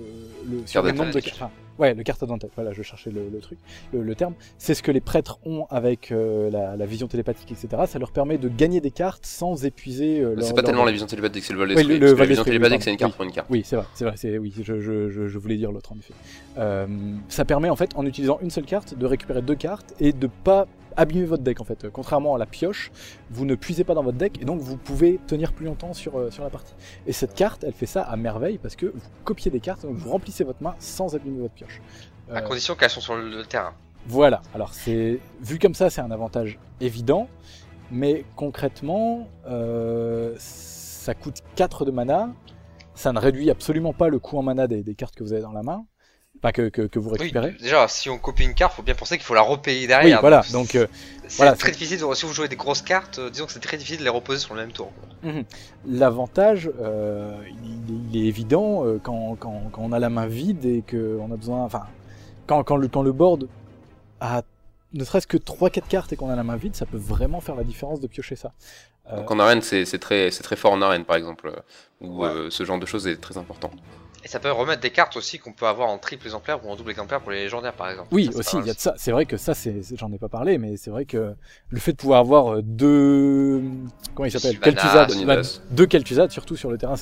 le, 0.49 0.65
sur 0.65 0.81
le 0.81 0.88
Carte 0.89 0.97
nombre 0.97 1.11
de 1.13 1.19
cartes. 1.19 1.51
Ouais, 1.80 1.93
le 1.93 2.03
carte 2.03 2.23
d'entête. 2.25 2.51
Voilà, 2.55 2.73
je 2.73 2.82
cherchais 2.84 3.11
le, 3.11 3.30
le 3.32 3.39
truc, 3.39 3.57
le, 3.93 4.01
le 4.01 4.15
terme. 4.15 4.34
C'est 4.57 4.73
ce 4.73 4.82
que 4.84 4.91
les 4.91 5.01
prêtres 5.01 5.39
ont 5.45 5.65
avec 5.69 6.11
euh, 6.11 6.49
la, 6.49 6.75
la 6.75 6.86
vision 6.86 7.07
télépathique, 7.07 7.51
etc. 7.51 7.84
Ça 7.88 7.99
leur 7.99 8.11
permet 8.11 8.38
de 8.38 8.49
gagner 8.49 8.82
des 8.82 8.91
cartes 8.91 9.25
sans 9.25 9.65
épuiser. 9.65 10.19
euh, 10.21 10.36
leur- 10.36 10.43
C'est 10.43 10.53
pas 10.53 10.61
leur- 10.61 10.65
tellement 10.69 10.86
la 10.86 10.91
vision 10.91 11.07
télépathique, 11.07 11.43
c'est 11.43 11.53
le 11.53 11.59
vol 11.59 11.69
d'esprit. 11.69 11.99
la 11.99 12.25
vision 12.25 12.43
télépathique, 12.43 12.84
c'est 12.84 12.91
une 12.91 12.97
carte 12.97 13.11
Oui. 13.13 13.15
pour 13.17 13.25
une 13.25 13.32
carte. 13.32 13.47
Oui, 13.49 13.61
c'est 13.65 13.75
vrai, 13.75 13.86
c'est 13.93 14.05
vrai, 14.05 14.13
c'est 14.17 14.38
oui, 14.38 14.53
je, 14.57 14.80
je, 14.80 15.09
je, 15.09 15.28
je 15.28 15.38
voulais 15.38 15.57
dire 15.57 15.71
l'autre 15.71 15.91
en 15.93 15.97
effet. 15.97 16.13
Euh, 16.57 16.88
ça 17.30 17.45
permet 17.45 17.69
en 17.69 17.75
fait, 17.75 17.91
en 17.95 18.05
utilisant 18.05 18.39
une 18.41 18.49
seule 18.49 18.65
carte, 18.65 18.95
de 18.97 19.05
récupérer 19.05 19.41
deux 19.41 19.55
cartes 19.55 19.93
et 19.99 20.13
de 20.13 20.28
pas 20.43 20.67
abîmer 20.98 21.26
votre 21.26 21.43
deck 21.43 21.62
en 21.62 21.64
fait. 21.64 21.86
Euh, 21.86 21.89
Contrairement 21.91 22.36
à 22.36 22.38
la 22.38 22.45
pioche, 22.45 22.91
vous 23.30 23.45
ne 23.45 23.56
puisez 23.56 23.84
pas 23.84 23.93
dans 23.93 24.04
votre 24.04 24.18
deck 24.18 24.41
et 24.41 24.45
donc 24.45 24.60
vous 24.60 24.76
pouvez 24.78 25.20
tenir 25.28 25.54
plus 25.54 25.66
longtemps 25.66 25.93
sur, 25.93 26.18
euh, 26.20 26.30
sur 26.32 26.43
la 26.43 26.50
partie. 26.50 26.74
Et 27.06 27.14
cette 27.14 27.34
carte, 27.36 27.64
elle 27.64 27.74
fait 27.74 27.86
ça 27.86 28.02
à 28.04 28.16
merveille 28.18 28.58
parce 28.58 28.76
que 28.76 28.88
vous 28.88 29.10
copiez 29.24 29.50
des 29.52 29.60
cartes, 29.62 29.84
donc 29.84 29.95
vous 29.95 30.10
remplissez 30.12 30.43
votre 30.43 30.62
main 30.62 30.76
sans 30.80 31.16
abîmer 31.16 31.39
votre 31.39 31.54
pioche. 31.54 31.82
À 32.30 32.39
Euh, 32.39 32.41
condition 32.41 32.76
qu'elles 32.76 32.89
sont 32.89 33.00
sur 33.02 33.16
le 33.16 33.45
terrain. 33.45 33.74
voilà, 34.08 34.41
alors 34.54 34.74
c'est 34.74 35.20
vu 35.41 35.60
comme 35.60 35.74
ça, 35.76 35.89
c'est 35.89 36.02
un 36.02 36.12
avantage 36.12 36.60
évident, 36.82 37.30
mais 37.91 38.26
concrètement, 38.36 39.28
euh, 39.48 40.36
ça 40.38 41.14
coûte 41.14 41.38
4 41.56 41.86
de 41.86 41.91
mana, 41.91 42.30
ça 42.95 43.14
ne 43.14 43.20
réduit 43.20 43.50
absolument 43.50 43.93
pas 43.93 44.10
le 44.10 44.20
coût 44.20 44.38
en 44.38 44.43
mana 44.43 44.68
des, 44.68 44.84
des 44.84 44.95
cartes 44.95 45.16
que 45.16 45.24
vous 45.24 45.32
avez 45.34 45.41
dans 45.41 45.52
la 45.54 45.64
main, 45.64 45.86
pas 46.41 46.51
que, 46.51 46.69
que, 46.69 46.83
que 46.83 46.99
vous 46.99 47.09
Oui, 47.11 47.17
récupérez. 47.19 47.51
déjà 47.59 47.88
si 47.88 48.09
on 48.09 48.17
copie 48.17 48.43
une 48.43 48.53
carte, 48.53 48.73
faut 48.75 48.83
bien 48.83 48.95
penser 48.95 49.17
qu'il 49.17 49.25
faut 49.25 49.33
la 49.33 49.41
repayer 49.41 49.81
Oui, 49.81 49.88
derrière. 49.88 50.21
voilà, 50.21 50.41
donc 50.51 50.75
euh, 50.75 50.88
c'est 51.27 51.38
voilà, 51.38 51.53
très 51.53 51.71
difficile. 51.71 51.99
Si 52.13 52.25
vous 52.25 52.33
jouez 52.33 52.47
des 52.47 52.55
grosses 52.55 52.81
cartes, 52.81 53.19
euh, 53.19 53.29
disons 53.29 53.45
que 53.45 53.51
c'est 53.51 53.59
très 53.59 53.77
difficile 53.77 53.99
de 53.99 54.03
les 54.03 54.09
reposer 54.09 54.39
sur 54.39 54.53
le 54.53 54.61
même 54.61 54.71
tour. 54.71 54.91
l'avantage, 55.85 56.69
euh, 56.79 57.35
il, 57.63 58.09
il 58.13 58.23
est 58.23 58.27
évident 58.27 58.85
euh, 58.85 58.99
quand, 59.01 59.35
quand, 59.39 59.69
quand 59.71 59.81
on 59.81 59.91
a 59.91 59.99
la 59.99 60.09
main 60.09 60.27
vide 60.27 60.65
et 60.65 60.83
qu'on 60.89 61.31
a 61.31 61.35
besoin, 61.38 61.63
enfin, 61.63 61.83
quand, 62.45 62.63
quand, 62.63 62.77
le, 62.77 62.88
quand 62.88 63.01
le 63.01 63.11
board 63.11 63.47
a 64.19 64.43
ne 64.93 65.03
serait-ce 65.03 65.27
que 65.27 65.38
3-4 65.38 65.81
cartes 65.88 66.13
et 66.13 66.15
qu'on 66.15 66.29
a 66.29 66.35
la 66.35 66.43
main 66.43 66.55
vide, 66.55 66.75
ça 66.75 66.85
peut 66.85 66.97
vraiment 66.97 67.41
faire 67.41 67.55
la 67.55 67.65
différence 67.65 67.99
de 67.99 68.07
piocher 68.07 68.35
ça. 68.38 68.53
Euh, 69.11 69.17
Donc 69.17 69.29
en 69.31 69.38
arène, 69.39 69.61
c'est 69.61 69.83
c'est 69.85 69.99
très, 69.99 70.31
c'est 70.31 70.43
très 70.43 70.55
fort 70.55 70.71
en 70.71 70.81
arène, 70.81 71.03
par 71.03 71.17
exemple, 71.17 71.51
où 72.01 72.21
Ouais. 72.23 72.29
euh, 72.29 72.49
ce 72.49 72.63
genre 72.63 72.79
de 72.79 72.85
choses 72.85 73.05
est 73.05 73.17
très 73.17 73.38
important. 73.38 73.69
Et 74.28 74.30
ça 74.30 74.41
peut 74.41 74.51
remettre 74.51 74.82
des 74.82 74.89
cartes 74.89 75.15
aussi 75.15 75.39
qu'on 75.39 75.53
peut 75.53 75.67
avoir 75.67 75.88
en 75.88 75.97
triple 75.99 76.25
exemplaire 76.25 76.59
ou 76.65 76.69
en 76.69 76.75
double 76.75 76.91
exemplaire 76.91 77.21
pour 77.21 77.32
les 77.32 77.43
légendaires 77.43 77.71
par 77.71 77.89
exemple. 77.89 78.09
Oui, 78.11 78.30
Ça, 78.30 78.39
aussi, 78.39 78.57
il 78.57 78.67
y 78.67 78.69
a 78.69 78.73
de 78.73 78.80
ça. 78.80 78.93
C'est 78.97 79.11
vrai 79.13 79.25
que 79.25 79.38
ça, 79.38 79.53
c'est, 79.53 79.73
j'en 79.95 80.11
ai 80.11 80.17
pas 80.17 80.28
parlé, 80.28 80.57
mais 80.57 80.75
c'est 80.75 80.89
vrai 80.89 81.05
que 81.05 81.34
le 81.69 81.80
fait 81.80 81.93
de 81.93 81.97
pouvoir 81.97 82.19
avoir 82.19 82.55
euh, 82.55 82.61
deux, 82.61 83.61
comment 84.13 84.25
il 84.25 84.32
s'appelle, 84.32 84.59
bah, 85.25 85.41
deux 85.71 85.86
Kel'Thuzad 85.86 86.30
surtout 86.30 86.57
sur 86.57 86.69
le 86.69 86.78
terrain, 86.78 86.95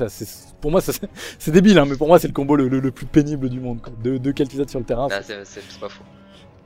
pour 0.62 0.70
moi, 0.70 0.82
c'est, 1.40 1.50
débile, 1.52 1.80
hein, 1.80 1.86
mais 1.90 1.98
pour 1.98 2.08
moi, 2.08 2.20
c'est 2.20 2.28
le 2.28 2.34
combo 2.34 2.56
le, 2.56 2.68
le- 2.68 2.80
le 2.80 2.92
plus 2.92 3.08
pénible 3.08 3.50
du 3.50 3.60
monde. 3.60 3.82
Quoi. 3.82 3.92
Deux, 4.04 4.20
deux 4.20 4.32
Kel'Thuzad 4.32 4.70
sur 4.70 4.78
le 4.78 4.86
terrain. 4.86 5.08
Là, 5.08 5.24
c'est- 5.24 5.80
pas 5.80 5.90
faux. 5.90 6.04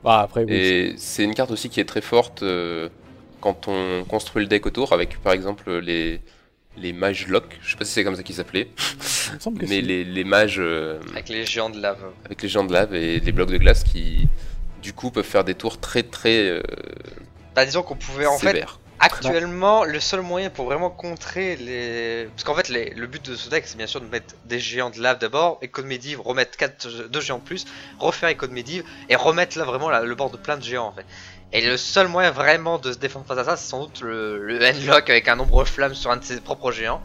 Bah, 0.04 0.20
après, 0.20 0.44
oui. 0.44 0.52
Et 0.52 0.94
c'est 0.98 1.24
une 1.24 1.34
carte 1.34 1.52
aussi 1.52 1.70
qui 1.70 1.80
est 1.80 1.86
très 1.86 2.02
forte 2.02 2.42
euh, 2.42 2.90
quand 3.40 3.66
on 3.66 4.04
construit 4.04 4.42
le 4.42 4.48
deck 4.48 4.66
autour, 4.66 4.92
avec 4.92 5.22
par 5.22 5.32
exemple 5.32 5.78
les, 5.78 6.20
les 6.76 6.92
mages 6.92 7.26
lock, 7.26 7.58
je 7.62 7.70
sais 7.72 7.76
pas 7.76 7.84
si 7.84 7.92
c'est 7.92 8.04
comme 8.04 8.16
ça 8.16 8.22
qu'ils 8.22 8.36
s'appelaient, 8.36 8.68
mais 9.68 9.80
les, 9.80 10.04
les 10.04 10.24
mages 10.24 10.56
euh, 10.58 10.98
Avec 11.12 11.28
les 11.28 11.44
géants 11.44 11.70
de 11.70 11.80
lave. 11.80 11.98
avec 12.24 12.42
les 12.42 12.48
géants 12.48 12.64
de 12.64 12.72
lave 12.72 12.94
et 12.94 13.20
les 13.20 13.32
blocs 13.32 13.50
de 13.50 13.58
glace 13.58 13.84
qui, 13.84 14.28
du 14.82 14.92
coup, 14.92 15.10
peuvent 15.10 15.24
faire 15.24 15.44
des 15.44 15.54
tours 15.54 15.78
très 15.80 16.02
très 16.02 16.48
euh, 16.48 16.62
Bah 17.54 17.64
disons 17.66 17.82
qu'on 17.82 17.96
pouvait 17.96 18.26
en 18.26 18.38
fait. 18.38 18.64
Actuellement, 19.02 19.84
le 19.84 19.98
seul 19.98 20.20
moyen 20.20 20.50
pour 20.50 20.66
vraiment 20.66 20.90
contrer 20.90 21.56
les. 21.56 22.28
Parce 22.32 22.44
qu'en 22.44 22.54
fait, 22.54 22.68
les- 22.68 22.90
le 22.90 23.06
but 23.06 23.30
de 23.30 23.34
ce 23.34 23.48
deck, 23.48 23.64
c'est 23.66 23.78
bien 23.78 23.86
sûr 23.86 24.02
de 24.02 24.06
mettre 24.06 24.34
des 24.44 24.58
géants 24.60 24.90
de 24.90 25.00
lave 25.00 25.18
d'abord, 25.18 25.58
Echo 25.62 25.80
de 25.80 25.86
Medivh, 25.86 26.20
remettre 26.20 26.58
4, 26.58 27.08
deux 27.08 27.20
géants 27.22 27.38
de 27.38 27.42
plus, 27.42 27.64
refaire 27.98 28.28
Echo 28.28 28.46
de 28.46 28.52
Medivh, 28.52 28.82
et 29.08 29.16
remettre 29.16 29.56
là 29.58 29.64
vraiment 29.64 29.88
le 29.88 30.14
bord 30.14 30.28
de 30.28 30.36
plein 30.36 30.58
de 30.58 30.62
géants 30.62 30.88
en 30.88 30.92
fait. 30.92 31.06
Et 31.52 31.60
le 31.66 31.76
seul 31.76 32.06
moyen 32.08 32.30
vraiment 32.30 32.78
de 32.78 32.92
se 32.92 32.98
défendre 32.98 33.26
face 33.26 33.38
à 33.38 33.44
ça, 33.44 33.56
c'est 33.56 33.68
sans 33.68 33.80
doute 33.86 34.02
le, 34.02 34.38
le 34.46 34.64
Handlock 34.64 35.10
avec 35.10 35.26
un 35.28 35.36
nombre 35.36 35.64
flamme 35.64 35.94
sur 35.94 36.10
un 36.10 36.16
de 36.16 36.24
ses 36.24 36.40
propres 36.40 36.70
géants. 36.70 37.02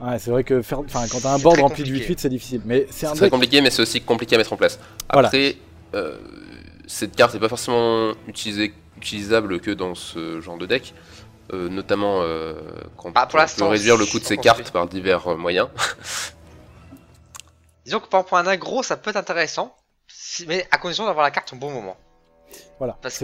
Ouais, 0.00 0.18
c'est 0.18 0.30
vrai 0.30 0.44
que 0.44 0.62
faire, 0.62 0.80
enfin, 0.80 1.04
quand 1.10 1.20
t'as 1.20 1.34
un 1.34 1.38
board 1.38 1.58
rempli 1.60 1.82
de 1.84 1.88
compliqué. 1.88 2.14
8-8, 2.14 2.18
c'est 2.18 2.28
difficile. 2.28 2.60
Mais 2.64 2.86
c'est 2.90 3.06
un 3.06 3.14
très 3.14 3.30
compliqué, 3.30 3.60
mais 3.60 3.70
c'est 3.70 3.82
aussi 3.82 4.00
compliqué 4.00 4.34
à 4.34 4.38
mettre 4.38 4.52
en 4.52 4.56
place. 4.56 4.78
Voilà. 5.12 5.28
Après, 5.28 5.56
euh, 5.94 6.18
cette 6.86 7.14
carte 7.16 7.34
n'est 7.34 7.40
pas 7.40 7.48
forcément 7.48 8.12
utilisée, 8.26 8.74
utilisable 8.96 9.60
que 9.60 9.70
dans 9.70 9.94
ce 9.94 10.40
genre 10.40 10.58
de 10.58 10.66
deck. 10.66 10.94
euh, 11.52 11.68
notamment 11.68 12.20
euh, 12.22 12.54
quand 12.96 13.10
Ah, 13.14 13.26
pour 13.26 13.40
on 13.40 13.46
peut 13.56 13.64
réduire 13.64 13.96
le 13.96 14.04
coût 14.06 14.18
de 14.18 14.24
pas 14.26 14.36
cartes 14.36 14.70
par 14.70 14.86
divers 14.86 15.26
euh, 15.28 15.36
moyens. 15.36 15.68
Disons 17.84 18.00
que 18.00 18.06
pour 18.08 18.36
un 18.36 18.46
aggro, 18.46 18.82
ça 18.82 18.96
peut 18.96 19.10
être 19.10 19.16
intéressant, 19.16 19.74
mais 20.46 20.66
à 20.70 20.78
condition 20.78 21.06
d'avoir 21.06 21.24
la 21.24 21.30
carte 21.30 21.52
au 21.52 21.56
bon 21.56 21.70
moment. 21.70 21.96
Voilà. 22.78 22.96
Parce 23.02 23.22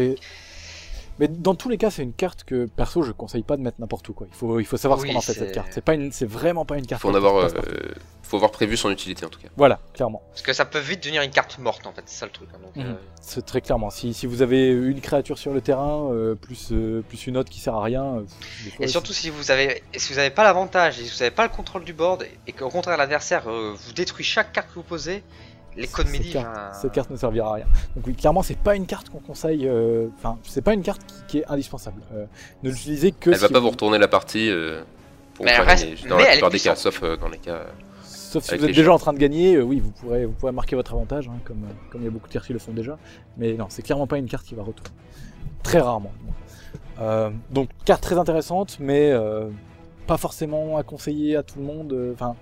Mais 1.20 1.28
dans 1.28 1.54
tous 1.54 1.68
les 1.68 1.78
cas, 1.78 1.90
c'est 1.92 2.02
une 2.02 2.12
carte 2.12 2.42
que 2.42 2.66
perso 2.66 3.02
je 3.02 3.12
conseille 3.12 3.44
pas 3.44 3.56
de 3.56 3.62
mettre 3.62 3.80
n'importe 3.80 4.08
où 4.08 4.14
quoi. 4.14 4.26
Il 4.28 4.34
faut 4.34 4.58
il 4.58 4.64
faut 4.66 4.76
savoir 4.76 4.98
Oui, 4.98 5.06
ce 5.08 5.12
qu'on 5.12 5.18
en 5.18 5.20
fait 5.22 5.32
de 5.34 5.38
cette 5.38 5.48
c'est- 5.50 5.54
carte. 5.54 5.68
C'est 5.70 5.84
pas 5.84 5.94
une 5.94 6.10
c'est 6.10 6.26
vraiment 6.26 6.64
pas 6.64 6.76
une 6.76 6.86
carte. 6.86 7.00
Faut 7.02 7.08
en 7.10 7.14
avoir, 7.14 7.36
euh, 7.36 7.48
faut 8.24 8.34
avoir 8.34 8.50
prévu 8.50 8.76
son 8.76 8.90
utilité 8.90 9.24
en 9.24 9.28
tout 9.28 9.38
cas. 9.38 9.46
Voilà, 9.56 9.78
clairement. 9.92 10.22
Parce 10.30 10.42
que 10.42 10.52
ça 10.52 10.64
peut 10.64 10.80
vite 10.80 11.04
devenir 11.04 11.22
une 11.22 11.30
carte 11.30 11.56
morte 11.60 11.86
en 11.86 11.92
fait, 11.92 12.02
c'est 12.06 12.18
ça 12.18 12.26
le 12.26 12.32
truc. 12.32 12.48
hein, 12.52 12.58
donc, 12.64 12.74
Mhm. 12.74 12.90
euh, 12.90 12.94
C'est 13.20 13.46
très 13.46 13.60
clairement. 13.60 13.90
Si, 13.90 14.12
si 14.12 14.26
vous 14.26 14.42
avez 14.42 14.70
une 14.70 15.00
créature 15.00 15.38
sur 15.38 15.52
le 15.54 15.60
terrain 15.60 16.10
euh, 16.10 16.34
plus 16.34 16.70
euh, 16.72 17.02
plus 17.08 17.28
une 17.28 17.36
autre 17.36 17.48
qui 17.48 17.60
sert 17.60 17.76
à 17.76 17.82
rien. 17.84 18.02
euh, 18.16 18.24
fois, 18.74 18.84
Et 18.84 18.88
surtout 18.88 19.12
si 19.12 19.30
vous 19.30 19.52
avez 19.52 19.84
si 19.94 20.12
vous 20.12 20.18
avez 20.18 20.30
pas 20.30 20.42
l'avantage 20.42 20.98
et 20.98 21.04
si 21.04 21.14
vous 21.16 21.22
avez 21.22 21.30
pas 21.30 21.44
le 21.44 21.50
contrôle 21.50 21.84
du 21.84 21.92
board 21.92 22.26
et 22.48 22.52
qu'au 22.52 22.70
contraire 22.70 22.96
l'adversaire 22.96 23.46
euh, 23.48 23.72
vous 23.78 23.92
détruit 23.92 24.24
chaque 24.24 24.50
carte 24.52 24.66
que 24.70 24.74
vous 24.74 24.82
posez, 24.82 25.22
les 25.76 25.86
codes 25.86 26.06
cette 26.06 26.30
carte, 26.30 26.56
hein, 26.56 26.70
cette 26.72 26.92
carte 26.92 27.10
ne 27.10 27.16
servira 27.16 27.50
à 27.50 27.54
rien. 27.54 27.66
Donc 27.96 28.06
oui, 28.06 28.14
clairement, 28.14 28.42
c'est 28.42 28.58
pas 28.58 28.76
une 28.76 28.86
carte 28.86 29.08
qu'on 29.10 29.18
conseille. 29.20 29.66
euh, 29.68 30.08
Enfin, 30.18 30.38
c'est 30.44 30.62
pas 30.62 30.74
une 30.74 30.82
carte 30.82 31.02
qui, 31.06 31.14
qui 31.26 31.38
est 31.38 31.46
indispensable. 31.46 32.02
Euh, 32.14 32.26
ne 32.62 32.70
l'utilisez 32.70 33.12
que 33.12 33.30
Elle 33.30 33.36
va 33.38 33.46
si 33.48 33.52
pas 33.52 33.60
vous 33.60 33.70
retourner 33.70 33.98
la 33.98 34.08
partie 34.08 34.50
euh, 34.50 34.82
pour 35.34 35.44
Mais 35.44 35.52
elle 35.52 35.62
reste- 35.62 35.84
gagner, 35.84 36.08
dans 36.08 36.16
mais 36.16 36.24
la 36.24 36.30
plupart 36.32 36.50
des 36.50 36.60
cas, 36.60 36.74
sauf 36.76 37.02
euh, 37.02 37.16
dans 37.16 37.28
les 37.28 37.38
cas. 37.38 37.60
Sauf 38.04 38.42
si 38.44 38.56
vous 38.56 38.64
êtes 38.64 38.74
déjà 38.74 38.92
en 38.92 38.98
train 38.98 39.12
de 39.12 39.18
gagner, 39.18 39.54
euh, 39.56 39.62
oui, 39.62 39.78
vous 39.80 39.90
pourrez, 39.92 40.24
vous 40.26 40.32
pourrez 40.32 40.50
marquer 40.52 40.74
votre 40.76 40.92
avantage, 40.92 41.28
hein, 41.28 41.38
comme, 41.44 41.62
euh, 41.64 41.72
comme 41.90 42.00
il 42.00 42.04
y 42.04 42.08
a 42.08 42.10
beaucoup 42.10 42.26
de 42.28 42.32
cartes 42.32 42.46
qui 42.46 42.52
le 42.52 42.58
font 42.58 42.72
déjà. 42.72 42.98
Mais 43.36 43.52
non, 43.54 43.66
c'est 43.68 43.82
clairement 43.82 44.06
pas 44.08 44.18
une 44.18 44.28
carte 44.28 44.44
qui 44.44 44.54
va 44.56 44.62
retourner. 44.62 44.90
Très 45.62 45.78
rarement. 45.80 46.12
Euh, 47.00 47.30
donc, 47.50 47.68
carte 47.84 48.02
très 48.02 48.18
intéressante, 48.18 48.76
mais 48.80 49.10
euh, 49.12 49.48
pas 50.06 50.16
forcément 50.16 50.76
à 50.76 50.82
conseiller 50.82 51.36
à 51.36 51.42
tout 51.42 51.58
le 51.58 51.64
monde. 51.64 51.92
euh, 51.92 52.12
Enfin, 52.14 52.34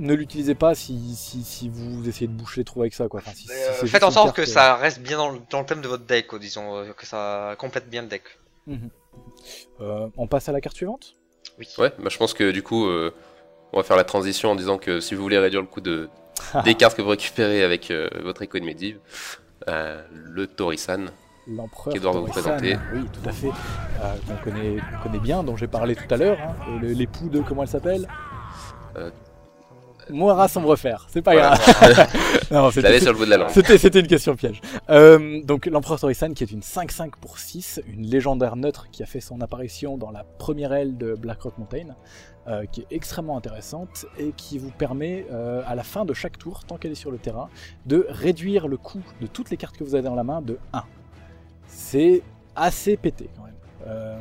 ne 0.00 0.14
l'utilisez 0.14 0.54
pas 0.54 0.74
si, 0.74 1.14
si, 1.14 1.44
si 1.44 1.68
vous 1.68 2.08
essayez 2.08 2.26
de 2.26 2.32
boucher 2.32 2.64
trop 2.64 2.80
avec 2.80 2.94
ça. 2.94 3.06
Quoi. 3.08 3.20
Enfin, 3.20 3.32
si- 3.34 3.46
si 3.46 3.52
euh, 3.52 3.86
faites 3.86 4.02
en 4.02 4.10
sorte 4.10 4.34
que 4.34 4.44
ça 4.46 4.74
reste 4.76 5.00
bien 5.00 5.16
dans 5.18 5.30
le, 5.30 5.38
dans 5.50 5.60
le 5.60 5.66
thème 5.66 5.80
de 5.82 5.88
votre 5.88 6.04
deck, 6.04 6.26
quoi, 6.26 6.38
disons, 6.38 6.76
euh, 6.76 6.92
que 6.92 7.06
ça 7.06 7.54
complète 7.58 7.88
bien 7.88 8.02
le 8.02 8.08
deck. 8.08 8.22
euh, 9.80 10.08
on 10.16 10.26
passe 10.26 10.48
à 10.48 10.52
la 10.52 10.60
carte 10.60 10.76
suivante? 10.76 11.14
Oui. 11.58 11.68
Ouais, 11.78 11.92
bah, 11.98 12.08
je 12.10 12.16
pense 12.18 12.34
que 12.34 12.50
du 12.50 12.62
coup, 12.62 12.86
euh, 12.86 13.12
on 13.72 13.76
va 13.78 13.82
faire 13.82 13.96
la 13.96 14.04
transition 14.04 14.50
en 14.50 14.54
disant 14.56 14.78
que 14.78 15.00
si 15.00 15.14
vous 15.14 15.22
voulez 15.22 15.38
réduire 15.38 15.60
le 15.60 15.66
coût 15.68 15.80
de 15.80 16.08
des 16.64 16.74
cartes 16.74 16.96
que 16.96 17.02
vous 17.02 17.10
récupérez 17.10 17.62
avec 17.62 17.90
euh, 17.90 18.08
votre 18.22 18.42
écho 18.42 18.58
de 18.58 18.64
Medivh, 18.64 18.96
euh, 19.68 20.02
le 20.12 20.46
Torisan. 20.46 21.06
L'empereur 21.46 21.92
Qu'Edouard 21.92 22.14
va 22.14 22.20
vous 22.20 22.26
présenter. 22.28 22.76
Oui, 22.94 23.00
tout 23.12 23.28
à 23.28 23.32
fait. 23.32 23.48
Euh, 23.48 24.14
qu'on 24.26 24.36
connaît, 24.50 24.76
connaît 25.02 25.18
bien, 25.18 25.42
dont 25.42 25.56
j'ai 25.56 25.66
parlé 25.66 25.96
tout 25.96 26.04
à 26.14 26.16
l'heure. 26.16 26.38
hein, 26.40 26.54
L'époux 26.82 27.28
de, 27.28 27.40
comment 27.40 27.62
elle 27.62 27.68
s'appelle? 27.68 28.06
Euh, 28.96 29.10
Moira 30.10 30.48
Sombrefer, 30.48 30.96
c'est 31.08 31.22
pas 31.22 31.32
Voilà. 31.32 31.56
grave. 31.56 32.08
non, 32.50 32.70
c'était, 32.70 33.00
sur 33.00 33.12
le 33.12 33.18
bout 33.18 33.24
de 33.24 33.30
la 33.30 33.36
langue. 33.38 33.50
c'était, 33.50 33.78
c'était 33.78 34.00
une 34.00 34.06
question 34.06 34.34
piège. 34.36 34.60
Euh, 34.90 35.42
donc 35.42 35.66
l'empereur 35.66 35.98
Torisan 36.00 36.32
qui 36.32 36.44
est 36.44 36.50
une 36.50 36.60
5-5 36.60 37.10
pour 37.20 37.38
6, 37.38 37.80
une 37.88 38.06
légendaire 38.06 38.56
neutre 38.56 38.88
qui 38.90 39.02
a 39.02 39.06
fait 39.06 39.20
son 39.20 39.40
apparition 39.40 39.96
dans 39.98 40.10
la 40.10 40.24
première 40.38 40.72
aile 40.72 40.96
de 40.98 41.14
Blackrock 41.14 41.56
Mountain, 41.58 41.94
euh, 42.48 42.64
qui 42.70 42.80
est 42.82 42.86
extrêmement 42.90 43.36
intéressante 43.36 44.06
et 44.18 44.32
qui 44.36 44.58
vous 44.58 44.70
permet 44.70 45.26
euh, 45.30 45.62
à 45.66 45.74
la 45.74 45.82
fin 45.82 46.04
de 46.04 46.14
chaque 46.14 46.38
tour, 46.38 46.64
tant 46.66 46.76
qu'elle 46.76 46.92
est 46.92 46.94
sur 46.96 47.10
le 47.10 47.18
terrain, 47.18 47.48
de 47.86 48.06
réduire 48.08 48.66
le 48.68 48.76
coût 48.76 49.02
de 49.20 49.26
toutes 49.26 49.50
les 49.50 49.56
cartes 49.56 49.76
que 49.76 49.84
vous 49.84 49.94
avez 49.94 50.04
dans 50.08 50.14
la 50.14 50.24
main 50.24 50.40
de 50.40 50.58
1. 50.72 50.82
C'est 51.66 52.22
assez 52.56 52.96
pété 52.96 53.28
quand 53.36 53.44
même. 53.44 53.54
Euh, 53.86 54.18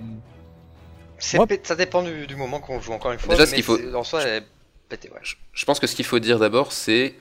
Moi- 1.35 1.47
Ça 1.63 1.75
dépend 1.75 2.01
du, 2.01 2.27
du 2.27 2.35
moment 2.37 2.59
qu'on 2.59 2.79
joue, 2.79 2.93
encore 2.93 3.11
une 3.11 3.19
fois. 3.19 3.33
Déjà, 3.33 3.45
ce 3.45 3.51
mais 3.51 3.55
qu'il 3.57 3.63
faut- 3.65 3.77
c'est- 3.77 3.93
En 3.93 4.03
soi, 4.03 4.21
elle 4.23 4.43
ouais. 4.91 5.21
Je 5.53 5.65
pense 5.65 5.79
que 5.79 5.87
ce 5.87 5.95
qu'il 5.95 6.05
faut 6.05 6.19
dire 6.19 6.39
d'abord, 6.39 6.71
c'est 6.71 7.15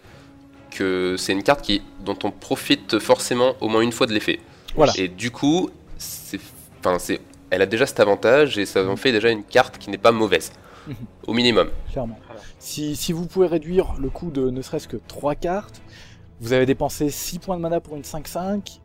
que 0.70 1.16
c'est 1.18 1.32
une 1.32 1.42
carte 1.42 1.62
qui, 1.62 1.82
dont 2.04 2.18
on 2.24 2.30
profite 2.30 2.98
forcément 2.98 3.54
au 3.60 3.68
moins 3.68 3.80
une 3.80 3.92
fois 3.92 4.06
de 4.06 4.12
l'effet. 4.12 4.38
Voilà. 4.74 4.92
Et 4.96 5.08
du 5.08 5.30
coup, 5.30 5.70
c'est, 5.96 6.40
enfin, 6.80 6.98
c'est, 6.98 7.20
elle 7.50 7.62
a 7.62 7.66
déjà 7.66 7.86
cet 7.86 8.00
avantage 8.00 8.58
et 8.58 8.66
ça 8.66 8.86
en 8.86 8.96
fait 8.96 9.12
déjà 9.12 9.30
une 9.30 9.44
carte 9.44 9.78
qui 9.78 9.90
n'est 9.90 9.98
pas 9.98 10.12
mauvaise, 10.12 10.52
au 11.26 11.32
minimum. 11.32 11.70
clairement. 11.90 12.18
Si, 12.58 12.96
si 12.96 13.12
vous 13.12 13.26
pouvez 13.26 13.46
réduire 13.46 13.94
le 13.98 14.10
coût 14.10 14.30
de 14.30 14.50
ne 14.50 14.62
serait-ce 14.62 14.88
que 14.88 14.96
3 15.08 15.34
cartes, 15.36 15.80
vous 16.40 16.52
avez 16.52 16.66
dépensé 16.66 17.10
6 17.10 17.38
points 17.38 17.56
de 17.56 17.62
mana 17.62 17.80
pour 17.80 17.96
une 17.96 18.02
5-5, 18.02 18.80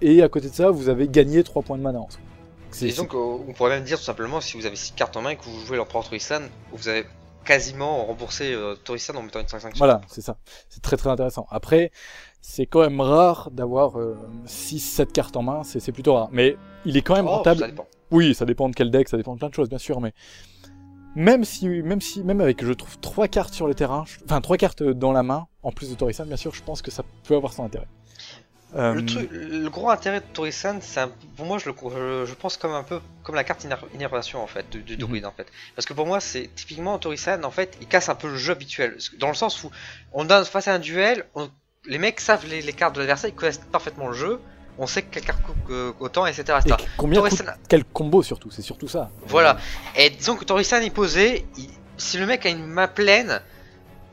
et 0.00 0.22
à 0.22 0.28
côté 0.28 0.48
de 0.48 0.54
ça, 0.54 0.70
vous 0.70 0.88
avez 0.88 1.08
gagné 1.08 1.42
3 1.44 1.62
points 1.62 1.78
de 1.78 1.82
mana 1.82 2.00
en 2.00 2.08
Disons 2.72 3.04
qu'on 3.04 3.52
pourrait 3.54 3.70
même 3.70 3.84
dire 3.84 3.98
tout 3.98 4.04
simplement, 4.04 4.40
si 4.40 4.56
vous 4.56 4.64
avez 4.64 4.76
6 4.76 4.92
cartes 4.92 5.16
en 5.16 5.22
main 5.22 5.30
et 5.30 5.36
que 5.36 5.44
vous 5.44 5.66
jouez 5.66 5.76
l'empereur 5.76 6.04
Torisan, 6.04 6.40
vous 6.72 6.88
avez 6.88 7.04
quasiment 7.44 8.04
remboursé 8.06 8.52
euh, 8.52 8.74
en 9.14 9.22
mettant 9.22 9.40
une 9.40 9.46
5-5 9.46 9.60
sur 9.60 9.70
Voilà, 9.78 10.00
c'est 10.08 10.20
ça. 10.20 10.36
C'est 10.68 10.80
très 10.82 10.96
très 10.96 11.10
intéressant. 11.10 11.46
Après, 11.50 11.90
c'est 12.40 12.66
quand 12.66 12.80
même 12.80 13.00
rare 13.00 13.50
d'avoir 13.50 13.94
6-7 14.46 15.06
cartes 15.12 15.36
en 15.36 15.42
main, 15.42 15.62
c'est 15.62 15.80
c'est 15.80 15.92
plutôt 15.92 16.14
rare. 16.14 16.28
Mais 16.32 16.56
il 16.84 16.96
est 16.96 17.02
quand 17.02 17.14
même 17.14 17.26
Oh, 17.28 17.36
rentable. 17.36 17.60
ça 17.60 17.66
dépend. 17.68 17.86
Oui, 18.10 18.34
ça 18.34 18.44
dépend 18.44 18.68
de 18.68 18.74
quel 18.74 18.90
deck, 18.90 19.08
ça 19.08 19.16
dépend 19.16 19.34
de 19.34 19.38
plein 19.38 19.48
de 19.48 19.54
choses, 19.54 19.68
bien 19.68 19.78
sûr, 19.78 20.00
mais 20.00 20.12
même 21.14 21.44
si, 21.44 21.68
même 21.68 22.00
si, 22.00 22.22
même 22.24 22.40
avec, 22.40 22.64
je 22.64 22.72
trouve 22.72 22.98
trois 22.98 23.28
cartes 23.28 23.52
sur 23.54 23.66
le 23.66 23.74
terrain, 23.74 24.04
je- 24.06 24.18
enfin 24.24 24.40
trois 24.40 24.56
cartes 24.56 24.82
dans 24.82 25.12
la 25.12 25.22
main, 25.22 25.46
en 25.62 25.70
plus 25.72 25.90
de 25.90 25.94
Torisan, 25.94 26.24
bien 26.26 26.36
sûr, 26.36 26.54
je 26.54 26.62
pense 26.62 26.82
que 26.82 26.90
ça 26.90 27.02
peut 27.24 27.36
avoir 27.36 27.52
son 27.52 27.64
intérêt. 27.64 27.86
Euh, 28.74 28.94
Le, 28.94 29.04
truc, 29.04 29.28
le 29.32 29.68
gros 29.68 29.90
intérêt 29.90 30.20
de 30.20 30.24
Torisan, 30.32 30.78
c'est 30.80 31.00
un- 31.00 31.10
pour 31.36 31.44
moi, 31.44 31.58
je, 31.58 31.68
le, 31.68 31.74
je, 31.90 32.24
je 32.30 32.34
pense 32.34 32.56
comme 32.56 32.72
un 32.72 32.82
peu 32.82 33.00
comme 33.22 33.34
la 33.34 33.44
carte 33.44 33.64
Inner- 33.64 33.76
Innervation 33.94 34.42
en 34.42 34.46
fait, 34.46 34.68
du, 34.70 34.82
du 34.96 35.04
Mhm. 35.04 35.26
en 35.26 35.32
fait. 35.32 35.46
Parce 35.76 35.84
que 35.84 35.92
pour 35.92 36.06
moi, 36.06 36.20
c'est 36.20 36.48
typiquement 36.54 36.98
Torisan, 36.98 37.42
en 37.44 37.50
fait, 37.50 37.76
il 37.82 37.86
casse 37.86 38.08
un 38.08 38.14
peu 38.14 38.28
le 38.28 38.36
jeu 38.38 38.52
habituel. 38.52 38.96
Dans 39.18 39.28
le 39.28 39.34
sens 39.34 39.62
où 39.62 39.70
on 40.12 40.24
donne 40.24 40.44
face 40.46 40.68
à 40.68 40.74
un 40.74 40.78
duel, 40.78 41.26
on- 41.34 41.50
les 41.84 41.98
mecs 41.98 42.18
savent 42.20 42.46
les, 42.46 42.62
les 42.62 42.72
cartes 42.72 42.94
de 42.94 43.00
l'adversaire, 43.00 43.28
ils 43.28 43.34
connaissent 43.36 43.58
parfaitement 43.70 44.08
le 44.08 44.14
jeu, 44.14 44.40
on 44.78 44.86
sait 44.86 45.02
quelle 45.02 45.24
carte 45.24 45.42
coûte 45.42 45.54
euh, 45.68 45.92
autant, 46.00 46.24
etc. 46.24 46.44
et 46.64 46.68
etc. 46.70 46.88
combien 46.96 47.20
coûte 47.20 47.42
quel 47.68 47.84
combo 47.84 48.22
surtout, 48.22 48.50
c'est 48.50 48.62
surtout 48.62 48.88
ça. 48.88 49.10
Voilà. 49.26 49.58
Et 49.96 50.08
disons 50.08 50.36
que 50.36 50.44
Torisan 50.46 50.78
est 50.80 50.88
posé, 50.90 51.44
il- 51.58 51.68
si 51.98 52.16
le 52.16 52.24
mec 52.24 52.46
a 52.46 52.48
une 52.48 52.64
main 52.66 52.88
pleine, 52.88 53.42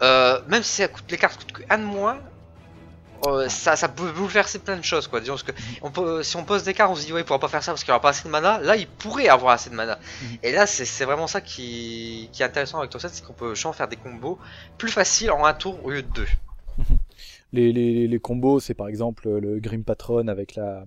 euh, 0.02 0.42
même 0.50 0.64
si 0.64 0.82
ça 0.82 0.88
coûte, 0.90 1.06
les 1.10 1.18
cartes 1.18 1.38
coûtent 1.38 1.52
que 1.54 1.64
un 1.70 1.78
de 1.78 1.84
moins, 1.86 2.20
euh, 3.28 3.50
ça, 3.50 3.76
ça 3.76 3.90
peut 3.90 4.12
bouleverser 4.12 4.60
plein 4.60 4.78
de 4.78 4.84
choses 4.84 5.08
quoi. 5.08 5.20
Disons 5.20 5.36
que 5.36 5.52
on 5.82 5.92
peut, 5.92 6.24
si 6.24 6.36
on 6.38 6.44
pose 6.46 6.64
des 6.64 6.74
cartes, 6.74 6.92
on 6.92 6.96
se 6.96 7.06
dit 7.06 7.14
ouais 7.14 7.22
il 7.22 7.26
pourra 7.26 7.40
pas 7.40 7.48
faire 7.50 7.64
ça 7.64 7.72
parce 7.72 7.84
qu'il 7.84 7.92
aura 7.92 8.02
pas 8.02 8.10
assez 8.10 8.24
de 8.26 8.30
mana. 8.30 8.60
Là 8.60 8.76
il 8.76 8.88
pourrait 8.88 9.28
avoir 9.28 9.54
assez 9.54 9.70
de 9.70 9.76
mana. 9.76 9.98
Mhm. 10.22 10.38
Et 10.44 10.52
là 10.52 10.66
c'est 10.68 11.06
vraiment 11.06 11.28
ça 11.28 11.42
qui, 11.42 12.30
qui 12.32 12.42
est 12.42 12.46
intéressant 12.46 12.80
avec 12.80 12.92
Torisan, 12.92 13.10
c'est 13.12 13.24
qu'on 13.26 13.34
peut 13.34 13.56
genre 13.56 13.76
faire 13.76 13.88
des 13.88 13.98
combos 13.98 14.40
plus 14.78 14.90
faciles 14.92 15.32
en 15.32 15.46
un 15.46 15.54
tour 15.54 15.84
au 15.86 15.92
lieu 15.92 16.02
de 16.04 16.08
deux. 16.14 16.28
Les, 17.52 17.72
les, 17.74 18.08
les 18.08 18.20
combos, 18.20 18.60
c'est 18.60 18.76
par 18.76 18.88
exemple 18.88 19.28
le 19.28 19.60
Grim 19.60 19.82
Patron 19.82 20.28
avec 20.28 20.54
la, 20.56 20.84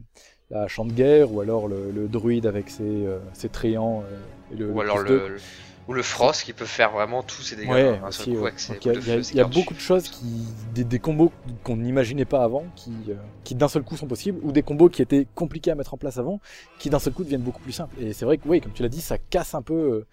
la 0.49 0.69
champ 0.69 0.85
de 0.85 0.93
guerre, 0.93 1.33
ou 1.33 1.41
alors 1.41 1.67
le, 1.67 1.91
le 1.91 2.07
druide 2.07 2.47
avec 2.47 2.71
ses, 2.71 2.85
euh, 2.85 3.19
ses 3.33 3.49
tréants. 3.49 4.05
euh, 4.07 4.55
et 4.55 4.57
le, 4.59 4.71
Ou 4.71 4.81
alors 4.81 4.99
le- 5.01 5.39
ou 5.89 5.95
le 5.95 6.03
Frost 6.03 6.45
qui 6.45 6.53
peut 6.53 6.65
faire 6.65 6.93
vraiment 6.93 7.23
tous 7.23 7.43
ses 7.43 7.57
dégâts 7.57 7.71
Ouais, 7.71 8.01
aussi, 8.07 8.31
Donc, 8.31 8.85
il 8.85 9.37
y 9.37 9.41
a, 9.41 9.47
y 9.47 9.51
beaucoup 9.51 9.75
de 9.75 9.81
choses 9.81 10.09
qui, 10.09 10.25
des, 10.75 10.85
des 10.85 10.99
combos 10.99 11.33
qu'on 11.65 11.77
n'imaginait 11.77 12.25
pas 12.25 12.45
avant, 12.45 12.65
qui, 12.77 12.93
euh, 13.09 13.15
qui 13.45 13.55
d'un 13.55 13.69
seul 13.69 13.83
coup 13.83 13.97
sont 13.97 14.07
possibles, 14.07 14.39
ou 14.43 14.53
des 14.53 14.63
combos 14.63 14.89
qui 14.89 15.03
étaient 15.03 15.27
compliqués 15.35 15.71
à 15.73 15.75
mettre 15.75 15.95
en 15.95 15.97
place 15.99 16.19
avant, 16.19 16.41
qui 16.79 16.89
d'un 16.91 16.99
seul 17.01 17.13
coup 17.13 17.25
deviennent 17.25 17.43
beaucoup 17.43 17.63
plus 17.63 17.73
simples. 17.73 17.97
Et 18.01 18.13
c'est 18.13 18.25
vrai 18.25 18.39
que, 18.39 18.49
oui, 18.49 18.61
comme 18.61 18.73
tu 18.73 18.83
l'as 18.83 18.89
dit, 18.89 19.01
ça 19.01 19.19
casse 19.19 19.55
un 19.55 19.63
peu, 19.63 19.75
euh, 19.75 20.07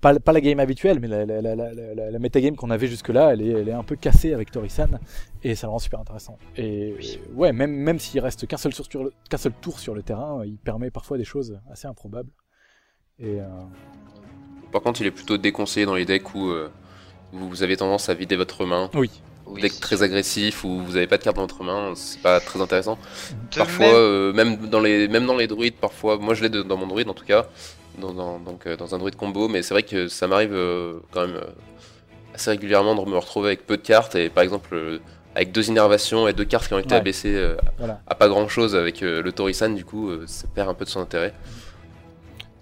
pas, 0.00 0.18
pas 0.18 0.32
la 0.32 0.40
game 0.40 0.60
habituelle, 0.60 0.98
mais 1.00 1.08
la, 1.08 1.24
la, 1.26 1.40
la, 1.42 1.54
la, 1.54 1.72
la, 1.74 2.10
la 2.10 2.18
metagame 2.18 2.56
qu'on 2.56 2.70
avait 2.70 2.86
jusque-là, 2.86 3.32
elle 3.32 3.42
est, 3.42 3.50
elle 3.50 3.68
est 3.68 3.72
un 3.72 3.82
peu 3.82 3.96
cassée 3.96 4.32
avec 4.32 4.50
Torisan, 4.50 4.88
et 5.42 5.54
ça 5.54 5.66
le 5.66 5.72
rend 5.72 5.78
super 5.78 6.00
intéressant. 6.00 6.38
Et 6.56 6.94
Oui. 6.98 7.20
ouais, 7.34 7.52
même, 7.52 7.70
même 7.72 7.98
s'il 7.98 8.20
reste 8.20 8.46
qu'un 8.46 8.56
seul, 8.56 8.72
sur- 8.74 8.86
sur 8.86 9.04
le- 9.04 9.12
qu'un 9.28 9.36
seul 9.38 9.52
tour 9.60 9.78
sur 9.78 9.94
le 9.94 10.02
terrain, 10.02 10.42
il 10.44 10.56
permet 10.58 10.90
parfois 10.90 11.18
des 11.18 11.24
choses 11.24 11.60
assez 11.70 11.86
improbables. 11.86 12.30
Et 13.18 13.40
euh, 13.40 13.46
Par 14.72 14.82
contre, 14.82 15.00
il 15.00 15.06
est 15.06 15.10
plutôt 15.12 15.36
déconseillé 15.38 15.86
dans 15.86 15.94
les 15.94 16.04
decks 16.04 16.34
où 16.34 16.48
euh, 16.50 16.70
vous 17.32 17.62
avez 17.62 17.76
tendance 17.76 18.08
à 18.08 18.14
vider 18.14 18.36
votre 18.36 18.64
main. 18.66 18.90
oui, 18.94 19.10
Oui, 19.46 19.60
deck 19.62 19.78
très 19.80 20.02
agressif 20.02 20.64
où 20.64 20.80
vous 20.80 20.92
n'avez 20.94 21.06
pas 21.06 21.18
de 21.18 21.22
carte 21.22 21.36
dans 21.36 21.42
votre 21.42 21.62
main, 21.62 21.92
c'est 21.94 22.20
pas 22.20 22.40
très 22.40 22.60
intéressant. 22.60 22.98
De 23.52 23.56
parfois, 23.58 23.86
même- 23.86 23.94
euh, 23.94 24.32
même 24.32 24.56
dans 24.68 24.80
les 24.80 25.08
même 25.08 25.24
dans 25.26 25.36
les 25.36 25.46
druides, 25.46 25.76
parfois, 25.76 26.18
moi 26.18 26.34
je 26.34 26.42
l'ai 26.44 26.48
dans 26.50 26.76
mon 26.76 26.86
druide 26.86 27.08
en 27.08 27.14
tout 27.14 27.24
cas, 27.24 27.46
dans, 27.98 28.12
dans- 28.12 28.38
donc 28.40 28.66
euh, 28.66 28.76
dans 28.76 28.94
un 28.94 28.98
druide 28.98 29.16
combo, 29.16 29.48
mais 29.48 29.62
c'est 29.62 29.72
vrai 29.74 29.82
que 29.84 30.08
ça 30.08 30.26
m'arrive 30.26 30.52
euh, 30.52 30.94
quand 31.12 31.26
même 31.26 31.36
euh, 31.36 31.44
assez 32.34 32.50
régulièrement 32.50 32.94
de 32.94 33.08
me 33.08 33.16
retrouver 33.16 33.48
avec 33.48 33.66
peu 33.66 33.76
de 33.76 33.82
cartes 33.82 34.14
et 34.16 34.28
par 34.28 34.42
exemple 34.42 34.74
euh, 34.74 34.98
avec 35.34 35.52
deux 35.52 35.68
innervations 35.68 36.26
et 36.28 36.32
deux 36.32 36.44
cartes 36.44 36.66
qui 36.68 36.74
ont 36.74 36.78
été 36.78 36.94
Ouais. 36.94 37.00
abaissées 37.00 37.34
euh, 37.36 37.56
voilà. 37.78 38.00
à 38.06 38.14
pas 38.14 38.28
grand 38.28 38.48
chose 38.48 38.74
avec 38.74 39.02
euh, 39.02 39.22
le 39.22 39.32
Torisan, 39.32 39.70
du 39.70 39.84
coup 39.84 40.10
euh, 40.10 40.24
ça 40.26 40.46
perd 40.54 40.68
un 40.68 40.74
peu 40.74 40.84
de 40.84 40.90
son 40.90 41.00
intérêt. 41.00 41.32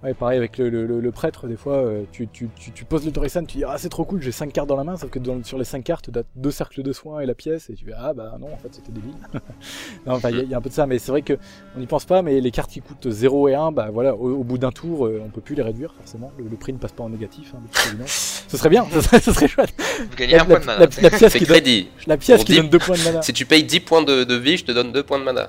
Ouais, 0.05 0.13
pareil 0.13 0.37
avec 0.37 0.59
le, 0.59 0.69
le- 0.69 0.85
le- 0.87 1.01
le 1.01 1.11
prêtre, 1.13 1.49
des 1.49 1.57
fois, 1.57 1.77
euh, 1.79 2.03
tu, 2.13 2.29
tu, 2.29 2.51
tu, 2.57 2.73
tu 2.73 2.85
poses 2.85 3.07
le 3.07 3.11
Torisan, 3.13 3.45
tu 3.47 3.57
dis 3.57 3.65
ah 3.65 3.77
c'est 3.79 3.89
trop 3.89 4.05
cool, 4.05 4.21
j'ai 4.21 4.33
5 4.33 4.53
cartes 4.53 4.69
dans 4.69 4.77
la 4.77 4.85
main, 4.85 4.99
sauf 4.99 5.09
que 5.09 5.19
dans- 5.19 5.43
sur 5.43 5.57
les 5.57 5.65
5 5.65 5.83
cartes, 5.83 6.11
t'as 6.13 6.21
deux 6.37 6.51
cercles 6.51 6.83
de 6.83 6.93
soins 6.93 7.21
et 7.21 7.27
la 7.27 7.33
pièce, 7.35 7.71
et 7.71 7.75
tu 7.75 7.87
fais 7.87 7.95
ah 7.97 8.13
bah 8.13 8.37
non, 8.39 8.53
en 8.53 8.59
fait 8.59 8.69
c'était 8.73 8.93
débile. 8.93 9.15
non, 10.07 10.13
enfin, 10.13 10.29
il 10.29 10.37
y, 10.37 10.41
a- 10.41 10.43
il 10.43 10.51
y 10.51 10.55
a 10.55 10.59
un 10.59 10.61
peu 10.61 10.69
de 10.69 10.75
ça, 10.75 10.87
mais 10.87 10.99
c'est 10.99 11.11
vrai 11.11 11.23
que 11.23 11.39
on 11.75 11.81
n'y 11.81 11.87
pense 11.87 12.05
pas, 12.05 12.21
mais 12.21 12.39
les 12.43 12.51
cartes 12.51 12.71
qui 12.71 12.83
coûtent 12.83 13.09
0 13.11 13.49
et 13.49 13.55
1, 13.55 13.73
bah 13.73 13.89
voilà, 13.91 14.15
au, 14.15 14.41
au 14.41 14.45
bout 14.45 14.59
d'un 14.59 14.73
tour, 14.73 15.07
euh, 15.07 15.23
on 15.25 15.31
peut 15.31 15.41
plus 15.41 15.55
les 15.55 15.63
réduire, 15.63 15.95
forcément, 15.97 16.31
le, 16.37 16.45
le 16.49 16.57
prix 16.59 16.75
ne 16.75 16.79
passe 16.79 16.93
pas 16.93 17.05
en 17.05 17.09
négatif, 17.09 17.55
hein, 17.57 17.61
de. 17.63 18.03
Ce 18.07 18.59
serait 18.59 18.69
bien, 18.69 18.87
ce 18.93 19.01
serait, 19.01 19.21
ce 19.21 19.33
serait 19.33 19.49
chouette. 19.49 19.73
Vous 20.01 20.17
gagnez 20.19 20.35
La, 20.37 20.43
un 20.43 20.45
point 20.45 20.55
la- 20.57 20.61
de 20.61 20.67
mana. 20.67 20.79
la- 20.81 21.03
la 21.03 21.11
pièce 21.17 21.33
C'est 21.33 21.39
qui 21.39 21.47
donne, 21.47 21.57
crédit. 21.57 21.89
la 22.07 22.19
pièce 22.19 22.45
qui 22.45 22.57
donne 22.57 22.69
2 22.69 22.79
points 22.79 22.99
de 22.99 23.05
mana. 23.05 23.23
Si 23.23 23.33
tu 23.33 23.47
payes 23.47 23.65
10 23.65 23.81
points 23.81 24.03
de, 24.03 24.25
de 24.25 24.35
vie, 24.35 24.59
je 24.59 24.67
te 24.67 24.73
donne 24.73 24.93
2 24.93 25.03
points 25.03 25.19
de 25.19 25.25
mana. 25.25 25.49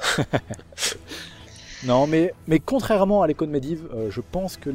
Non, 1.86 2.08
mais, 2.08 2.34
mais 2.48 2.60
contrairement 2.60 3.22
à 3.22 3.28
l'écho 3.28 3.46
de 3.46 3.52
Medivh, 3.52 3.84
euh, 3.94 4.10
je 4.10 4.22
pense 4.22 4.58
que 4.58 4.70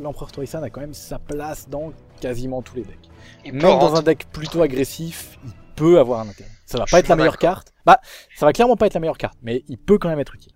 l'empereur 0.00 0.32
Torisan 0.32 0.62
a 0.62 0.70
quand 0.70 0.80
même 0.80 0.94
sa 0.94 1.18
place 1.18 1.68
dans 1.68 1.92
quasiment 2.20 2.62
tous 2.62 2.76
les 2.76 2.82
decks. 2.82 2.98
Même 3.44 3.58
dans 3.58 3.78
rentrer- 3.78 3.98
un 3.98 4.02
deck 4.02 4.26
plutôt 4.32 4.62
agressif, 4.62 5.38
il 5.44 5.52
peut 5.76 5.98
avoir 5.98 6.20
un 6.20 6.28
intérêt. 6.28 6.50
Ça 6.66 6.78
va 6.78 6.84
Je 6.86 6.92
pas 6.92 7.00
être 7.00 7.08
la 7.08 7.16
meilleure 7.16 7.38
carte. 7.38 7.72
Bah, 7.84 8.00
ça 8.36 8.46
va 8.46 8.52
clairement 8.52 8.76
pas 8.76 8.86
être 8.86 8.94
la 8.94 9.00
meilleure 9.00 9.18
carte, 9.18 9.36
mais 9.42 9.64
il 9.68 9.76
peut 9.78 9.98
quand 9.98 10.08
même 10.08 10.20
être 10.20 10.34
utile. 10.34 10.52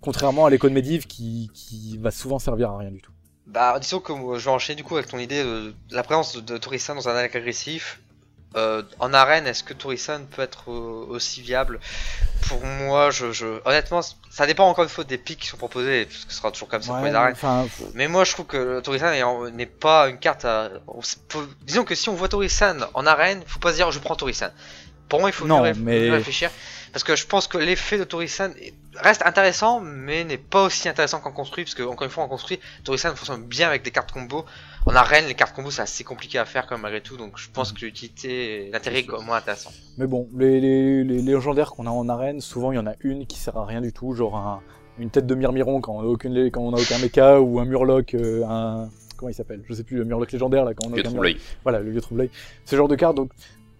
Contrairement 0.00 0.44
à 0.46 0.50
l'écho 0.50 0.68
de 0.68 0.74
Medivh 0.74 1.06
qui, 1.06 1.50
qui 1.54 1.96
va 1.98 2.10
souvent 2.10 2.38
servir 2.38 2.70
à 2.70 2.78
rien 2.78 2.90
du 2.90 3.00
tout. 3.00 3.12
Bah, 3.46 3.78
disons 3.80 4.00
que 4.00 4.12
je 4.12 4.44
vais 4.44 4.50
enchaîner 4.50 4.76
du 4.76 4.84
coup 4.84 4.96
avec 4.96 5.08
ton 5.08 5.18
idée 5.18 5.42
de 5.42 5.74
la 5.90 6.02
présence 6.02 6.36
de, 6.36 6.40
de 6.40 6.58
Torisan 6.58 6.94
dans 6.96 7.08
un 7.08 7.22
deck 7.22 7.34
agressif. 7.34 8.00
Euh, 8.56 8.82
en 9.00 9.12
arène, 9.12 9.46
est-ce 9.46 9.62
que 9.62 9.74
Torisan 9.74 10.24
peut 10.24 10.40
être 10.42 10.70
euh, 10.70 11.06
aussi 11.08 11.42
viable 11.42 11.78
Pour 12.48 12.64
moi, 12.64 13.10
je, 13.10 13.30
je- 13.32 13.60
honnêtement, 13.66 14.00
ça 14.30 14.46
dépend 14.46 14.66
encore 14.68 14.84
une 14.84 14.90
fois 14.90 15.04
des 15.04 15.18
pics 15.18 15.40
qui 15.40 15.46
sont 15.46 15.56
proposés, 15.58 16.06
parce 16.06 16.24
que 16.24 16.32
ce 16.32 16.38
sera 16.38 16.50
toujours 16.50 16.68
comme 16.68 16.80
ça 16.82 16.94
pour 16.94 17.04
les 17.04 17.14
arènes. 17.14 17.32
enfin, 17.34 17.66
Mais 17.94 18.08
moi, 18.08 18.24
je 18.24 18.32
trouve 18.32 18.46
que 18.46 18.80
Torisan 18.80 19.10
n'est 19.50 19.66
pas 19.66 20.08
une 20.08 20.18
carte 20.18 20.44
à. 20.46 20.70
on 20.88 21.00
s- 21.00 21.18
peut- 21.28 21.48
Disons 21.62 21.84
que 21.84 21.94
si 21.94 22.08
on 22.08 22.14
voit 22.14 22.28
Torisan 22.28 22.76
en 22.94 23.06
arène, 23.06 23.42
faut 23.46 23.58
pas 23.58 23.72
se 23.72 23.76
dire 23.76 23.90
je 23.90 23.98
prends 23.98 24.16
Torisan. 24.16 24.48
Pour 25.08 25.20
moi, 25.20 25.28
il 25.28 25.32
faut 25.34 25.46
Non, 25.46 25.62
mieux, 25.62 25.74
mais- 25.74 26.10
réfléchir. 26.10 26.50
Parce 26.92 27.04
que 27.04 27.14
je 27.14 27.26
pense 27.26 27.46
que 27.46 27.58
l'effet 27.58 27.98
de 27.98 28.04
Torisan 28.04 28.50
est- 28.58 28.72
reste 28.94 29.20
intéressant, 29.26 29.80
mais 29.80 30.24
n'est 30.24 30.38
pas 30.38 30.62
aussi 30.62 30.88
intéressant 30.88 31.20
qu'en 31.20 31.30
construit. 31.30 31.64
Parce 31.64 31.74
que, 31.74 31.82
encore 31.82 32.06
une 32.06 32.10
fois, 32.10 32.24
en 32.24 32.28
construit, 32.28 32.58
Torisan 32.84 33.14
fonctionne 33.14 33.42
bien 33.44 33.68
avec 33.68 33.82
des 33.82 33.90
cartes 33.90 34.12
combo. 34.12 34.46
En 34.88 34.94
arène, 34.94 35.26
les 35.26 35.34
cartes 35.34 35.54
combo, 35.54 35.70
c'est 35.72 35.82
assez 35.82 36.04
compliqué 36.04 36.38
à 36.38 36.44
faire 36.44 36.66
quand 36.66 36.76
même 36.76 36.82
malgré 36.82 37.00
tout. 37.00 37.16
Donc, 37.16 37.32
je 37.38 37.50
pense 37.50 37.72
que 37.72 37.84
l'utilité, 37.84 38.70
l'intérêt 38.72 39.00
est 39.00 39.24
moins 39.24 39.38
intéressant. 39.38 39.70
Mais 39.98 40.06
bon, 40.06 40.28
les, 40.36 40.60
les, 40.60 41.02
les 41.02 41.22
légendaires 41.22 41.72
qu'on 41.72 41.86
a 41.86 41.90
en 41.90 42.08
arène, 42.08 42.40
souvent 42.40 42.70
il 42.70 42.76
y 42.76 42.78
en 42.78 42.86
a 42.86 42.94
une 43.00 43.26
qui 43.26 43.38
sert 43.38 43.56
à 43.56 43.66
rien 43.66 43.80
du 43.80 43.92
tout, 43.92 44.12
genre 44.12 44.36
un- 44.36 44.60
une 44.98 45.10
tête 45.10 45.26
de 45.26 45.34
Myrmiron 45.34 45.80
quand 45.80 45.92
on 45.96 46.00
a 46.00 46.04
aucune, 46.04 46.50
quand 46.50 46.62
on 46.62 46.72
a 46.72 46.80
aucun 46.80 46.98
mecha, 46.98 47.40
ou 47.40 47.58
un 47.58 47.64
Murloc, 47.64 48.14
euh, 48.14 48.44
un. 48.48 48.88
Comment 49.16 49.28
il 49.30 49.34
s'appelle? 49.34 49.62
Je 49.68 49.74
sais 49.74 49.82
plus, 49.82 49.96
le 49.96 50.04
Murloc 50.04 50.30
légendaire 50.30 50.64
là, 50.64 50.72
quand 50.72 50.86
on 50.86 50.90
a 50.90 50.92
aucun 50.92 51.10
trouble-œil. 51.10 51.36
Voilà, 51.64 51.80
le 51.80 51.90
vieux 51.90 52.00
trouble 52.00 52.28
Ce 52.64 52.76
genre 52.76 52.88
de 52.88 52.94
carte, 52.94 53.16
donc 53.16 53.30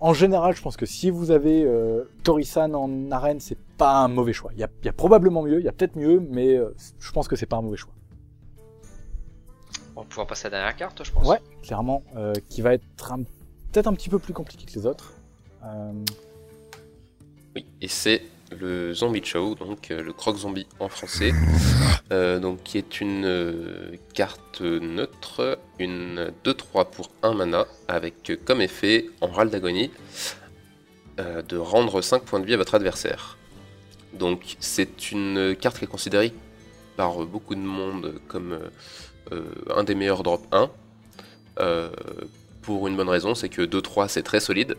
en 0.01 0.13
général, 0.13 0.55
je 0.57 0.61
pense 0.63 0.77
que 0.77 0.87
si 0.87 1.11
vous 1.11 1.31
avez 1.31 1.63
euh, 1.65 2.03
Torisan 2.25 2.75
en 2.75 3.11
arène, 3.13 3.39
c'est 3.41 3.57
pas 3.79 3.93
un 4.01 4.09
mauvais 4.09 4.33
choix. 4.33 4.51
Il 4.55 4.61
y 4.61 4.65
a, 4.65 4.69
il 4.83 4.87
y 4.87 4.89
a 4.89 4.93
probablement 4.93 5.43
mieux, 5.43 5.61
il 5.61 5.65
y 5.65 5.69
a 5.69 5.73
peut-être 5.73 5.97
mieux, 5.97 6.21
mais 6.31 6.57
euh, 6.57 6.75
je 6.99 7.13
pense 7.13 7.29
que 7.29 7.37
c'est 7.37 7.47
pas 7.47 7.57
un 7.57 7.63
mauvais 7.63 7.77
choix. 7.79 7.93
On 9.97 10.03
va 10.03 10.07
pouvoir 10.07 10.27
passer 10.27 10.47
à 10.47 10.51
la 10.51 10.59
dernière 10.59 10.77
carte, 10.77 11.03
je 11.05 11.11
pense. 11.11 11.27
Ouais, 11.27 11.41
clairement, 11.63 12.03
euh, 12.17 12.35
qui 12.51 12.61
va 12.63 12.75
être 12.75 13.13
un- 13.13 13.23
peut-être 13.73 13.87
un 13.87 13.95
petit 13.95 14.09
peu 14.11 14.19
plus 14.19 14.33
compliqué 14.35 14.67
que 14.67 14.73
les 14.79 14.87
autres. 14.87 15.15
Euh, 15.65 15.93
Oui, 17.55 17.65
et 17.81 17.89
c'est 17.89 18.23
le 18.51 18.93
Zombie 18.93 19.25
Show, 19.25 19.55
donc 19.55 19.91
euh, 19.91 20.03
le 20.03 20.13
croc 20.13 20.37
zombie 20.37 20.67
en 20.79 20.89
français, 20.91 21.33
euh, 22.13 22.39
donc 22.39 22.63
qui 22.63 22.77
est 22.77 23.01
une 23.01 23.25
euh, 23.25 23.97
carte 24.13 24.61
neutre, 24.61 25.59
une 25.79 26.31
2-3 26.45 26.85
pour 26.91 27.11
1 27.23 27.33
mana, 27.33 27.67
avec 27.89 28.29
euh, 28.31 28.37
comme 28.45 28.61
effet, 28.61 29.07
en 29.23 29.29
râle 29.29 29.49
d'agonie, 29.49 29.91
euh, 31.19 31.41
de 31.41 31.57
rendre 31.57 32.03
5 32.03 32.23
points 32.25 32.41
de 32.41 32.45
vie 32.47 32.53
à 32.55 32.59
votre 32.59 32.75
adversaire. 32.75 33.39
Donc 34.13 34.57
c'est 34.61 35.11
une 35.11 35.57
carte 35.59 35.79
qui 35.79 35.85
est 35.85 35.89
considérée 35.89 36.33
par 36.99 37.23
euh, 37.23 37.27
beaucoup 37.27 37.55
de 37.55 37.61
monde 37.61 38.21
comme 38.29 38.59
un 39.75 39.85
des 39.85 39.95
meilleurs 39.95 40.23
drop 40.23 40.47
1. 40.53 40.71
euh, 41.61 41.91
pour 42.63 42.89
une 42.89 42.97
bonne 42.97 43.09
raison, 43.09 43.35
c'est 43.35 43.49
que 43.49 43.63
2-3 43.63 44.09
c'est 44.09 44.23
très 44.23 44.41
solide. 44.41 44.77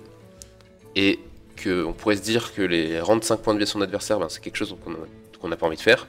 Et 0.95 1.19
que 1.55 1.83
on 1.85 1.93
pourrait 1.93 2.17
se 2.17 2.21
dire 2.21 2.53
que 2.53 2.61
les 2.61 2.99
rendre 2.99 3.23
5 3.23 3.37
points 3.37 3.53
de 3.53 3.59
vie 3.59 3.63
à 3.63 3.67
son 3.67 3.81
adversaire, 3.81 4.19
ben, 4.19 4.29
c'est 4.29 4.41
quelque 4.41 4.57
chose 4.57 4.75
qu'on 4.83 4.95
qu'on 5.39 5.47
n'a 5.49 5.55
pas 5.55 5.67
envie 5.67 5.77
de 5.77 5.81
faire. 5.81 6.07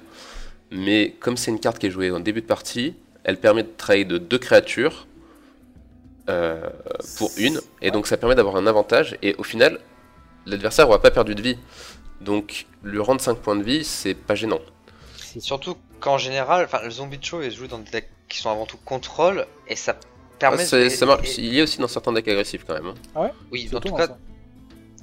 Mais 0.70 1.14
comme 1.20 1.36
c'est 1.36 1.50
une 1.50 1.60
carte 1.60 1.78
qui 1.78 1.86
est 1.86 1.90
jouée 1.90 2.10
en 2.10 2.20
début 2.20 2.40
de 2.40 2.46
partie, 2.46 2.94
elle 3.24 3.38
permet 3.38 3.62
de 3.62 3.72
trade 3.76 4.12
deux 4.12 4.38
créatures 4.38 5.06
euh, 6.28 6.68
pour 7.16 7.30
une, 7.38 7.60
et 7.80 7.90
donc 7.90 8.06
ça 8.06 8.16
permet 8.16 8.34
d'avoir 8.34 8.56
un 8.56 8.66
avantage, 8.66 9.16
et 9.22 9.34
au 9.36 9.42
final, 9.42 9.80
l'adversaire 10.46 10.86
n'aura 10.86 11.00
pas 11.00 11.10
perdu 11.10 11.34
de 11.34 11.42
vie. 11.42 11.58
Donc 12.20 12.66
lui 12.82 12.98
rendre 12.98 13.20
5 13.20 13.38
points 13.38 13.56
de 13.56 13.62
vie, 13.62 13.84
c'est 13.84 14.14
pas 14.14 14.34
gênant. 14.34 14.60
Surtout 15.38 15.76
qu'en 16.00 16.18
général, 16.18 16.68
le 16.84 16.90
Zombie 16.90 17.18
Show 17.22 17.40
est 17.40 17.50
joué 17.50 17.68
dans 17.68 17.78
des 17.78 17.90
decks 17.90 18.10
qui 18.28 18.38
sont 18.38 18.50
avant 18.50 18.66
tout 18.66 18.78
contrôle, 18.84 19.46
et 19.68 19.76
ça 19.76 19.96
permet. 20.38 20.64
Ah, 20.72 20.76
de- 20.78 20.88
ça 20.88 21.06
marche- 21.06 21.38
et- 21.38 21.42
Il 21.42 21.54
y 21.54 21.60
a 21.60 21.64
aussi 21.64 21.78
dans 21.78 21.88
certains 21.88 22.12
decks 22.12 22.28
agressifs 22.28 22.64
quand 22.66 22.74
même. 22.74 22.92
hein. 23.16 23.30
Oui, 23.50 23.68
en 23.74 23.80
tout 23.80 23.94
cas, 23.94 24.06
ça. 24.08 24.18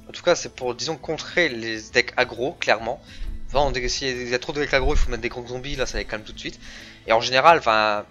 En 0.08 0.12
tout 0.12 0.22
cas, 0.22 0.34
c'est 0.34 0.54
pour, 0.54 0.74
disons, 0.74 0.96
contrer 0.96 1.48
les 1.48 1.80
decks 1.92 2.12
aggro, 2.16 2.52
clairement. 2.60 3.00
Enfin, 3.48 3.60
on 3.60 3.88
s'il 3.88 4.28
y 4.28 4.34
a 4.34 4.38
trop 4.38 4.52
de 4.52 4.60
decks 4.60 4.72
aggro, 4.74 4.94
il 4.94 4.96
faut 4.98 5.10
mettre 5.10 5.22
des 5.22 5.28
grands 5.28 5.46
zombies, 5.46 5.76
là, 5.76 5.86
ça 5.86 5.98
les 5.98 6.04
calme 6.04 6.22
tout 6.22 6.32
de 6.32 6.38
suite. 6.38 6.58
Et 7.06 7.12
en 7.12 7.20
général, 7.20 7.58
enfin, 7.58 8.04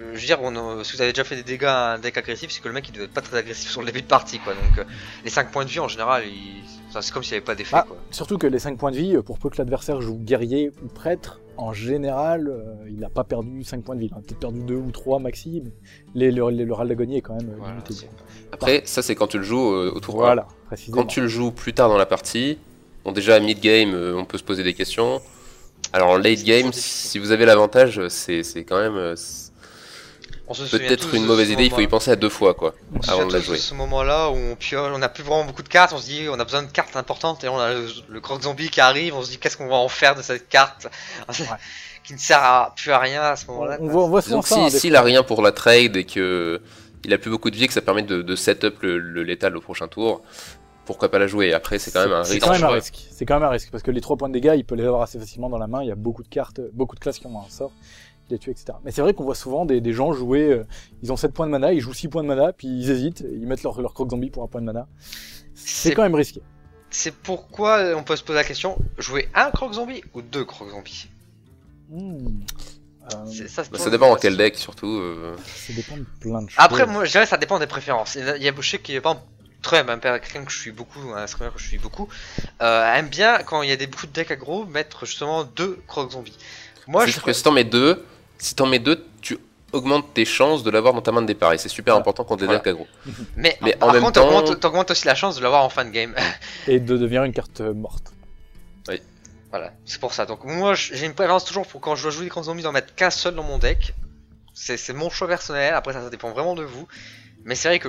euh, 0.00 0.10
je 0.14 0.20
veux 0.20 0.26
dire, 0.26 0.38
on, 0.42 0.54
euh, 0.56 0.84
si 0.84 0.94
vous 0.96 1.02
avez 1.02 1.12
déjà 1.12 1.24
fait 1.24 1.36
des 1.36 1.42
dégâts 1.42 1.64
à 1.64 1.92
un 1.94 1.98
deck 1.98 2.16
agressif, 2.16 2.50
c'est 2.50 2.60
que 2.60 2.68
le 2.68 2.74
mec 2.74 2.88
il 2.88 2.92
devait 2.92 3.04
être 3.04 3.12
pas 3.12 3.20
très 3.20 3.36
agressif 3.38 3.70
sur 3.70 3.80
le 3.80 3.86
début 3.86 4.02
de 4.02 4.06
partie, 4.06 4.38
quoi. 4.38 4.54
Donc, 4.54 4.78
euh, 4.78 4.84
les 5.24 5.30
5 5.30 5.50
points 5.52 5.64
de 5.64 5.70
vie, 5.70 5.80
en 5.80 5.88
général, 5.88 6.24
il- 6.26 6.62
enfin, 6.88 7.00
c'est 7.02 7.12
comme 7.12 7.22
s'il 7.22 7.32
n'y 7.32 7.36
avait 7.38 7.44
pas 7.46 7.54
d'effet, 7.54 7.76
Ah. 7.76 7.84
quoi. 7.86 7.96
Surtout 8.10 8.38
que 8.38 8.46
les 8.46 8.58
5 8.58 8.76
points 8.78 8.90
de 8.92 8.96
vie, 8.96 9.16
pour 9.24 9.38
peu 9.38 9.50
que 9.50 9.56
l'adversaire 9.58 10.00
joue 10.00 10.16
guerrier 10.18 10.70
ou 10.82 10.88
prêtre, 10.88 11.40
en 11.56 11.72
général, 11.72 12.48
euh, 12.48 12.74
il 12.88 12.98
n'a 12.98 13.08
pas 13.08 13.24
perdu 13.24 13.64
5 13.64 13.82
points 13.82 13.94
de 13.94 14.00
vie. 14.00 14.08
Il 14.10 14.14
a 14.14 14.20
peut-être 14.20 14.38
perdu 14.40 14.60
2 14.60 14.74
ou 14.74 14.90
3 14.90 15.18
maxi, 15.18 15.62
mais 15.64 15.72
les, 16.14 16.30
le, 16.30 16.50
le, 16.50 16.64
le 16.64 16.72
râle 16.74 16.88
d'agonie 16.88 17.16
est 17.18 17.22
quand 17.22 17.34
même 17.34 17.50
euh, 17.50 17.56
Voilà, 17.58 17.74
limité. 17.74 18.08
Après, 18.52 18.82
ça 18.84 19.02
c'est 19.02 19.14
quand 19.14 19.26
tu 19.26 19.38
le 19.38 19.44
joues 19.44 19.72
euh, 19.72 19.92
au 19.94 20.00
tour 20.00 20.14
1. 20.14 20.18
Voilà, 20.18 20.48
précisément. 20.66 20.98
Quand 20.98 21.06
tu 21.06 21.20
le 21.20 21.28
joues 21.28 21.50
plus 21.52 21.72
tard 21.72 21.88
dans 21.88 21.98
la 21.98 22.06
partie, 22.06 22.58
bon 23.04 23.12
déjà 23.12 23.38
mid-game, 23.40 23.94
euh, 23.94 24.14
on 24.16 24.24
peut 24.24 24.38
se 24.38 24.44
poser 24.44 24.62
des 24.62 24.74
questions. 24.74 25.20
Alors 25.92 26.10
en 26.10 26.16
late 26.18 26.42
game, 26.44 26.72
si 26.72 27.18
vous 27.18 27.30
avez 27.30 27.44
l'avantage, 27.46 28.06
c'est 28.08 28.42
c'est 28.42 28.64
quand 28.64 28.78
même 28.78 28.96
euh, 28.96 29.14
c'est 29.16 29.50
On 29.50 29.52
se 29.54 30.24
souvient 30.26 30.35
peut-être 30.54 31.14
une 31.14 31.24
mauvaise 31.26 31.50
idée, 31.50 31.64
il 31.64 31.70
faut 31.70 31.80
y 31.80 31.88
penser 31.88 32.10
à 32.10 32.16
deux 32.16 32.28
fois 32.28 32.54
quoi, 32.54 32.74
On 32.94 33.02
se 33.02 33.10
avant 33.10 33.26
de 33.26 33.32
la 33.32 33.40
jouer. 33.40 33.58
ce 33.58 33.74
moment-là 33.74 34.30
où 34.30 34.34
on 34.36 34.54
piole, 34.56 34.92
on 34.94 35.02
a 35.02 35.08
plus 35.08 35.22
vraiment 35.24 35.44
beaucoup 35.44 35.62
de 35.62 35.68
cartes, 35.68 35.92
on 35.92 35.98
se 35.98 36.06
dit 36.06 36.26
on 36.30 36.38
a 36.38 36.44
besoin 36.44 36.62
de 36.62 36.70
cartes 36.70 36.96
importantes 36.96 37.42
et 37.44 37.48
on 37.48 37.58
a 37.58 37.72
le, 37.74 37.86
le 38.08 38.20
croc 38.20 38.42
zombie 38.42 38.70
qui 38.70 38.80
arrive, 38.80 39.14
on 39.14 39.22
se 39.22 39.30
dit 39.30 39.38
qu'est-ce 39.38 39.56
qu'on 39.56 39.68
va 39.68 39.76
en 39.76 39.88
faire 39.88 40.14
de 40.14 40.22
cette 40.22 40.48
carte 40.48 40.86
qui 42.04 42.12
ne 42.12 42.18
sert 42.18 42.42
à, 42.42 42.72
plus 42.76 42.92
à 42.92 42.98
rien 42.98 43.22
à 43.22 43.36
ce 43.36 43.46
moment-là. 43.48 43.78
on 43.80 43.88
voit, 43.88 44.04
on 44.04 44.08
voit 44.08 44.22
Donc 44.22 44.44
hein, 44.52 44.68
si 44.70 44.78
s'il 44.78 44.90
fois. 44.92 45.00
a 45.00 45.02
rien 45.02 45.22
pour 45.24 45.42
la 45.42 45.52
trade 45.52 45.96
et 45.96 46.04
que 46.04 46.60
il 47.04 47.12
a 47.12 47.18
plus 47.18 47.30
beaucoup 47.30 47.50
de 47.50 47.56
vie, 47.56 47.66
que 47.68 47.72
ça 47.72 47.82
permet 47.82 48.02
de, 48.02 48.22
de 48.22 48.36
set 48.36 48.64
up 48.64 48.82
le, 48.82 48.98
le 48.98 49.22
létal 49.22 49.56
au 49.56 49.60
prochain 49.60 49.86
tour, 49.88 50.22
pourquoi 50.84 51.08
pas 51.10 51.18
la 51.18 51.26
jouer? 51.26 51.52
Après 51.52 51.78
c'est 51.78 51.90
quand 51.92 52.02
même 52.02 52.12
un 52.12 52.24
C'est 52.24 52.34
risque. 52.34 52.44
quand 52.46 52.52
même 52.52 52.64
un 52.64 52.68
risque. 52.68 53.06
C'est 53.10 53.24
quand 53.26 53.34
même 53.34 53.42
un 53.48 53.50
risque 53.50 53.70
parce 53.70 53.82
que 53.82 53.90
les 53.90 54.00
3 54.00 54.16
points 54.16 54.28
de 54.28 54.34
dégâts, 54.34 54.54
il 54.56 54.64
peut 54.64 54.76
les 54.76 54.84
avoir 54.84 55.02
assez 55.02 55.18
facilement 55.18 55.48
dans 55.50 55.58
la 55.58 55.66
main. 55.66 55.82
Il 55.82 55.88
y 55.88 55.92
a 55.92 55.96
beaucoup 55.96 56.22
de 56.22 56.28
cartes, 56.28 56.60
beaucoup 56.72 56.94
de 56.94 57.00
classes 57.00 57.18
qui 57.18 57.26
ont 57.26 57.38
un 57.40 57.50
sort, 57.50 57.72
les 58.30 58.38
tue, 58.38 58.50
etc. 58.50 58.66
Mais 58.84 58.90
c'est 58.90 59.00
vrai 59.02 59.14
qu'on 59.14 59.24
voit 59.24 59.34
souvent 59.34 59.64
des, 59.66 59.80
des 59.80 59.92
gens 59.92 60.12
jouer. 60.12 60.42
euh, 60.50 60.66
ils 61.02 61.12
ont 61.12 61.16
7 61.16 61.32
points 61.32 61.46
de 61.46 61.50
mana, 61.52 61.72
ils 61.72 61.80
jouent 61.80 61.94
6 61.94 62.08
points 62.08 62.22
de 62.22 62.28
mana, 62.28 62.52
puis 62.52 62.66
ils 62.68 62.90
hésitent, 62.90 63.20
ils 63.20 63.46
mettent 63.46 63.62
leur, 63.62 63.80
leur 63.80 63.94
croc 63.94 64.10
zombie 64.10 64.30
pour 64.30 64.42
un 64.42 64.46
point 64.48 64.60
de 64.60 64.66
mana. 64.66 64.86
C'est 65.54 65.92
quand 65.94 66.02
même 66.02 66.14
risqué. 66.14 66.42
C'est 66.90 67.14
pourquoi 67.14 67.94
on 67.96 68.02
peut 68.02 68.16
se 68.16 68.22
poser 68.22 68.38
la 68.38 68.44
question 68.44 68.76
jouer 68.98 69.28
un 69.34 69.50
croc 69.50 69.72
zombie 69.74 70.02
ou 70.14 70.22
deux 70.22 70.44
crocs 70.44 70.70
zombies? 70.70 71.08
Hmm. 71.90 72.40
Euh, 73.12 73.46
ça, 73.48 73.62
Bah, 73.70 73.78
ça 73.78 73.90
dépend 73.90 74.10
en 74.10 74.16
quel 74.16 74.36
deck 74.36 74.56
surtout. 74.56 74.98
euh. 75.00 75.36
ça 75.54 75.72
dépend 75.72 75.96
de 75.96 76.04
plein 76.20 76.42
de 76.42 76.48
choses. 76.50 76.56
Après, 76.58 76.86
moi, 76.86 77.04
je 77.04 77.12
dirais 77.12 77.24
que 77.24 77.30
ça 77.30 77.36
dépend 77.36 77.58
des 77.58 77.66
préférences. 77.68 78.16
Il 78.16 78.24
y 78.24 78.48
a- 78.48 78.52
qu'il 78.78 78.94
y 78.94 78.98
a 78.98 79.00
pas 79.00 79.22
Trump, 79.62 79.88
un 79.90 79.98
père- 79.98 80.20
quelqu'un 80.20 80.44
que 80.44 80.52
je 80.52 80.58
suis 80.58 80.70
beaucoup, 80.72 81.00
un 81.14 81.26
streamer 81.26 81.50
que 81.54 81.60
je 81.60 81.66
suis 81.68 81.78
beaucoup, 81.78 82.08
euh, 82.62 82.94
aime 82.94 83.08
bien 83.08 83.38
quand 83.38 83.62
il 83.62 83.68
y 83.68 83.72
a 83.72 83.76
des 83.76 83.86
beaucoup 83.86 84.06
de 84.06 84.12
decks 84.12 84.30
aggro 84.30 84.64
mettre 84.66 85.06
justement 85.06 85.44
deux 85.44 85.80
crocs 85.86 86.12
zombies. 86.12 86.36
Moi, 86.86 87.04
je 87.06 87.10
C'est-à-dire 87.10 87.24
que 87.24 87.32
si 87.32 87.42
t'en 87.42 87.52
mets 87.52 87.64
deux, 87.64 88.04
si 88.38 88.54
t'en 88.54 88.66
mets 88.66 88.78
deux, 88.78 89.04
tu 89.20 89.38
augmentes 89.72 90.14
tes 90.14 90.24
chances 90.24 90.62
de 90.62 90.70
l'avoir 90.70 90.94
dans 90.94 91.02
ta 91.02 91.12
main 91.12 91.22
de 91.22 91.26
départ 91.26 91.52
et 91.52 91.58
c'est 91.58 91.68
super 91.68 91.94
Voilà. 91.94 92.00
important 92.02 92.24
quand 92.24 92.36
t'es 92.36 92.44
Voilà. 92.46 92.60
deck 92.60 92.68
aggro. 92.68 92.86
mais, 93.36 93.56
mais 93.62 93.74
en 93.76 93.78
par 93.78 93.92
même 93.92 94.02
contre, 94.02 94.12
temps- 94.20 94.28
t'augmentes- 94.28 94.60
t'augmentes 94.60 94.90
aussi 94.90 95.06
la 95.06 95.14
chance 95.14 95.36
de 95.36 95.42
l'avoir 95.42 95.64
en 95.64 95.68
fin 95.68 95.84
de 95.84 95.90
game. 95.90 96.14
Et 96.66 96.80
de 96.80 96.96
devenir 96.96 97.24
une 97.24 97.32
carte 97.32 97.60
euh, 97.60 97.72
morte. 97.74 98.12
Voilà, 99.50 99.72
c'est 99.86 100.00
pour 100.00 100.12
ça. 100.12 100.26
Donc 100.26 100.44
moi, 100.44 100.74
j'ai 100.74 101.06
une 101.06 101.14
préférence 101.14 101.44
toujours 101.44 101.66
pour 101.66 101.80
quand 101.80 101.94
je 101.94 102.02
dois 102.02 102.10
jouer 102.10 102.24
des 102.24 102.28
grands 102.30 102.42
zombies 102.42 102.64
d'en 102.64 102.72
mettre 102.72 102.94
qu'un 102.94 103.10
seul 103.10 103.34
dans 103.34 103.44
mon 103.44 103.58
deck. 103.58 103.94
C'est 104.52 104.76
c'est 104.76 104.92
mon 104.92 105.08
choix 105.08 105.28
personnel. 105.28 105.72
Après 105.72 105.92
ça, 105.94 106.02
ça 106.02 106.10
dépend 106.10 106.30
vraiment 106.32 106.54
de 106.54 106.64
vous. 106.64 106.86
Mais 107.44 107.54
c'est 107.54 107.68
vrai 107.68 107.78
que 107.78 107.88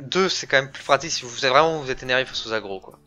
deux, 0.00 0.28
c'est 0.28 0.46
quand 0.46 0.58
même 0.60 0.70
plus 0.70 0.84
pratique 0.84 1.10
si 1.10 1.24
vous 1.24 1.44
êtes 1.44 1.50
vraiment 1.50 1.80
vous 1.80 1.90
êtes 1.90 2.02
énervé 2.02 2.24
face 2.26 2.46
aux 2.46 2.52
aggro 2.52 2.78
quoi. 2.78 2.98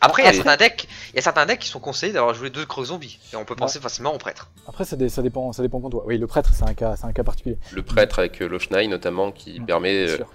Après, 0.00 0.22
il 0.22 0.26
y 0.26 0.28
a 0.28 0.32
certains 0.32 0.56
decks, 0.56 0.86
il 1.12 1.16
y 1.16 1.18
a 1.18 1.22
certains 1.22 1.46
decks 1.46 1.58
qui 1.60 1.68
sont 1.68 1.80
conseillés 1.80 2.12
d'avoir 2.12 2.34
joué 2.34 2.50
deux 2.50 2.64
gros 2.64 2.84
zombies 2.84 3.18
et 3.32 3.36
on 3.36 3.44
peut 3.44 3.56
penser 3.56 3.80
facilement 3.80 4.14
au 4.14 4.18
prêtre. 4.18 4.50
Après, 4.68 4.84
ça, 4.84 4.94
dé- 4.96 5.08
ça 5.08 5.20
dépend, 5.22 5.52
ça 5.52 5.62
dépend 5.62 5.80
contre 5.80 5.96
toi. 5.98 6.04
Oui, 6.06 6.16
le 6.18 6.26
prêtre, 6.26 6.50
c'est 6.54 6.64
un 6.64 6.74
cas, 6.74 6.94
c'est 6.96 7.06
un 7.06 7.12
cas 7.12 7.24
particulier. 7.24 7.58
Le 7.72 7.82
prêtre 7.82 8.18
avec 8.20 8.40
euh, 8.40 8.46
l'Oshnai 8.48 8.86
notamment 8.86 9.32
qui 9.32 9.58
permet. 9.60 10.04
bien 10.04 10.12
euh, 10.12 10.16
sûr. 10.16 10.26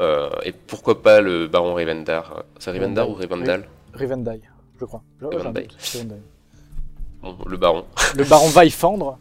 euh, 0.00 0.30
et 0.44 0.52
pourquoi 0.52 1.02
pas 1.02 1.20
le 1.20 1.48
baron 1.48 1.74
Rivendar? 1.74 2.44
C'est 2.58 2.70
Rivendar 2.70 3.08
ou. 3.10 3.14
Rivendal? 3.14 3.68
Rivendell, 3.94 4.40
je 4.80 4.84
crois. 4.84 5.02
Je- 5.20 5.26
ouais, 5.26 5.36
Rivendell. 5.36 5.68
Bon, 7.22 7.36
Le 7.46 7.56
baron. 7.56 7.84
Le 8.16 8.24
baron 8.24 8.48
va 8.50 8.64
y 8.64 8.70
fendre. 8.70 9.18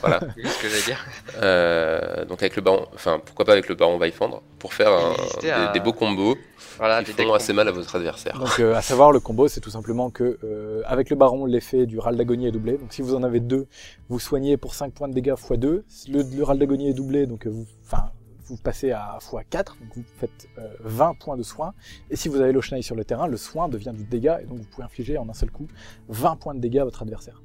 Voilà. 0.00 0.20
Ce 0.36 0.62
que 0.62 0.68
j'allais 0.68 0.82
dire. 0.82 1.04
Euh, 1.42 2.24
donc 2.24 2.42
avec 2.42 2.54
le 2.56 2.62
baron, 2.62 2.86
enfin 2.94 3.20
pourquoi 3.24 3.44
pas 3.44 3.52
avec 3.52 3.68
le 3.68 3.74
baron 3.74 3.96
Vaifendre 3.98 4.42
pour 4.58 4.74
faire 4.74 4.90
un- 4.92 5.72
des 5.72 5.80
beaux 5.80 5.92
combos 5.92 6.36
Voilà, 6.80 7.04
qui 7.04 7.12
font 7.12 7.32
assez 7.34 7.52
mal 7.52 7.68
à 7.68 7.72
votre 7.72 7.94
adversaire. 7.94 8.38
Donc, 8.38 8.58
euh, 8.58 8.74
à 8.74 8.82
savoir, 8.82 9.12
le 9.12 9.20
combo, 9.20 9.46
c'est 9.48 9.60
tout 9.60 9.70
simplement 9.70 10.10
que, 10.10 10.38
euh, 10.42 10.82
avec 10.86 11.10
le 11.10 11.16
baron, 11.16 11.44
l'effet 11.44 11.86
du 11.86 11.98
râle 11.98 12.16
d'agonie 12.16 12.46
est 12.46 12.50
doublé. 12.50 12.78
Donc, 12.78 12.92
si 12.92 13.02
vous 13.02 13.14
en 13.14 13.22
avez 13.22 13.38
deux, 13.38 13.66
vous 14.08 14.18
soignez 14.18 14.56
pour 14.56 14.74
5 14.74 14.92
points 14.92 15.06
de 15.08 15.12
dégâts 15.12 15.34
x 15.38 15.52
2. 15.58 15.84
Le, 16.08 16.22
le 16.22 16.42
râle 16.42 16.58
d'agonie 16.58 16.88
est 16.88 16.94
doublé, 16.94 17.26
donc 17.26 17.46
euh, 17.46 17.50
vous, 17.50 17.66
enfin, 17.84 18.10
vous 18.46 18.56
passez 18.56 18.90
à 18.90 19.18
x 19.20 19.30
4, 19.50 19.76
donc 19.78 19.88
vous 19.94 20.04
faites 20.18 20.48
euh, 20.58 20.68
20 20.80 21.14
points 21.20 21.36
de 21.36 21.42
soin. 21.42 21.74
Et 22.10 22.16
si 22.16 22.28
vous 22.28 22.40
avez 22.40 22.52
l'Oshnaï 22.52 22.82
sur 22.82 22.96
le 22.96 23.04
terrain, 23.04 23.28
le 23.28 23.36
soin 23.36 23.68
devient 23.68 23.92
du 23.94 24.04
dégât, 24.04 24.40
et 24.40 24.46
donc 24.46 24.58
vous 24.58 24.64
pouvez 24.64 24.84
infliger 24.84 25.18
en 25.18 25.28
un 25.28 25.34
seul 25.34 25.50
coup 25.50 25.68
20 26.08 26.36
points 26.36 26.54
de 26.54 26.60
dégâts 26.60 26.78
à 26.78 26.84
votre 26.84 27.02
adversaire. 27.02 27.40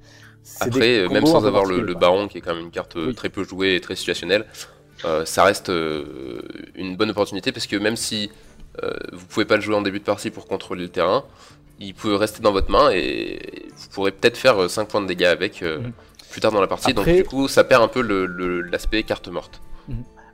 Après, 0.59 0.99
euh, 0.99 1.09
même 1.09 1.25
sans 1.25 1.45
avoir 1.45 1.65
le, 1.65 1.93
baron, 1.93 2.27
qui 2.27 2.37
est 2.37 2.41
quand 2.41 2.53
même 2.55 2.65
une 2.65 2.71
carte 2.71 2.95
Oui. 2.95 3.15
très 3.15 3.29
peu 3.29 3.43
jouée 3.43 3.75
et 3.75 3.81
très 3.81 3.95
situationnelle, 3.95 4.45
euh, 5.03 5.25
ça 5.25 5.43
reste 5.43 5.69
euh, 5.69 6.41
une 6.75 6.95
bonne 6.95 7.09
opportunité 7.09 7.51
parce 7.51 7.67
que 7.67 7.75
même 7.75 7.95
si 7.95 8.31
vous 9.13 9.25
pouvez 9.27 9.45
pas 9.45 9.55
le 9.55 9.61
jouer 9.61 9.75
en 9.75 9.81
début 9.81 9.99
de 9.99 10.03
partie 10.05 10.29
pour 10.31 10.47
contrôler 10.47 10.83
le 10.83 10.89
terrain, 10.89 11.23
il 11.79 11.93
peut 11.93 12.15
rester 12.15 12.41
dans 12.41 12.51
votre 12.51 12.71
main 12.71 12.89
et 12.91 13.39
vous 13.75 13.87
pourrez 13.91 14.11
peut-être 14.11 14.37
faire 14.37 14.69
5 14.69 14.87
points 14.87 15.01
de 15.01 15.07
dégâts 15.07 15.23
avec 15.25 15.61
euh, 15.63 15.79
Mhm. 15.79 15.91
plus 16.31 16.41
tard 16.41 16.51
dans 16.51 16.61
la 16.61 16.67
partie. 16.67 16.91
Après- 16.91 17.13
Donc 17.13 17.23
du 17.23 17.29
coup, 17.29 17.47
ça 17.47 17.63
perd 17.63 17.83
un 17.83 17.87
peu 17.87 18.01
le- 18.01 18.25
le- 18.25 18.61
l'aspect 18.61 19.03
carte 19.03 19.27
morte. 19.27 19.61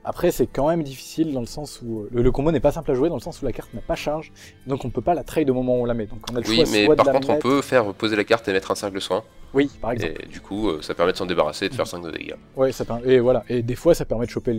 Après, 0.04 0.30
c'est 0.30 0.46
quand 0.46 0.68
même 0.68 0.82
difficile 0.82 1.32
dans 1.32 1.40
le 1.40 1.46
sens 1.46 1.80
où 1.82 2.00
euh, 2.00 2.08
le, 2.12 2.22
le 2.22 2.32
combo 2.32 2.50
n'est 2.50 2.60
pas 2.60 2.72
simple 2.72 2.90
à 2.90 2.94
jouer, 2.94 3.08
dans 3.08 3.16
le 3.16 3.20
sens 3.20 3.40
où 3.40 3.44
la 3.44 3.52
carte 3.52 3.72
n'a 3.74 3.80
pas 3.80 3.94
charge, 3.94 4.32
donc 4.66 4.84
on 4.84 4.90
peut 4.90 5.00
pas 5.00 5.14
la 5.14 5.24
trade 5.24 5.48
au 5.50 5.54
moment 5.54 5.76
où 5.76 5.82
on 5.82 5.84
la 5.84 5.94
met. 5.94 6.06
Donc 6.06 6.20
on 6.30 6.36
a 6.36 6.40
le 6.40 6.48
Oui, 6.48 6.56
choix 6.56 6.64
mais 6.72 6.84
soit 6.86 6.96
par 6.96 7.06
de 7.06 7.10
la 7.12 7.18
contre, 7.18 7.30
on 7.30 7.38
peut 7.38 7.62
faire 7.62 7.92
poser 7.94 8.16
la 8.16 8.24
carte 8.24 8.48
et 8.48 8.52
mettre 8.52 8.70
un 8.70 8.74
cercle 8.74 8.96
de 8.96 9.00
soin. 9.00 9.22
Oui, 9.54 9.70
par 9.80 9.92
exemple. 9.92 10.22
Et 10.24 10.26
du 10.26 10.40
coup, 10.40 10.68
euh, 10.70 10.80
ça 10.80 10.94
permet 10.94 11.12
de 11.12 11.16
s'en 11.18 11.26
débarrasser 11.26 11.66
et 11.66 11.68
de 11.68 11.74
faire 11.74 11.86
5 11.86 12.00
de 12.02 12.10
dégâts. 12.10 12.34
Ouais, 12.56 12.72
ça 12.72 12.84
permet... 12.84 13.06
et 13.06 13.20
voilà. 13.20 13.44
Et 13.48 13.62
des 13.62 13.74
fois, 13.74 13.94
ça 13.94 14.04
permet 14.04 14.24
de 14.24 14.30
choper 14.30 14.54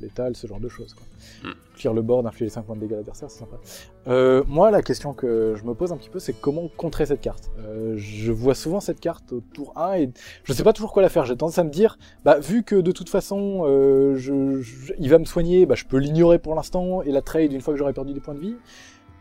l'étal, 0.00 0.34
ce 0.34 0.46
genre 0.46 0.60
de 0.60 0.68
choses. 0.68 0.94
Quoi. 0.94 1.04
Hmm. 1.44 1.54
Clear 1.76 1.94
le 1.94 2.02
board, 2.02 2.26
infliger 2.26 2.50
5 2.50 2.62
points 2.62 2.74
de 2.74 2.80
dégâts 2.80 2.94
à 2.94 2.96
l'adversaire, 2.96 3.30
c'est 3.30 3.38
sympa. 3.38 3.56
Euh, 4.08 4.42
moi, 4.48 4.72
la 4.72 4.82
question 4.82 5.12
que 5.12 5.54
je 5.56 5.64
me 5.64 5.74
pose 5.74 5.92
un 5.92 5.96
petit 5.96 6.08
peu, 6.08 6.18
c'est 6.18 6.32
comment 6.32 6.68
contrer 6.76 7.06
cette 7.06 7.20
carte. 7.20 7.50
Euh, 7.60 7.94
je 7.96 8.32
vois 8.32 8.54
souvent 8.56 8.80
cette 8.80 8.98
carte 8.98 9.32
au 9.32 9.40
tour 9.54 9.72
1 9.76 9.94
et 9.94 10.10
je 10.42 10.52
sais 10.52 10.64
pas 10.64 10.72
toujours 10.72 10.92
quoi 10.92 11.02
la 11.02 11.08
faire. 11.08 11.24
J'ai 11.24 11.36
tendance 11.36 11.58
à 11.58 11.64
me 11.64 11.70
dire, 11.70 11.96
bah, 12.24 12.40
vu 12.40 12.64
que 12.64 12.74
de 12.74 12.90
toute 12.90 13.08
façon, 13.08 13.62
euh, 13.66 14.16
je, 14.16 14.57
je- 14.62 14.92
il 14.98 15.08
va 15.10 15.18
me 15.18 15.24
soigner, 15.24 15.66
bah, 15.66 15.74
je 15.74 15.84
peux 15.84 15.98
l'ignorer 15.98 16.38
pour 16.38 16.54
l'instant 16.54 17.02
et 17.02 17.10
la 17.12 17.22
trade 17.22 17.52
une 17.52 17.60
fois 17.60 17.74
que 17.74 17.78
j'aurai 17.78 17.92
perdu 17.92 18.12
des 18.12 18.20
points 18.20 18.34
de 18.34 18.40
vie. 18.40 18.56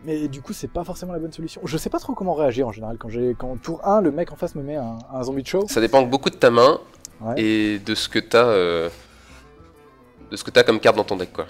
Mais 0.05 0.27
du 0.27 0.41
coup, 0.41 0.53
c'est 0.53 0.67
pas 0.71 0.83
forcément 0.83 1.13
la 1.13 1.19
bonne 1.19 1.31
solution. 1.33 1.59
Je 1.65 1.75
sais 1.77 1.89
pas 1.89 1.99
trop 1.99 2.13
comment 2.13 2.35
réagir 2.35 2.67
en 2.67 2.71
général 2.71 2.97
quand 2.99 3.09
j'ai, 3.09 3.35
quand 3.37 3.57
tour 3.61 3.85
1, 3.85 4.01
le 4.01 4.11
mec 4.11 4.31
en 4.31 4.35
face 4.35 4.53
me 4.55 4.61
met 4.61 4.75
un, 4.75 4.99
un 5.11 5.23
zombie 5.23 5.41
de 5.41 5.47
show. 5.47 5.65
Ça 5.67 5.81
dépend 5.81 6.03
beaucoup 6.03 6.29
de 6.29 6.35
ta 6.35 6.49
main 6.51 6.79
Ouais. 7.19 7.33
et 7.41 7.79
de 7.79 7.95
ce 7.95 8.07
que 8.09 8.19
t'as 8.19 8.45
euh, 8.45 8.89
de 10.29 10.35
ce 10.37 10.43
que 10.43 10.51
t'as 10.51 10.61
comme 10.63 10.79
carte 10.79 10.95
dans 10.97 11.03
ton 11.03 11.15
deck 11.15 11.33
quoi. 11.33 11.47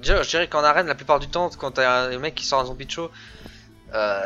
Déjà, 0.00 0.22
je 0.22 0.30
dirais 0.30 0.46
qu'en 0.48 0.62
arène, 0.62 0.86
la 0.86 0.94
plupart 0.94 1.18
du 1.18 1.26
temps, 1.28 1.50
quand 1.58 1.72
t'as 1.72 2.04
un 2.06 2.18
mec 2.18 2.36
qui 2.36 2.46
sort 2.46 2.60
un 2.60 2.64
zombie 2.66 2.86
de 2.86 2.90
show, 2.92 3.10
euh, 3.94 4.20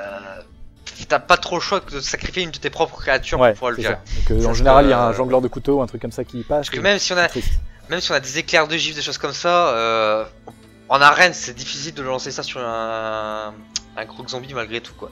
t'as 1.09 1.19
pas 1.19 1.37
trop 1.39 1.57
le 1.57 1.61
choix 1.63 1.81
que 1.81 1.95
de 1.95 2.01
sacrifier 2.01 2.43
une 2.43 2.51
de 2.51 2.59
tes 2.59 2.71
propres 2.71 3.01
créatures 3.01 3.41
Ouais, 3.41 3.51
pour 3.51 3.55
pouvoir 3.55 3.71
le 3.73 3.77
virer. 3.79 3.97
euh, 4.31 4.45
en 4.47 4.53
général, 4.55 4.85
il 4.85 4.91
y 4.91 4.93
a 4.93 5.03
un 5.07 5.11
euh, 5.11 5.13
jongleur 5.15 5.41
de 5.41 5.49
couteau, 5.49 5.81
un 5.81 5.87
truc 5.87 6.03
comme 6.03 6.13
ça 6.13 6.25
qui 6.25 6.39
passe. 6.43 6.69
Parce 6.69 6.71
que 6.71 6.81
même 6.81 6.99
si 6.99 7.13
on 7.13 7.17
a. 7.17 7.27
même 7.89 8.01
si 8.01 8.11
on 8.13 8.15
a 8.15 8.21
des 8.21 8.39
éclairs 8.39 8.69
de 8.69 8.77
gifs, 8.77 8.95
des 8.95 9.03
choses 9.03 9.19
comme 9.19 9.33
ça, 9.33 9.69
euh, 9.77 10.25
en 10.89 11.01
arène, 11.01 11.35
c'est 11.35 11.55
difficile 11.55 11.95
de 11.95 12.03
lancer 12.03 12.31
ça 12.31 12.43
sur 12.43 12.61
un, 12.61 13.55
un 13.97 14.29
zombie 14.29 14.55
malgré 14.55 14.81
tout, 14.81 14.95
quoi. 14.95 15.11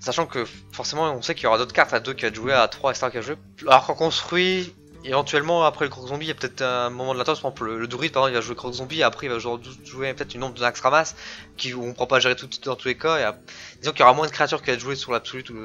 Sachant 0.00 0.26
que 0.26 0.46
forcément, 0.72 1.10
on 1.12 1.22
sait 1.22 1.34
qu'il 1.34 1.44
y 1.44 1.46
aura 1.46 1.58
d'autres 1.58 1.72
cartes 1.72 1.92
à 1.92 2.00
2 2.00 2.14
qui 2.14 2.24
va 2.24 2.32
jouer, 2.32 2.52
à 2.52 2.68
3, 2.68 2.92
etc. 2.92 3.08
qui 3.10 3.16
va 3.16 3.22
jouer. 3.22 3.36
Alors 3.66 3.86
qu'on 3.86 3.94
construit, 3.94 4.74
éventuellement, 5.08 5.64
après 5.64 5.84
le 5.84 5.90
croc 5.90 6.06
zombie, 6.08 6.26
il 6.26 6.28
y 6.28 6.32
a 6.32 6.34
peut-être 6.34 6.62
un 6.62 6.90
moment 6.90 7.12
de 7.14 7.18
latence. 7.18 7.40
Par 7.40 7.50
exemple, 7.50 7.64
le, 7.66 7.78
le 7.80 7.86
druide, 7.86 8.12
par 8.12 8.22
exemple, 8.28 8.32
il 8.32 8.40
va 8.40 8.46
jouer 8.46 8.54
croc 8.56 8.72
zombie, 8.72 9.00
et 9.00 9.02
après, 9.02 9.26
il 9.26 9.30
va 9.30 9.38
jouer, 9.38 9.58
jouer 9.84 10.14
peut-être 10.14 10.34
une 10.34 10.40
nombre 10.40 10.54
de 10.54 10.60
Nax 10.60 10.80
Ramas, 10.80 11.14
qui, 11.56 11.74
où 11.74 11.82
on 11.82 11.88
ne 11.88 11.92
pourra 11.92 12.06
pas 12.08 12.20
gérer 12.20 12.36
tout 12.36 12.48
dans 12.64 12.76
tous 12.76 12.88
les 12.88 12.96
cas. 12.96 13.18
Et, 13.18 13.22
à- 13.24 13.38
disons 13.80 13.92
qu'il 13.92 14.00
y 14.00 14.02
aura 14.04 14.12
moins 14.14 14.26
de 14.26 14.32
créatures 14.32 14.60
qui 14.60 14.68
va 14.68 14.72
être 14.74 14.80
jouer 14.80 14.96
sur 14.96 15.12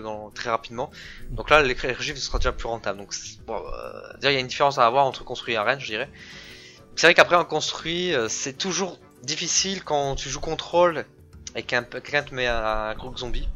dans, 0.03 0.29
très 0.31 0.49
rapidement. 0.49 0.89
Donc 1.29 1.49
là, 1.49 1.61
l'éclair 1.61 2.01
gifs 2.01 2.17
sera 2.17 2.39
déjà 2.39 2.51
plus 2.51 2.67
rentable. 2.67 2.99
Donc, 2.99 3.13
bon, 3.45 3.55
euh, 3.57 3.91
il 4.21 4.31
y 4.31 4.35
a 4.35 4.39
une 4.39 4.47
différence 4.47 4.77
à 4.77 4.85
avoir 4.85 5.05
entre 5.05 5.23
construit 5.23 5.53
et 5.53 5.57
arène, 5.57 5.79
je 5.79 5.85
dirais. 5.87 6.09
C'est 6.95 7.07
vrai 7.07 7.13
qu'après, 7.13 7.35
en 7.35 7.45
construit, 7.45 8.13
euh, 8.13 8.27
c'est 8.29 8.53
toujours 8.57 8.99
difficile 9.23 9.83
quand 9.83 10.15
tu 10.15 10.29
joues 10.29 10.39
contrôle 10.39 11.05
et 11.55 11.63
qu'un 11.63 11.83
quelqu'un 11.83 12.23
te 12.23 12.33
met 12.35 12.47
un, 12.47 12.55
un 12.63 12.93
gros 12.95 13.15
zombie. 13.17 13.47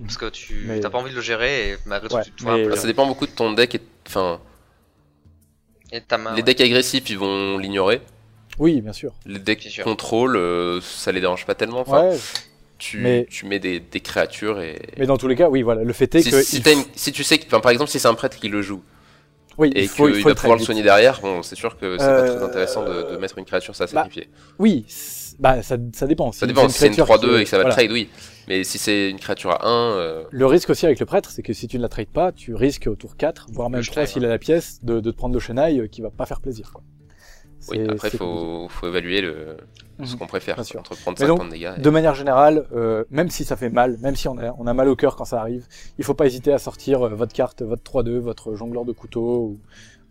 Parce 0.00 0.16
que 0.16 0.26
tu 0.30 0.64
Mais- 0.66 0.80
t'as 0.80 0.90
pas 0.90 0.98
envie 0.98 1.10
de 1.10 1.14
le 1.16 1.20
gérer 1.20 1.70
et 1.70 1.76
malgré 1.86 2.08
tout 2.08 2.14
Ouais, 2.16 2.24
tu 2.24 2.30
te 2.32 2.42
vois 2.42 2.52
un 2.52 2.56
mais- 2.56 2.62
peu 2.62 2.68
Alors, 2.70 2.78
ça 2.80 2.86
dépend 2.86 3.06
beaucoup 3.06 3.26
de 3.26 3.30
ton 3.32 3.52
deck 3.52 3.74
et 3.74 3.80
enfin 4.08 4.40
et 5.92 6.00
ta 6.00 6.18
main. 6.18 6.30
les 6.32 6.36
ouais. 6.38 6.42
decks 6.42 6.60
agressifs 6.60 7.08
ils 7.10 7.18
vont 7.18 7.58
l'ignorer. 7.58 8.00
Oui, 8.58 8.80
bien 8.80 8.92
sûr. 8.92 9.12
Les 9.26 9.38
decks 9.38 9.62
sûr. 9.62 9.84
contrôle 9.84 10.36
euh, 10.36 10.80
ça 10.82 11.12
les 11.12 11.20
dérange 11.20 11.46
pas 11.46 11.54
tellement. 11.54 11.80
Enfin, 11.80 12.08
Ouais, 12.10 12.18
tu, 12.78 12.98
mais- 12.98 13.26
tu 13.30 13.46
mets 13.46 13.58
des, 13.60 13.78
des 13.80 14.00
créatures 14.00 14.60
et 14.60 14.80
mais 14.98 15.06
dans 15.06 15.16
tous 15.16 15.28
les 15.28 15.36
cas, 15.36 15.48
oui, 15.48 15.62
voilà. 15.62 15.84
Le 15.84 15.92
fait 15.92 16.12
est 16.16 16.22
si, 16.22 16.30
que. 16.30 16.42
si, 16.42 16.56
il 16.56 16.62
t'as 16.62 16.72
faut- 16.72 16.78
une- 16.80 16.84
si 16.96 17.12
tu 17.12 17.22
sais 17.24 17.38
que 17.38 17.46
enfin, 17.46 17.60
par 17.60 17.70
exemple 17.70 17.90
si 17.90 17.98
c'est 18.00 18.08
un 18.08 18.14
prêtre 18.14 18.38
qui 18.38 18.48
le 18.48 18.60
joue 18.62 18.82
oui, 19.58 19.70
et 19.74 19.82
il 19.82 19.88
faut, 19.88 20.06
qu'il 20.08 20.22
va 20.22 20.30
le 20.30 20.34
pouvoir 20.34 20.58
le 20.58 20.64
soigner 20.64 20.82
derrière, 20.82 21.20
bon 21.20 21.42
c'est 21.42 21.54
sûr 21.56 21.78
que 21.78 21.96
c'est 21.98 22.04
pas 22.04 22.10
Euh, 22.22 22.34
très 22.36 22.44
intéressant 22.44 22.84
de, 22.84 23.12
de 23.12 23.16
mettre 23.18 23.36
une 23.38 23.44
créature 23.44 23.76
ça 23.76 23.84
à 23.84 23.86
bah, 23.86 23.92
sacrifier. 24.04 24.28
Oui, 24.58 24.84
c'est- 24.88 25.21
bah, 25.42 25.60
ça, 25.62 25.76
ça 25.92 26.06
dépend. 26.06 26.32
ça 26.32 26.46
dépend, 26.46 26.68
si 26.68 26.78
c'est 26.78 26.86
une 26.86 26.92
créature 26.94 27.04
3-2 27.16 27.34
qui- 27.36 27.40
et 27.40 27.44
que 27.44 27.50
ça 27.50 27.56
va 27.58 27.64
voilà. 27.64 27.74
trade, 27.74 27.90
oui. 27.92 28.08
Mais 28.48 28.64
si 28.64 28.78
c'est 28.78 29.10
une 29.10 29.18
créature 29.18 29.50
à 29.50 29.66
1, 29.68 29.92
euh, 29.96 30.24
Le 30.30 30.46
risque 30.46 30.70
aussi 30.70 30.86
avec 30.86 30.98
le 31.00 31.06
prêtre, 31.06 31.30
c'est 31.30 31.42
que 31.42 31.52
si 31.52 31.68
tu 31.68 31.76
ne 31.76 31.82
la 31.82 31.88
trades 31.88 32.08
pas, 32.08 32.32
tu 32.32 32.54
risques 32.54 32.86
au 32.86 32.94
tour 32.94 33.16
4, 33.16 33.46
voire 33.52 33.68
même 33.68 33.80
Le 33.80 33.86
3 33.86 34.02
Shnai, 34.04 34.06
s'il 34.06 34.24
a 34.24 34.28
la 34.28 34.38
pièce, 34.38 34.78
de, 34.82 35.00
de 35.00 35.10
te 35.10 35.16
prendre 35.16 35.34
le 35.34 35.40
chenail 35.40 35.80
euh, 35.80 35.86
qui 35.88 36.00
va 36.00 36.10
pas 36.10 36.24
faire 36.26 36.40
plaisir. 36.40 36.70
Quoi. 36.72 36.82
oui, 37.70 37.80
après 37.82 37.94
compliqué. 37.94 38.16
faut, 38.18 38.66
faut 38.68 38.86
évaluer 38.88 39.20
le, 39.20 39.56
ce 40.04 40.12
Mhm. 40.14 40.18
qu'on 40.18 40.26
préfère. 40.26 40.58
Entre 40.58 40.96
prendre 40.96 41.16
Mais 41.20 41.26
5 41.26 41.26
donc, 41.28 41.36
points 41.38 41.46
de 41.46 41.52
dégâts. 41.52 41.72
et- 41.76 41.80
De 41.80 41.90
manière 41.90 42.14
générale, 42.16 42.66
euh, 42.74 43.04
même 43.10 43.30
si 43.30 43.44
ça 43.44 43.56
fait 43.56 43.68
mal, 43.70 43.98
même 44.00 44.16
si 44.16 44.26
on 44.26 44.36
a, 44.38 44.52
on 44.58 44.66
a 44.66 44.74
mal 44.74 44.88
au 44.88 44.96
cœur 44.96 45.14
quand 45.14 45.24
ça 45.24 45.40
arrive, 45.40 45.66
il 45.98 46.04
faut 46.04 46.14
pas 46.14 46.26
hésiter 46.26 46.52
à 46.52 46.58
sortir 46.58 47.02
euh, 47.06 47.08
votre 47.10 47.32
carte, 47.32 47.62
votre 47.62 47.82
3-2, 47.84 48.18
votre 48.18 48.54
jongleur 48.56 48.84
de 48.84 48.92
couteau, 48.92 49.20
ou 49.20 49.60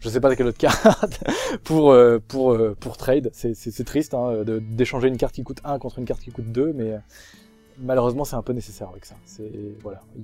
je 0.02 0.10
sais 0.10 0.20
pas 0.20 0.36
quelle 0.36 0.48
autre 0.48 0.58
carte, 0.58 1.24
pour, 1.64 1.92
euh, 1.92 2.20
pour, 2.28 2.52
euh, 2.52 2.76
pour 2.80 2.98
trade. 2.98 3.30
C'est- 3.34 3.84
triste 3.86 4.14
hein, 4.14 4.44
d'échanger 4.46 5.08
une 5.08 5.18
carte 5.18 5.34
qui 5.34 5.44
coûte 5.44 5.60
1 5.64 5.80
contre 5.80 6.00
une 6.00 6.06
carte 6.06 6.22
qui 6.22 6.32
coûte 6.32 6.52
2, 6.52 6.74
mais 6.76 6.92
euh, 6.92 6.98
malheureusement 7.80 8.26
c'est 8.26 8.36
un 8.36 8.42
peu 8.42 8.54
nécessaire 8.54 8.90
avec 8.90 9.06
ça. 9.06 9.16
C'est 9.26 9.50
voilà, 9.82 10.02
il, 10.18 10.24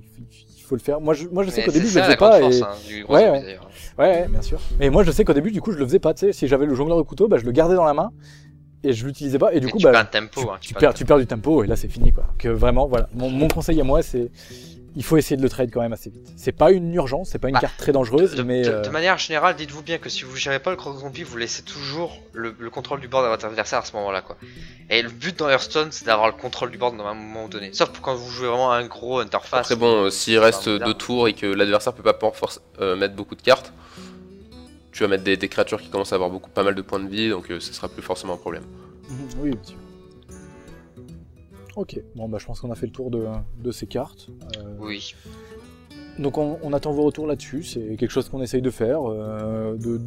il 0.56 0.62
faut 0.62 0.74
le 0.76 0.80
faire. 0.80 1.00
Moi 1.00 1.14
je, 1.14 1.26
moi 1.28 1.42
je 1.44 1.50
sais 1.50 1.64
qu'au 1.64 1.70
début 1.72 1.86
je 1.86 1.98
le 1.98 2.04
faisais 2.04 2.16
pas. 2.16 2.38
force, 2.40 2.56
et... 2.56 2.62
hein, 2.62 2.68
du 2.86 3.04
gros 3.04 3.14
Ouais, 3.14 3.30
ouais. 3.30 3.58
Ouais, 3.98 4.04
ouais, 4.10 4.28
bien 4.28 4.42
sûr. 4.42 4.60
Mais 4.78 4.90
moi, 4.90 5.02
je 5.02 5.10
sais 5.10 5.24
qu'au 5.24 5.32
début, 5.32 5.50
du 5.50 5.60
coup, 5.60 5.72
je 5.72 5.78
le 5.78 5.84
faisais 5.86 5.98
pas. 5.98 6.14
Tu 6.14 6.26
sais, 6.26 6.32
si 6.32 6.46
j'avais 6.46 6.66
le 6.66 6.74
jongleur 6.74 6.98
de 6.98 7.02
couteau, 7.02 7.26
bah, 7.26 7.36
je 7.38 7.44
le 7.44 7.52
gardais 7.52 7.74
dans 7.74 7.84
la 7.84 7.94
main 7.94 8.12
et 8.84 8.92
je 8.92 9.04
l'utilisais 9.06 9.38
pas. 9.38 9.52
Et 9.54 9.60
du 9.60 9.66
Et 9.66 9.70
coup, 9.70 9.78
tu 9.78 9.84
bah, 9.84 9.90
perds 9.92 10.10
tempo. 10.10 10.40
tu, 10.42 10.48
hein, 10.48 10.56
tu 10.60 10.74
perds 10.74 10.94
tu 10.94 11.04
perds 11.04 11.18
du 11.18 11.26
tempo 11.26 11.64
et 11.64 11.66
là, 11.66 11.74
c'est 11.74 11.88
fini, 11.88 12.12
quoi. 12.12 12.24
Que 12.38 12.48
vraiment, 12.48 12.86
voilà. 12.86 13.08
Mon, 13.14 13.28
mon 13.30 13.48
conseil 13.48 13.80
à 13.80 13.84
moi, 13.84 14.02
c'est 14.02 14.30
il 14.96 15.04
faut 15.04 15.16
essayer 15.16 15.36
de 15.36 15.42
le 15.42 15.48
trade 15.48 15.70
quand 15.72 15.80
même 15.80 15.92
assez 15.92 16.10
vite. 16.10 16.32
C'est 16.36 16.52
pas 16.52 16.70
une 16.72 16.92
urgence, 16.94 17.30
c'est 17.30 17.38
pas 17.38 17.48
une 17.48 17.54
Bah, 17.54 17.60
carte 17.60 17.76
très 17.76 17.92
dangereuse, 17.92 18.34
De, 18.34 18.42
mais 18.42 18.62
de- 18.62 18.70
euh, 18.70 18.82
de 18.82 18.88
manière 18.90 19.18
générale, 19.18 19.54
dites-vous 19.56 19.82
bien 19.82 19.98
que 19.98 20.08
si 20.08 20.24
vous 20.24 20.34
gérez 20.36 20.58
pas 20.58 20.70
le 20.70 20.76
croc 20.76 20.96
zombie, 20.98 21.22
vous 21.22 21.36
laissez 21.36 21.62
toujours 21.62 22.20
le, 22.32 22.54
le 22.58 22.70
contrôle 22.70 23.00
du 23.00 23.08
board 23.08 23.24
à 23.24 23.28
votre 23.28 23.44
adversaire 23.44 23.78
à 23.80 23.84
ce 23.84 23.92
moment-là, 23.96 24.22
quoi. 24.22 24.36
Et 24.90 25.02
le 25.02 25.10
but 25.10 25.38
dans 25.38 25.48
Hearthstone, 25.48 25.88
c'est 25.92 26.06
d'avoir 26.06 26.26
le 26.28 26.32
contrôle 26.34 26.70
du 26.70 26.78
board 26.78 26.96
dans 26.96 27.06
un 27.06 27.14
moment 27.14 27.48
donné. 27.48 27.70
Sauf 27.72 27.90
pour 27.90 28.02
quand 28.02 28.14
vous 28.14 28.30
jouez 28.30 28.48
vraiment 28.48 28.72
un 28.72 28.86
gros 28.86 29.18
interface. 29.20 29.60
Après 29.60 29.76
bon, 29.76 30.04
euh, 30.04 30.10
s'il 30.10 30.38
reste 30.38 30.68
deux 30.68 30.94
tours 30.94 31.28
et 31.28 31.34
que 31.34 31.46
l'adversaire 31.46 31.92
peut 31.92 32.02
pas 32.02 32.18
euh, 32.80 32.96
mettre 32.96 33.14
beaucoup 33.14 33.34
de 33.34 33.42
cartes, 33.42 33.72
tu 34.92 35.02
vas 35.04 35.08
mettre 35.08 35.24
des, 35.24 35.36
des 35.36 35.48
créatures 35.48 35.80
qui 35.80 35.88
commencent 35.90 36.12
à 36.12 36.16
avoir 36.16 36.30
beaucoup, 36.30 36.50
pas 36.50 36.64
mal 36.64 36.74
de 36.74 36.82
points 36.82 36.98
de 37.00 37.08
vie, 37.08 37.28
donc 37.28 37.50
euh, 37.50 37.60
ce 37.60 37.72
sera 37.72 37.88
plus 37.88 38.02
forcément 38.02 38.34
un 38.34 38.38
problème. 38.38 38.64
Oui, 39.40 39.50
bien 39.50 39.58
sûr. 39.64 39.76
Ok, 41.78 42.00
bon, 42.16 42.28
bah, 42.28 42.38
je 42.40 42.46
pense 42.46 42.60
qu'on 42.60 42.72
a 42.72 42.74
fait 42.74 42.86
le 42.86 42.92
tour 42.92 43.08
de, 43.08 43.24
de 43.62 43.70
ces 43.70 43.86
cartes. 43.86 44.28
Euh, 44.56 44.74
Oui. 44.80 45.14
Donc 46.18 46.36
on, 46.36 46.58
on 46.64 46.72
attend 46.72 46.90
vos 46.92 47.04
retours 47.04 47.28
là-dessus, 47.28 47.62
c'est 47.62 47.94
quelque 47.96 48.10
chose 48.10 48.28
qu'on 48.28 48.42
essaye 48.42 48.62
de 48.62 48.70
faire. 48.70 49.00
euh, 49.08 49.76
de... 49.76 50.00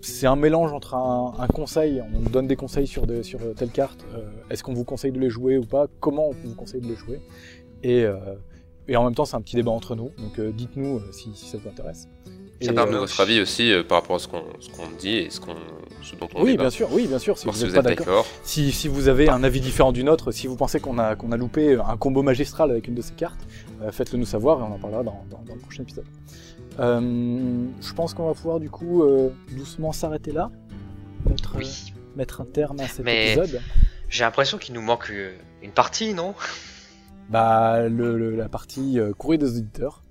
C'est 0.00 0.26
un 0.26 0.36
mélange 0.36 0.72
entre 0.72 0.94
un, 0.94 1.34
un 1.38 1.46
conseil, 1.48 2.02
on 2.14 2.30
donne 2.30 2.46
des 2.46 2.56
conseils 2.56 2.86
sur, 2.86 3.06
des, 3.06 3.22
sur 3.22 3.40
telle 3.56 3.70
carte, 3.70 4.06
euh, 4.14 4.24
est-ce 4.48 4.62
qu'on 4.64 4.72
vous 4.72 4.84
conseille 4.84 5.12
de 5.12 5.18
les 5.20 5.28
jouer 5.28 5.58
ou 5.58 5.64
pas, 5.66 5.86
comment 6.00 6.28
on 6.30 6.32
vous 6.48 6.54
conseille 6.54 6.80
de 6.80 6.86
les 6.88 6.96
jouer, 6.96 7.20
et, 7.82 8.04
et 8.88 8.96
en 8.96 9.04
même 9.04 9.14
temps 9.14 9.24
c'est 9.26 9.36
un 9.36 9.42
petit 9.42 9.56
débat 9.56 9.72
entre 9.72 9.96
nous, 9.96 10.10
donc 10.16 10.40
dites-nous 10.40 11.00
si, 11.12 11.30
si 11.34 11.46
ça 11.46 11.58
vous 11.58 11.68
intéresse. 11.68 12.08
Ça 12.62 12.72
Et, 12.72 12.78
euh, 12.78 12.84
votre 13.00 13.20
avis 13.20 13.40
aussi 13.40 13.70
par 13.86 14.00
rapport 14.00 14.16
à 14.16 14.18
ce 14.18 14.28
qu'on 14.28 14.44
ce 14.60 14.70
qu'on 14.70 14.88
dit 14.98 15.16
et 15.16 15.28
ce, 15.30 15.40
qu'on 15.40 15.56
ce 16.06 16.16
dont 16.16 16.28
on 16.34 16.42
oui, 16.42 16.52
débat. 16.52 16.64
bien 16.64 16.70
sûr, 16.70 16.88
oui, 16.92 17.06
bien 17.06 17.18
sûr, 17.18 17.36
si 17.36 17.44
Voir 17.44 17.56
vous 17.56 17.64
n'êtes 17.64 17.72
pas 17.74 17.80
êtes 17.90 17.98
d'accord. 17.98 18.26
Si, 18.42 18.72
si 18.72 18.88
vous 18.88 19.08
avez 19.08 19.28
un 19.28 19.42
avis 19.44 19.60
différent 19.60 19.92
du 19.92 20.04
nôtre, 20.04 20.32
si 20.32 20.46
vous 20.46 20.56
pensez 20.56 20.80
qu'on 20.80 20.98
a, 20.98 21.16
qu'on 21.16 21.32
a 21.32 21.36
loupé 21.36 21.74
un 21.74 21.96
combo 21.96 22.22
magistral 22.22 22.70
avec 22.70 22.88
une 22.88 22.94
de 22.94 23.02
ces 23.02 23.12
cartes, 23.14 23.40
euh, 23.82 23.90
faites-le 23.92 24.18
nous 24.18 24.24
savoir 24.26 24.60
et 24.60 24.62
on 24.62 24.72
en 24.74 24.78
parlera 24.78 25.02
dans, 25.02 25.24
dans- 25.30 25.42
dans 25.46 25.54
le 25.54 25.60
prochain 25.60 25.82
épisode. 25.82 26.06
Euh, 26.78 27.66
je 27.80 27.92
pense 27.94 28.14
qu'on 28.14 28.26
va 28.26 28.34
pouvoir 28.34 28.60
du 28.60 28.70
coup 28.70 29.02
euh, 29.02 29.30
doucement 29.56 29.92
s'arrêter 29.92 30.30
là, 30.32 30.50
mettre, 31.28 31.54
Oui. 31.56 31.92
mettre 32.16 32.40
un 32.40 32.44
terme 32.46 32.78
à 32.80 32.86
cet 32.88 33.04
Mais- 33.04 33.32
épisode. 33.32 33.60
J'ai 34.08 34.22
l'impression 34.24 34.56
qu'il 34.58 34.74
nous 34.74 34.82
manque 34.82 35.12
une 35.62 35.72
partie, 35.72 36.14
non? 36.14 36.34
Bah, 37.28 37.88
le, 37.88 38.16
le- 38.16 38.36
la 38.36 38.48
partie 38.48 38.98
courrier 39.18 39.38
des 39.38 39.56
auditeurs. 39.58 40.02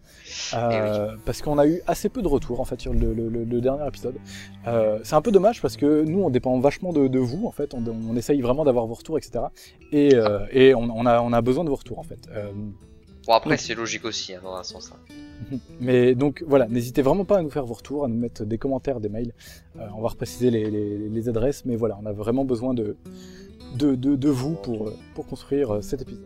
Euh, 0.53 1.15
parce 1.25 1.41
qu'on 1.41 1.57
a 1.57 1.67
eu 1.67 1.81
assez 1.87 2.09
peu 2.09 2.21
de 2.21 2.27
retours 2.27 2.59
en 2.59 2.65
fait 2.65 2.79
sur 2.81 2.93
le, 2.93 3.13
le- 3.13 3.29
le- 3.29 3.43
le 3.43 3.61
dernier 3.61 3.87
épisode. 3.87 4.15
Euh, 4.67 4.99
c'est 5.03 5.15
un 5.15 5.21
peu 5.21 5.31
dommage 5.31 5.61
parce 5.61 5.77
que 5.77 6.03
nous 6.03 6.21
on 6.21 6.29
dépend 6.29 6.59
vachement 6.59 6.93
de, 6.93 7.07
de 7.07 7.19
vous 7.19 7.45
en 7.45 7.51
fait, 7.51 7.73
on, 7.73 7.83
on 8.09 8.15
essaye 8.15 8.41
vraiment 8.41 8.63
d'avoir 8.65 8.87
vos 8.87 8.95
retours 8.95 9.17
etc. 9.17 9.45
Et, 9.91 10.15
euh, 10.15 10.39
et 10.51 10.73
on, 10.73 10.83
on 10.83 11.05
a, 11.05 11.21
on 11.21 11.31
a 11.33 11.41
besoin 11.41 11.63
de 11.63 11.69
vos 11.69 11.75
retours 11.75 11.99
en 11.99 12.03
fait. 12.03 12.27
Bon, 13.27 13.33
après, 13.33 13.57
c'est 13.57 13.73
logique 13.73 14.05
aussi, 14.05 14.35
hein, 14.35 14.41
dans 14.43 14.53
un 14.55 14.61
sens. 14.63 14.91
hein. 14.93 15.57
mais 15.79 16.13
donc 16.15 16.43
voilà, 16.47 16.67
n'hésitez 16.67 17.01
vraiment 17.01 17.25
pas 17.25 17.39
à 17.39 17.41
nous 17.41 17.49
faire 17.49 17.65
vos 17.65 17.73
retours, 17.73 18.05
à 18.05 18.07
nous 18.07 18.17
mettre 18.17 18.45
des 18.45 18.57
commentaires, 18.59 18.99
des 18.99 19.09
mails. 19.09 19.33
On 19.97 20.01
va 20.01 20.09
repréciser 20.09 20.51
les, 20.51 20.69
les- 20.69 21.09
les 21.09 21.29
adresses, 21.29 21.65
mais 21.65 21.75
voilà, 21.75 21.97
on 22.01 22.05
a 22.05 22.11
vraiment 22.13 22.45
besoin 22.45 22.73
de, 22.75 22.95
de, 23.77 23.95
de, 23.95 24.15
de 24.15 24.29
vous 24.29 24.53
pour, 24.53 24.91
pour 25.15 25.25
construire 25.25 25.83
cet 25.83 26.03
épisode. 26.03 26.23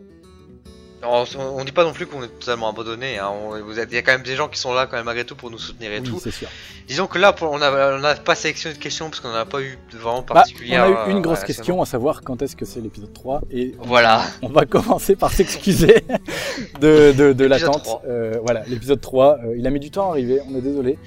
On, 1.02 1.24
on 1.38 1.64
dit 1.64 1.72
pas 1.72 1.84
non 1.84 1.92
plus 1.92 2.06
qu'on 2.06 2.22
est 2.22 2.28
totalement 2.28 2.68
abandonné. 2.68 3.18
Hein. 3.18 3.30
On- 3.30 3.56
Il 3.56 3.74
y 3.94 3.96
a 3.96 4.02
quand 4.02 4.12
même 4.12 4.22
des 4.22 4.36
gens 4.36 4.48
qui 4.48 4.58
sont 4.58 4.74
là 4.74 4.86
quand 4.86 4.96
même 4.96 5.06
malgré 5.06 5.24
tout 5.24 5.34
pour 5.34 5.50
nous 5.50 5.58
soutenir 5.58 5.90
et 5.92 6.00
Oui, 6.00 6.06
tout. 6.08 6.20
sûr. 6.30 6.48
Disons 6.86 7.06
que 7.06 7.18
là, 7.18 7.32
pour, 7.32 7.50
on 7.50 7.62
a- 7.62 7.96
on 7.96 8.00
n'a 8.00 8.14
pas 8.16 8.34
sélectionné 8.34 8.76
de 8.76 8.80
questions 8.82 9.08
parce 9.08 9.20
qu'on 9.20 9.32
n'a 9.32 9.46
pas 9.46 9.62
eu 9.62 9.78
de 9.92 9.96
vraiment 9.98 10.18
Bah, 10.20 10.26
on 10.30 10.34
particulière. 10.34 10.82
a 10.84 11.08
eu 11.08 11.12
une 11.12 11.18
euh, 11.18 11.20
grosse 11.20 11.44
question 11.44 11.80
à 11.80 11.86
savoir 11.86 12.20
quand 12.22 12.42
est-ce 12.42 12.54
que 12.54 12.64
c'est 12.66 12.80
l'épisode 12.80 13.12
3 13.14 13.40
et 13.50 13.74
Voilà. 13.78 14.24
on 14.42 14.48
va 14.48 14.66
commencer 14.66 15.16
par 15.16 15.32
s'excuser 15.32 16.04
de, 16.80 17.12
de, 17.12 17.32
de 17.32 17.44
L'épisode 17.44 17.50
l'attente. 17.50 17.82
3. 17.84 18.02
Euh, 18.06 18.38
voilà, 18.42 18.62
l'épisode 18.66 19.00
3, 19.00 19.38
euh, 19.44 19.54
il 19.56 19.66
a 19.66 19.70
mis 19.70 19.80
du 19.80 19.90
temps 19.90 20.08
à 20.08 20.10
arriver, 20.10 20.40
on 20.50 20.54
est 20.56 20.60
désolé. 20.62 20.98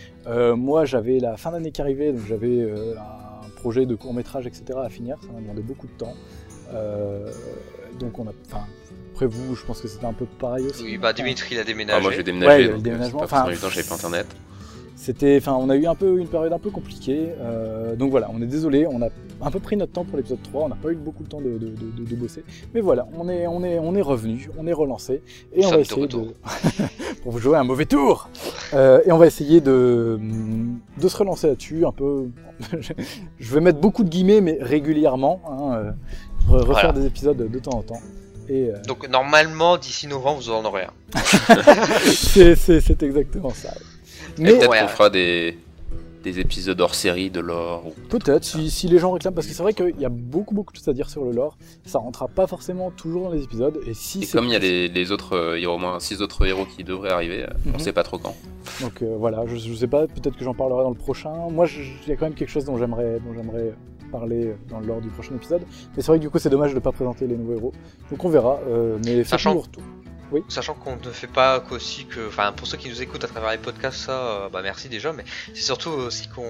Moi 0.56 0.86
j'avais 0.86 1.20
la 1.20 1.38
fin 1.38 1.52
d'année 1.52 1.72
qui 1.72 1.82
arrivait, 1.82 2.14
donc 2.14 2.26
j'avais 2.28 2.72
un 2.98 3.50
projet 3.58 3.86
de 3.86 3.94
court 3.94 4.14
métrage, 4.14 4.48
etc. 4.48 4.64
à 4.84 4.90
finir, 4.90 5.18
ça 5.22 5.28
m'a 5.34 5.42
demandé 5.42 5.62
beaucoup 5.62 5.86
de 5.88 5.92
temps. 5.92 6.14
Donc 8.00 8.18
on 8.20 8.28
a... 8.28 8.32
Après 9.24 9.38
vous, 9.38 9.56
je 9.56 9.64
pense 9.66 9.80
que 9.82 9.88
c'était 9.88 10.06
un 10.06 10.14
peu 10.14 10.26
pareil 10.26 10.66
aussi. 10.66 10.84
Oui, 10.84 10.98
bah 10.98 11.14
Dimitri 11.14 11.56
il 11.56 11.58
a 11.58 11.62
Ah, 11.62 11.64
déménagé. 11.64 12.02
moi 12.02 12.12
j'ai 12.12 12.18
Ouais, 12.18 12.24
déménagé, 12.24 12.68
donc 12.68 12.78
euh, 12.78 12.82
déménagement, 12.82 13.20
pas 13.20 13.26
enfin, 13.26 13.46
évident, 13.50 13.70
j'avais 13.70 13.88
pas 13.88 13.96
internet. 13.96 14.28
C'était, 14.96 15.38
enfin, 15.38 15.58
on 15.60 15.70
a 15.70 15.76
eu 15.76 15.86
un 15.86 15.96
peu 15.96 16.18
une 16.20 16.28
période 16.28 16.54
un 16.54 16.60
peu 16.60 16.70
compliquée, 16.70 17.30
euh, 17.40 17.96
donc 17.96 18.12
voilà, 18.12 18.30
on 18.34 18.42
est 18.42 18.46
désolé, 18.48 18.86
on 18.88 19.02
a 19.02 19.08
un 19.42 19.52
peu 19.52 19.60
pris 19.60 19.76
notre 19.76 19.92
temps 19.92 20.06
pour 20.06 20.16
l'épisode 20.18 20.42
3, 20.44 20.64
on 20.66 20.70
n'a 20.70 20.76
pas 20.76 20.92
eu 20.92 20.96
beaucoup 20.96 21.24
de 21.24 21.28
temps 21.30 21.42
de, 21.42 21.50
de, 21.58 21.58
de- 21.58 21.92
de- 22.04 22.10
de 22.10 22.16
bosser, 22.16 22.44
mais 22.74 22.80
voilà, 22.80 23.08
on 23.18 23.28
est, 23.28 23.46
on 23.48 23.64
est, 23.66 23.80
on 23.80 23.96
est 23.96 24.02
revenu, 24.02 24.50
on 24.58 24.66
est 24.68 24.72
relancé, 24.74 25.22
et 25.54 25.62
Nous 25.62 25.68
on 25.68 25.72
va 25.72 25.80
essayer 25.80 26.08
de, 26.08 26.16
retour. 26.16 26.34
pour 27.24 27.32
vous 27.34 27.40
jouer 27.40 27.58
un 27.58 27.64
mauvais 27.66 27.86
tour, 27.86 28.30
Euh, 28.74 29.02
et 29.06 29.12
on 29.12 29.18
va 29.18 29.28
essayer 29.28 29.60
de, 29.62 30.20
de 31.02 31.08
se 31.08 31.18
relancer 31.18 31.48
là-dessus, 31.48 31.86
un 31.86 31.92
peu, 31.92 32.28
je 33.40 33.54
vais 33.54 33.60
mettre 33.62 33.80
beaucoup 33.80 34.04
de 34.04 34.10
guillemets, 34.10 34.42
mais 34.42 34.58
régulièrement, 34.62 35.42
hein, 35.50 35.76
euh, 35.76 35.92
re- 36.50 36.62
refaire 36.66 36.92
Voilà. 36.94 36.94
des 36.94 37.06
épisodes 37.08 37.38
de 37.52 37.60
temps 37.60 37.78
en 37.78 37.82
temps, 37.84 38.00
et 38.50 38.70
euh, 38.70 38.78
Donc 38.88 39.08
normalement, 39.10 39.78
d'ici 39.78 40.08
novembre, 40.08 40.42
vous 40.42 40.50
en 40.52 40.66
aurez 40.66 40.84
un. 40.84 41.20
c'est, 42.14 43.04
exactement 43.04 43.52
ça. 43.52 43.74
Mais 44.38 44.52
peut-être 44.52 44.70
Ouais, 44.70 44.80
qu'on 44.82 44.88
fera 44.88 45.10
des, 45.10 45.58
des 46.24 46.40
épisodes 46.40 46.80
hors 46.82 46.96
série 46.96 47.30
de 47.30 47.40
lore. 47.40 47.86
Ou... 47.88 47.94
Peut-être, 48.10 48.44
si, 48.44 48.72
si 48.72 48.88
les 48.88 48.98
gens 49.00 49.12
réclament, 49.12 49.34
parce 49.36 49.46
que 49.48 49.54
c'est 49.54 49.62
vrai 49.64 49.74
qu'il 49.74 50.00
y 50.00 50.06
a 50.06 50.10
beaucoup 50.10 50.56
beaucoup 50.56 50.72
de 50.74 50.78
choses 50.78 50.88
à 50.90 50.94
dire 50.94 51.10
sur 51.10 51.24
le 51.24 51.32
lore, 51.32 51.58
ça 51.86 52.00
rentrera 52.00 52.28
pas 52.28 52.48
forcément 52.48 52.92
toujours 52.92 53.26
dans 53.26 53.32
les 53.32 53.44
épisodes, 53.44 53.80
et 53.86 53.94
si 53.94 54.24
Et 54.24 54.28
comme 54.28 54.46
il 54.46 54.52
y 54.54 54.56
a 54.56 54.60
les, 54.60 54.88
les 54.88 55.12
autres 55.12 55.36
euh, 55.36 55.60
héros, 55.60 55.76
au 55.76 55.78
moins 55.80 56.00
6 56.00 56.22
autres 56.22 56.46
héros 56.48 56.66
qui 56.66 56.84
devraient 56.84 57.12
arriver, 57.12 57.44
euh, 57.44 57.48
Mhm. 57.66 57.74
on 57.76 57.80
sait 57.80 57.94
pas 57.94 58.04
trop 58.04 58.18
quand. 58.18 58.36
Donc 58.82 59.02
euh, 59.02 59.16
voilà, 59.18 59.44
je, 59.48 59.56
je 59.58 59.74
sais 59.74 59.88
pas, 59.88 60.08
peut-être 60.08 60.38
que 60.38 60.44
j'en 60.44 60.54
parlerai 60.54 60.84
dans 60.84 60.90
le 60.90 60.96
prochain. 60.96 61.32
Moi, 61.52 61.68
il 62.06 62.10
y 62.10 62.12
a 62.12 62.16
quand 62.16 62.26
même 62.26 62.34
quelque 62.36 62.50
chose 62.50 62.66
dont 62.66 62.78
j'aimerais 62.78 63.20
parler 64.20 64.46
euh, 64.48 64.56
dans 64.70 64.80
le 64.80 64.88
lore 64.88 65.02
du 65.02 65.10
prochain 65.10 65.36
épisode, 65.36 65.64
mais 65.96 66.02
c'est 66.02 66.08
vrai 66.08 66.18
que 66.18 66.24
du 66.24 66.30
coup 66.30 66.40
c'est 66.40 66.50
dommage 66.50 66.74
de 66.74 66.80
pas 66.80 66.92
présenter 66.92 67.28
les 67.28 67.36
nouveaux 67.36 67.54
héros, 67.60 67.74
donc 68.10 68.24
on 68.24 68.30
verra, 68.30 68.60
euh, 68.68 68.98
mais 69.06 69.24
Sachant- 69.24 69.54
retours. 69.60 69.84
Sachant 70.50 70.74
qu'on 70.74 70.96
ne 70.96 71.12
fait 71.12 71.28
pas 71.28 71.60
qu'aussi 71.60 72.06
que, 72.08 72.28
enfin, 72.28 72.54
pour 72.54 72.66
ceux 72.66 72.76
qui 72.78 72.90
nous 72.90 73.04
écoutent 73.04 73.24
à 73.24 73.28
travers 73.28 73.52
les 73.52 73.60
podcasts, 73.60 74.00
ça, 74.00 74.18
euh, 74.46 74.50
bah 74.50 74.62
merci 74.64 74.90
déjà, 74.90 75.14
mais 75.14 75.24
c'est 75.54 75.62
surtout 75.62 75.92
aussi 75.92 76.28
qu'on 76.28 76.42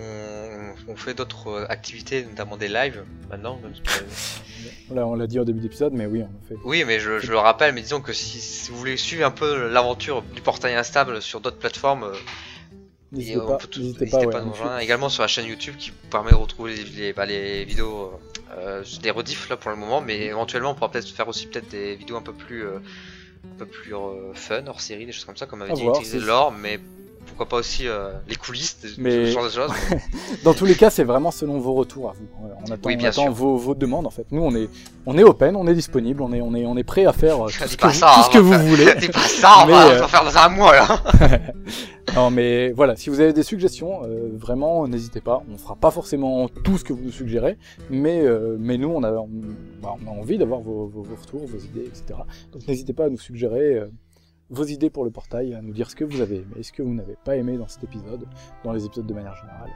on 0.88 0.96
fait 0.96 1.14
d'autres 1.14 1.66
activités, 1.70 2.24
notamment 2.24 2.56
des 2.56 2.70
lives 2.70 3.04
maintenant. 3.30 3.60
même 3.62 3.74
on 5.06 5.16
l'a 5.16 5.28
dit 5.28 5.38
au 5.38 5.44
début 5.44 5.60
d'épisode, 5.60 5.92
mais 5.92 6.06
oui, 6.06 6.22
on 6.24 6.48
fait. 6.48 6.56
Oui, 6.64 6.86
mais 6.88 7.02
je, 7.02 7.20
je 7.20 7.30
le 7.30 7.38
rappelle, 7.38 7.74
mais 7.74 7.82
disons 7.82 8.00
que 8.00 8.14
si, 8.14 8.40
si 8.40 8.72
vous 8.72 8.78
voulez 8.78 8.96
suivre 8.96 9.26
un 9.26 9.32
peu 9.32 9.68
l'aventure 9.70 10.22
du 10.34 10.40
portail 10.40 10.76
instable 10.76 11.22
sur 11.22 11.42
d'autres 11.42 11.60
plateformes, 11.60 12.04
euh, 12.04 12.14
N'hésitez 13.14 13.38
et 13.38 13.42
on 13.42 13.48
pas, 13.48 13.58
peut 13.58 13.68
tout- 13.68 13.94
pas, 13.94 14.06
pas 14.06 14.18
ouais, 14.26 14.36
à 14.36 14.42
nous 14.42 14.50
on 14.50 14.54
fait- 14.54 14.62
rejoindre. 14.64 14.80
Également 14.80 15.08
sur 15.10 15.22
la 15.22 15.28
chaîne 15.28 15.46
YouTube 15.46 15.76
qui 15.78 15.92
vous 15.92 16.08
permet 16.10 16.32
de 16.32 16.36
retrouver 16.36 16.76
les, 16.76 16.84
les, 16.84 17.14
bah, 17.14 17.26
les 17.26 17.64
vidéos, 17.64 18.12
euh, 18.58 18.84
des 19.02 19.12
rediffs 19.12 19.50
là 19.50 19.56
pour 19.58 19.72
le 19.72 19.78
moment, 19.78 20.02
mais 20.02 20.18
éventuellement 20.26 20.72
on 20.72 20.74
pourra 20.76 20.92
peut-être 20.92 21.08
faire 21.08 21.28
aussi 21.28 21.48
peut-être 21.48 21.70
des 21.70 21.96
vidéos 21.96 22.18
un 22.18 22.22
peu 22.22 22.34
plus, 22.34 22.66
euh, 22.66 22.80
un 23.46 23.58
peu 23.60 23.66
plus 23.66 23.96
euh, 23.96 24.34
fun, 24.34 24.66
hors 24.68 24.82
série, 24.82 25.06
des 25.06 25.12
choses 25.12 25.26
comme 25.26 25.38
ça, 25.38 25.46
comme 25.46 25.62
avait 25.62 25.74
dit 25.74 25.82
voir, 25.84 26.52
mais 26.52 26.80
pourquoi 27.26 27.48
pas 27.48 27.58
aussi 27.58 27.88
euh, 27.88 28.12
les 28.28 28.36
coulisses, 28.36 28.78
Mais- 28.98 29.28
ce 29.28 29.32
genre 29.32 29.46
de 29.46 29.50
choses. 29.50 29.72
Dans 30.44 30.54
tous 30.54 30.66
les 30.66 30.76
cas, 30.76 30.90
c'est 30.90 31.04
vraiment 31.04 31.32
selon 31.32 31.60
vos 31.60 31.74
retours 31.74 32.10
à 32.10 32.14
vous. 32.14 32.28
On 32.68 32.72
attend, 32.72 32.90
Oui, 32.90 32.98
on 33.00 33.04
attend 33.06 33.30
vos, 33.32 33.58
vos 33.58 33.76
demandes 33.76 34.06
en 34.08 34.10
fait. 34.12 34.26
Nous, 34.32 34.42
on 34.42 34.54
est, 34.56 34.70
on 35.06 35.18
est 35.18 35.24
open, 35.24 35.56
on 35.56 35.68
est 35.68 35.74
disponible, 35.74 36.22
on 36.22 36.32
est, 36.34 36.42
on 36.42 36.54
est, 36.56 36.66
on 36.66 36.78
est 36.78 36.84
prêt 36.84 37.06
à 37.06 37.14
faire 37.14 37.46
euh, 37.46 37.50
tout 37.50 37.64
Dis 37.64 37.70
ce 37.72 37.78
que, 37.78 37.82
pas 37.82 37.88
vous, 37.90 37.94
ça, 37.94 38.12
tout 38.14 38.20
hein, 38.20 38.24
ce 38.24 38.30
que 38.30 38.38
on 38.40 38.50
va 38.50 38.58
vous 38.58 38.68
voulez. 38.68 38.86
C'est 39.00 39.12
pas 39.12 39.20
ça, 39.20 39.54
on 39.64 39.66
Mais, 39.68 39.72
va, 39.74 39.88
euh, 39.88 39.98
on 39.98 40.02
va 40.02 40.08
faire 40.08 40.24
dans 40.26 40.38
un 40.38 40.50
mois 40.50 40.74
là. 40.76 41.04
Non, 42.16 42.30
mais 42.30 42.72
voilà, 42.74 42.96
si 42.96 43.10
vous 43.10 43.22
avez 43.22 43.34
des 43.34 43.42
suggestions, 43.44 44.02
euh, 44.04 44.30
vraiment, 44.36 44.88
n'hésitez 44.88 45.22
pas. 45.22 45.42
On 45.52 45.58
fera 45.58 45.76
pas 45.76 45.90
forcément 45.90 46.48
tout 46.48 46.78
ce 46.78 46.84
que 46.84 46.94
vous 46.94 47.02
nous 47.02 47.12
suggérez, 47.12 47.58
mais, 47.90 48.20
euh, 48.22 48.56
mais 48.60 48.78
nous, 48.78 48.90
on 48.90 49.02
a, 49.04 49.12
on, 49.14 49.30
bah, 49.82 49.96
on 50.06 50.08
a 50.08 50.12
envie 50.12 50.38
d'avoir 50.38 50.60
vos, 50.60 50.86
vos, 50.88 51.02
vos 51.02 51.16
retours, 51.16 51.48
vos 51.48 51.58
idées, 51.58 51.86
etc. 51.88 52.20
Donc 52.52 52.68
n'hésitez 52.68 52.94
pas 52.94 53.06
à 53.06 53.10
nous 53.10 53.18
suggérer 53.18 53.78
euh, 53.78 53.88
vos 54.50 54.64
idées 54.66 54.90
pour 54.90 55.04
le 55.04 55.12
portail, 55.12 55.54
à 55.54 55.62
nous 55.62 55.74
dire 55.74 55.90
ce 55.90 55.96
que 55.96 56.04
vous 56.04 56.22
avez 56.22 56.38
aimé, 56.38 56.64
ce 56.64 56.72
que 56.72 56.84
vous 56.84 56.94
n'avez 56.94 57.18
pas 57.24 57.36
aimé 57.36 57.58
dans 57.58 57.68
cet 57.68 57.84
épisode, 57.84 58.26
dans 58.64 58.72
les 58.72 58.86
épisodes 58.86 59.06
de 59.06 59.14
manière 59.14 59.36
générale. 59.36 59.72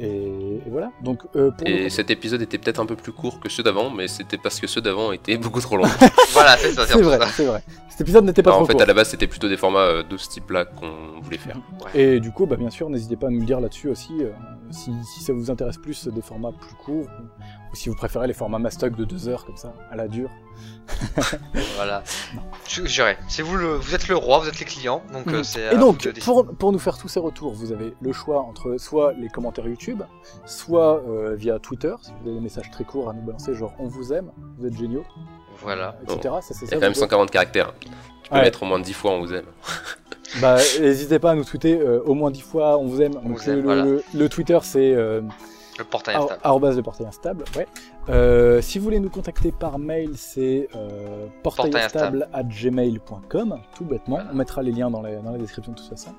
Et, 0.00 0.60
et 0.64 0.70
voilà. 0.70 0.92
Donc 1.02 1.22
euh, 1.34 1.50
pour 1.50 1.66
Et 1.66 1.90
cet 1.90 2.10
épisode 2.10 2.40
était 2.40 2.58
peut-être 2.58 2.78
un 2.78 2.86
peu 2.86 2.94
plus 2.94 3.12
court 3.12 3.40
que 3.40 3.48
ceux 3.48 3.64
d'avant, 3.64 3.90
mais 3.90 4.06
c'était 4.06 4.38
parce 4.38 4.60
que 4.60 4.66
ceux 4.68 4.80
d'avant 4.80 5.10
étaient 5.12 5.36
beaucoup 5.38 5.60
trop 5.60 5.76
longs. 5.76 5.88
voilà, 6.32 6.56
c'est 6.56 6.72
ça, 6.72 6.86
c'est 6.86 7.02
vrai, 7.02 7.18
c'est 7.32 7.46
vrai. 7.46 7.62
Cet 7.88 8.02
épisode 8.02 8.24
n'était 8.24 8.44
pas 8.44 8.50
Alors, 8.50 8.60
trop 8.60 8.64
en 8.64 8.66
fait, 8.66 8.74
court. 8.74 8.82
à 8.82 8.86
la 8.86 8.94
base, 8.94 9.08
c'était 9.08 9.26
plutôt 9.26 9.48
des 9.48 9.56
formats 9.56 9.80
euh, 9.80 10.02
de 10.04 10.16
ce 10.16 10.28
type-là 10.28 10.66
qu'on 10.66 11.20
voulait 11.20 11.38
faire. 11.38 11.56
Et 11.94 12.20
du 12.20 12.30
coup, 12.30 12.46
bah, 12.46 12.54
bien 12.54 12.70
sûr, 12.70 12.88
n'hésitez 12.90 13.16
pas 13.16 13.26
à 13.26 13.30
nous 13.30 13.40
le 13.40 13.46
dire 13.46 13.60
là-dessus 13.60 13.88
aussi, 13.88 14.12
euh, 14.20 14.30
si, 14.70 14.92
si 15.04 15.24
ça 15.24 15.32
vous 15.32 15.50
intéresse 15.50 15.78
plus 15.78 16.06
des 16.06 16.22
formats 16.22 16.52
plus 16.52 16.74
courts, 16.76 17.08
ou, 17.72 17.76
si 17.76 17.88
vous 17.88 17.94
préférez 17.94 18.26
les 18.26 18.32
formats 18.34 18.58
mastoc 18.58 18.94
de 18.96 19.04
deux 19.04 19.28
heures 19.28 19.44
comme 19.44 19.56
ça, 19.56 19.72
à 19.90 19.96
la 19.96 20.08
dure. 20.08 20.30
Voilà. 21.76 22.02
Je 22.68 22.84
je 22.86 22.92
dirais, 22.94 23.18
c'est 23.28 23.42
vous 23.42 23.56
le, 23.56 23.74
vous 23.76 23.94
êtes 23.94 24.08
le 24.08 24.16
roi, 24.16 24.38
vous 24.40 24.48
êtes 24.48 24.58
les 24.58 24.64
clients, 24.66 25.02
donc 25.12 25.28
euh, 25.28 25.42
c'est. 25.42 25.68
à 25.68 25.72
Et 25.74 25.76
donc, 25.78 26.08
pour, 26.24 26.46
pour 26.56 26.72
nous 26.72 26.78
faire 26.78 26.98
tous 26.98 27.08
ces 27.08 27.20
retours, 27.20 27.52
vous 27.54 27.72
avez 27.72 27.94
le 28.00 28.12
choix 28.12 28.40
entre 28.40 28.76
soit 28.78 29.12
les 29.12 29.28
commentaires 29.28 29.66
YouTube, 29.66 30.02
soit 30.46 31.02
euh, 31.08 31.34
via 31.36 31.58
Twitter, 31.58 31.94
si 32.02 32.10
vous 32.10 32.28
avez 32.28 32.34
des 32.38 32.42
messages 32.42 32.70
très 32.70 32.84
courts 32.84 33.10
à 33.10 33.12
nous 33.12 33.22
balancer, 33.22 33.54
genre 33.54 33.72
on 33.78 33.86
vous 33.86 34.12
aime, 34.12 34.30
vous 34.58 34.66
êtes 34.66 34.76
géniaux, 34.76 35.04
Voilà. 35.62 35.96
etc. 36.02 36.34
Ça, 36.40 36.54
c'est 36.54 36.62
Il 36.62 36.64
y 36.64 36.68
ça, 36.68 36.76
a 36.76 36.78
quand 36.78 36.80
même 36.86 36.92
vous- 36.94 36.98
140 37.00 37.30
caractères. 37.30 37.72
Tu 37.78 37.88
peux 38.30 38.36
Ouais. 38.36 38.42
mettre 38.42 38.62
au 38.62 38.66
moins 38.66 38.80
10 38.80 38.92
fois 38.92 39.12
on 39.12 39.20
vous 39.20 39.34
aime. 39.34 39.46
Bah, 40.42 40.56
n'hésitez 40.78 41.18
pas 41.18 41.30
à 41.30 41.34
nous 41.34 41.44
tweeter 41.44 41.80
euh, 41.80 42.02
au 42.04 42.12
moins 42.12 42.30
10 42.30 42.42
fois 42.42 42.76
on 42.76 42.84
vous 42.86 43.00
aime. 43.00 43.12
On 43.24 43.28
Donc, 43.30 43.38
vous 43.38 43.48
aime, 43.48 43.56
le, 43.56 43.62
voilà. 43.62 43.82
le- 43.84 44.02
le 44.12 44.28
Twitter 44.28 44.58
c'est 44.62 44.92
euh, 44.94 45.22
Le 45.78 45.84
portail 45.84 46.16
instable. 46.16 46.40
arrobase 46.42 46.76
le 46.76 46.82
portail 46.82 47.06
instable. 47.06 47.44
Ouais. 47.56 47.66
Euh, 48.08 48.60
si 48.60 48.78
vous 48.78 48.84
voulez 48.84 49.00
nous 49.00 49.10
contacter 49.10 49.52
par 49.52 49.78
mail, 49.78 50.12
c'est 50.16 50.68
euh, 50.74 51.26
portailinstable 51.42 52.28
at 52.32 52.42
gmail.com, 52.42 53.60
tout 53.76 53.84
bêtement. 53.84 54.18
On 54.30 54.34
mettra 54.34 54.62
les 54.62 54.72
liens 54.72 54.90
dans 54.90 55.02
la, 55.02 55.16
dans 55.16 55.32
la 55.32 55.38
description 55.38 55.72
de 55.72 55.78
toute 55.78 55.88
façon. 55.88 56.10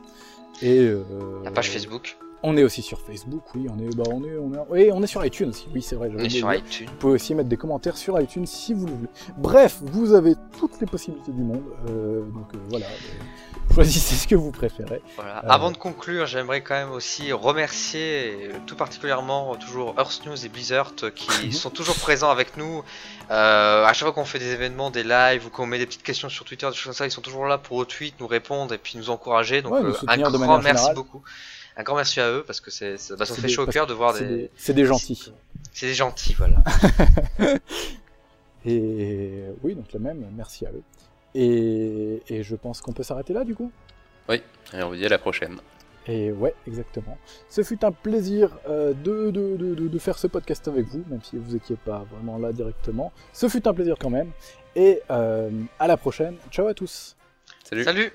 Et 0.62 0.80
euh, 0.80 1.04
La 1.44 1.52
page 1.52 1.70
Facebook, 1.70 2.18
On 2.42 2.56
est 2.56 2.64
aussi 2.64 2.82
sur 2.82 3.00
Facebook, 3.02 3.44
oui. 3.54 3.68
On 3.70 3.78
est, 3.80 3.94
bah, 3.96 4.04
on 4.12 4.24
est, 4.24 4.38
on 4.38 4.54
est, 4.54 4.60
oui, 4.70 4.90
on 4.94 5.04
est 5.04 5.08
sur 5.08 5.26
iTunes 5.26 5.50
aussi. 5.50 5.68
Oui, 5.74 5.82
c'est 5.82 5.96
vrai. 5.96 6.10
on 6.16 6.20
est 6.20 6.30
sur 6.30 6.54
iTunes. 6.54 6.88
Vous 6.90 6.96
pouvez 6.98 7.14
aussi 7.16 7.36
mettre 7.36 7.50
des 7.50 7.58
commentaires 7.58 7.98
sur 7.98 8.20
iTunes 8.20 8.46
si 8.46 8.74
vous 8.74 8.86
le 8.86 8.94
voulez. 8.94 9.10
Bref, 9.38 9.80
vous 9.82 10.14
avez 10.14 10.36
toutes 10.58 10.80
les 10.80 10.88
possibilités 10.88 11.32
du 11.34 11.42
monde. 11.42 11.64
euh, 11.90 12.22
donc 12.32 12.48
euh, 12.56 12.58
voilà. 12.70 12.86
Euh, 12.86 13.74
Choisissez 13.76 14.16
ce 14.16 14.28
que 14.28 14.36
vous 14.36 14.52
préférez. 14.52 15.02
Voilà. 15.16 15.38
Avant 15.40 15.70
de 15.72 15.78
conclure, 15.78 16.26
j'aimerais 16.26 16.62
quand 16.62 16.74
même 16.74 16.92
aussi 16.92 17.32
remercier 17.32 18.50
tout 18.66 18.76
particulièrement 18.76 19.56
toujours 19.58 19.94
Earth 20.00 20.26
News 20.26 20.44
et 20.44 20.50
Blizzard 20.50 20.94
qui 21.14 21.52
sont 21.54 21.70
toujours 21.70 21.96
présents 21.96 22.32
avec 22.32 22.58
nous. 22.58 22.84
À 23.30 23.92
chaque 23.94 24.08
fois 24.08 24.12
qu'on 24.14 24.26
fait 24.26 24.40
des 24.40 24.52
événements, 24.54 24.90
des 24.90 25.04
lives 25.04 25.46
ou 25.46 25.50
qu'on 25.52 25.68
met 25.68 25.78
des 25.78 25.86
petites 25.86 26.04
questions 26.04 26.30
sur 26.30 26.46
Twitter, 26.46 26.66
des 26.68 26.74
choses 26.74 26.86
comme 26.86 26.94
ça, 26.94 27.06
ils 27.06 27.12
sont 27.12 27.22
toujours 27.22 27.46
là 27.46 27.58
pour 27.60 27.78
retweet, 27.78 28.16
nous 28.20 28.28
répondre 28.28 28.74
et 28.74 28.80
puis 28.80 28.98
nous 28.98 29.10
encourager. 29.12 29.62
Donc 29.62 29.74
Ouais, 29.74 29.84
nous 29.84 29.94
un 30.08 30.18
grand 30.18 30.62
merci 30.62 30.68
générale. 30.80 30.96
beaucoup. 30.96 31.22
Un 31.80 31.84
grand 31.84 31.96
merci 31.96 32.20
à 32.20 32.30
eux 32.30 32.44
parce 32.46 32.60
que 32.60 32.72
c'est, 32.72 32.98
ça, 32.98 33.16
bah, 33.16 33.24
ça 33.26 33.34
C'est 33.34 33.40
fait 33.42 33.48
des- 33.48 33.54
chaud 33.54 33.64
au 33.64 33.68
cœur 33.68 33.88
de 33.88 33.94
voir 33.94 34.14
C'est 34.14 34.26
des... 34.26 34.36
des, 34.36 34.52
c'est 34.58 34.74
des 34.74 34.84
gentils. 34.86 35.32
C'est 35.72 35.88
des 35.88 35.94
gentils, 35.94 36.34
voilà. 36.34 36.58
Et 38.66 39.44
oui, 39.64 39.76
donc 39.76 39.92
le 39.94 40.00
même, 40.00 40.26
merci 40.36 40.66
à 40.66 40.72
eux. 40.72 40.82
Et, 41.36 42.22
et 42.28 42.44
je 42.44 42.56
pense 42.58 42.82
qu'on 42.82 42.92
peut 42.92 43.04
s'arrêter 43.04 43.32
là 43.34 43.46
du 43.46 43.56
coup? 43.56 43.72
Oui, 44.28 44.42
et 44.74 44.84
on 44.84 44.90
vous 44.90 44.96
dit 44.98 45.06
à 45.06 45.10
la 45.10 45.18
prochaine. 45.20 45.58
Et 46.06 46.32
ouais, 46.34 46.54
exactement. 46.68 47.18
Ce 47.50 47.64
fut 47.64 47.86
un 47.86 47.92
plaisir 47.94 48.58
euh, 48.68 48.94
de, 48.94 49.32
de, 49.32 49.56
de, 49.56 49.76
de- 49.76 49.88
de 49.88 50.00
faire 50.00 50.18
ce 50.18 50.28
podcast 50.28 50.68
avec 50.68 50.86
vous, 50.88 51.04
même 51.08 51.22
si 51.24 51.38
vous 51.38 51.54
n'étiez 51.54 51.78
pas 51.78 52.06
vraiment 52.12 52.38
là 52.38 52.52
directement. 52.52 53.14
Ce 53.32 53.48
fut 53.48 53.66
un 53.68 53.74
plaisir 53.74 53.96
quand 54.00 54.10
même. 54.10 54.32
Et 54.76 55.02
euh, 55.12 55.50
à 55.80 55.88
la 55.88 55.96
prochaine. 55.98 56.36
Ciao 56.52 56.68
à 56.68 56.74
tous. 56.74 57.16
Salut. 57.64 57.84
Salut 57.86 58.12